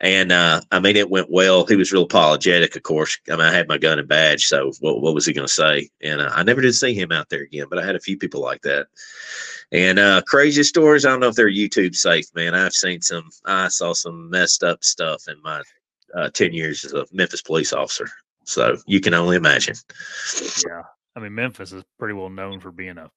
and 0.00 0.32
uh, 0.32 0.60
I 0.70 0.80
mean 0.80 0.96
it 0.96 1.10
went 1.10 1.30
well. 1.30 1.66
He 1.66 1.76
was 1.76 1.92
real 1.92 2.02
apologetic, 2.02 2.76
of 2.76 2.82
course. 2.82 3.18
I 3.28 3.32
mean 3.32 3.40
I 3.40 3.52
had 3.52 3.68
my 3.68 3.78
gun 3.78 3.98
and 3.98 4.08
badge, 4.08 4.46
so 4.46 4.72
what, 4.80 5.00
what 5.00 5.14
was 5.14 5.26
he 5.26 5.32
going 5.32 5.46
to 5.46 5.52
say? 5.52 5.88
And 6.02 6.20
uh, 6.20 6.30
I 6.32 6.42
never 6.42 6.60
did 6.60 6.74
see 6.74 6.94
him 6.94 7.12
out 7.12 7.28
there 7.28 7.42
again. 7.42 7.66
But 7.68 7.78
I 7.78 7.86
had 7.86 7.96
a 7.96 8.00
few 8.00 8.16
people 8.16 8.40
like 8.40 8.62
that. 8.62 8.86
And 9.70 9.98
uh, 9.98 10.22
crazy 10.26 10.62
stories. 10.62 11.04
I 11.04 11.10
don't 11.10 11.20
know 11.20 11.28
if 11.28 11.34
they're 11.34 11.50
YouTube 11.50 11.94
safe, 11.94 12.26
man. 12.34 12.54
I've 12.54 12.72
seen 12.72 13.02
some. 13.02 13.28
I 13.44 13.68
saw 13.68 13.92
some 13.92 14.30
messed 14.30 14.64
up 14.64 14.82
stuff 14.82 15.24
in 15.28 15.40
my 15.42 15.62
uh, 16.14 16.30
ten 16.30 16.52
years 16.52 16.84
as 16.84 16.94
a 16.94 17.06
Memphis 17.12 17.42
police 17.42 17.72
officer. 17.72 18.08
So 18.44 18.78
you 18.86 19.00
can 19.00 19.12
only 19.12 19.36
imagine. 19.36 19.76
Yeah. 20.66 20.82
I 21.14 21.20
mean, 21.20 21.34
Memphis 21.34 21.72
is 21.72 21.84
pretty 21.98 22.14
well 22.14 22.30
known 22.30 22.60
for 22.60 22.70
being 22.70 22.96
a 22.96 23.10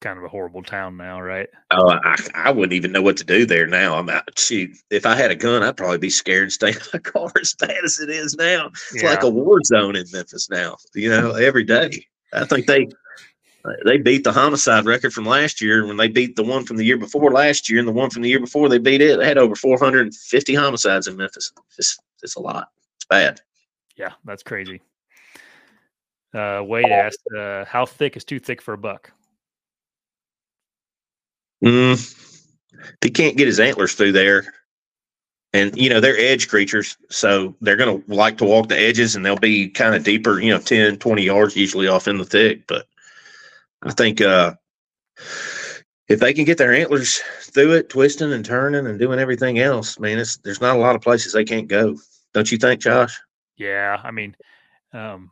kind 0.00 0.18
of 0.18 0.24
a 0.24 0.28
horrible 0.28 0.62
town 0.62 0.96
now, 0.96 1.20
right? 1.20 1.48
Oh, 1.70 1.90
I, 2.04 2.16
I 2.34 2.50
wouldn't 2.50 2.72
even 2.72 2.92
know 2.92 3.02
what 3.02 3.16
to 3.18 3.24
do 3.24 3.46
there 3.46 3.66
now. 3.66 3.96
I'm 3.96 4.08
out. 4.08 4.38
Shoot, 4.38 4.70
if 4.90 5.06
I 5.06 5.14
had 5.14 5.30
a 5.30 5.36
gun, 5.36 5.62
I'd 5.62 5.76
probably 5.76 5.98
be 5.98 6.10
scared 6.10 6.44
and 6.44 6.52
stay 6.52 6.70
in 6.72 6.78
my 6.92 6.98
car 6.98 7.32
as 7.40 7.54
bad 7.54 7.84
as 7.84 8.00
it 8.00 8.10
is 8.10 8.36
now. 8.36 8.70
It's 8.92 9.02
like 9.02 9.22
a 9.22 9.30
war 9.30 9.60
zone 9.64 9.96
in 9.96 10.06
Memphis 10.12 10.50
now. 10.50 10.76
You 10.94 11.10
know, 11.10 11.32
every 11.32 11.64
day. 11.64 12.06
I 12.32 12.44
think 12.44 12.66
they 12.66 12.88
they 13.84 13.98
beat 13.98 14.24
the 14.24 14.32
homicide 14.32 14.84
record 14.84 15.12
from 15.12 15.26
last 15.26 15.60
year 15.60 15.86
when 15.86 15.96
they 15.96 16.08
beat 16.08 16.36
the 16.36 16.42
one 16.44 16.64
from 16.64 16.76
the 16.76 16.84
year 16.84 16.98
before 16.98 17.32
last 17.32 17.68
year 17.68 17.80
and 17.80 17.88
the 17.88 17.92
one 17.92 18.10
from 18.10 18.22
the 18.22 18.28
year 18.28 18.40
before 18.40 18.68
they 18.68 18.78
beat 18.78 19.00
it. 19.00 19.18
They 19.18 19.26
had 19.26 19.38
over 19.38 19.56
450 19.56 20.54
homicides 20.54 21.08
in 21.08 21.16
Memphis. 21.16 21.52
It's 21.78 21.98
it's 22.22 22.36
a 22.36 22.40
lot. 22.40 22.68
It's 22.96 23.06
bad. 23.06 23.40
Yeah, 23.96 24.12
that's 24.24 24.42
crazy. 24.42 24.82
Uh, 26.34 26.62
Wade 26.64 26.86
asked, 26.86 27.24
uh, 27.36 27.64
"How 27.64 27.86
thick 27.86 28.16
is 28.16 28.24
too 28.24 28.38
thick 28.38 28.60
for 28.60 28.74
a 28.74 28.78
buck?" 28.78 29.12
Mm, 31.64 31.94
if 31.94 32.96
he 33.02 33.10
can't 33.10 33.36
get 33.36 33.46
his 33.46 33.60
antlers 33.60 33.94
through 33.94 34.12
there, 34.12 34.52
and 35.52 35.76
you 35.76 35.88
know 35.88 36.00
they're 36.00 36.18
edge 36.18 36.48
creatures, 36.48 36.96
so 37.10 37.54
they're 37.60 37.76
going 37.76 38.02
to 38.02 38.14
like 38.14 38.38
to 38.38 38.44
walk 38.44 38.68
the 38.68 38.78
edges, 38.78 39.16
and 39.16 39.24
they'll 39.24 39.36
be 39.36 39.68
kind 39.68 39.94
of 39.94 40.04
deeper, 40.04 40.40
you 40.40 40.50
know, 40.50 40.58
10, 40.58 40.98
20 40.98 41.22
yards 41.22 41.56
usually 41.56 41.88
off 41.88 42.08
in 42.08 42.18
the 42.18 42.24
thick. 42.24 42.66
But 42.66 42.86
I 43.82 43.92
think 43.92 44.20
uh, 44.20 44.54
if 46.08 46.20
they 46.20 46.34
can 46.34 46.44
get 46.44 46.58
their 46.58 46.74
antlers 46.74 47.18
through 47.40 47.72
it, 47.72 47.88
twisting 47.88 48.32
and 48.32 48.44
turning 48.44 48.86
and 48.86 48.98
doing 48.98 49.18
everything 49.18 49.58
else, 49.58 49.98
man, 49.98 50.22
there's 50.44 50.60
not 50.60 50.76
a 50.76 50.80
lot 50.80 50.94
of 50.94 51.02
places 51.02 51.32
they 51.32 51.44
can't 51.44 51.68
go. 51.68 51.96
Don't 52.34 52.50
you 52.52 52.58
think, 52.58 52.80
Josh? 52.80 53.18
Yeah, 53.56 53.98
I 54.02 54.10
mean, 54.10 54.36
um, 54.92 55.30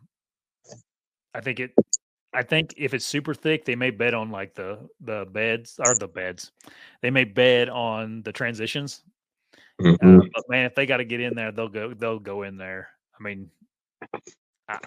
I 1.34 1.40
think 1.40 1.60
it. 1.60 1.72
I 2.34 2.42
think 2.42 2.74
if 2.76 2.94
it's 2.94 3.06
super 3.06 3.32
thick, 3.32 3.64
they 3.64 3.76
may 3.76 3.90
bet 3.90 4.12
on 4.12 4.30
like 4.30 4.54
the 4.54 4.88
the 5.00 5.26
beds 5.30 5.78
or 5.78 5.94
the 5.94 6.08
beds. 6.08 6.50
They 7.00 7.10
may 7.10 7.24
bet 7.24 7.68
on 7.68 8.22
the 8.22 8.32
transitions. 8.32 9.02
Mhm. 9.80 9.94
Uh, 10.02 10.28
but 10.34 10.44
man, 10.48 10.66
if 10.66 10.74
they 10.74 10.86
got 10.86 10.98
to 10.98 11.04
get 11.04 11.20
in 11.20 11.34
there, 11.34 11.52
they'll 11.52 11.68
go. 11.68 11.94
They'll 11.94 12.18
go 12.18 12.42
in 12.42 12.56
there. 12.56 12.90
I 13.18 13.22
mean, 13.22 13.50
I, 14.68 14.78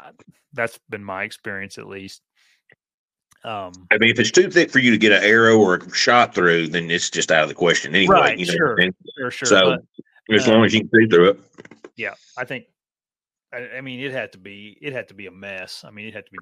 that's 0.53 0.79
been 0.89 1.03
my 1.03 1.23
experience 1.23 1.77
at 1.77 1.87
least. 1.87 2.21
Um, 3.43 3.71
I 3.91 3.97
mean, 3.97 4.09
if 4.09 4.19
it's 4.19 4.31
too 4.31 4.49
thick 4.49 4.71
for 4.71 4.79
you 4.79 4.91
to 4.91 4.97
get 4.97 5.11
an 5.11 5.23
arrow 5.23 5.57
or 5.57 5.75
a 5.75 5.93
shot 5.93 6.35
through, 6.35 6.67
then 6.67 6.91
it's 6.91 7.09
just 7.09 7.31
out 7.31 7.43
of 7.43 7.49
the 7.49 7.55
question 7.55 7.95
anyway. 7.95 8.15
Right, 8.15 8.37
you 8.37 8.45
know? 8.45 8.53
sure. 8.53 8.79
And 8.79 8.93
sure, 9.17 9.31
sure. 9.31 9.47
So 9.47 9.77
but 10.27 10.35
as 10.35 10.47
uh, 10.47 10.51
long 10.51 10.65
as 10.65 10.73
you 10.73 10.81
can 10.81 10.89
see 10.89 11.07
through 11.07 11.29
it, 11.29 11.39
yeah, 11.95 12.13
I 12.37 12.43
think. 12.43 12.65
I, 13.53 13.77
I 13.77 13.81
mean, 13.81 14.01
it 14.01 14.11
had 14.11 14.33
to 14.33 14.37
be. 14.37 14.77
It 14.81 14.91
had 14.91 15.07
to 15.07 15.13
be 15.13 15.27
a 15.27 15.31
mess. 15.31 15.85
I 15.87 15.91
mean, 15.91 16.07
it 16.07 16.13
had 16.13 16.25
to 16.25 16.31
be, 16.31 16.37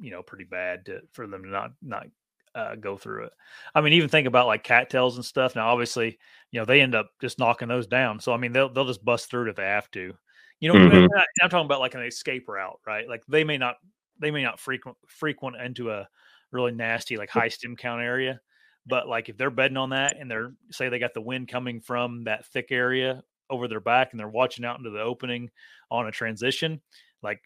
you 0.00 0.10
know, 0.10 0.22
pretty 0.22 0.44
bad 0.44 0.86
to, 0.86 1.00
for 1.12 1.26
them 1.26 1.42
to 1.44 1.48
not 1.48 1.72
not 1.82 2.06
uh, 2.54 2.74
go 2.76 2.96
through 2.96 3.24
it. 3.24 3.32
I 3.74 3.80
mean, 3.80 3.94
even 3.94 4.08
think 4.08 4.26
about 4.26 4.46
like 4.46 4.62
cattails 4.64 5.16
and 5.16 5.24
stuff. 5.24 5.56
Now, 5.56 5.68
obviously, 5.68 6.18
you 6.50 6.60
know, 6.60 6.66
they 6.66 6.80
end 6.80 6.94
up 6.94 7.10
just 7.20 7.38
knocking 7.38 7.68
those 7.68 7.86
down. 7.86 8.20
So, 8.20 8.32
I 8.32 8.36
mean, 8.36 8.52
they'll 8.52 8.68
they'll 8.72 8.86
just 8.86 9.04
bust 9.04 9.30
through 9.30 9.46
it 9.46 9.50
if 9.50 9.56
they 9.56 9.64
have 9.64 9.90
to. 9.92 10.14
You 10.60 10.68
know, 10.68 10.74
Mhm. 10.74 11.08
I- 11.16 11.24
I'm 11.42 11.50
talking 11.50 11.64
about 11.66 11.80
like 11.80 11.94
an 11.94 12.02
escape 12.02 12.48
route, 12.48 12.78
right? 12.86 13.08
Like 13.08 13.22
they 13.26 13.44
may 13.44 13.58
not 13.58 13.76
they 14.18 14.30
may 14.30 14.42
not 14.42 14.60
frequent 14.60 14.96
frequent 15.08 15.56
into 15.56 15.90
a 15.90 16.08
really 16.50 16.72
nasty 16.72 17.16
like 17.16 17.30
high 17.30 17.48
stem 17.48 17.76
count 17.76 18.02
area, 18.02 18.40
but 18.86 19.08
like 19.08 19.28
if 19.28 19.36
they're 19.36 19.50
betting 19.50 19.76
on 19.78 19.90
that 19.90 20.16
and 20.18 20.30
they're 20.30 20.52
say 20.70 20.88
they 20.88 20.98
got 20.98 21.14
the 21.14 21.20
wind 21.22 21.48
coming 21.48 21.80
from 21.80 22.24
that 22.24 22.46
thick 22.46 22.66
area 22.70 23.22
over 23.50 23.66
their 23.68 23.80
back 23.80 24.10
and 24.12 24.20
they're 24.20 24.28
watching 24.28 24.64
out 24.64 24.78
into 24.78 24.90
the 24.90 25.00
opening 25.00 25.50
on 25.90 26.06
a 26.06 26.12
transition, 26.12 26.80
like 27.22 27.40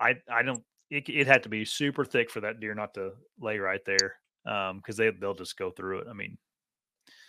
I 0.00 0.16
I 0.30 0.42
don't 0.42 0.62
it, 0.90 1.08
it 1.08 1.26
had 1.26 1.42
to 1.42 1.48
be 1.48 1.64
super 1.64 2.04
thick 2.04 2.30
for 2.30 2.40
that 2.40 2.60
deer 2.60 2.74
not 2.74 2.94
to 2.94 3.12
lay 3.40 3.58
right 3.58 3.84
there 3.84 4.16
um 4.46 4.78
because 4.78 4.96
they 4.96 5.10
they'll 5.10 5.34
just 5.34 5.56
go 5.58 5.70
through 5.70 5.98
it. 6.00 6.06
I 6.08 6.12
mean, 6.12 6.38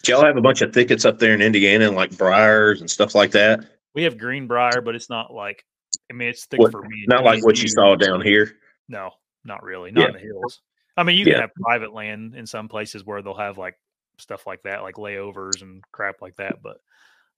do 0.04 0.12
y'all 0.12 0.24
have 0.26 0.38
a 0.38 0.42
bunch 0.42 0.62
of 0.62 0.74
thickets 0.74 1.06
up 1.06 1.20
there 1.20 1.34
in 1.34 1.42
Indiana, 1.42 1.88
and 1.88 1.96
like 1.96 2.18
briars 2.18 2.82
and 2.82 2.90
stuff 2.90 3.16
like 3.16 3.32
that? 3.32 3.66
we 3.96 4.04
have 4.04 4.18
greenbrier, 4.20 4.82
but 4.82 4.96
it's 4.96 5.10
not 5.10 5.34
like 5.34 5.66
I 6.10 6.14
mean 6.14 6.30
it's 6.30 6.46
thick 6.46 6.60
What- 6.60 6.72
for 6.72 6.84
me. 6.84 7.06
Not 7.08 7.24
like 7.24 7.44
what 7.44 7.62
you 7.62 7.68
saw 7.68 7.96
down 7.96 8.22
here. 8.22 8.54
No, 8.88 9.12
not 9.44 9.64
really. 9.64 9.92
Not 9.92 10.02
Yeah. 10.02 10.08
in 10.08 10.14
the 10.14 10.20
hills. 10.20 10.62
I 10.98 11.04
mean, 11.04 11.18
you 11.18 11.24
can 11.26 11.34
Yeah. 11.34 11.42
have 11.42 11.54
private 11.62 11.94
land 11.94 12.36
in 12.36 12.46
some 12.46 12.68
places 12.68 13.04
where 13.06 13.22
they'll 13.22 13.34
have 13.34 13.58
like 13.58 13.76
stuff 14.18 14.46
like 14.46 14.62
that, 14.64 14.84
like 14.84 14.96
layovers 14.96 15.62
and 15.62 15.82
crap 15.92 16.22
like 16.22 16.36
that, 16.36 16.62
but 16.62 16.78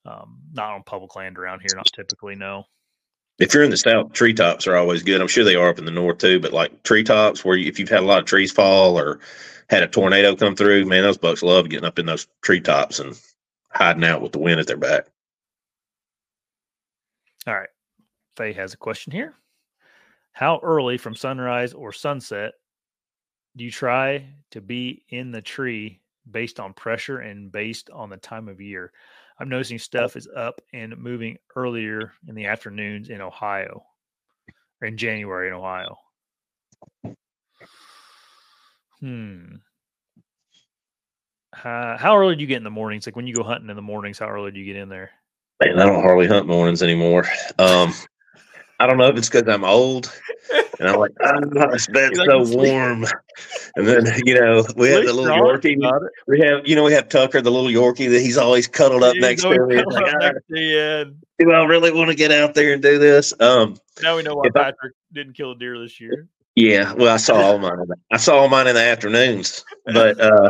um, 0.05 0.39
not 0.51 0.71
on 0.71 0.83
public 0.83 1.15
land 1.15 1.37
around 1.37 1.59
here. 1.59 1.75
Not 1.75 1.85
typically. 1.95 2.35
No. 2.35 2.65
If 3.39 3.53
you're 3.53 3.63
in 3.63 3.71
the 3.71 3.77
south, 3.77 4.13
treetops 4.13 4.67
are 4.67 4.75
always 4.75 5.03
good. 5.03 5.19
I'm 5.19 5.27
sure 5.27 5.43
they 5.43 5.55
are 5.55 5.69
up 5.69 5.79
in 5.79 5.85
the 5.85 5.91
north 5.91 6.19
too. 6.19 6.39
But 6.39 6.53
like 6.53 6.83
treetops, 6.83 7.43
where 7.43 7.57
you, 7.57 7.67
if 7.67 7.79
you've 7.79 7.89
had 7.89 8.03
a 8.03 8.05
lot 8.05 8.19
of 8.19 8.25
trees 8.25 8.51
fall 8.51 8.99
or 8.99 9.19
had 9.69 9.83
a 9.83 9.87
tornado 9.87 10.35
come 10.35 10.55
through, 10.55 10.85
man, 10.85 11.03
those 11.03 11.17
bucks 11.17 11.41
love 11.41 11.69
getting 11.69 11.85
up 11.85 11.97
in 11.97 12.05
those 12.05 12.27
treetops 12.41 12.99
and 12.99 13.19
hiding 13.69 14.03
out 14.03 14.21
with 14.21 14.33
the 14.33 14.39
wind 14.39 14.59
at 14.59 14.67
their 14.67 14.77
back. 14.77 15.07
All 17.47 17.55
right. 17.55 17.69
Faye 18.35 18.53
has 18.53 18.73
a 18.73 18.77
question 18.77 19.11
here. 19.11 19.33
How 20.33 20.59
early 20.61 20.97
from 20.97 21.15
sunrise 21.15 21.73
or 21.73 21.91
sunset 21.91 22.53
do 23.55 23.63
you 23.63 23.71
try 23.71 24.25
to 24.51 24.61
be 24.61 25.03
in 25.09 25.31
the 25.31 25.41
tree 25.41 26.01
based 26.29 26.59
on 26.59 26.73
pressure 26.73 27.19
and 27.19 27.51
based 27.51 27.89
on 27.89 28.09
the 28.09 28.17
time 28.17 28.47
of 28.47 28.61
year? 28.61 28.91
I'm 29.41 29.49
noticing 29.49 29.79
stuff 29.79 30.15
is 30.15 30.27
up 30.35 30.61
and 30.71 30.95
moving 30.97 31.35
earlier 31.55 32.13
in 32.27 32.35
the 32.35 32.45
afternoons 32.45 33.09
in 33.09 33.21
Ohio 33.21 33.83
or 34.79 34.87
in 34.87 34.97
January 34.97 35.47
in 35.47 35.55
Ohio. 35.55 35.97
Hmm. 38.99 39.55
Uh, 41.51 41.97
how 41.97 42.15
early 42.15 42.35
do 42.35 42.41
you 42.41 42.47
get 42.47 42.57
in 42.57 42.63
the 42.63 42.69
mornings? 42.69 43.07
Like 43.07 43.15
when 43.15 43.25
you 43.25 43.33
go 43.33 43.41
hunting 43.41 43.71
in 43.71 43.75
the 43.75 43.81
mornings, 43.81 44.19
how 44.19 44.29
early 44.29 44.51
do 44.51 44.59
you 44.59 44.65
get 44.71 44.79
in 44.79 44.89
there? 44.89 45.09
Man, 45.59 45.79
I 45.79 45.87
don't 45.87 46.03
hardly 46.03 46.27
hunt 46.27 46.45
mornings 46.45 46.83
anymore. 46.83 47.25
Um, 47.57 47.95
I 48.81 48.87
don't 48.87 48.97
know 48.97 49.07
if 49.09 49.15
it's 49.17 49.29
because 49.29 49.47
I'm 49.47 49.63
old 49.63 50.11
and 50.79 50.89
I'm 50.89 50.99
like, 50.99 51.11
oh, 51.21 51.71
this 51.71 51.85
bed's 51.87 52.17
You're 52.17 52.45
so 52.45 52.57
warm. 52.57 53.05
And 53.75 53.87
then, 53.87 54.05
you 54.25 54.33
know, 54.33 54.65
we 54.75 54.89
have 54.89 55.05
the 55.05 55.13
little. 55.13 55.37
Yorkie. 55.37 55.77
We 56.27 56.39
have, 56.39 56.65
you 56.67 56.75
know, 56.75 56.83
we 56.83 56.91
have 56.93 57.07
Tucker, 57.07 57.41
the 57.41 57.51
little 57.51 57.69
Yorkie 57.69 58.09
that 58.09 58.21
he's 58.21 58.37
always 58.39 58.67
cuddled 58.67 59.03
up 59.03 59.13
He's 59.13 59.21
next 59.21 59.43
to 59.43 59.67
me. 59.67 59.83
Like, 59.85 59.87
"Ah, 60.07 60.17
next 60.19 60.47
to 60.51 60.59
you, 60.59 60.79
and 60.79 61.15
do 61.37 61.51
I 61.51 61.63
really 61.65 61.91
want 61.91 62.09
to 62.09 62.15
get 62.15 62.31
out 62.31 62.55
there 62.55 62.73
and 62.73 62.81
do 62.81 62.97
this? 62.97 63.33
Um, 63.39 63.77
Now 64.01 64.15
we 64.17 64.23
know 64.23 64.33
why 64.33 64.45
If 64.47 64.55
I- 64.55 64.73
didn't 65.13 65.33
kill 65.33 65.51
a 65.51 65.55
deer 65.55 65.77
this 65.77 66.01
year. 66.01 66.27
yeah, 66.55 66.91
well, 66.93 67.13
I 67.13 67.17
saw 67.17 67.35
all 67.35 67.59
mine. 67.59 67.77
the- 67.87 67.95
I 68.11 68.17
saw 68.17 68.37
all 68.39 68.49
mine 68.49 68.65
in 68.65 68.73
the 68.73 68.81
afternoons, 68.81 69.63
but 69.85 70.19
uh, 70.19 70.49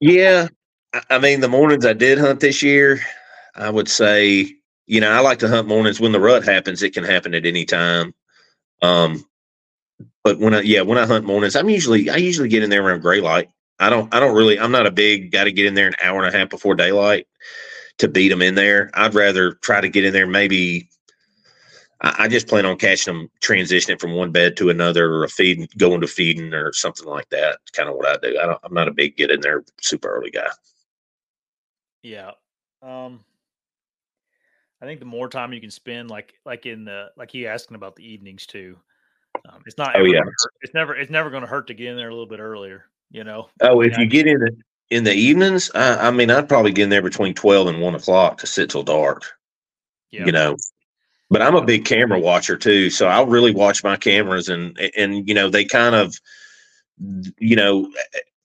yeah, 0.00 0.48
I, 0.92 1.00
I 1.10 1.18
mean, 1.18 1.40
the 1.40 1.48
mornings 1.48 1.86
I 1.86 1.94
did 1.94 2.18
hunt 2.18 2.40
this 2.40 2.62
year, 2.62 3.00
I 3.56 3.70
would 3.70 3.88
say, 3.88 4.54
you 4.88 5.00
know, 5.00 5.10
I 5.10 5.20
like 5.20 5.38
to 5.40 5.48
hunt 5.48 5.68
mornings 5.68 6.00
when 6.00 6.12
the 6.12 6.20
rut 6.20 6.44
happens. 6.44 6.82
It 6.82 6.94
can 6.94 7.04
happen 7.04 7.34
at 7.34 7.44
any 7.44 7.66
time. 7.66 8.14
Um, 8.80 9.24
but 10.24 10.38
when 10.38 10.54
I, 10.54 10.62
yeah, 10.62 10.80
when 10.80 10.96
I 10.96 11.04
hunt 11.06 11.26
mornings, 11.26 11.54
I'm 11.54 11.68
usually, 11.68 12.08
I 12.08 12.16
usually 12.16 12.48
get 12.48 12.62
in 12.62 12.70
there 12.70 12.84
around 12.84 13.02
gray 13.02 13.20
light. 13.20 13.50
I 13.78 13.90
don't, 13.90 14.12
I 14.14 14.18
don't 14.18 14.34
really, 14.34 14.58
I'm 14.58 14.72
not 14.72 14.86
a 14.86 14.90
big, 14.90 15.30
got 15.30 15.44
to 15.44 15.52
get 15.52 15.66
in 15.66 15.74
there 15.74 15.88
an 15.88 15.94
hour 16.02 16.24
and 16.24 16.34
a 16.34 16.36
half 16.36 16.48
before 16.48 16.74
daylight 16.74 17.28
to 17.98 18.08
beat 18.08 18.30
them 18.30 18.40
in 18.40 18.54
there. 18.54 18.90
I'd 18.94 19.14
rather 19.14 19.54
try 19.54 19.80
to 19.80 19.88
get 19.88 20.06
in 20.06 20.14
there 20.14 20.26
maybe 20.26 20.88
I, 22.00 22.28
just 22.28 22.46
plan 22.46 22.64
on 22.64 22.76
catching 22.76 23.12
them 23.12 23.30
transitioning 23.40 24.00
from 24.00 24.14
one 24.14 24.30
bed 24.30 24.56
to 24.58 24.70
another 24.70 25.12
or 25.12 25.24
a 25.24 25.28
feed 25.28 25.68
going 25.76 26.00
to 26.00 26.06
feeding 26.06 26.54
or 26.54 26.72
something 26.72 27.06
like 27.06 27.28
that. 27.30 27.58
Kind 27.72 27.88
of 27.88 27.96
what 27.96 28.06
I 28.06 28.16
do. 28.22 28.38
I 28.40 28.46
don't, 28.46 28.60
I'm 28.62 28.74
not 28.74 28.88
a 28.88 28.92
big 28.92 29.16
get 29.16 29.32
in 29.32 29.40
there 29.40 29.64
super 29.80 30.08
early 30.08 30.30
guy. 30.30 30.48
Yeah. 32.02 32.32
Um 32.82 33.24
I 34.80 34.86
think 34.86 35.00
the 35.00 35.06
more 35.06 35.28
time 35.28 35.52
you 35.52 35.60
can 35.60 35.70
spend 35.70 36.10
like 36.10 36.34
like 36.44 36.66
in 36.66 36.84
the 36.84 37.08
like 37.16 37.30
he 37.30 37.46
asking 37.46 37.74
about 37.74 37.96
the 37.96 38.04
evenings 38.04 38.46
too. 38.46 38.78
Um, 39.48 39.62
it's 39.66 39.78
not 39.78 39.96
Oh, 39.96 40.04
yeah. 40.04 40.22
it's 40.62 40.74
never 40.74 40.94
it's 40.94 41.10
never 41.10 41.30
going 41.30 41.42
to 41.42 41.48
hurt 41.48 41.66
to 41.68 41.74
get 41.74 41.88
in 41.88 41.96
there 41.96 42.08
a 42.08 42.12
little 42.12 42.26
bit 42.26 42.40
earlier, 42.40 42.86
you 43.10 43.24
know. 43.24 43.48
Oh, 43.60 43.80
if 43.80 43.96
you 43.98 44.06
get 44.06 44.26
in 44.26 44.38
the, 44.40 44.56
in 44.90 45.04
the 45.04 45.12
evenings, 45.12 45.70
I, 45.74 46.08
I 46.08 46.10
mean, 46.10 46.30
I'd 46.30 46.48
probably 46.48 46.72
get 46.72 46.84
in 46.84 46.90
there 46.90 47.02
between 47.02 47.34
12 47.34 47.68
and 47.68 47.80
one 47.80 47.94
o'clock 47.94 48.38
to 48.38 48.46
sit 48.46 48.70
till 48.70 48.82
dark, 48.82 49.24
Yeah. 50.10 50.26
you 50.26 50.32
know, 50.32 50.56
but 51.30 51.42
I'm 51.42 51.54
a 51.56 51.64
big 51.64 51.84
camera 51.84 52.18
watcher 52.18 52.56
too. 52.56 52.90
So 52.90 53.06
I'll 53.06 53.26
really 53.26 53.52
watch 53.52 53.84
my 53.84 53.96
cameras 53.96 54.48
and, 54.48 54.78
and, 54.96 55.28
you 55.28 55.34
know, 55.34 55.50
they 55.50 55.64
kind 55.64 55.94
of, 55.94 56.14
you 57.38 57.54
know, 57.56 57.92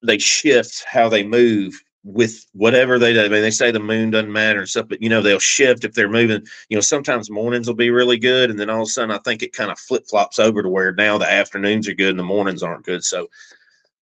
they 0.06 0.18
shift 0.18 0.84
how 0.86 1.10
they 1.10 1.24
move 1.24 1.82
with 2.04 2.46
whatever 2.54 3.00
they 3.00 3.14
do. 3.14 3.22
I 3.22 3.30
mean, 3.30 3.42
they 3.42 3.52
say 3.52 3.72
the 3.72 3.80
moon 3.80 4.12
doesn't 4.12 4.32
matter 4.32 4.60
and 4.60 4.70
stuff, 4.70 4.88
but 4.90 5.02
you 5.02 5.10
know, 5.10 5.22
they'll 5.22 5.40
shift 5.40 5.84
if 5.86 5.94
they're 5.94 6.10
moving. 6.10 6.46
You 6.70 6.78
know, 6.78 6.82
sometimes 6.82 7.30
mornings 7.30 7.68
will 7.68 7.76
be 7.76 7.92
really 7.92 8.18
good, 8.18 8.50
and 8.50 8.60
then 8.60 8.70
all 8.70 8.82
of 8.82 8.88
a 8.88 8.92
sudden, 8.92 9.12
I 9.12 9.20
think 9.20 9.42
it 9.42 9.54
kind 9.54 9.72
of 9.72 9.80
flip 9.80 10.06
flops 10.08 10.40
over 10.40 10.62
to 10.62 10.70
where 10.70 10.94
now 10.94 11.18
the 11.18 11.32
afternoons 11.32 11.88
are 11.88 11.94
good 11.94 12.10
and 12.10 12.20
the 12.20 12.24
mornings 12.24 12.64
aren't 12.64 12.86
good. 12.86 13.04
So, 13.04 13.30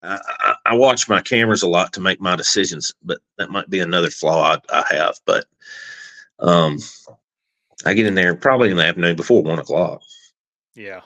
I, 0.03 0.19
I, 0.41 0.55
I 0.67 0.75
watch 0.75 1.09
my 1.09 1.21
cameras 1.21 1.63
a 1.63 1.69
lot 1.69 1.93
to 1.95 2.01
make 2.01 2.21
my 2.21 2.37
decisions, 2.37 2.93
but 3.03 3.19
that 3.39 3.51
might 3.51 3.69
be 3.69 3.81
another 3.81 4.11
flaw 4.11 4.57
I, 4.57 4.81
I 4.81 4.95
have. 4.95 5.19
But 5.27 5.45
um, 6.39 6.79
I 7.85 7.95
get 7.95 8.07
in 8.07 8.15
there 8.15 8.35
probably 8.35 8.71
in 8.71 8.77
the 8.77 8.87
afternoon 8.87 9.17
before 9.17 9.43
one 9.43 9.59
o'clock. 9.59 10.03
Yeah. 10.75 11.01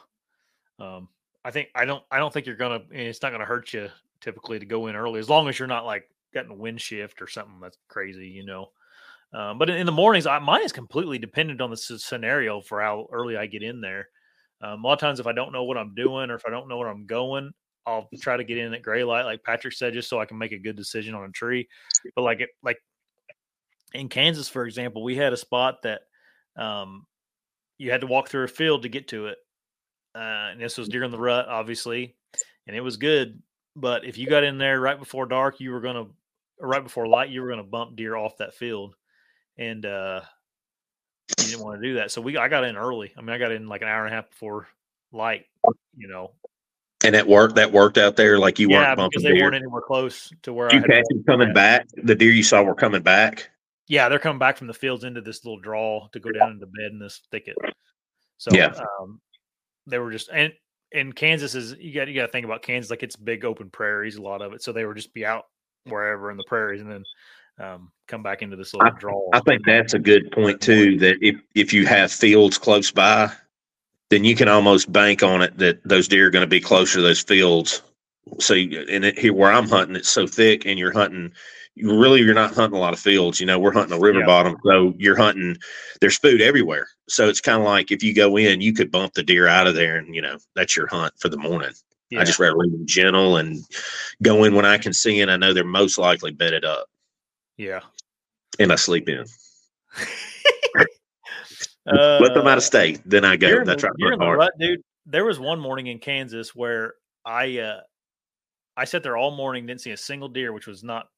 Um 0.79 1.09
I 1.45 1.51
think 1.51 1.69
I 1.75 1.85
don't 1.85 2.03
I 2.11 2.19
don't 2.19 2.33
think 2.33 2.47
you're 2.47 2.57
to 2.57 2.83
it's 2.91 3.23
not 3.23 3.31
to 3.31 3.45
hurt 3.45 3.73
you 3.73 3.91
typically 4.21 4.59
to 4.59 4.67
go 4.67 4.87
in 4.87 4.97
early 4.97 5.21
as 5.21 5.29
long 5.29 5.49
as 5.49 5.59
you're 5.59 5.69
not 5.69 5.85
like 5.85 6.09
getting 6.35 6.51
a 6.51 6.57
wind 6.57 6.81
shift 6.81 7.23
or 7.23 7.29
something 7.29 7.61
that's 7.63 7.79
crazy, 7.89 8.29
you 8.29 8.45
know. 8.45 8.67
Um, 9.33 9.59
but 9.59 9.71
in, 9.71 9.77
in 9.77 9.87
the 9.87 9.93
mornings, 9.93 10.27
I, 10.27 10.39
mine 10.39 10.63
is 10.63 10.73
completely 10.73 11.19
dependent 11.19 11.61
on 11.61 11.71
the 11.71 11.77
scenario 11.77 12.61
for 12.61 12.81
how 12.81 13.07
early 13.11 13.37
I 13.37 13.47
get 13.47 13.63
in 13.63 13.81
there. 13.81 14.09
Um, 14.61 14.85
a 14.85 14.87
lot 14.87 14.95
of 14.95 15.01
times, 15.01 15.21
if 15.21 15.27
I 15.27 15.33
don't 15.33 15.53
know 15.53 15.65
what 15.65 15.79
I'm 15.79 15.95
doing 15.95 16.31
or 16.31 16.37
if 16.37 16.45
I 16.47 16.51
don't 16.51 16.69
know 16.69 16.79
where 16.79 16.89
I'm 16.89 17.07
going, 17.07 17.53
I'll 17.87 18.09
try 18.21 18.37
to 18.37 18.45
get 18.45 18.59
in 18.59 18.73
at 18.73 18.83
gray 18.83 19.05
light, 19.05 19.25
like 19.25 19.43
Patrick 19.43 19.75
said, 19.75 19.93
just 19.93 20.09
so 20.09 20.21
I 20.21 20.25
can 20.25 20.39
make 20.39 20.53
a 20.53 20.59
good 20.59 20.77
decision 20.77 21.15
on 21.15 21.25
a 21.25 21.33
tree. 21.33 21.69
But 22.15 22.23
like 22.23 22.41
it, 22.41 22.51
like 22.63 22.79
in 23.93 24.09
Kansas, 24.09 24.49
for 24.49 24.65
example, 24.67 25.03
we 25.03 25.17
had 25.17 25.33
a 25.33 25.37
spot 25.37 25.83
that 25.83 26.03
um, 26.57 27.05
you 27.79 27.91
had 27.91 28.01
to 28.01 28.07
walk 28.07 28.29
through 28.29 28.45
a 28.45 28.49
field 28.49 28.83
to 28.83 28.89
get 28.89 29.09
to 29.09 29.27
it, 29.27 29.39
uh, 30.15 30.53
and 30.53 30.61
this 30.61 30.79
was 30.79 30.89
during 30.89 31.11
the 31.11 31.19
rut, 31.19 31.47
obviously, 31.49 32.17
and 32.67 32.77
it 32.77 32.81
was 32.81 32.97
good. 32.97 33.43
But 33.77 34.05
if 34.05 34.17
you 34.17 34.27
got 34.27 34.45
in 34.45 34.57
there 34.57 34.81
right 34.81 34.99
before 34.99 35.27
dark, 35.27 35.61
you 35.61 35.73
were 35.73 35.81
gonna, 35.81 36.05
or 36.05 36.09
right 36.61 36.83
before 36.83 37.07
light, 37.07 37.31
you 37.31 37.43
were 37.43 37.51
gonna 37.51 37.63
bump 37.63 37.97
deer 37.97 38.17
off 38.17 38.39
that 38.39 38.55
field, 38.55 38.95
and 39.57 39.85
uh, 39.85 40.21
you 41.41 41.47
didn't 41.47 41.65
want 41.65 41.81
to 41.81 41.89
do 41.89 41.95
that. 41.95 42.11
So 42.11 42.21
we, 42.21 42.37
I 42.37 42.49
got 42.49 42.65
in 42.65 42.77
early. 42.77 43.13
I 43.17 43.21
mean, 43.21 43.31
I 43.31 43.39
got 43.39 43.53
in 43.53 43.69
like 43.69 43.83
an 43.83 43.89
hour 43.89 44.05
and 44.05 44.13
a 44.13 44.17
half 44.17 44.31
before 44.31 44.69
light, 45.13 45.47
you 45.97 46.09
know. 46.09 46.33
And 47.05 47.15
that 47.15 47.27
worked. 47.27 47.57
That 47.57 47.71
worked 47.71 47.99
out 47.99 48.17
there. 48.17 48.39
Like 48.39 48.59
you 48.59 48.71
yeah, 48.71 48.95
weren't 48.95 49.11
because 49.11 49.23
they 49.23 49.33
deer. 49.33 49.43
weren't 49.43 49.57
anywhere 49.57 49.83
close 49.83 50.33
to 50.43 50.53
where 50.53 50.71
I 50.71 50.75
you 50.75 50.81
had 50.81 50.91
catch 50.91 51.05
them 51.11 51.25
coming 51.27 51.49
at. 51.49 51.55
back? 51.55 51.87
The 52.03 52.15
deer 52.15 52.31
you 52.31 52.43
saw 52.43 52.63
were 52.63 52.75
coming 52.75 53.03
back. 53.03 53.51
Yeah, 53.89 54.09
they're 54.09 54.19
coming 54.19 54.39
back 54.39 54.57
from 54.57 54.67
the 54.69 54.75
fields 54.75 55.05
into 55.05 55.21
this 55.21 55.45
little 55.45 55.61
draw 55.61 56.09
to 56.13 56.21
go 56.21 56.33
down 56.33 56.53
into 56.53 56.67
bed 56.67 56.93
in 56.93 56.99
this 56.99 57.21
thicket. 57.31 57.57
So 58.39 58.55
Yeah. 58.55 58.73
um, 59.01 59.21
they 59.87 59.99
were 59.99 60.11
just 60.11 60.31
and 60.33 60.53
and 60.95 61.15
Kansas 61.15 61.55
is 61.55 61.75
you 61.79 61.93
got 61.93 62.09
you 62.09 62.15
got 62.15 62.27
to 62.27 62.33
think 62.33 62.47
about 62.47 62.63
Kansas 62.63 62.91
like 62.91 63.03
it's 63.03 63.17
big 63.17 63.45
open 63.45 63.69
prairies, 63.69 64.17
a 64.17 64.23
lot 64.23 64.41
of 64.41 64.55
it. 64.55 64.63
So 64.63 64.73
they 64.73 64.87
were 64.87 64.95
just 64.95 65.13
be 65.13 65.27
out 65.27 65.45
wherever 65.87 66.31
in 66.31 66.37
the 66.37 66.45
prairies 66.45 66.81
and 66.81 66.91
then 66.91 67.05
um, 67.61 67.91
come 68.09 68.23
back 68.23 68.43
into 68.43 68.57
this 68.57 68.75
little 68.75 68.93
draw. 68.99 69.31
I 69.33 69.41
think 69.41 69.65
that's 69.65 69.95
a 69.95 69.99
good 69.99 70.31
point 70.33 70.61
too. 70.61 70.99
That 70.99 71.17
if 71.21 71.37
if 71.55 71.73
you 71.73 71.87
have 71.87 72.11
fields 72.11 72.59
close 72.59 72.91
by, 72.91 73.31
then 74.11 74.25
you 74.25 74.35
can 74.35 74.49
almost 74.49 74.93
bank 74.93 75.23
on 75.23 75.43
it 75.43 75.57
that 75.59 75.83
those 75.85 76.09
deer 76.09 76.27
are 76.27 76.31
going 76.31 76.43
to 76.43 76.49
be 76.49 76.61
closer 76.61 76.97
to 76.97 77.03
those 77.03 77.23
fields. 77.23 77.83
So, 78.39 78.55
and 78.55 79.05
it, 79.05 79.19
here 79.19 79.35
where 79.35 79.53
I'm 79.53 79.69
hunting, 79.69 79.97
it's 79.97 80.09
so 80.09 80.27
thick, 80.27 80.67
and 80.67 80.79
you're 80.79 80.93
hunting. 80.93 81.33
You 81.77 81.99
really, 81.99 82.23
you're 82.23 82.35
not 82.35 82.55
hunting 82.55 82.77
a 82.77 82.81
lot 82.81 82.93
of 82.93 83.01
fields. 83.01 83.41
You 83.41 83.47
know, 83.47 83.59
we're 83.59 83.73
hunting 83.73 83.97
a 83.97 84.01
river 84.01 84.21
Yeah. 84.21 84.27
bottom, 84.27 84.57
so 84.65 84.95
you're 84.97 85.17
hunting. 85.17 85.57
There's 86.01 86.17
food 86.17 86.41
everywhere, 86.41 86.89
so 87.09 87.29
it's 87.29 87.41
kind 87.41 87.59
of 87.59 87.65
like 87.65 87.91
if 87.91 88.03
you 88.03 88.15
go 88.15 88.37
in, 88.37 88.61
you 88.61 88.73
could 88.73 88.91
bump 88.91 89.15
the 89.15 89.23
deer 89.23 89.47
out 89.47 89.67
of 89.67 89.75
there, 89.75 89.97
and 89.97 90.15
you 90.15 90.23
know 90.23 90.39
that's 90.55 90.77
your 90.77 90.87
hunt 90.87 91.13
for 91.19 91.29
the 91.29 91.37
morning. 91.37 91.73
Yeah. 92.15 92.21
I 92.21 92.25
just 92.25 92.39
rather 92.39 92.57
leave 92.57 92.71
them 92.71 92.87
gentle 92.87 93.39
and 93.39 93.59
go 94.23 94.45
in 94.45 94.55
when 94.55 94.65
I 94.65 94.79
can 94.79 94.93
see, 94.93 95.21
and 95.21 95.31
I 95.31 95.37
know 95.37 95.53
they're 95.53 95.65
most 95.65 95.99
likely 95.99 96.31
bedded 96.31 96.65
up, 96.65 96.87
yeah. 97.57 97.81
and 98.61 98.73
I 98.73 98.77
sleep 98.77 99.09
in. 99.09 99.25
Uh, 101.87 102.19
Let 102.19 102.33
them 102.33 102.47
out 102.47 102.57
of 102.57 102.65
state, 102.65 103.03
then 103.05 103.27
I 103.27 103.37
go. 103.37 103.63
That's 103.63 103.83
right. 103.83 103.93
you're 103.99 104.15
in 104.15 104.19
the 104.19 104.25
hard. 104.25 104.39
rut, 104.39 104.53
dude. 104.59 104.81
There 105.05 105.27
was 105.27 105.39
one 105.39 105.61
morning 105.61 105.89
in 105.89 105.99
Kansas 105.99 106.55
where 106.55 106.95
I 107.27 107.59
uh 107.59 107.81
I 108.75 108.87
sat 108.87 109.03
there 109.03 109.19
all 109.19 109.31
morning, 109.33 109.67
didn't 109.67 109.83
see 109.83 109.91
a 109.91 109.97
single 109.99 110.31
deer, 110.31 110.55
which 110.55 110.67
was 110.67 110.83
not, 110.83 111.09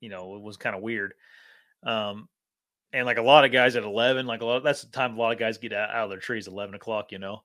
you 0.00 0.10
know, 0.10 0.36
it 0.36 0.42
was 0.42 0.58
kind 0.58 0.76
of 0.76 0.82
weird. 0.82 1.14
Um, 1.84 2.28
and 2.92 3.06
like 3.06 3.16
a 3.16 3.22
lot 3.22 3.46
of 3.46 3.50
guys 3.52 3.76
at 3.76 3.82
eleven, 3.82 4.26
like 4.26 4.42
a 4.42 4.44
lot, 4.44 4.62
that's 4.62 4.82
the 4.82 4.90
time 4.90 5.16
a 5.16 5.18
lot 5.18 5.32
of 5.32 5.38
guys 5.38 5.56
get 5.56 5.72
out, 5.72 5.88
out 5.88 6.04
of 6.04 6.10
their 6.10 6.20
trees, 6.20 6.48
eleven 6.48 6.74
o'clock. 6.74 7.10
You 7.10 7.18
know, 7.18 7.42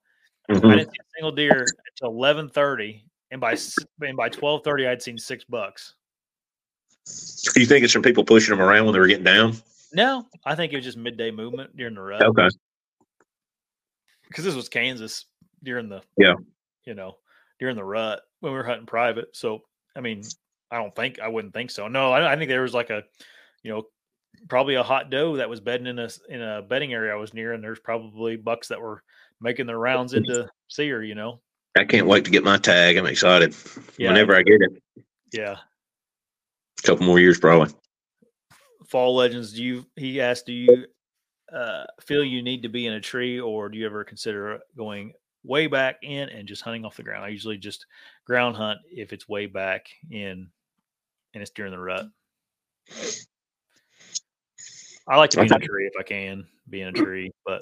I 0.50 0.54
Mhm. 0.54 0.62
didn't 0.78 0.92
see 0.92 0.98
a 1.00 1.10
single 1.16 1.32
deer 1.32 1.66
until 1.92 2.10
eleven 2.16 2.50
thirty, 2.50 3.06
and 3.32 3.40
by 3.40 3.56
and 4.02 4.18
by 4.18 4.30
twelve 4.30 4.64
thirty, 4.64 4.88
I'd 4.88 5.02
seen 5.02 5.18
six 5.18 5.44
bucks. 5.46 5.96
You 7.56 7.66
think 7.66 7.84
it's 7.84 7.94
from 7.94 8.02
people 8.02 8.24
pushing 8.24 8.56
them 8.56 8.62
around 8.66 8.86
when 8.86 8.94
they 8.94 9.00
were 9.00 9.08
getting 9.08 9.24
down? 9.26 9.54
No, 9.94 10.28
I 10.46 10.56
think 10.56 10.74
it 10.74 10.78
was 10.78 10.86
just 10.86 10.98
midday 10.98 11.32
movement 11.32 11.76
during 11.78 11.96
the 11.96 12.02
rut. 12.02 12.24
Okay. 12.24 12.48
because 14.28 14.46
this 14.46 14.56
was 14.56 14.68
Kansas 14.70 15.26
during 15.62 15.90
the 15.90 16.02
Yeah. 16.18 16.34
you 16.86 16.96
know 16.96 17.20
during 17.60 17.76
the 17.76 17.84
rut 17.84 18.24
when 18.40 18.52
we 18.52 18.58
were 18.58 18.64
hunting 18.66 18.88
private. 18.88 19.36
So 19.36 19.64
I 19.96 20.02
mean, 20.02 20.24
I 20.72 20.78
don't 20.78 20.96
think 20.96 21.20
I 21.20 21.28
wouldn't 21.28 21.54
think 21.54 21.70
so. 21.70 21.88
No, 21.88 22.12
I, 22.12 22.34
I 22.34 22.36
think 22.36 22.50
there 22.50 22.64
was 22.64 22.74
like 22.74 22.90
a 22.90 23.04
you 23.62 23.72
know 23.72 23.88
probably 24.50 24.74
a 24.76 24.82
hot 24.84 25.10
doe 25.12 25.36
that 25.38 25.50
was 25.50 25.60
bedding 25.60 25.86
in 25.88 26.00
a 26.00 26.10
in 26.30 26.42
a 26.42 26.64
bedding 26.64 26.94
area 26.94 27.14
I 27.14 27.18
was 27.18 27.34
near, 27.36 27.54
and 27.54 27.64
there's 27.64 27.80
probably 27.80 28.36
bucks 28.38 28.70
that 28.70 28.82
were 28.82 29.04
making 29.44 29.68
their 29.68 29.78
rounds 29.78 30.14
into 30.14 30.50
seer. 30.70 31.04
You 31.04 31.14
know, 31.14 31.42
I 31.78 31.84
can't 31.84 32.08
wait 32.08 32.26
to 32.26 32.32
get 32.32 32.44
my 32.44 32.58
tag. 32.58 32.98
I'm 32.98 33.06
excited. 33.06 33.54
Yeah. 33.98 34.10
Whenever 34.10 34.36
I 34.36 34.42
get 34.42 34.62
it, 34.62 35.06
yeah. 35.32 35.58
a 36.80 36.88
couple 36.88 37.06
more 37.06 37.20
years 37.20 37.40
probably. 37.40 37.74
Fall 38.88 39.16
legends. 39.16 39.54
Do 39.54 39.64
you? 39.64 39.86
He 39.96 40.22
asked, 40.22 40.48
do 40.48 40.54
you 40.54 40.86
uh, 41.54 41.84
feel 42.02 42.24
you 42.24 42.42
need 42.42 42.64
to 42.64 42.70
be 42.70 42.88
in 42.88 42.94
a 42.94 43.02
tree, 43.02 43.40
or 43.40 43.70
do 43.70 43.78
you 43.78 43.86
ever 43.86 44.04
consider 44.04 44.60
going 44.76 45.14
way 45.44 45.68
back 45.68 45.98
in 46.02 46.30
and 46.30 46.48
just 46.48 46.62
hunting 46.62 46.86
off 46.86 46.96
the 46.96 47.04
ground? 47.04 47.26
I 47.26 47.30
usually 47.30 47.58
just 47.58 47.86
ground 48.26 48.56
hunt 48.56 48.80
if 48.90 49.14
it's 49.14 49.28
way 49.28 49.46
back 49.46 49.88
in 50.10 50.50
and 51.34 51.42
it's 51.42 51.52
during 51.52 51.72
the 51.72 51.80
rut. 51.80 52.06
I 55.08 55.18
like 55.18 55.32
to 55.32 55.38
be 55.38 55.48
in 55.48 55.54
a 55.54 55.60
tree 55.60 55.88
if 55.88 56.00
I 56.00 56.04
can 56.04 56.46
be 56.70 56.82
in 56.82 56.88
a 56.88 56.94
tree, 56.94 57.32
but 57.46 57.62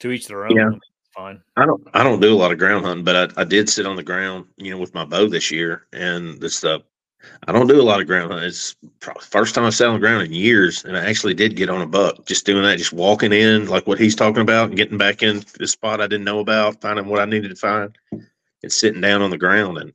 to 0.00 0.10
each 0.10 0.26
their 0.26 0.46
own. 0.46 0.56
Yeah. 0.56 0.70
Fine. 1.14 1.42
I 1.56 1.66
don't. 1.66 1.86
I 1.92 2.04
don't 2.04 2.20
do 2.20 2.32
a 2.32 2.38
lot 2.38 2.52
of 2.52 2.58
ground 2.58 2.84
hunting, 2.84 3.04
but 3.04 3.36
I, 3.36 3.40
I 3.40 3.44
did 3.44 3.68
sit 3.68 3.86
on 3.86 3.96
the 3.96 4.02
ground, 4.02 4.46
you 4.56 4.70
know, 4.70 4.78
with 4.78 4.94
my 4.94 5.04
bow 5.04 5.28
this 5.28 5.50
year, 5.50 5.86
and 5.92 6.42
it's 6.42 6.60
the. 6.60 6.82
I 7.46 7.52
don't 7.52 7.66
do 7.66 7.80
a 7.80 7.82
lot 7.82 8.00
of 8.00 8.06
ground 8.06 8.30
hunting. 8.30 8.48
It's 8.48 8.76
probably 9.00 9.20
the 9.20 9.26
first 9.26 9.54
time 9.54 9.64
I 9.64 9.70
sat 9.70 9.88
on 9.88 9.94
the 9.94 10.00
ground 10.00 10.22
in 10.22 10.32
years, 10.32 10.84
and 10.84 10.96
I 10.96 11.04
actually 11.04 11.34
did 11.34 11.56
get 11.56 11.68
on 11.68 11.82
a 11.82 11.86
buck. 11.86 12.26
Just 12.26 12.46
doing 12.46 12.62
that, 12.62 12.78
just 12.78 12.92
walking 12.92 13.32
in, 13.32 13.66
like 13.66 13.86
what 13.86 13.98
he's 13.98 14.14
talking 14.14 14.40
about, 14.40 14.68
and 14.68 14.76
getting 14.76 14.96
back 14.98 15.22
in 15.22 15.44
the 15.58 15.66
spot 15.66 16.00
I 16.00 16.06
didn't 16.06 16.24
know 16.24 16.38
about, 16.38 16.80
finding 16.80 17.06
what 17.06 17.20
I 17.20 17.24
needed 17.24 17.48
to 17.48 17.56
find, 17.56 17.98
and 18.62 18.72
sitting 18.72 19.00
down 19.00 19.20
on 19.20 19.30
the 19.30 19.36
ground 19.36 19.78
and 19.78 19.92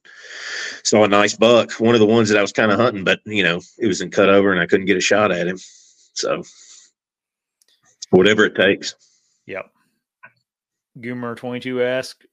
saw 0.84 1.06
a 1.06 1.07
nice 1.07 1.36
buck. 1.36 1.72
One 1.80 1.95
of 1.95 2.02
the 2.02 2.06
ones 2.06 2.30
that 2.30 2.38
I 2.38 2.41
was 2.41 2.52
kind 2.52 2.72
of 2.72 2.80
hunting, 2.80 3.06
but 3.06 3.22
you 3.26 3.41
know, 3.41 3.61
it 3.80 3.88
was 3.88 4.02
in 4.02 4.11
cut 4.11 4.30
over, 4.30 4.52
and 4.52 4.61
I 4.61 4.68
couldn't 4.68 4.86
get 4.86 4.98
a 4.98 5.02
shot 5.02 5.32
at 5.32 5.48
him. 5.48 5.57
So, 6.14 6.44
whatever 8.10 8.45
it 8.45 8.56
takes. 8.56 8.95
Yep. 9.48 9.72
Goomer 10.97 11.35
twenty 11.35 11.59
two 11.59 11.84
asks, 11.84 12.26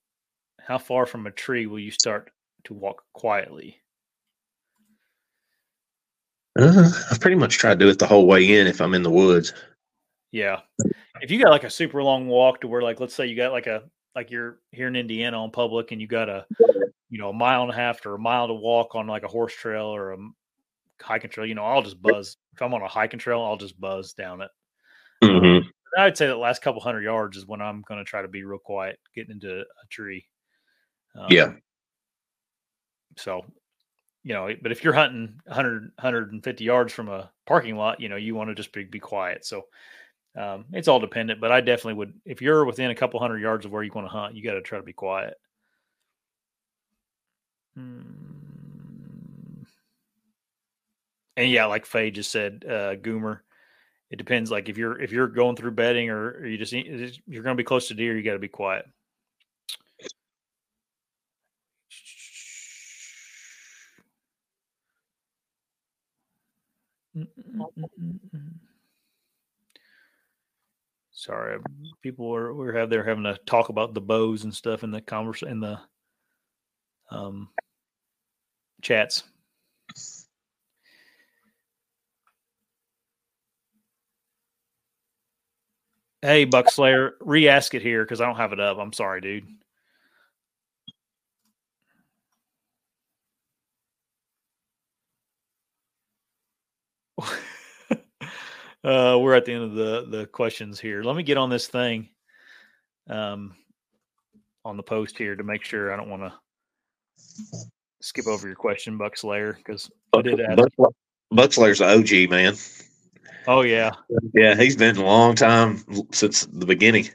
"How 0.60 0.78
far 0.78 1.06
from 1.06 1.26
a 1.26 1.30
tree 1.30 1.66
will 1.66 1.78
you 1.78 1.90
start 1.90 2.30
to 2.64 2.74
walk 2.74 3.02
quietly?" 3.12 3.80
Uh, 6.58 6.90
I 7.10 7.16
pretty 7.18 7.36
much 7.36 7.58
try 7.58 7.70
to 7.70 7.78
do 7.78 7.88
it 7.88 7.98
the 7.98 8.06
whole 8.06 8.26
way 8.26 8.58
in 8.58 8.66
if 8.66 8.80
I'm 8.80 8.94
in 8.94 9.02
the 9.02 9.10
woods. 9.10 9.54
Yeah. 10.32 10.60
If 11.20 11.30
you 11.30 11.42
got 11.42 11.50
like 11.50 11.64
a 11.64 11.70
super 11.70 12.02
long 12.02 12.28
walk 12.28 12.60
to 12.60 12.68
where 12.68 12.82
like 12.82 13.00
let's 13.00 13.14
say 13.14 13.26
you 13.26 13.36
got 13.36 13.52
like 13.52 13.66
a 13.66 13.84
like 14.14 14.30
you're 14.30 14.58
here 14.70 14.88
in 14.88 14.96
Indiana 14.96 15.42
on 15.42 15.50
public 15.50 15.92
and 15.92 16.00
you 16.00 16.06
got 16.06 16.28
a 16.28 16.46
you 17.08 17.18
know 17.18 17.30
a 17.30 17.32
mile 17.32 17.62
and 17.62 17.70
a 17.70 17.74
half 17.74 18.04
or 18.04 18.14
a 18.14 18.18
mile 18.18 18.48
to 18.48 18.54
walk 18.54 18.94
on 18.94 19.06
like 19.06 19.22
a 19.22 19.28
horse 19.28 19.54
trail 19.54 19.86
or 19.86 20.12
a 20.12 20.18
hiking 21.02 21.30
trail, 21.30 21.46
you 21.46 21.54
know, 21.54 21.64
I'll 21.64 21.82
just 21.82 22.00
buzz. 22.00 22.36
If 22.54 22.62
I'm 22.62 22.74
on 22.74 22.82
a 22.82 22.88
hiking 22.88 23.18
trail, 23.18 23.42
I'll 23.42 23.56
just 23.56 23.78
buzz 23.80 24.12
down 24.12 24.42
it. 24.42 24.50
Mm-hmm. 25.22 25.68
I'd 25.96 26.16
say 26.16 26.26
that 26.26 26.36
last 26.36 26.62
couple 26.62 26.80
hundred 26.80 27.02
yards 27.02 27.36
is 27.36 27.46
when 27.46 27.60
I'm 27.60 27.82
going 27.82 27.98
to 27.98 28.04
try 28.04 28.22
to 28.22 28.28
be 28.28 28.44
real 28.44 28.58
quiet, 28.58 28.98
getting 29.14 29.32
into 29.32 29.60
a 29.60 29.86
tree. 29.90 30.24
Um, 31.18 31.26
Yeah. 31.30 31.52
So, 33.18 33.44
you 34.24 34.32
know, 34.32 34.48
but 34.62 34.72
if 34.72 34.82
you're 34.82 34.94
hunting 34.94 35.38
100, 35.44 35.92
150 35.96 36.64
yards 36.64 36.92
from 36.92 37.08
a 37.08 37.30
parking 37.46 37.76
lot, 37.76 38.00
you 38.00 38.08
know, 38.08 38.16
you 38.16 38.34
want 38.34 38.48
to 38.48 38.54
just 38.54 38.72
be, 38.72 38.84
be 38.84 39.00
quiet. 39.00 39.44
So, 39.44 39.66
um, 40.36 40.64
it's 40.72 40.88
all 40.88 41.00
dependent, 41.00 41.40
but 41.40 41.52
I 41.52 41.60
definitely 41.60 41.94
would, 41.94 42.14
if 42.24 42.40
you're 42.40 42.64
within 42.64 42.90
a 42.90 42.94
couple 42.94 43.20
hundred 43.20 43.40
yards 43.40 43.66
of 43.66 43.72
where 43.72 43.82
you 43.82 43.92
want 43.94 44.06
to 44.06 44.12
hunt, 44.12 44.34
you 44.34 44.42
got 44.42 44.54
to 44.54 44.62
try 44.62 44.78
to 44.78 44.84
be 44.84 44.94
quiet. 44.94 45.34
Hmm. 47.76 48.00
And 51.36 51.50
yeah, 51.50 51.66
like 51.66 51.86
Faye 51.86 52.10
just 52.10 52.30
said, 52.30 52.64
uh, 52.66 52.94
Goomer, 52.96 53.40
it 54.12 54.16
depends. 54.18 54.50
Like 54.50 54.68
if 54.68 54.76
you're 54.76 55.00
if 55.00 55.10
you're 55.10 55.26
going 55.26 55.56
through 55.56 55.70
bedding 55.72 56.10
or, 56.10 56.32
or 56.32 56.46
you 56.46 56.58
just 56.58 56.72
you're 56.72 57.42
going 57.42 57.56
to 57.56 57.60
be 57.60 57.64
close 57.64 57.88
to 57.88 57.94
deer, 57.94 58.16
you 58.16 58.22
got 58.22 58.34
to 58.34 58.38
be 58.38 58.46
quiet. 58.46 58.86
Sorry, 71.10 71.58
people 72.02 72.28
were 72.28 72.52
we 72.52 72.74
have 72.78 72.90
there 72.90 73.04
having 73.04 73.24
to 73.24 73.38
talk 73.46 73.70
about 73.70 73.94
the 73.94 74.00
bows 74.02 74.44
and 74.44 74.54
stuff 74.54 74.84
in 74.84 74.90
the 74.90 75.00
converse 75.00 75.42
in 75.42 75.60
the 75.60 75.80
um 77.10 77.48
chats. 78.82 79.22
Hey, 86.24 86.46
Buckslayer, 86.46 87.14
re-ask 87.20 87.74
it 87.74 87.82
here 87.82 88.04
because 88.04 88.20
I 88.20 88.26
don't 88.26 88.36
have 88.36 88.52
it 88.52 88.60
up. 88.60 88.78
I'm 88.78 88.92
sorry, 88.92 89.20
dude. 89.20 89.44
uh, 97.90 99.18
we're 99.20 99.34
at 99.34 99.44
the 99.44 99.52
end 99.52 99.64
of 99.64 99.74
the 99.74 100.06
the 100.08 100.26
questions 100.26 100.78
here. 100.78 101.02
Let 101.02 101.16
me 101.16 101.24
get 101.24 101.38
on 101.38 101.50
this 101.50 101.66
thing, 101.66 102.08
um, 103.10 103.56
on 104.64 104.76
the 104.76 104.82
post 104.84 105.18
here 105.18 105.34
to 105.34 105.42
make 105.42 105.64
sure 105.64 105.92
I 105.92 105.96
don't 105.96 106.08
want 106.08 106.22
to 106.22 106.32
skip 108.00 108.28
over 108.28 108.46
your 108.46 108.54
question, 108.56 108.96
Buckslayer, 108.96 109.56
because 109.56 109.90
I 110.12 110.22
did 110.22 110.40
ask. 110.40 110.56
Buck, 110.78 110.94
Buckslayer's 111.34 111.80
OG 111.80 112.30
man. 112.30 112.54
Oh 113.46 113.62
yeah, 113.62 113.92
Yeah, 114.34 114.54
he's 114.54 114.76
been 114.76 114.96
a 114.96 115.04
long 115.04 115.34
time 115.34 115.82
since 116.12 116.46
the 116.46 116.66
beginning. 116.66 117.08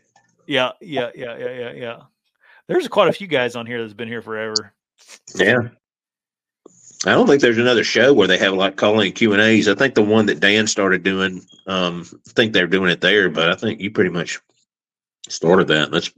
yeah, 0.46 0.72
yeah, 0.82 1.10
yeah, 1.16 1.38
yeah, 1.38 1.52
yeah, 1.52 1.72
yeah. 1.74 1.98
There's 2.68 2.88
quite 2.88 3.08
a 3.08 3.14
few 3.14 3.28
guys 3.28 3.56
on 3.56 3.66
here 3.66 3.82
that's 3.82 3.94
been 3.94 4.10
here 4.10 4.22
forever. 4.22 4.74
Yeah. 5.36 5.70
I 7.06 7.12
don't 7.12 7.28
think 7.28 7.42
there's 7.42 7.60
another 7.60 7.84
show 7.84 8.12
where 8.14 8.28
they 8.28 8.40
have 8.40 8.54
like 8.54 8.76
calling 8.76 9.14
Q 9.14 9.32
and 9.34 9.42
A's. 9.42 9.68
I 9.68 9.76
think 9.76 9.94
the 9.96 10.02
one 10.02 10.26
that 10.26 10.40
Dan 10.40 10.66
started 10.68 11.04
doing, 11.04 11.46
um, 11.68 12.04
I 12.28 12.32
think 12.32 12.52
they're 12.54 12.68
doing 12.68 12.92
it 12.92 13.02
there, 13.02 13.30
but 13.30 13.50
I 13.50 13.56
think 13.56 13.80
you 13.80 13.92
pretty 13.92 14.10
much 14.10 14.42
started 15.30 15.68
that. 15.68 15.92
That's 15.92 16.12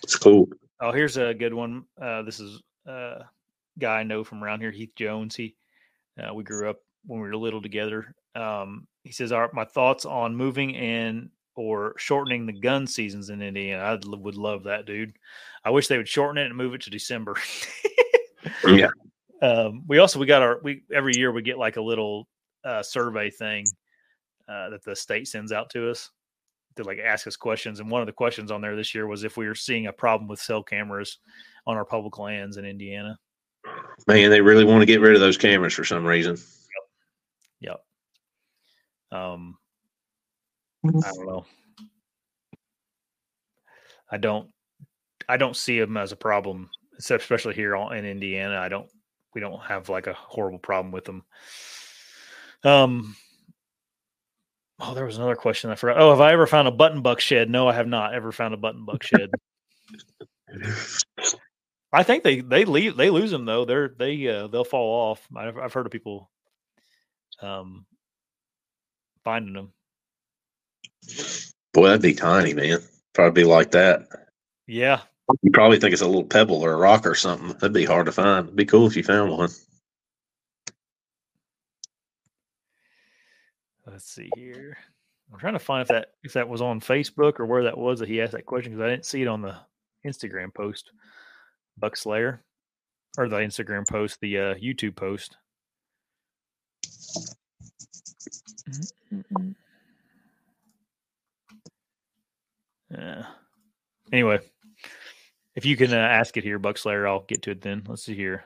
that's 0.00 0.16
cool. 0.16 0.48
Oh, 0.80 0.92
here's 0.92 1.16
a 1.16 1.34
good 1.34 1.52
one. 1.52 1.84
Uh, 2.00 2.22
this 2.22 2.38
is 2.38 2.62
uh, 2.88 3.24
guy 3.78 4.00
I 4.00 4.02
know 4.04 4.22
from 4.22 4.44
around 4.44 4.60
here, 4.60 4.70
Heath 4.70 4.92
Jones. 4.94 5.34
He 5.34 5.56
uh, 6.22 6.32
we 6.32 6.44
grew 6.44 6.70
up 6.70 6.78
when 7.04 7.20
we 7.20 7.26
were 7.28 7.36
little 7.36 7.60
together. 7.60 8.14
Um, 8.36 8.86
he 9.06 9.12
says, 9.12 9.32
"Our 9.32 9.50
my 9.52 9.64
thoughts 9.64 10.04
on 10.04 10.36
moving 10.36 10.76
and 10.76 11.30
or 11.54 11.94
shortening 11.96 12.44
the 12.44 12.52
gun 12.52 12.86
seasons 12.86 13.30
in 13.30 13.40
Indiana. 13.40 13.82
I 13.82 13.92
would 13.94 14.36
love 14.36 14.64
that, 14.64 14.84
dude. 14.84 15.14
I 15.64 15.70
wish 15.70 15.88
they 15.88 15.96
would 15.96 16.08
shorten 16.08 16.38
it 16.38 16.46
and 16.46 16.56
move 16.56 16.74
it 16.74 16.82
to 16.82 16.90
December. 16.90 17.36
yeah. 18.66 18.88
Um, 19.42 19.84
we 19.86 19.98
also 19.98 20.18
we 20.18 20.24
got 20.24 20.40
our 20.40 20.60
we 20.62 20.82
every 20.90 21.14
year 21.14 21.30
we 21.30 21.42
get 21.42 21.58
like 21.58 21.76
a 21.76 21.82
little 21.82 22.26
uh, 22.64 22.82
survey 22.82 23.28
thing 23.28 23.66
uh, 24.48 24.70
that 24.70 24.82
the 24.82 24.96
state 24.96 25.28
sends 25.28 25.52
out 25.52 25.68
to 25.70 25.90
us 25.90 26.10
to 26.76 26.84
like 26.84 26.98
ask 26.98 27.26
us 27.26 27.36
questions. 27.36 27.78
And 27.78 27.90
one 27.90 28.00
of 28.00 28.06
the 28.06 28.14
questions 28.14 28.50
on 28.50 28.62
there 28.62 28.74
this 28.74 28.94
year 28.94 29.06
was 29.06 29.24
if 29.24 29.36
we 29.36 29.46
were 29.46 29.54
seeing 29.54 29.88
a 29.88 29.92
problem 29.92 30.26
with 30.26 30.40
cell 30.40 30.62
cameras 30.62 31.18
on 31.66 31.76
our 31.76 31.84
public 31.84 32.18
lands 32.18 32.56
in 32.56 32.64
Indiana. 32.64 33.18
Man, 34.06 34.30
they 34.30 34.40
really 34.40 34.64
want 34.64 34.80
to 34.80 34.86
get 34.86 35.02
rid 35.02 35.14
of 35.14 35.20
those 35.20 35.36
cameras 35.36 35.74
for 35.74 35.84
some 35.84 36.06
reason. 36.06 36.38
Um, 39.12 39.56
I 40.84 40.90
don't 40.90 41.26
know. 41.26 41.44
I 44.10 44.16
don't. 44.16 44.50
I 45.28 45.36
don't 45.36 45.56
see 45.56 45.80
them 45.80 45.96
as 45.96 46.12
a 46.12 46.16
problem, 46.16 46.70
especially 46.98 47.54
here 47.54 47.74
in 47.74 48.04
Indiana. 48.04 48.58
I 48.58 48.68
don't. 48.68 48.88
We 49.34 49.40
don't 49.40 49.60
have 49.60 49.88
like 49.88 50.06
a 50.06 50.12
horrible 50.14 50.58
problem 50.58 50.92
with 50.92 51.04
them. 51.04 51.24
Um. 52.64 53.16
Oh, 54.78 54.94
there 54.94 55.06
was 55.06 55.16
another 55.16 55.36
question 55.36 55.70
I 55.70 55.74
forgot. 55.74 55.98
Oh, 55.98 56.10
have 56.10 56.20
I 56.20 56.32
ever 56.32 56.46
found 56.46 56.68
a 56.68 56.72
button 56.72 57.00
buck 57.00 57.20
shed? 57.20 57.48
No, 57.48 57.66
I 57.66 57.72
have 57.72 57.88
not 57.88 58.14
ever 58.14 58.30
found 58.30 58.52
a 58.52 58.58
button 58.58 58.84
buck 58.84 59.02
shed. 59.02 59.30
I 61.92 62.02
think 62.02 62.24
they 62.24 62.40
they 62.40 62.64
leave 62.64 62.96
they 62.96 63.10
lose 63.10 63.30
them 63.30 63.46
though. 63.46 63.64
They're 63.64 63.88
they 63.88 64.28
uh, 64.28 64.48
they'll 64.48 64.64
fall 64.64 65.10
off. 65.10 65.26
I've 65.34 65.56
I've 65.56 65.72
heard 65.72 65.86
of 65.86 65.92
people 65.92 66.30
um 67.40 67.86
finding 69.26 69.54
them. 69.54 69.72
Boy, 71.74 71.88
that'd 71.88 72.00
be 72.00 72.14
tiny, 72.14 72.54
man. 72.54 72.78
Probably 73.12 73.42
be 73.42 73.48
like 73.48 73.72
that. 73.72 74.06
Yeah. 74.68 75.00
You 75.42 75.50
probably 75.50 75.80
think 75.80 75.92
it's 75.92 76.02
a 76.02 76.06
little 76.06 76.22
pebble 76.22 76.62
or 76.62 76.72
a 76.72 76.76
rock 76.76 77.04
or 77.04 77.16
something. 77.16 77.48
That'd 77.48 77.72
be 77.72 77.84
hard 77.84 78.06
to 78.06 78.12
find. 78.12 78.46
It'd 78.46 78.54
be 78.56 78.64
cool 78.64 78.86
if 78.86 78.96
you 78.96 79.02
found 79.02 79.32
one. 79.32 79.50
Let's 83.84 84.04
see 84.04 84.30
here. 84.36 84.78
I'm 85.32 85.40
trying 85.40 85.54
to 85.54 85.58
find 85.58 85.82
if 85.82 85.88
that 85.88 86.10
if 86.22 86.34
that 86.34 86.48
was 86.48 86.62
on 86.62 86.80
Facebook 86.80 87.40
or 87.40 87.46
where 87.46 87.64
that 87.64 87.76
was 87.76 87.98
that 87.98 88.08
he 88.08 88.22
asked 88.22 88.32
that 88.32 88.46
question 88.46 88.72
because 88.72 88.84
I 88.84 88.90
didn't 88.90 89.06
see 89.06 89.22
it 89.22 89.28
on 89.28 89.42
the 89.42 89.56
Instagram 90.06 90.54
post. 90.54 90.92
Buck 91.76 91.96
Slayer, 91.96 92.44
or 93.18 93.28
the 93.28 93.38
Instagram 93.38 93.88
post, 93.88 94.20
the 94.20 94.38
uh, 94.38 94.54
YouTube 94.54 94.94
post. 94.94 95.36
Mm-hmm. 98.68 99.50
Yeah. 102.90 103.26
Anyway, 104.12 104.38
if 105.54 105.64
you 105.64 105.76
can 105.76 105.92
uh, 105.92 105.96
ask 105.96 106.36
it 106.36 106.44
here, 106.44 106.58
Buck 106.58 106.78
Slayer, 106.78 107.06
I'll 107.06 107.20
get 107.20 107.42
to 107.42 107.50
it 107.50 107.60
then. 107.60 107.82
Let's 107.86 108.04
see 108.04 108.14
here. 108.14 108.44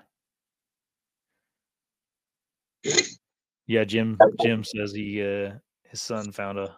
Yeah, 3.66 3.84
Jim. 3.84 4.18
Jim 4.42 4.64
says 4.64 4.92
he 4.92 5.22
uh, 5.22 5.52
his 5.84 6.00
son 6.00 6.32
found 6.32 6.58
a 6.58 6.76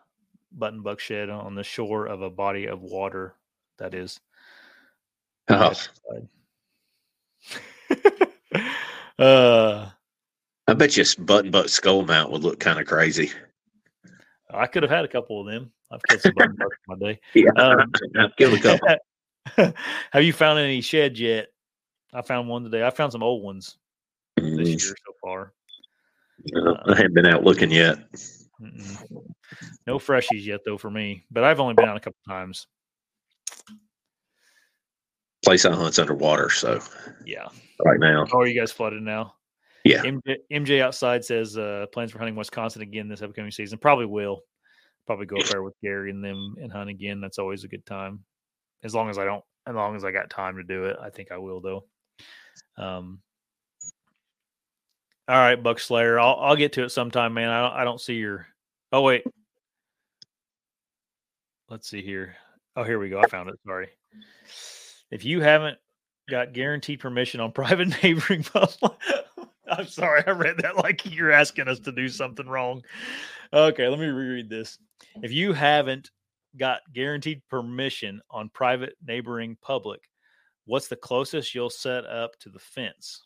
button 0.53 0.83
buck 0.83 1.01
shed 1.01 1.31
on 1.31 1.55
the 1.55 1.63
shore 1.63 2.07
of 2.07 2.23
a 2.23 2.31
body 2.31 2.67
of 2.67 2.83
water. 2.83 3.35
That 3.79 3.95
is. 3.95 4.21
Oh. 5.49 5.73
uh, 9.19 9.91
I 10.69 10.75
bet 10.75 10.97
you 10.97 11.05
button 11.19 11.51
buck 11.51 11.69
skull 11.69 12.05
mount 12.05 12.31
would 12.31 12.43
look 12.43 12.61
kind 12.61 12.79
of 12.79 12.87
crazy. 12.87 13.31
I 14.51 14.67
could 14.67 14.83
have 14.83 14.91
had 14.91 15.05
a 15.05 15.09
couple 15.09 15.41
of 15.41 15.53
them. 15.53 15.73
I've 15.91 16.03
killed 16.09 16.23
some 16.23 16.35
button 16.35 16.57
in 16.61 16.69
my 16.87 16.97
day. 16.97 17.21
Yeah, 17.35 17.51
um, 17.57 17.93
I've 18.19 18.37
killed 18.37 18.55
a 18.55 18.61
couple. 18.61 18.89
have 20.13 20.23
you 20.23 20.33
found 20.33 20.59
any 20.59 20.81
sheds 20.81 21.21
yet? 21.21 21.49
I 22.13 22.23
found 22.23 22.49
one 22.49 22.65
today. 22.65 22.87
I 22.87 22.91
found 22.91 23.13
some 23.13 23.23
old 23.23 23.43
ones 23.43 23.79
mm. 24.39 24.57
this 24.57 24.69
year 24.69 24.97
so 25.07 25.13
far. 25.23 25.53
Uh, 26.55 26.75
I 26.87 26.97
haven't 26.97 27.15
been 27.15 27.27
out 27.27 27.45
looking 27.45 27.71
yet. 27.71 27.99
Mm-mm. 28.61 29.25
No 29.87 29.99
freshies 29.99 30.45
yet, 30.45 30.61
though, 30.65 30.79
for 30.79 30.91
me. 30.91 31.25
But 31.31 31.45
I've 31.45 31.61
only 31.61 31.75
been 31.75 31.89
out 31.89 31.97
a 31.97 32.01
couple 32.01 32.19
times. 32.29 32.67
Place 35.45 35.65
I 35.65 35.73
hunt's 35.73 35.99
underwater, 35.99 36.51
so 36.51 36.81
yeah. 37.27 37.49
Right 37.85 37.99
now, 37.99 38.27
how 38.31 38.39
are 38.39 38.47
you 38.47 38.59
guys 38.59 38.71
flooded 38.71 39.03
now? 39.03 39.35
Yeah. 39.85 40.03
MJ, 40.03 40.37
MJ 40.53 40.81
outside 40.81 41.25
says 41.25 41.57
uh, 41.59 41.87
plans 41.93 42.13
for 42.13 42.19
hunting 42.19 42.37
Wisconsin 42.37 42.83
again 42.83 43.09
this 43.09 43.23
upcoming 43.23 43.51
season. 43.51 43.79
Probably 43.79 44.07
will. 44.07 44.41
Probably 45.07 45.27
go 45.27 45.37
up 45.37 45.47
there 45.47 45.63
with 45.63 45.75
Gary 45.83 46.11
and 46.11 46.25
them 46.25 46.55
and 46.61 46.73
hunt 46.73 46.91
again. 46.91 47.21
That's 47.21 47.39
always 47.39 47.65
a 47.65 47.69
good 47.69 47.85
time. 47.85 48.21
As 48.85 48.95
long 48.95 49.11
as 49.11 49.19
I 49.19 49.25
don't, 49.25 49.43
as 49.67 49.75
long 49.75 49.97
as 49.97 50.05
I 50.05 50.13
got 50.13 50.31
time 50.31 50.57
to 50.57 50.63
do 50.63 50.85
it, 50.85 50.97
I 51.01 51.11
think 51.11 51.33
I 51.33 51.39
will 51.39 51.61
though. 51.61 51.85
Um. 52.77 53.21
All 55.29 55.37
right, 55.37 55.61
Buck 55.61 55.81
Slayer. 55.81 56.21
I'll 56.21 56.37
I'll 56.41 56.57
get 56.57 56.75
to 56.75 56.85
it 56.85 56.91
sometime, 56.91 57.35
man. 57.35 57.49
I 57.49 57.61
don't 57.63 57.73
I 57.73 57.85
don't 57.85 58.01
see 58.01 58.15
your. 58.15 58.47
Oh 58.93 59.03
wait. 59.03 59.25
Let's 61.69 61.89
see 61.89 62.03
here. 62.03 62.37
Oh, 62.77 62.85
here 62.85 62.99
we 62.99 63.09
go. 63.09 63.21
I 63.21 63.27
found 63.29 63.49
it. 63.49 63.59
Sorry. 63.67 63.89
If 65.11 65.25
you 65.25 65.41
haven't 65.41 65.79
got 66.31 66.53
guaranteed 66.53 67.01
permission 67.01 67.41
on 67.41 67.53
private 67.53 68.03
neighboring. 68.03 68.45
I'm 69.73 69.87
sorry, 69.87 70.23
I 70.27 70.31
read 70.31 70.59
that 70.59 70.77
like 70.77 71.05
you're 71.11 71.33
asking 71.33 71.69
us 71.69 71.81
to 71.81 71.93
do 71.93 72.09
something 72.09 72.47
wrong. 72.47 72.83
Okay, 73.53 73.89
let 73.89 73.99
me 73.99 74.07
reread 74.07 74.49
this. 74.49 74.79
If 75.23 75.33
you 75.33 75.53
haven't 75.53 76.11
got 76.57 76.81
guaranteed 76.93 77.43
permission 77.49 78.21
on 78.31 78.51
private 78.51 78.95
neighboring 79.07 79.57
public, 79.63 80.03
what's 80.67 80.89
the 80.89 80.97
closest 80.97 81.55
you'll 81.55 81.71
set 81.71 82.05
up 82.07 82.39
to 82.41 82.49
the 82.49 82.59
fence? 82.59 83.23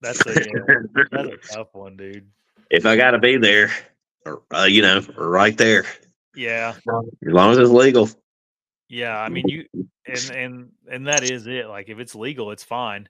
That's 0.00 0.20
a, 0.26 0.34
that's 1.10 1.12
a 1.12 1.54
tough 1.54 1.74
one, 1.74 1.96
dude. 1.96 2.26
If 2.70 2.86
I 2.86 2.96
got 2.96 3.12
to 3.12 3.18
be 3.18 3.36
there, 3.36 3.70
or, 4.26 4.42
uh, 4.54 4.64
you 4.64 4.82
know, 4.82 5.02
right 5.16 5.56
there. 5.56 5.84
Yeah. 6.34 6.74
As 6.76 6.82
long 7.22 7.52
as 7.52 7.58
it's 7.58 7.70
legal. 7.70 8.08
Yeah, 8.88 9.18
I 9.18 9.28
mean 9.28 9.48
you 9.48 9.64
and 10.06 10.30
and 10.30 10.72
and 10.90 11.06
that 11.06 11.22
is 11.22 11.46
it. 11.46 11.66
Like 11.68 11.88
if 11.88 11.98
it's 11.98 12.14
legal, 12.14 12.50
it's 12.50 12.64
fine. 12.64 13.08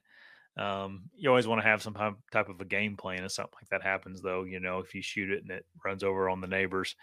Um, 0.57 1.09
you 1.17 1.29
always 1.29 1.47
want 1.47 1.61
to 1.61 1.67
have 1.67 1.81
some 1.81 1.95
type 2.31 2.49
of 2.49 2.61
a 2.61 2.65
game 2.65 2.95
plan 2.95 3.23
if 3.25 3.33
something 3.33 3.53
like 3.61 3.69
that 3.69 3.83
happens, 3.87 4.21
though. 4.21 4.43
You 4.43 4.59
know, 4.59 4.79
if 4.79 4.95
you 4.95 5.01
shoot 5.01 5.29
it 5.29 5.41
and 5.41 5.51
it 5.51 5.65
runs 5.83 6.03
over 6.03 6.29
on 6.29 6.39
the 6.39 6.47
neighbors, 6.47 6.95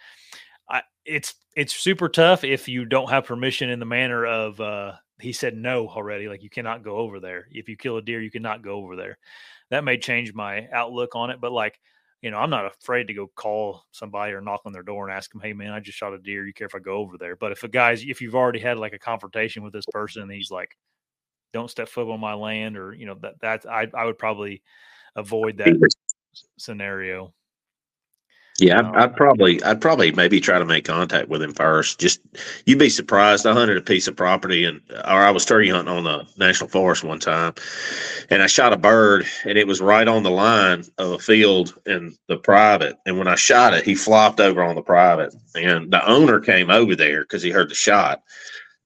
I, 0.68 0.82
it's 1.04 1.34
it's 1.54 1.74
super 1.74 2.08
tough 2.08 2.44
if 2.44 2.68
you 2.68 2.84
don't 2.84 3.10
have 3.10 3.26
permission 3.26 3.68
in 3.68 3.78
the 3.78 3.86
manner 3.86 4.24
of 4.24 4.60
uh, 4.60 4.92
he 5.20 5.32
said 5.32 5.54
no 5.56 5.88
already. 5.88 6.28
Like 6.28 6.42
you 6.42 6.50
cannot 6.50 6.82
go 6.82 6.96
over 6.96 7.20
there. 7.20 7.46
If 7.50 7.68
you 7.68 7.76
kill 7.76 7.98
a 7.98 8.02
deer, 8.02 8.22
you 8.22 8.30
cannot 8.30 8.62
go 8.62 8.76
over 8.76 8.96
there. 8.96 9.18
That 9.70 9.84
may 9.84 9.98
change 9.98 10.34
my 10.34 10.68
outlook 10.72 11.14
on 11.14 11.30
it, 11.30 11.40
but 11.40 11.52
like 11.52 11.78
you 12.22 12.30
know, 12.30 12.38
I'm 12.38 12.50
not 12.50 12.66
afraid 12.66 13.08
to 13.08 13.14
go 13.14 13.28
call 13.36 13.84
somebody 13.92 14.32
or 14.32 14.40
knock 14.40 14.62
on 14.64 14.72
their 14.72 14.82
door 14.84 15.08
and 15.08 15.16
ask 15.16 15.30
them, 15.32 15.40
"Hey, 15.42 15.52
man, 15.54 15.72
I 15.72 15.80
just 15.80 15.98
shot 15.98 16.14
a 16.14 16.18
deer. 16.18 16.46
You 16.46 16.54
care 16.54 16.66
if 16.68 16.74
I 16.74 16.78
go 16.80 16.96
over 16.98 17.18
there?" 17.18 17.36
But 17.36 17.52
if 17.52 17.64
a 17.64 17.68
guy's, 17.68 18.04
if 18.04 18.20
you've 18.22 18.34
already 18.36 18.60
had 18.60 18.78
like 18.78 18.92
a 18.94 18.98
confrontation 18.98 19.62
with 19.64 19.72
this 19.74 19.86
person, 19.86 20.22
and 20.22 20.32
he's 20.32 20.50
like, 20.50 20.76
"Don't 21.54 21.70
step 21.70 21.88
foot 21.88 22.10
on 22.12 22.20
my 22.20 22.34
land," 22.34 22.76
or 22.78 22.94
you 22.94 23.06
know, 23.06 23.16
that 23.22 23.40
that 23.42 23.66
I 23.70 23.88
I 23.94 24.06
would 24.06 24.18
probably 24.18 24.62
avoid 25.16 25.58
that 25.58 25.78
scenario. 26.58 27.34
Yeah, 28.58 28.80
I'd, 28.80 28.96
I'd, 28.96 29.16
probably, 29.16 29.62
I'd 29.62 29.80
probably 29.80 30.12
maybe 30.12 30.38
try 30.38 30.58
to 30.58 30.64
make 30.64 30.84
contact 30.84 31.28
with 31.28 31.42
him 31.42 31.54
first. 31.54 31.98
Just, 31.98 32.20
you'd 32.66 32.78
be 32.78 32.90
surprised. 32.90 33.46
I 33.46 33.54
hunted 33.54 33.78
a 33.78 33.82
piece 33.82 34.06
of 34.06 34.16
property, 34.16 34.64
and 34.64 34.80
or 34.90 35.22
I 35.22 35.30
was 35.30 35.44
turkey 35.44 35.70
hunting 35.70 35.92
on 35.92 36.04
the 36.04 36.26
national 36.36 36.68
forest 36.68 37.02
one 37.02 37.18
time, 37.18 37.54
and 38.30 38.42
I 38.42 38.46
shot 38.46 38.74
a 38.74 38.76
bird, 38.76 39.26
and 39.44 39.56
it 39.56 39.66
was 39.66 39.80
right 39.80 40.06
on 40.06 40.22
the 40.22 40.30
line 40.30 40.84
of 40.98 41.12
a 41.12 41.18
field 41.18 41.74
in 41.86 42.14
the 42.28 42.36
private. 42.36 42.96
And 43.06 43.18
when 43.18 43.26
I 43.26 43.36
shot 43.36 43.74
it, 43.74 43.84
he 43.84 43.94
flopped 43.94 44.38
over 44.38 44.62
on 44.62 44.76
the 44.76 44.82
private, 44.82 45.34
and 45.54 45.90
the 45.90 46.06
owner 46.06 46.38
came 46.38 46.70
over 46.70 46.94
there 46.94 47.22
because 47.22 47.42
he 47.42 47.50
heard 47.50 47.70
the 47.70 47.74
shot, 47.74 48.22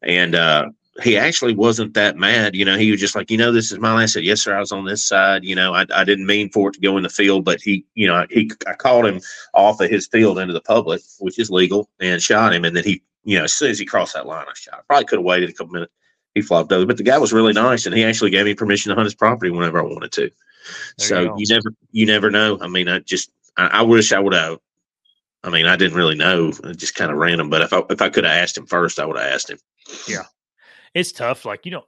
and 0.02 0.36
uh, 0.36 0.70
he 1.02 1.16
actually 1.16 1.54
wasn't 1.54 1.94
that 1.94 2.16
mad. 2.16 2.54
You 2.54 2.64
know, 2.64 2.76
he 2.76 2.90
was 2.90 3.00
just 3.00 3.14
like, 3.14 3.30
you 3.30 3.36
know, 3.36 3.52
this 3.52 3.70
is 3.70 3.78
my 3.78 3.90
land. 3.90 4.02
I 4.02 4.06
said, 4.06 4.24
yes, 4.24 4.42
sir. 4.42 4.56
I 4.56 4.60
was 4.60 4.72
on 4.72 4.84
this 4.84 5.04
side. 5.06 5.44
You 5.44 5.54
know, 5.54 5.74
I, 5.74 5.84
I 5.94 6.04
didn't 6.04 6.26
mean 6.26 6.50
for 6.50 6.70
it 6.70 6.74
to 6.74 6.80
go 6.80 6.96
in 6.96 7.02
the 7.02 7.08
field, 7.08 7.44
but 7.44 7.60
he, 7.60 7.84
you 7.94 8.06
know, 8.06 8.26
he, 8.30 8.50
I 8.66 8.74
called 8.74 9.06
him 9.06 9.20
off 9.54 9.80
of 9.80 9.90
his 9.90 10.06
field 10.06 10.38
into 10.38 10.54
the 10.54 10.60
public, 10.60 11.02
which 11.18 11.38
is 11.38 11.50
legal, 11.50 11.88
and 12.00 12.22
shot 12.22 12.54
him. 12.54 12.64
And 12.64 12.76
then 12.76 12.84
he, 12.84 13.02
you 13.24 13.38
know, 13.38 13.44
as 13.44 13.54
soon 13.54 13.70
as 13.70 13.78
he 13.78 13.84
crossed 13.84 14.14
that 14.14 14.26
line, 14.26 14.46
I 14.48 14.52
shot. 14.54 14.84
Probably 14.86 15.04
could 15.04 15.18
have 15.18 15.26
waited 15.26 15.50
a 15.50 15.52
couple 15.52 15.74
minutes. 15.74 15.92
He 16.34 16.42
flopped 16.42 16.72
over, 16.72 16.84
but 16.84 16.98
the 16.98 17.02
guy 17.02 17.16
was 17.16 17.32
really 17.32 17.54
nice, 17.54 17.86
and 17.86 17.94
he 17.94 18.04
actually 18.04 18.30
gave 18.30 18.44
me 18.44 18.54
permission 18.54 18.90
to 18.90 18.94
hunt 18.94 19.06
his 19.06 19.14
property 19.14 19.50
whenever 19.50 19.80
I 19.80 19.84
wanted 19.84 20.12
to. 20.12 20.30
There 20.98 21.08
so 21.08 21.20
you, 21.20 21.34
you, 21.38 21.46
never, 21.48 21.70
you 21.92 22.06
never 22.06 22.30
know. 22.30 22.58
I 22.60 22.68
mean, 22.68 22.88
I 22.88 22.98
just, 22.98 23.30
I, 23.56 23.66
I 23.68 23.82
wish 23.82 24.12
I 24.12 24.20
would 24.20 24.34
have. 24.34 24.58
I 25.42 25.50
mean, 25.50 25.66
I 25.66 25.76
didn't 25.76 25.96
really 25.96 26.16
know, 26.16 26.52
uh, 26.64 26.72
just 26.72 26.94
kind 26.94 27.10
of 27.10 27.16
random. 27.16 27.48
But 27.48 27.62
if 27.62 27.72
I 27.72 27.82
if 27.88 28.02
I 28.02 28.10
could 28.10 28.24
have 28.24 28.36
asked 28.36 28.58
him 28.58 28.66
first, 28.66 28.98
I 28.98 29.06
would 29.06 29.16
have 29.16 29.32
asked 29.32 29.48
him. 29.48 29.58
Yeah, 30.06 30.24
it's 30.96 31.12
tough. 31.12 31.44
Like 31.44 31.66
you 31.66 31.72
know, 31.72 31.84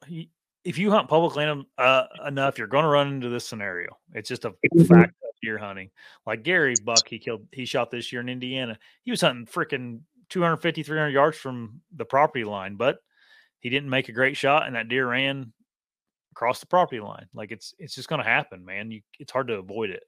if 0.65 0.77
you 0.77 0.91
hunt 0.91 1.09
public 1.09 1.35
land 1.35 1.65
uh, 1.79 2.05
enough, 2.27 2.59
you're 2.59 2.67
going 2.67 2.85
to 2.85 2.91
run 2.91 3.09
into 3.09 3.31
this 3.31 3.49
scenario. 3.49 3.97
It's 4.13 4.29
just 4.29 4.45
a 4.45 4.51
Mm-hmm. 4.51 4.85
fact 4.85 5.15
of 5.25 5.31
deer 5.43 5.57
hunting. 5.57 5.91
Like 6.27 6.43
Gary 6.43 6.77
Buck, 6.77 7.09
he 7.09 7.19
killed, 7.19 7.47
he 7.51 7.65
shot 7.65 7.91
this 7.91 8.13
year 8.13 8.21
in 8.21 8.29
Indiana. 8.29 8.79
He 9.05 9.11
was 9.11 9.23
hunting 9.23 9.47
freaking 9.47 10.01
250, 10.29 10.83
300 10.83 11.09
yards 11.09 11.39
from 11.39 11.81
the 11.97 12.05
property 12.05 12.45
line, 12.45 12.77
but 12.77 12.99
he 13.61 13.71
didn't 13.71 13.89
make 13.89 14.11
a 14.11 14.13
great 14.13 14.37
shot, 14.37 14.67
and 14.67 14.77
that 14.77 14.89
deer 14.89 15.09
ran 15.09 15.55
across 16.33 16.61
the 16.61 16.67
property 16.67 17.01
line. 17.01 17.29
Like 17.33 17.51
it's 17.51 17.75
it's 17.79 17.95
just 17.95 18.11
going 18.11 18.23
to 18.23 18.29
happen, 18.29 18.63
man. 18.63 18.91
You 18.91 19.01
it's 19.19 19.33
hard 19.33 19.49
to 19.49 19.55
avoid 19.55 19.89
it. 19.89 20.03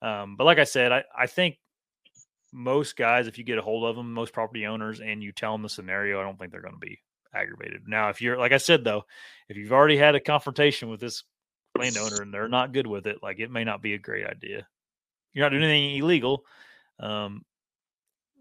Um, 0.00 0.36
but 0.36 0.44
like 0.44 0.58
I 0.58 0.64
said, 0.64 0.90
I 0.90 1.04
I 1.14 1.26
think 1.26 1.58
most 2.50 2.96
guys, 2.96 3.26
if 3.26 3.36
you 3.36 3.44
get 3.44 3.58
a 3.58 3.62
hold 3.62 3.84
of 3.84 3.96
them, 3.96 4.14
most 4.14 4.32
property 4.32 4.64
owners, 4.64 5.00
and 5.00 5.22
you 5.22 5.32
tell 5.32 5.52
them 5.52 5.62
the 5.62 5.68
scenario, 5.68 6.18
I 6.18 6.22
don't 6.22 6.38
think 6.38 6.50
they're 6.50 6.62
going 6.62 6.72
to 6.72 6.78
be 6.78 6.98
aggravated. 7.34 7.82
Now, 7.86 8.08
if 8.08 8.20
you're 8.20 8.38
like 8.38 8.52
I 8.52 8.58
said 8.58 8.84
though, 8.84 9.04
if 9.48 9.56
you've 9.56 9.72
already 9.72 9.96
had 9.96 10.14
a 10.14 10.20
confrontation 10.20 10.88
with 10.88 11.00
this 11.00 11.24
landowner 11.76 12.22
and 12.22 12.32
they're 12.32 12.48
not 12.48 12.72
good 12.72 12.86
with 12.86 13.06
it, 13.06 13.22
like 13.22 13.38
it 13.38 13.50
may 13.50 13.64
not 13.64 13.82
be 13.82 13.94
a 13.94 13.98
great 13.98 14.26
idea. 14.26 14.66
You're 15.32 15.44
not 15.44 15.50
doing 15.50 15.64
anything 15.64 15.98
illegal. 16.02 16.44
Um, 17.00 17.44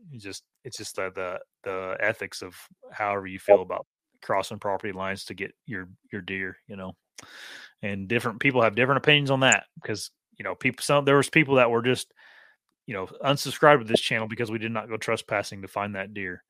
you 0.10 0.20
just 0.20 0.44
it's 0.64 0.78
just 0.78 0.96
the, 0.96 1.12
the 1.14 1.40
the 1.64 1.98
ethics 2.00 2.42
of 2.42 2.56
however 2.92 3.28
you 3.28 3.40
feel 3.40 3.62
about 3.62 3.86
crossing 4.22 4.60
property 4.60 4.94
lines 4.94 5.26
to 5.26 5.34
get 5.34 5.54
your 5.66 5.90
your 6.12 6.22
deer, 6.22 6.58
you 6.68 6.76
know. 6.76 6.94
And 7.82 8.08
different 8.08 8.40
people 8.40 8.62
have 8.62 8.76
different 8.76 9.00
opinions 9.00 9.32
on 9.32 9.42
that 9.42 9.66
because 9.82 10.12
you 10.38 10.44
know 10.44 10.56
people 10.56 10.84
some 10.84 11.06
there 11.06 11.18
was 11.18 11.30
people 11.30 11.56
that 11.56 11.70
were 11.70 11.82
just 11.82 12.14
you 12.86 12.94
know 12.94 13.08
unsubscribed 13.24 13.80
to 13.80 13.86
this 13.86 14.02
channel 14.02 14.28
because 14.28 14.50
we 14.50 14.60
did 14.60 14.72
not 14.72 14.90
go 14.90 14.98
trespassing 14.98 15.62
to 15.62 15.68
find 15.68 15.96
that 15.96 16.14
deer, 16.14 16.44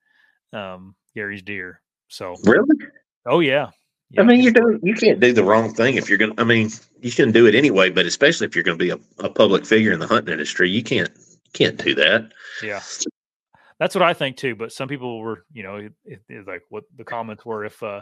um, 0.52 0.94
Gary's 1.14 1.42
deer. 1.42 1.80
So 2.08 2.34
Really? 2.44 2.76
oh 3.26 3.40
yeah, 3.40 3.70
I 4.16 4.22
mean, 4.22 4.40
you 4.40 4.50
don't. 4.50 4.82
You 4.82 4.94
can't 4.94 5.20
do 5.20 5.32
the 5.32 5.44
wrong 5.44 5.74
thing 5.74 5.96
if 5.96 6.08
you're 6.08 6.16
gonna. 6.16 6.34
I 6.38 6.44
mean, 6.44 6.70
you 7.00 7.10
shouldn't 7.10 7.34
do 7.34 7.46
it 7.46 7.54
anyway. 7.54 7.90
But 7.90 8.06
especially 8.06 8.46
if 8.46 8.54
you're 8.54 8.64
going 8.64 8.78
to 8.78 8.84
be 8.84 8.90
a, 8.90 8.98
a 9.24 9.28
public 9.28 9.66
figure 9.66 9.92
in 9.92 10.00
the 10.00 10.06
hunting 10.06 10.32
industry, 10.32 10.70
you 10.70 10.82
can't 10.82 11.10
can't 11.52 11.76
do 11.76 11.94
that. 11.96 12.32
Yeah, 12.62 12.80
that's 13.78 13.94
what 13.94 14.02
I 14.02 14.14
think 14.14 14.38
too. 14.38 14.56
But 14.56 14.72
some 14.72 14.88
people 14.88 15.18
were, 15.20 15.44
you 15.52 15.62
know, 15.62 15.76
it, 16.06 16.22
it, 16.28 16.46
like 16.46 16.62
what 16.70 16.84
the 16.96 17.04
comments 17.04 17.44
were 17.44 17.66
if 17.66 17.82
uh 17.82 18.00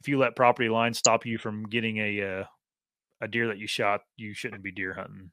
if 0.00 0.06
you 0.06 0.18
let 0.18 0.36
property 0.36 0.68
lines 0.68 0.98
stop 0.98 1.26
you 1.26 1.38
from 1.38 1.64
getting 1.64 1.98
a 1.98 2.22
uh, 2.22 2.44
a 3.20 3.26
deer 3.26 3.48
that 3.48 3.58
you 3.58 3.66
shot, 3.66 4.02
you 4.16 4.34
shouldn't 4.34 4.62
be 4.62 4.70
deer 4.70 4.94
hunting. 4.94 5.30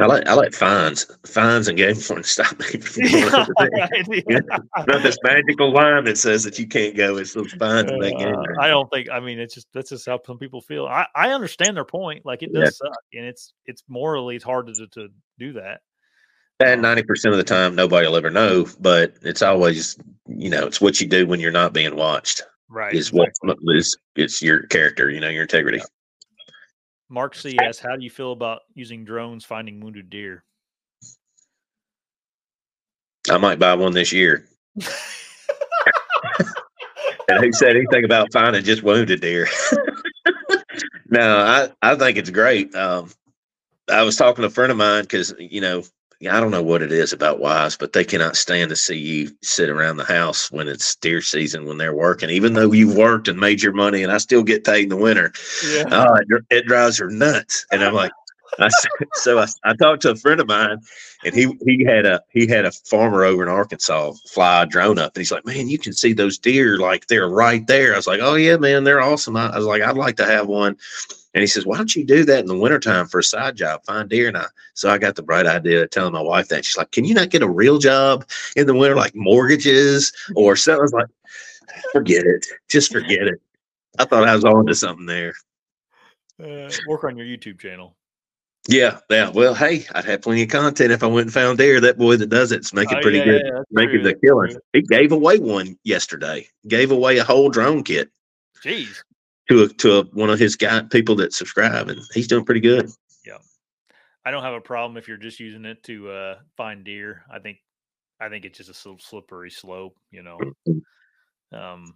I 0.00 0.06
like 0.06 0.26
I 0.26 0.32
like 0.32 0.54
fines, 0.54 1.06
fines 1.26 1.68
and 1.68 1.76
game 1.76 1.96
warrants 2.08 2.30
stop 2.30 2.58
me 4.08 4.22
Yeah, 4.28 4.40
Not 4.86 5.02
this 5.02 5.18
magical 5.22 5.70
line 5.70 6.04
that 6.04 6.16
says 6.16 6.44
that 6.44 6.58
you 6.58 6.66
can't 6.66 6.96
go. 6.96 7.18
It's 7.18 7.34
those 7.34 7.52
and 7.52 7.60
that 7.60 8.14
game. 8.18 8.34
Uh, 8.34 8.62
I 8.62 8.68
don't 8.68 8.88
think. 8.90 9.10
I 9.10 9.20
mean, 9.20 9.38
it's 9.38 9.54
just 9.54 9.68
that's 9.74 9.90
just 9.90 10.06
how 10.06 10.18
some 10.26 10.38
people 10.38 10.62
feel. 10.62 10.86
I, 10.86 11.06
I 11.14 11.32
understand 11.32 11.76
their 11.76 11.84
point. 11.84 12.24
Like 12.24 12.42
it 12.42 12.50
Yeah. 12.52 12.64
does 12.64 12.78
suck, 12.78 12.92
and 13.12 13.26
it's 13.26 13.52
it's 13.66 13.82
morally 13.86 14.36
it's 14.36 14.44
hard 14.44 14.68
to 14.68 14.86
to 14.92 15.08
do 15.38 15.52
that. 15.54 15.80
And 16.64 16.80
ninety 16.80 17.02
percent 17.02 17.32
of 17.34 17.38
the 17.38 17.44
time, 17.44 17.74
nobody 17.74 18.06
will 18.06 18.16
ever 18.16 18.30
know. 18.30 18.66
But 18.80 19.14
it's 19.22 19.42
always, 19.42 19.98
you 20.26 20.48
know, 20.48 20.66
it's 20.66 20.80
what 20.80 21.00
you 21.02 21.06
do 21.06 21.26
when 21.26 21.38
you're 21.40 21.52
not 21.52 21.74
being 21.74 21.96
watched. 21.96 22.42
Right. 22.70 22.94
Is 22.94 23.12
what 23.12 23.28
is 23.74 23.94
it's 24.16 24.40
your 24.40 24.62
character. 24.68 25.10
You 25.10 25.20
know, 25.20 25.28
your 25.28 25.42
integrity. 25.42 25.82
Mark 27.12 27.34
C 27.34 27.58
asks, 27.60 27.78
how 27.78 27.94
do 27.94 28.02
you 28.02 28.08
feel 28.08 28.32
about 28.32 28.62
using 28.72 29.04
drones 29.04 29.44
finding 29.44 29.80
wounded 29.80 30.08
deer? 30.08 30.44
I 33.30 33.36
might 33.36 33.58
buy 33.58 33.74
one 33.74 33.92
this 33.92 34.12
year. 34.12 34.46
and 37.28 37.44
who 37.44 37.52
said 37.52 37.76
anything 37.76 38.06
about 38.06 38.32
finding 38.32 38.64
just 38.64 38.82
wounded 38.82 39.20
deer? 39.20 39.46
no, 41.10 41.36
I, 41.38 41.68
I 41.82 41.96
think 41.96 42.16
it's 42.16 42.30
great. 42.30 42.74
Um, 42.74 43.10
I 43.90 44.02
was 44.04 44.16
talking 44.16 44.40
to 44.40 44.46
a 44.46 44.50
friend 44.50 44.72
of 44.72 44.78
mine 44.78 45.02
because, 45.02 45.34
you 45.38 45.60
know, 45.60 45.82
I 46.28 46.40
don't 46.40 46.50
know 46.50 46.62
what 46.62 46.82
it 46.82 46.92
is 46.92 47.12
about 47.12 47.40
wives, 47.40 47.76
but 47.76 47.92
they 47.92 48.04
cannot 48.04 48.36
stand 48.36 48.70
to 48.70 48.76
see 48.76 48.96
you 48.96 49.30
sit 49.42 49.68
around 49.68 49.96
the 49.96 50.04
house 50.04 50.50
when 50.50 50.68
it's 50.68 50.94
deer 50.96 51.20
season 51.20 51.66
when 51.66 51.78
they're 51.78 51.94
working, 51.94 52.30
even 52.30 52.54
though 52.54 52.72
you've 52.72 52.96
worked 52.96 53.28
and 53.28 53.38
made 53.38 53.62
your 53.62 53.72
money 53.72 54.02
and 54.02 54.12
I 54.12 54.18
still 54.18 54.42
get 54.42 54.64
paid 54.64 54.84
in 54.84 54.88
the 54.90 54.96
winter. 54.96 55.32
Yeah. 55.66 55.84
Oh, 55.90 56.16
it, 56.50 56.66
drives 56.66 56.98
her 56.98 57.10
nuts. 57.10 57.66
And 57.72 57.82
I'm 57.82 57.94
like, 57.94 58.12
I, 58.58 58.68
so 59.14 59.38
I, 59.38 59.46
I 59.64 59.74
talked 59.74 60.02
to 60.02 60.10
a 60.10 60.16
friend 60.16 60.40
of 60.40 60.46
mine 60.46 60.78
and 61.24 61.34
he, 61.34 61.56
he 61.66 61.84
had 61.84 62.06
a, 62.06 62.20
he 62.30 62.46
had 62.46 62.66
a 62.66 62.72
farmer 62.72 63.24
over 63.24 63.42
in 63.42 63.48
Arkansas 63.48 64.12
fly 64.30 64.62
a 64.62 64.66
drone 64.66 64.98
up 64.98 65.16
and 65.16 65.20
he's 65.20 65.32
like, 65.32 65.46
man, 65.46 65.68
you 65.68 65.78
can 65.78 65.92
see 65.92 66.12
those 66.12 66.38
deer 66.38 66.78
like 66.78 67.06
they're 67.06 67.28
right 67.28 67.66
there. 67.66 67.94
I 67.94 67.96
was 67.96 68.06
like, 68.06 68.20
oh 68.22 68.34
yeah, 68.34 68.56
man, 68.56 68.84
they're 68.84 69.00
awesome. 69.00 69.36
I, 69.36 69.48
I 69.48 69.56
was 69.56 69.66
like, 69.66 69.82
I'd 69.82 69.96
like 69.96 70.16
to 70.18 70.26
have 70.26 70.46
one. 70.46 70.76
And 71.34 71.40
he 71.40 71.46
says, 71.46 71.64
why 71.64 71.78
don't 71.78 71.94
you 71.96 72.04
do 72.04 72.24
that 72.24 72.40
in 72.40 72.46
the 72.46 72.56
wintertime 72.56 73.06
for 73.06 73.20
a 73.20 73.24
side 73.24 73.56
job, 73.56 73.84
find 73.84 74.08
deer? 74.08 74.28
And 74.28 74.36
I, 74.36 74.46
so 74.74 74.90
I 74.90 74.98
got 74.98 75.16
the 75.16 75.22
bright 75.22 75.46
idea 75.46 75.82
of 75.82 75.90
telling 75.90 76.12
my 76.12 76.20
wife 76.20 76.48
that 76.48 76.64
she's 76.64 76.76
like, 76.76 76.90
can 76.90 77.04
you 77.04 77.14
not 77.14 77.30
get 77.30 77.42
a 77.42 77.48
real 77.48 77.78
job 77.78 78.28
in 78.54 78.66
the 78.66 78.74
winter, 78.74 78.96
like 78.96 79.14
mortgages 79.14 80.12
or 80.36 80.56
something? 80.56 80.80
I 80.80 80.82
was 80.82 80.92
like, 80.92 81.06
forget 81.92 82.24
it. 82.26 82.46
Just 82.68 82.92
forget 82.92 83.22
it. 83.22 83.40
I 83.98 84.04
thought 84.04 84.28
I 84.28 84.34
was 84.34 84.44
on 84.44 84.66
to 84.66 84.74
something 84.74 85.06
there. 85.06 85.34
Uh, 86.42 86.70
work 86.86 87.04
on 87.04 87.16
your 87.16 87.26
YouTube 87.26 87.58
channel. 87.58 87.96
Yeah, 88.68 88.98
yeah. 89.10 89.28
Well, 89.28 89.54
hey, 89.54 89.86
I'd 89.92 90.04
have 90.04 90.22
plenty 90.22 90.42
of 90.42 90.48
content 90.48 90.92
if 90.92 91.02
I 91.02 91.06
went 91.06 91.26
and 91.26 91.32
found 91.32 91.58
deer. 91.58 91.80
That 91.80 91.98
boy 91.98 92.16
that 92.16 92.28
does 92.28 92.52
it's 92.52 92.72
making 92.72 92.98
Oh, 92.98 93.00
pretty 93.00 93.18
yeah, 93.18 93.24
good, 93.24 93.42
yeah, 93.44 93.62
making 93.70 94.00
true, 94.00 94.04
the 94.04 94.14
killing. 94.14 94.56
He 94.72 94.82
gave 94.82 95.10
away 95.10 95.38
one 95.38 95.76
yesterday. 95.82 96.46
Gave 96.68 96.92
away 96.92 97.18
a 97.18 97.24
whole 97.24 97.48
drone 97.48 97.82
kit 97.82 98.10
Jeez. 98.62 99.02
To 99.52 99.64
a, 99.64 99.68
to 99.68 99.98
a, 99.98 100.02
one 100.04 100.30
of 100.30 100.38
his 100.38 100.56
guy 100.56 100.82
people 100.82 101.14
that 101.16 101.32
subscribe, 101.32 101.88
and 101.88 102.00
he's 102.14 102.28
doing 102.28 102.44
pretty 102.44 102.60
good. 102.60 102.90
Yeah, 103.26 103.38
I 104.24 104.30
don't 104.30 104.42
have 104.42 104.54
a 104.54 104.60
problem 104.60 104.96
if 104.96 105.08
you're 105.08 105.16
just 105.16 105.40
using 105.40 105.64
it 105.64 105.82
to 105.84 106.10
uh, 106.10 106.38
find 106.56 106.84
deer. 106.84 107.24
I 107.30 107.38
think, 107.38 107.58
I 108.20 108.28
think 108.28 108.44
it's 108.44 108.58
just 108.58 108.70
a 108.70 108.74
sl- 108.74 108.98
slippery 108.98 109.50
slope, 109.50 109.96
you 110.10 110.22
know. 110.22 110.38
Um, 111.52 111.94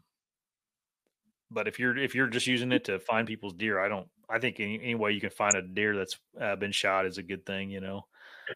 but 1.51 1.69
if 1.69 1.79
you're 1.79 1.97
if 1.97 2.15
you're 2.15 2.27
just 2.27 2.47
using 2.47 2.73
it 2.73 2.85
to 2.85 2.99
find 2.99 3.27
people's 3.27 3.55
deer, 3.55 3.81
I 3.81 3.89
don't. 3.89 4.09
I 4.29 4.41
think 4.41 4.59
any, 4.59 4.81
any 4.83 4.97
way 4.97 5.13
you 5.13 5.21
can 5.21 5.31
find 5.31 5.55
a 5.55 5.63
deer 5.63 5.97
that's 5.97 6.19
uh, 6.41 6.57
been 6.57 6.73
shot 6.73 7.07
is 7.07 7.17
a 7.17 7.23
good 7.23 7.47
thing, 7.47 7.71
you 7.71 7.81
know. 7.81 8.05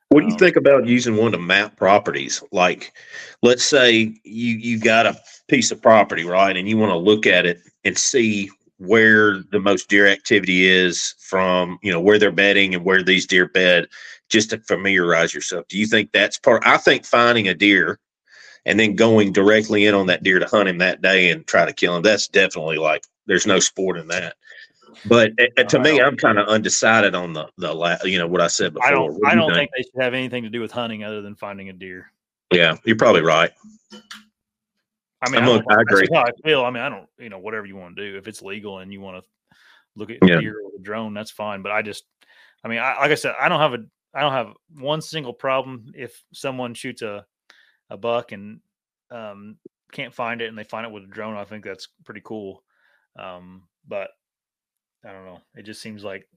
What 0.09 0.20
do 0.20 0.27
you 0.27 0.32
Um, 0.32 0.39
think 0.39 0.56
about 0.56 0.86
using 0.86 1.16
one 1.16 1.32
to 1.32 1.39
map 1.39 1.77
properties? 1.77 2.43
Like, 2.51 2.93
let's 3.43 3.64
say 3.64 3.93
you 4.24 4.56
you 4.56 4.78
got 4.81 5.06
a 5.06 5.16
piece 5.48 5.70
of 5.70 5.81
property, 5.81 6.24
right, 6.24 6.56
and 6.56 6.68
you 6.68 6.77
want 6.77 6.90
to 6.90 6.97
look 6.97 7.27
at 7.27 7.47
it 7.47 7.60
and 7.85 7.97
see 7.97 8.51
where 8.81 9.43
the 9.51 9.61
most 9.61 9.89
deer 9.90 10.07
activity 10.07 10.66
is 10.66 11.15
from, 11.19 11.78
you 11.82 11.93
know, 11.93 12.01
where 12.01 12.19
they're 12.19 12.32
bedding 12.32 12.74
and 12.74 12.85
where 12.85 13.02
these 13.02 13.27
deer 13.27 13.47
bed, 13.47 13.86
just 14.31 14.51
to 14.51 14.59
familiarize 14.59 15.35
yourself. 15.35 15.69
Do 15.69 15.78
you 15.78 15.86
think 15.86 16.12
that's 16.12 16.39
part? 16.39 16.62
I 16.66 16.78
think 16.78 17.05
finding 17.05 17.47
a 17.47 17.55
deer 17.55 17.98
and 18.65 18.81
then 18.81 18.97
going 18.97 19.32
directly 19.32 19.85
in 19.85 19.94
on 19.94 20.07
that 20.07 20.23
deer 20.23 20.39
to 20.39 20.47
hunt 20.47 20.69
him 20.69 20.78
that 20.78 21.02
day 21.02 21.31
and 21.31 21.47
try 21.47 21.66
to 21.66 21.74
kill 21.74 21.94
him. 21.94 22.02
That's 22.02 22.27
definitely 22.28 22.78
like 22.78 23.05
there's 23.27 23.47
no 23.47 23.61
sport 23.61 23.98
in 23.98 24.09
that. 24.09 24.36
But 25.05 25.32
uh, 25.59 25.65
to 25.65 25.78
me, 25.78 26.01
I'm 26.01 26.16
kind 26.16 26.39
of 26.39 26.48
undecided 26.48 27.15
on 27.15 27.35
the 27.35 27.48
the 27.59 27.73
la- 27.74 28.02
you 28.05 28.19
know 28.19 28.27
what 28.27 28.40
I 28.40 28.47
said 28.47 28.74
before. 28.74 28.89
I 28.89 28.93
don't. 28.93 29.15
Do 29.15 29.20
I 29.27 29.35
don't 29.35 29.52
think 29.52 29.70
they 29.77 29.82
should 29.82 30.02
have 30.02 30.15
anything 30.15 30.44
to 30.44 30.51
do 30.51 30.61
with 30.61 30.73
hunting 30.73 31.05
other 31.05 31.20
than 31.20 31.36
finding 31.36 31.69
a 31.69 31.73
deer. 31.73 32.11
Yeah, 32.52 32.77
you're 32.85 32.97
probably 32.97 33.23
right. 33.23 33.51
I 35.22 35.28
mean, 35.28 35.42
I'm 35.42 35.62
I, 35.68 35.74
I 35.76 35.80
agree. 35.82 36.09
how 36.12 36.22
I 36.22 36.30
feel. 36.44 36.64
I 36.64 36.70
mean, 36.70 36.82
I 36.82 36.88
don't. 36.88 37.09
You 37.18 37.28
know, 37.28 37.38
whatever 37.38 37.66
you 37.66 37.76
want 37.76 37.97
to 37.97 38.10
do. 38.10 38.18
If 38.18 38.26
it's 38.26 38.42
legal 38.42 38.78
and 38.78 38.92
you 38.92 39.01
want 39.01 39.22
to 39.22 39.30
look 39.97 40.10
at 40.10 40.18
Yeah. 40.22 40.40
deer 40.40 40.56
with 40.64 40.80
a 40.80 40.82
drone, 40.82 41.14
that's 41.14 41.30
fine. 41.30 41.62
But 41.62 41.72
I 41.72 41.82
just, 41.82 42.05
I 42.64 42.68
mean, 42.68 42.78
I, 42.78 42.98
like 42.98 43.10
I 43.10 43.16
said, 43.16 43.34
I 43.38 43.48
don't 43.48 43.60
have 43.60 43.74
a, 43.74 43.84
I 44.14 44.20
don't 44.20 44.32
have 44.32 44.55
one 44.74 45.02
single 45.02 45.32
problem 45.32 45.92
if 45.94 46.22
someone 46.32 46.74
shoots 46.74 47.02
a, 47.02 47.26
a 47.90 47.97
buck 47.97 48.32
and 48.32 48.60
um, 49.10 49.56
can't 49.92 50.14
find 50.14 50.40
it 50.40 50.48
and 50.48 50.56
they 50.56 50.64
find 50.64 50.86
it 50.86 50.92
with 50.92 51.05
a 51.05 51.09
drone. 51.09 51.36
I 51.36 51.44
think 51.44 51.64
that's 51.64 51.88
pretty 52.05 52.22
cool. 52.24 52.62
Um, 53.18 53.64
but 53.86 54.10
I 55.05 55.12
don't 55.12 55.24
know. 55.24 55.40
It 55.55 55.64
just 55.64 55.82
seems 55.82 56.05
like 56.05 56.28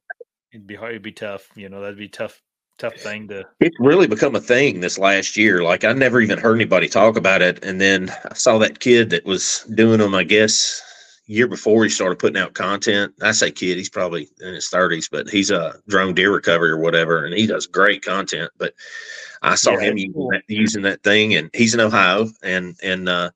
it'd 0.51 0.67
be 0.67 0.75
hard. 0.75 0.91
It'd 0.91 1.03
be 1.03 1.11
tough. 1.11 1.47
You 1.55 1.69
know, 1.69 1.81
that'd 1.81 1.97
be 1.97 2.09
tough, 2.09 2.41
tough 2.77 2.99
thing 2.99 3.27
to. 3.29 3.47
It's 3.59 3.79
really 3.79 4.07
become 4.07 4.35
a 4.35 4.41
thing 4.41 4.81
this 4.81 4.97
last 4.97 5.37
year. 5.37 5.63
Like 5.63 5.83
I 5.85 5.93
never 5.93 6.19
even 6.19 6.37
heard 6.37 6.55
anybody 6.55 6.87
talk 6.89 7.15
about 7.17 7.41
it, 7.41 7.63
and 7.63 7.79
then 7.79 8.09
I 8.29 8.33
saw 8.33 8.57
that 8.59 8.79
kid 8.79 9.09
that 9.11 9.25
was 9.25 9.65
doing 9.73 9.99
them. 9.99 10.15
I 10.15 10.23
guess 10.23 10.81
year 11.27 11.47
before 11.47 11.83
he 11.83 11.89
started 11.89 12.19
putting 12.19 12.41
out 12.41 12.53
content. 12.53 13.13
I 13.21 13.31
say 13.31 13.51
kid, 13.51 13.77
he's 13.77 13.89
probably 13.89 14.27
in 14.41 14.53
his 14.53 14.67
thirties, 14.67 15.07
but 15.09 15.29
he's 15.29 15.51
a 15.51 15.75
drone 15.87 16.13
deer 16.13 16.33
recovery 16.33 16.71
or 16.71 16.77
whatever, 16.77 17.25
and 17.25 17.33
he 17.33 17.47
does 17.47 17.65
great 17.67 18.03
content. 18.03 18.51
But 18.57 18.73
I 19.41 19.55
saw 19.55 19.77
Yeah, 19.77 19.77
him 19.77 19.97
using 19.97 20.13
cool. 20.13 20.29
that, 20.31 20.43
using 20.47 20.81
that 20.83 21.03
thing, 21.03 21.35
and 21.35 21.49
he's 21.53 21.73
in 21.73 21.79
Ohio, 21.79 22.27
and 22.43 22.75
and 22.83 23.07
uh, 23.07 23.31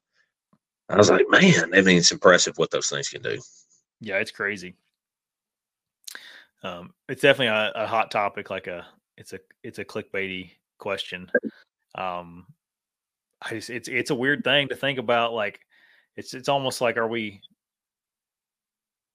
I 0.89 0.97
was 0.97 1.09
like, 1.09 1.29
man, 1.29 1.73
I 1.73 1.81
mean, 1.81 1.97
it's 1.97 2.11
impressive 2.11 2.57
what 2.57 2.71
those 2.71 2.89
things 2.89 3.09
can 3.09 3.21
do. 3.21 3.39
Yeah, 3.99 4.17
it's 4.17 4.31
crazy. 4.31 4.75
Um, 6.63 6.93
it's 7.07 7.21
definitely 7.21 7.47
a, 7.47 7.71
a 7.83 7.87
hot 7.87 8.11
topic. 8.11 8.49
Like 8.49 8.67
a, 8.67 8.85
it's 9.17 9.33
a, 9.33 9.39
it's 9.63 9.79
a 9.79 9.85
clickbaity 9.85 10.51
question. 10.77 11.29
Um, 11.95 12.45
I 13.41 13.51
just, 13.55 13.69
it's, 13.69 13.87
it's 13.87 14.11
a 14.11 14.15
weird 14.15 14.43
thing 14.43 14.69
to 14.69 14.75
think 14.75 14.99
about. 14.99 15.33
Like, 15.33 15.59
it's, 16.15 16.33
it's 16.33 16.49
almost 16.49 16.81
like, 16.81 16.97
are 16.97 17.07
we, 17.07 17.41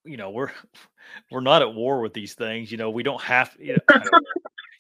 you 0.05 0.17
know, 0.17 0.31
we're 0.31 0.51
we're 1.31 1.41
not 1.41 1.63
at 1.63 1.75
war 1.75 2.01
with 2.01 2.15
these 2.15 2.35
things. 2.35 2.71
You 2.71 2.79
know, 2.79 2.91
we 2.91 3.03
don't 3.03 3.23
have. 3.23 3.55
You 3.59 3.75
know, 3.89 4.01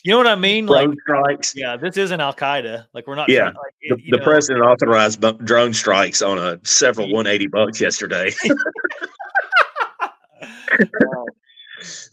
you 0.04 0.10
know 0.10 0.18
what 0.18 0.26
I 0.26 0.34
mean? 0.34 0.66
Like, 0.66 0.86
drone 0.86 0.96
strikes. 1.02 1.54
yeah, 1.56 1.76
this 1.76 1.96
isn't 1.96 2.20
Al 2.20 2.34
Qaeda. 2.34 2.86
Like, 2.92 3.06
we're 3.06 3.14
not. 3.14 3.28
Yeah, 3.28 3.50
trying- 3.50 3.54
like, 3.54 3.98
The, 3.98 4.10
the 4.18 4.24
president 4.24 4.64
authorized 4.64 5.20
bu- 5.20 5.38
drone 5.44 5.72
strikes 5.72 6.22
on 6.22 6.38
a 6.38 6.58
several 6.64 7.06
180 7.12 7.46
bucks 7.48 7.80
yesterday. 7.80 8.32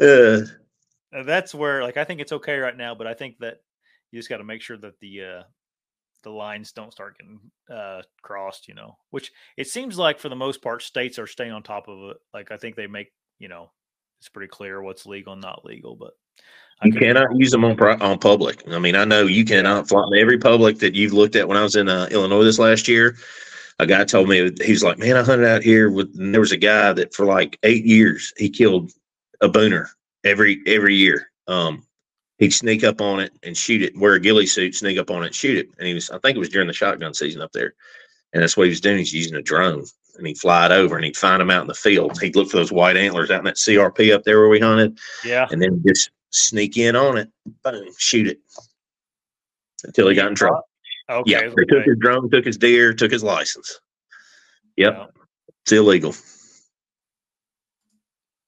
Uh, 0.01 0.41
that's 1.11 1.55
where 1.55 1.83
like 1.83 1.97
I 1.97 2.03
think 2.03 2.21
it's 2.21 2.31
okay 2.31 2.57
right 2.57 2.77
now, 2.77 2.95
but 2.95 3.07
I 3.07 3.13
think 3.13 3.39
that 3.39 3.57
you 4.11 4.19
just 4.19 4.29
got 4.29 4.37
to 4.37 4.43
make 4.43 4.61
sure 4.61 4.77
that 4.77 4.99
the 4.99 5.23
uh 5.23 5.43
the 6.23 6.29
lines 6.29 6.71
don't 6.71 6.91
start 6.91 7.17
getting 7.17 7.39
uh 7.73 8.01
crossed, 8.21 8.67
you 8.67 8.75
know. 8.75 8.97
Which 9.09 9.31
it 9.57 9.67
seems 9.67 9.97
like 9.97 10.19
for 10.19 10.29
the 10.29 10.35
most 10.35 10.61
part 10.61 10.81
states 10.81 11.19
are 11.19 11.27
staying 11.27 11.51
on 11.51 11.63
top 11.63 11.87
of 11.87 12.11
it. 12.11 12.17
Like 12.33 12.51
I 12.51 12.57
think 12.57 12.75
they 12.75 12.87
make, 12.87 13.11
you 13.39 13.47
know, 13.47 13.71
it's 14.19 14.29
pretty 14.29 14.49
clear 14.49 14.81
what's 14.81 15.05
legal 15.05 15.33
and 15.33 15.41
not 15.41 15.65
legal, 15.65 15.95
but 15.95 16.11
I 16.81 16.87
you 16.87 16.93
cannot 16.93 17.35
use 17.35 17.51
them 17.51 17.65
on 17.65 17.79
on 18.01 18.19
public. 18.19 18.63
I 18.69 18.79
mean, 18.79 18.95
I 18.95 19.05
know 19.05 19.23
you 19.23 19.45
cannot 19.45 19.87
fly 19.89 20.05
every 20.17 20.37
public 20.37 20.79
that 20.79 20.95
you've 20.95 21.13
looked 21.13 21.35
at. 21.35 21.47
When 21.47 21.57
I 21.57 21.63
was 21.63 21.75
in 21.75 21.89
uh, 21.89 22.07
Illinois 22.11 22.43
this 22.43 22.59
last 22.59 22.87
year, 22.87 23.17
a 23.79 23.85
guy 23.85 24.03
told 24.05 24.29
me 24.29 24.51
he 24.61 24.71
was 24.71 24.83
like, 24.83 24.97
"Man, 24.97 25.17
I 25.17 25.23
hunted 25.23 25.47
out 25.47 25.63
here 25.63 25.89
with." 25.89 26.13
And 26.17 26.33
there 26.33 26.41
was 26.41 26.51
a 26.51 26.57
guy 26.57 26.93
that 26.93 27.13
for 27.13 27.25
like 27.25 27.57
eight 27.63 27.85
years 27.85 28.33
he 28.37 28.49
killed 28.49 28.91
a 29.41 29.49
booner 29.49 29.87
every 30.23 30.61
every 30.65 30.95
year. 30.95 31.31
Um, 31.47 31.83
he'd 32.37 32.51
sneak 32.53 32.83
up 32.83 33.01
on 33.01 33.19
it 33.19 33.31
and 33.43 33.57
shoot 33.57 33.81
it, 33.81 33.97
wear 33.97 34.13
a 34.13 34.19
ghillie 34.19 34.45
suit, 34.45 34.75
sneak 34.75 34.97
up 34.97 35.09
on 35.11 35.23
it, 35.23 35.27
and 35.27 35.35
shoot 35.35 35.57
it. 35.57 35.69
And 35.77 35.87
he 35.87 35.93
was, 35.93 36.09
I 36.09 36.19
think 36.19 36.35
it 36.35 36.39
was 36.39 36.49
during 36.49 36.67
the 36.67 36.73
shotgun 36.73 37.13
season 37.13 37.41
up 37.41 37.51
there, 37.51 37.73
and 38.33 38.41
that's 38.41 38.55
what 38.55 38.63
he 38.65 38.69
was 38.69 38.81
doing. 38.81 38.97
He's 38.99 39.13
using 39.13 39.35
a 39.35 39.41
drone, 39.41 39.83
and 40.17 40.27
he'd 40.27 40.37
fly 40.37 40.65
it 40.67 40.71
over, 40.71 40.95
and 40.95 41.03
he'd 41.05 41.17
find 41.17 41.41
them 41.41 41.49
out 41.49 41.61
in 41.61 41.67
the 41.67 41.73
field. 41.73 42.19
He'd 42.21 42.35
look 42.35 42.49
for 42.49 42.57
those 42.57 42.71
white 42.71 42.97
antlers 42.97 43.31
out 43.31 43.39
in 43.39 43.45
that 43.45 43.55
CRP 43.57 44.13
up 44.13 44.23
there 44.23 44.39
where 44.39 44.49
we 44.49 44.59
hunted 44.59 44.97
Yeah. 45.25 45.47
and 45.51 45.61
then 45.61 45.83
just 45.87 46.11
sneak 46.31 46.77
in 46.77 46.95
on 46.95 47.17
it, 47.17 47.29
boom, 47.63 47.87
shoot 47.97 48.27
it 48.27 48.39
until 49.83 50.07
he 50.09 50.15
got 50.15 50.27
in 50.29 50.35
trouble. 50.35 50.61
Okay. 51.09 51.31
yeah, 51.31 51.49
they 51.57 51.65
took 51.65 51.83
his 51.85 51.97
drone, 51.99 52.29
took 52.29 52.45
his 52.45 52.57
deer, 52.57 52.93
took 52.93 53.11
his 53.11 53.23
license. 53.23 53.79
Yep, 54.77 54.93
Yeah. 54.95 55.05
it's 55.63 55.71
illegal. 55.71 56.13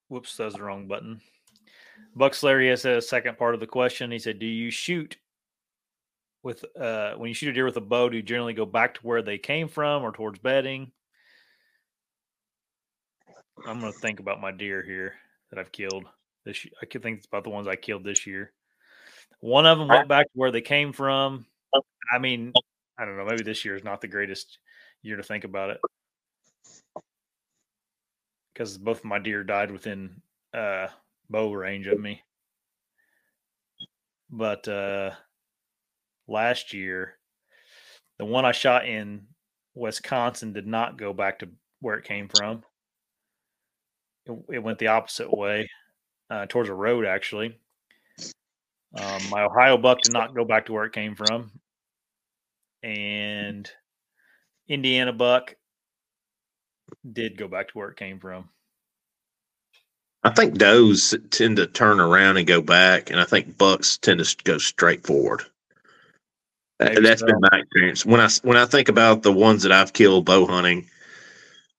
Whoops, 0.09 0.37
that's 0.37 0.55
the 0.55 0.61
wrong 0.61 0.87
button. 0.87 1.21
Bucks 2.15 2.43
Larry 2.43 2.69
has 2.69 2.85
a 2.85 3.01
second 3.01 3.37
part 3.37 3.53
of 3.53 3.59
the 3.59 3.67
question. 3.67 4.11
He 4.11 4.19
said, 4.19 4.39
"Do 4.39 4.45
you 4.45 4.69
shoot 4.71 5.17
with 6.43 6.65
uh 6.77 7.13
when 7.13 7.29
you 7.29 7.33
shoot 7.33 7.49
a 7.49 7.53
deer 7.53 7.65
with 7.65 7.77
a 7.77 7.81
bow? 7.81 8.09
Do 8.09 8.17
you 8.17 8.23
generally 8.23 8.53
go 8.53 8.65
back 8.65 8.95
to 8.95 9.01
where 9.01 9.21
they 9.21 9.37
came 9.37 9.67
from 9.67 10.03
or 10.03 10.11
towards 10.11 10.39
bedding?" 10.39 10.91
I'm 13.65 13.79
gonna 13.79 13.91
think 13.91 14.19
about 14.19 14.41
my 14.41 14.51
deer 14.51 14.83
here 14.83 15.15
that 15.49 15.59
I've 15.59 15.71
killed 15.71 16.05
this. 16.45 16.65
I 16.81 16.85
could 16.85 17.03
think 17.03 17.23
about 17.25 17.43
the 17.43 17.49
ones 17.49 17.67
I 17.67 17.75
killed 17.75 18.03
this 18.03 18.25
year. 18.25 18.51
One 19.39 19.65
of 19.65 19.77
them 19.77 19.87
went 19.87 20.07
back 20.07 20.25
to 20.25 20.31
where 20.33 20.51
they 20.51 20.61
came 20.61 20.93
from. 20.93 21.45
I 22.13 22.19
mean, 22.19 22.53
I 22.97 23.05
don't 23.05 23.17
know. 23.17 23.25
Maybe 23.25 23.43
this 23.43 23.63
year 23.63 23.75
is 23.75 23.83
not 23.83 24.01
the 24.01 24.07
greatest 24.07 24.59
year 25.01 25.17
to 25.17 25.23
think 25.23 25.43
about 25.43 25.71
it 25.71 25.79
because 28.53 28.77
both 28.77 28.99
of 28.99 29.05
my 29.05 29.19
deer 29.19 29.43
died 29.43 29.71
within 29.71 30.21
uh 30.53 30.87
bow 31.31 31.51
range 31.53 31.87
of 31.87 31.99
me. 31.99 32.21
But 34.29 34.67
uh 34.67 35.11
last 36.27 36.73
year 36.73 37.17
the 38.19 38.25
one 38.25 38.45
I 38.45 38.51
shot 38.51 38.85
in 38.85 39.25
Wisconsin 39.73 40.53
did 40.53 40.67
not 40.67 40.97
go 40.97 41.13
back 41.13 41.39
to 41.39 41.49
where 41.79 41.97
it 41.97 42.05
came 42.05 42.29
from. 42.29 42.63
It, 44.25 44.37
it 44.53 44.59
went 44.59 44.77
the 44.77 44.87
opposite 44.87 45.35
way, 45.35 45.67
uh, 46.29 46.45
towards 46.47 46.69
a 46.69 46.73
road 46.73 47.05
actually. 47.05 47.57
Um, 48.93 49.21
my 49.29 49.43
Ohio 49.43 49.77
buck 49.77 50.01
did 50.01 50.13
not 50.13 50.35
go 50.35 50.45
back 50.45 50.65
to 50.65 50.73
where 50.73 50.85
it 50.85 50.93
came 50.93 51.15
from, 51.15 51.51
and 52.83 53.71
Indiana 54.67 55.13
buck 55.13 55.55
did 57.11 57.37
go 57.37 57.47
back 57.47 57.69
to 57.69 57.77
where 57.77 57.89
it 57.89 57.97
came 57.97 58.19
from. 58.19 58.49
I 60.23 60.29
think 60.29 60.57
does 60.57 61.15
tend 61.31 61.57
to 61.57 61.67
turn 61.67 61.99
around 61.99 62.37
and 62.37 62.45
go 62.45 62.61
back, 62.61 63.09
and 63.09 63.19
I 63.19 63.23
think 63.25 63.57
bucks 63.57 63.97
tend 63.97 64.23
to 64.23 64.37
go 64.43 64.57
straight 64.59 65.05
forward. 65.05 65.43
Maybe 66.79 67.01
That's 67.01 67.21
so. 67.21 67.27
been 67.27 67.39
my 67.39 67.59
experience. 67.59 68.05
When 68.05 68.19
I 68.19 68.29
when 68.43 68.57
I 68.57 68.65
think 68.65 68.89
about 68.89 69.23
the 69.23 69.31
ones 69.31 69.63
that 69.63 69.71
I've 69.71 69.93
killed 69.93 70.25
bow 70.25 70.45
hunting, 70.45 70.87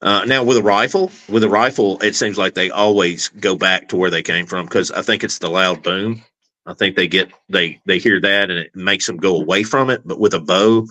uh, 0.01 0.25
now 0.27 0.45
with 0.45 0.57
a 0.57 0.63
rifle, 0.63 1.11
with 1.29 1.45
a 1.45 1.49
rifle, 1.49 2.01
it 2.01 2.17
seems 2.17 2.39
like 2.39 2.55
they 2.55 2.71
always 2.71 3.29
go 3.29 3.57
back 3.57 3.89
to 3.89 3.97
where 3.97 4.11
they 4.11 4.23
came 4.23 4.47
from 4.47 4.67
because 4.67 4.91
I 4.91 5.03
think 5.03 5.23
it's 5.25 5.39
the 5.39 5.51
loud 5.51 5.83
boom. 5.83 6.23
I 6.67 6.75
think 6.75 6.97
they 6.97 7.09
get 7.09 7.33
they 7.49 7.81
they 7.87 7.99
hear 7.99 8.21
that 8.21 8.51
and 8.51 8.59
it 8.59 8.75
makes 8.75 9.07
them 9.07 9.17
go 9.17 9.37
away 9.37 9.63
from 9.63 9.91
it. 9.91 10.03
But 10.05 10.21
with 10.21 10.35
a 10.35 10.41
bow, 10.41 10.87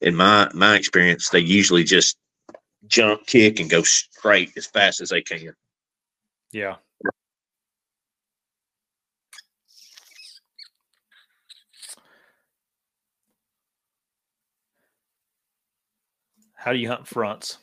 in 0.00 0.14
my 0.14 0.50
my 0.54 0.76
experience, 0.76 1.30
they 1.30 1.40
usually 1.40 1.84
just 1.84 2.16
jump, 2.86 3.26
kick, 3.26 3.60
and 3.60 3.70
go 3.70 3.82
straight 3.82 4.52
as 4.56 4.66
fast 4.66 5.00
as 5.00 5.10
they 5.10 5.22
can. 5.22 5.54
Yeah. 6.52 6.76
How 16.54 16.72
do 16.72 16.78
you 16.78 16.88
hunt 16.88 17.08
fronts? 17.08 17.58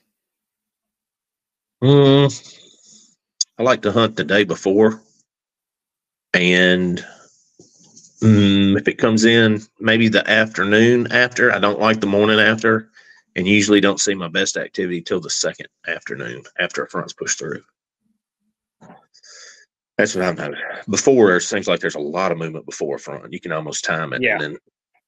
Mm, 1.83 2.55
I 3.57 3.63
like 3.63 3.83
to 3.83 3.91
hunt 3.91 4.17
the 4.17 4.25
day 4.25 4.43
before, 4.43 5.01
and 6.33 7.05
mm, 8.21 8.77
if 8.77 8.87
it 8.87 8.97
comes 8.97 9.23
in 9.23 9.61
maybe 9.79 10.09
the 10.09 10.29
afternoon 10.29 11.11
after, 11.13 11.53
I 11.53 11.59
don't 11.59 11.79
like 11.79 12.01
the 12.01 12.07
morning 12.07 12.39
after, 12.39 12.89
and 13.37 13.47
usually 13.47 13.79
don't 13.79 14.01
see 14.01 14.15
my 14.15 14.27
best 14.27 14.57
activity 14.57 15.01
till 15.01 15.21
the 15.21 15.29
second 15.29 15.67
afternoon 15.87 16.43
after 16.59 16.83
a 16.83 16.89
front's 16.89 17.13
pushed 17.13 17.39
through. 17.39 17.61
That's 19.97 20.15
what 20.15 20.23
I'm 20.23 20.35
noticing. 20.35 20.63
Before 20.89 21.35
it 21.35 21.41
seems 21.41 21.67
like 21.67 21.81
there's 21.81 21.95
a 21.95 21.99
lot 21.99 22.31
of 22.31 22.37
movement 22.37 22.65
before 22.65 22.97
front. 22.97 23.33
You 23.33 23.39
can 23.39 23.51
almost 23.51 23.83
time 23.83 24.13
it, 24.13 24.21
Yeah. 24.21 24.33
and 24.33 24.41
then 24.41 24.57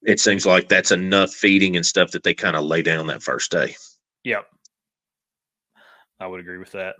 it 0.02 0.20
seems 0.20 0.44
like 0.44 0.68
that's 0.68 0.90
enough 0.92 1.32
feeding 1.32 1.76
and 1.76 1.86
stuff 1.86 2.10
that 2.10 2.22
they 2.24 2.34
kind 2.34 2.56
of 2.56 2.64
lay 2.64 2.82
down 2.82 3.06
that 3.06 3.22
first 3.22 3.50
day. 3.50 3.74
Yep. 4.24 4.46
I 6.20 6.26
would 6.26 6.40
agree 6.40 6.58
with 6.58 6.72
that. 6.72 6.96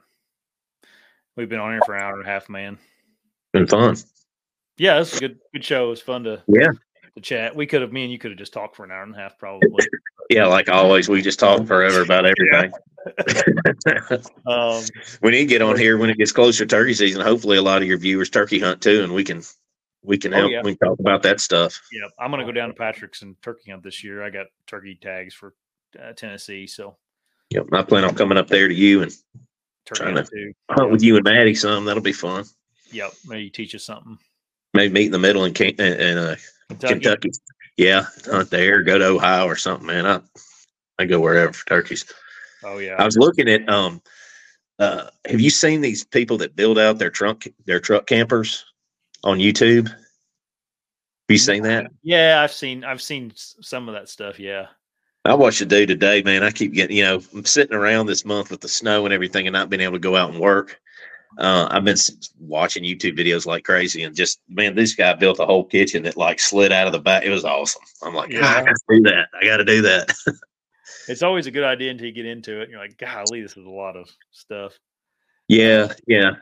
We've 1.37 1.49
been 1.49 1.61
on 1.61 1.73
here 1.73 1.81
for 1.85 1.95
an 1.95 2.03
hour 2.03 2.15
and 2.15 2.23
a 2.23 2.27
half, 2.27 2.49
man. 2.49 2.79
Been 3.53 3.67
fun. 3.67 3.97
Yeah, 4.79 4.99
is 5.01 5.15
a 5.17 5.21
good 5.21 5.39
good 5.53 5.65
show. 5.65 5.87
It 5.87 5.91
was 5.91 6.01
fun 6.01 6.25
to 6.25 6.43
Yeah. 6.49 6.69
To 7.17 7.21
chat. 7.21 7.55
We 7.55 7.67
could 7.67 7.83
have 7.83 7.93
me 7.93 8.05
and 8.05 8.13
you 8.13 8.19
could 8.19 8.31
have 8.31 8.39
just 8.39 8.53
talked 8.53 8.77
for 8.77 8.85
an 8.85 8.91
hour 8.91 9.03
and 9.03 9.15
a 9.15 9.19
half 9.19 9.39
probably. 9.39 9.85
Yeah, 10.31 10.47
like 10.47 10.71
always, 10.71 11.11
we 11.11 11.21
just 11.21 11.39
talk 11.39 11.67
forever 11.67 12.01
about 12.01 12.25
everything. 12.25 12.73
um 14.47 14.83
we 15.21 15.31
need 15.33 15.41
to 15.41 15.47
get 15.47 15.61
on 15.61 15.77
here 15.77 15.99
when 15.99 16.09
it 16.09 16.17
gets 16.17 16.33
closer 16.33 16.65
to 16.65 16.69
turkey 16.69 16.95
season. 16.95 17.21
Hopefully, 17.21 17.59
a 17.59 17.63
lot 17.63 17.83
of 17.83 17.89
your 17.89 17.99
viewers 17.99 18.31
turkey 18.31 18.59
hunt 18.59 18.81
too, 18.81 19.03
and 19.03 19.13
we 19.13 19.25
can 19.25 19.43
we 20.03 20.17
can 20.17 20.33
Oh, 20.33 20.39
help. 20.39 20.53
yeah. 20.53 20.63
We 20.65 20.75
can 20.77 20.89
talk 20.89 20.99
about 21.01 21.23
that 21.25 21.41
stuff. 21.41 21.79
yeah, 21.93 22.09
I'm 22.19 22.31
gonna 22.31 22.47
go 22.47 22.53
down 22.53 22.69
to 22.69 22.75
Patrick's 22.75 23.21
and 23.21 23.37
turkey 23.43 23.73
hunt 23.73 23.83
this 23.83 24.03
year. 24.03 24.23
I 24.23 24.31
got 24.31 24.47
turkey 24.67 24.99
tags 25.03 25.35
for 25.35 25.53
uh, 26.03 26.13
Tennessee, 26.13 26.67
so 26.67 26.97
Yep, 27.51 27.67
I 27.73 27.83
plan 27.83 28.05
on 28.05 28.15
coming 28.15 28.39
up 28.39 28.49
there 28.49 28.69
to 28.69 28.75
you 28.75 29.03
and 29.03 29.11
turkey 29.85 30.03
Trying 30.05 30.15
hunt 30.15 30.29
to 30.29 30.35
too. 30.35 30.53
hunt 30.71 30.91
with 30.91 31.03
you 31.03 31.17
and 31.17 31.25
Maddie 31.25 31.55
some. 31.55 31.85
That'll 31.85 32.03
be 32.03 32.13
fun. 32.15 32.45
Yep, 32.91 33.13
maybe 33.27 33.51
teach 33.51 33.75
us 33.75 33.85
something. 33.85 34.17
Maybe 34.73 34.95
meet 34.95 35.07
in 35.07 35.13
the 35.13 35.19
middle 35.19 35.45
and, 35.45 35.61
in 35.61 36.17
uh, 36.17 36.37
Kentucky. 36.69 36.95
Kentucky. 36.95 37.31
Yeah, 37.77 38.07
hunt 38.27 38.51
there. 38.51 38.83
Go 38.83 38.99
to 38.99 39.07
Ohio 39.07 39.47
or 39.47 39.57
something, 39.57 39.87
man. 39.87 40.07
I 40.07 40.21
I 40.99 41.07
go 41.07 41.21
wherever 41.21 41.53
for 41.53 41.67
turkeys. 41.67 42.05
Oh 42.65 42.79
yeah. 42.79 42.97
I 42.99 43.05
was 43.05 43.17
looking 43.17 43.49
at 43.49 43.69
um. 43.69 44.03
Uh, 44.79 45.09
have 45.27 45.41
you 45.41 45.51
seen 45.51 45.81
these 45.81 46.03
people 46.03 46.39
that 46.39 46.57
build 46.57 46.79
out 46.79 46.99
their 46.99 47.11
trunk 47.11 47.53
their 47.67 47.79
truck 47.79 48.07
campers 48.07 48.65
on 49.23 49.39
YouTube? 49.39 49.89
Have 49.89 51.29
you 51.29 51.39
seen 51.39 51.63
that? 51.63 51.91
yeah, 52.03 52.41
I've 52.43 52.53
seen 52.53 52.85
I've 52.85 53.03
seen 53.03 53.33
some 53.35 53.89
of 53.89 53.95
that 53.95 54.09
stuff. 54.09 54.41
Yeah. 54.41 54.67
I 55.25 55.35
watched 55.35 55.61
a 55.61 55.67
dude 55.67 55.89
today, 55.89 56.21
man. 56.23 56.43
I 56.43 56.51
keep 56.51 56.73
getting, 56.73 56.97
you 56.97 57.05
know, 57.05 57.23
I'm 57.33 57.45
sitting 57.45 57.77
around 57.77 58.07
this 58.07 58.25
month 58.25 58.51
with 58.51 58.61
the 58.61 58.69
snow 58.69 59.05
and 59.05 59.15
everything 59.15 59.47
and 59.47 59.55
not 59.55 59.71
being 59.71 59.83
able 59.83 59.93
to 59.93 60.01
go 60.01 60.17
out 60.17 60.31
and 60.31 60.41
work. 60.41 60.81
Uh, 61.39 61.67
I've 61.71 61.85
been 61.85 61.97
watching 62.39 62.85
YouTube 62.85 63.19
videos 63.19 63.47
like 63.47 63.65
crazy 63.65 64.03
and 64.03 64.15
just, 64.15 64.41
man, 64.49 64.75
this 64.75 64.95
guy 64.95 65.15
built 65.15 65.39
a 65.41 65.47
whole 65.47 65.65
kitchen 65.65 66.03
that 66.05 66.17
like 66.17 66.39
slid 66.41 66.73
out 66.73 66.87
of 66.87 66.93
the 66.93 66.99
back. 67.01 67.25
It 67.25 67.31
was 67.31 67.45
awesome. 67.45 67.83
I'm 68.03 68.15
like, 68.15 68.31
"God, 68.31 68.43
I 68.43 68.65
got 68.65 68.75
to 68.75 68.97
do 68.97 69.01
that. 69.05 69.29
I 69.41 69.45
got 69.45 69.57
to 69.59 69.65
do 69.65 69.83
that. 69.83 70.13
It's 71.09 71.23
always 71.25 71.49
a 71.49 71.51
good 71.51 71.65
idea 71.65 71.91
until 71.91 72.07
you 72.07 72.13
get 72.13 72.27
into 72.27 72.61
it. 72.61 72.71
You're 72.71 72.79
like, 72.79 72.97
golly, 72.97 73.43
this 73.43 73.57
is 73.57 73.67
a 73.67 73.71
lot 73.71 73.97
of 73.97 74.09
stuff. 74.31 74.73
yeah. 75.49 75.93
Yeah. 76.07 76.33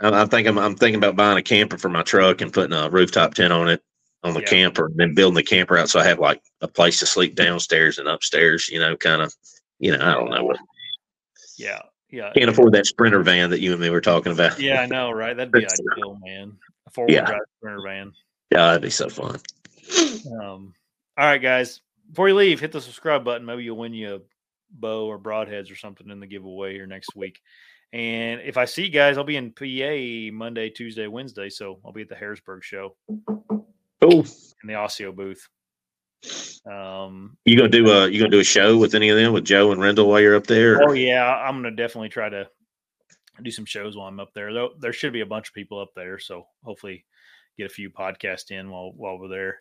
I, 0.00 0.22
I 0.22 0.26
think 0.26 0.48
I'm, 0.48 0.58
I'm 0.58 0.74
thinking 0.74 0.98
about 0.98 1.14
buying 1.14 1.38
a 1.38 1.42
camper 1.42 1.78
for 1.78 1.88
my 1.90 2.02
truck 2.02 2.40
and 2.40 2.52
putting 2.52 2.76
a 2.76 2.90
rooftop 2.90 3.34
tent 3.34 3.52
on 3.52 3.68
it 3.68 3.84
on 4.24 4.34
the 4.34 4.40
Yeah. 4.40 4.46
camper 4.46 4.86
and 4.86 4.96
then 4.96 5.14
building 5.14 5.36
the 5.36 5.44
camper 5.44 5.78
out. 5.78 5.90
So 5.90 6.00
I 6.00 6.04
have 6.04 6.18
like 6.18 6.42
a 6.60 6.66
place 6.66 6.98
to 6.98 7.06
sleep 7.06 7.36
downstairs 7.36 7.98
and 7.98 8.08
upstairs, 8.08 8.68
you 8.68 8.80
know, 8.80 8.96
kind 8.96 9.22
of, 9.22 9.32
you 9.78 9.96
know, 9.96 10.04
I 10.04 10.12
don't 10.14 10.30
know 10.30 10.42
what. 10.42 10.58
Yeah. 11.56 11.80
Yeah. 12.10 12.32
Can't 12.36 12.50
afford 12.50 12.72
that 12.72 12.86
sprinter 12.86 13.22
van 13.22 13.50
that 13.50 13.60
you 13.60 13.72
and 13.72 13.80
me 13.80 13.90
were 13.90 14.00
talking 14.00 14.32
about. 14.32 14.58
Yeah, 14.58 14.80
I 14.82 14.86
know, 14.86 15.10
right? 15.12 15.36
That'd 15.36 15.52
be 15.52 15.64
ideal, 15.94 16.18
man. 16.24 16.56
A 16.86 16.90
four 16.90 17.06
wheel 17.06 17.16
Yeah. 17.16 17.24
drive 17.26 17.40
sprinter 17.58 17.82
van. 17.84 18.12
Yeah, 18.50 18.66
that'd 18.66 18.82
be 18.82 18.90
so 18.90 19.08
fun. 19.08 19.38
Um, 20.40 20.74
all 21.16 21.26
right, 21.26 21.38
guys. 21.40 21.80
Before 22.08 22.28
you 22.28 22.34
leave, 22.34 22.58
hit 22.60 22.72
the 22.72 22.80
subscribe 22.80 23.24
button. 23.24 23.46
Maybe 23.46 23.62
you'll 23.64 23.76
win 23.76 23.94
you 23.94 24.16
a 24.16 24.20
bow 24.72 25.06
or 25.06 25.18
broadheads 25.18 25.70
or 25.70 25.76
something 25.76 26.10
in 26.10 26.18
the 26.20 26.26
giveaway 26.26 26.72
here 26.74 26.86
next 26.86 27.14
week. 27.14 27.40
And 27.92 28.40
if 28.42 28.56
I 28.56 28.64
see 28.66 28.84
you 28.84 28.90
guys, 28.90 29.16
I'll 29.18 29.24
be 29.24 29.36
in 29.36 29.52
PA 29.52 30.34
Monday, 30.36 30.70
Tuesday, 30.70 31.06
Wednesday. 31.06 31.48
So 31.48 31.78
I'll 31.84 31.92
be 31.92 32.02
at 32.02 32.08
the 32.08 32.14
Harrisburg 32.16 32.62
show 32.64 32.96
Cool. 34.00 34.24
in 34.62 34.66
the 34.68 34.74
Osseo 34.74 35.12
booth. 35.12 35.48
Um, 36.70 37.36
You 37.44 37.56
gonna 37.56 37.68
do 37.68 37.90
a 37.90 38.08
you 38.08 38.18
gonna 38.18 38.30
do 38.30 38.40
a 38.40 38.44
show 38.44 38.76
with 38.76 38.94
any 38.94 39.08
of 39.08 39.16
them 39.16 39.32
with 39.32 39.44
Joe 39.44 39.72
and 39.72 39.80
Rendell 39.80 40.08
while 40.08 40.20
you're 40.20 40.36
up 40.36 40.46
there? 40.46 40.80
oh 40.82 40.92
yeah, 40.92 41.24
I'm 41.24 41.56
gonna 41.56 41.74
definitely 41.74 42.10
try 42.10 42.28
to 42.28 42.48
do 43.42 43.50
some 43.50 43.64
shows 43.64 43.96
while 43.96 44.08
I'm 44.08 44.20
up 44.20 44.32
there. 44.34 44.52
Though 44.52 44.70
there 44.78 44.92
should 44.92 45.12
be 45.12 45.22
a 45.22 45.26
bunch 45.26 45.48
of 45.48 45.54
people 45.54 45.80
up 45.80 45.90
there, 45.96 46.18
so 46.18 46.46
hopefully 46.62 47.06
get 47.56 47.66
a 47.70 47.74
few 47.74 47.90
podcasts 47.90 48.50
in 48.50 48.70
while 48.70 48.92
while 48.94 49.18
we're 49.18 49.28
there. 49.28 49.58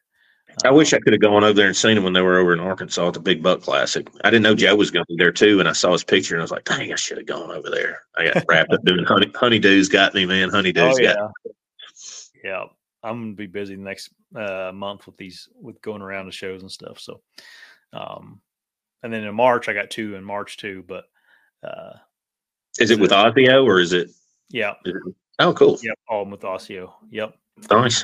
I 0.65 0.71
wish 0.71 0.93
I 0.93 0.99
could 0.99 1.13
have 1.13 1.21
gone 1.21 1.43
over 1.43 1.53
there 1.53 1.67
and 1.67 1.77
seen 1.77 1.93
them 1.93 2.03
when 2.03 2.13
they 2.13 2.21
were 2.21 2.39
over 2.39 2.53
in 2.53 2.59
Arkansas 2.59 3.07
at 3.09 3.13
the 3.13 3.19
Big 3.19 3.43
Buck 3.43 3.61
Classic. 3.61 4.07
I 4.23 4.31
didn't 4.31 4.41
know 4.41 4.55
Joe 4.55 4.75
was 4.75 4.89
going 4.89 5.05
to 5.05 5.13
be 5.15 5.23
there 5.23 5.31
too, 5.31 5.59
and 5.59 5.69
I 5.69 5.73
saw 5.73 5.91
his 5.91 6.03
picture 6.03 6.33
and 6.33 6.41
I 6.41 6.43
was 6.43 6.49
like, 6.51 6.63
"Dang, 6.63 6.91
I 6.91 6.95
should 6.95 7.17
have 7.17 7.27
gone 7.27 7.51
over 7.51 7.69
there." 7.69 8.01
I 8.17 8.31
got 8.31 8.45
wrapped 8.49 8.73
up 8.73 8.83
doing 8.83 9.05
honey, 9.05 9.27
honeydews. 9.27 9.91
Got 9.91 10.15
me, 10.15 10.25
man. 10.25 10.49
Honeydews 10.49 10.93
Oh 10.93 10.97
got. 10.97 11.31
yeah, 11.45 11.51
yeah. 12.43 12.63
I'm 13.03 13.21
gonna 13.21 13.33
be 13.35 13.47
busy 13.47 13.75
the 13.75 13.81
next 13.81 14.09
uh, 14.35 14.71
month 14.73 15.05
with 15.05 15.17
these 15.17 15.47
with 15.55 15.81
going 15.81 16.01
around 16.01 16.25
to 16.25 16.31
shows 16.31 16.61
and 16.61 16.71
stuff. 16.71 16.99
So, 16.99 17.21
um, 17.93 18.41
and 19.03 19.13
then 19.13 19.23
in 19.23 19.33
March 19.35 19.69
I 19.69 19.73
got 19.73 19.89
two 19.89 20.15
in 20.15 20.23
March 20.23 20.57
too. 20.57 20.83
But 20.87 21.05
uh, 21.63 21.93
Is 22.79 22.91
it 22.91 22.99
with 22.99 23.11
Osseo 23.11 23.63
or 23.65 23.79
is 23.79 23.93
it? 23.93 24.09
yeah, 24.49 24.73
Is 24.85 24.93
it 24.95 25.13
oh, 25.39 25.53
cool. 25.53 25.77
yep, 25.81 25.97
all 26.07 26.25
with 26.25 26.43
Osseo. 26.43 26.93
Yep. 27.09 27.35
Nice. 27.69 28.03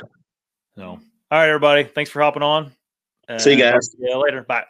So, 0.76 0.82
all 0.84 0.98
right, 1.30 1.48
everybody. 1.48 1.84
Thanks 1.84 2.10
for 2.10 2.22
hopping 2.22 2.42
on. 2.42 2.72
See 3.38 3.56
you 3.56 3.64
Uh, 3.64 3.72
guys. 3.72 3.94
Yeah, 3.98 4.16
later. 4.16 4.42
Bye. 4.42 4.64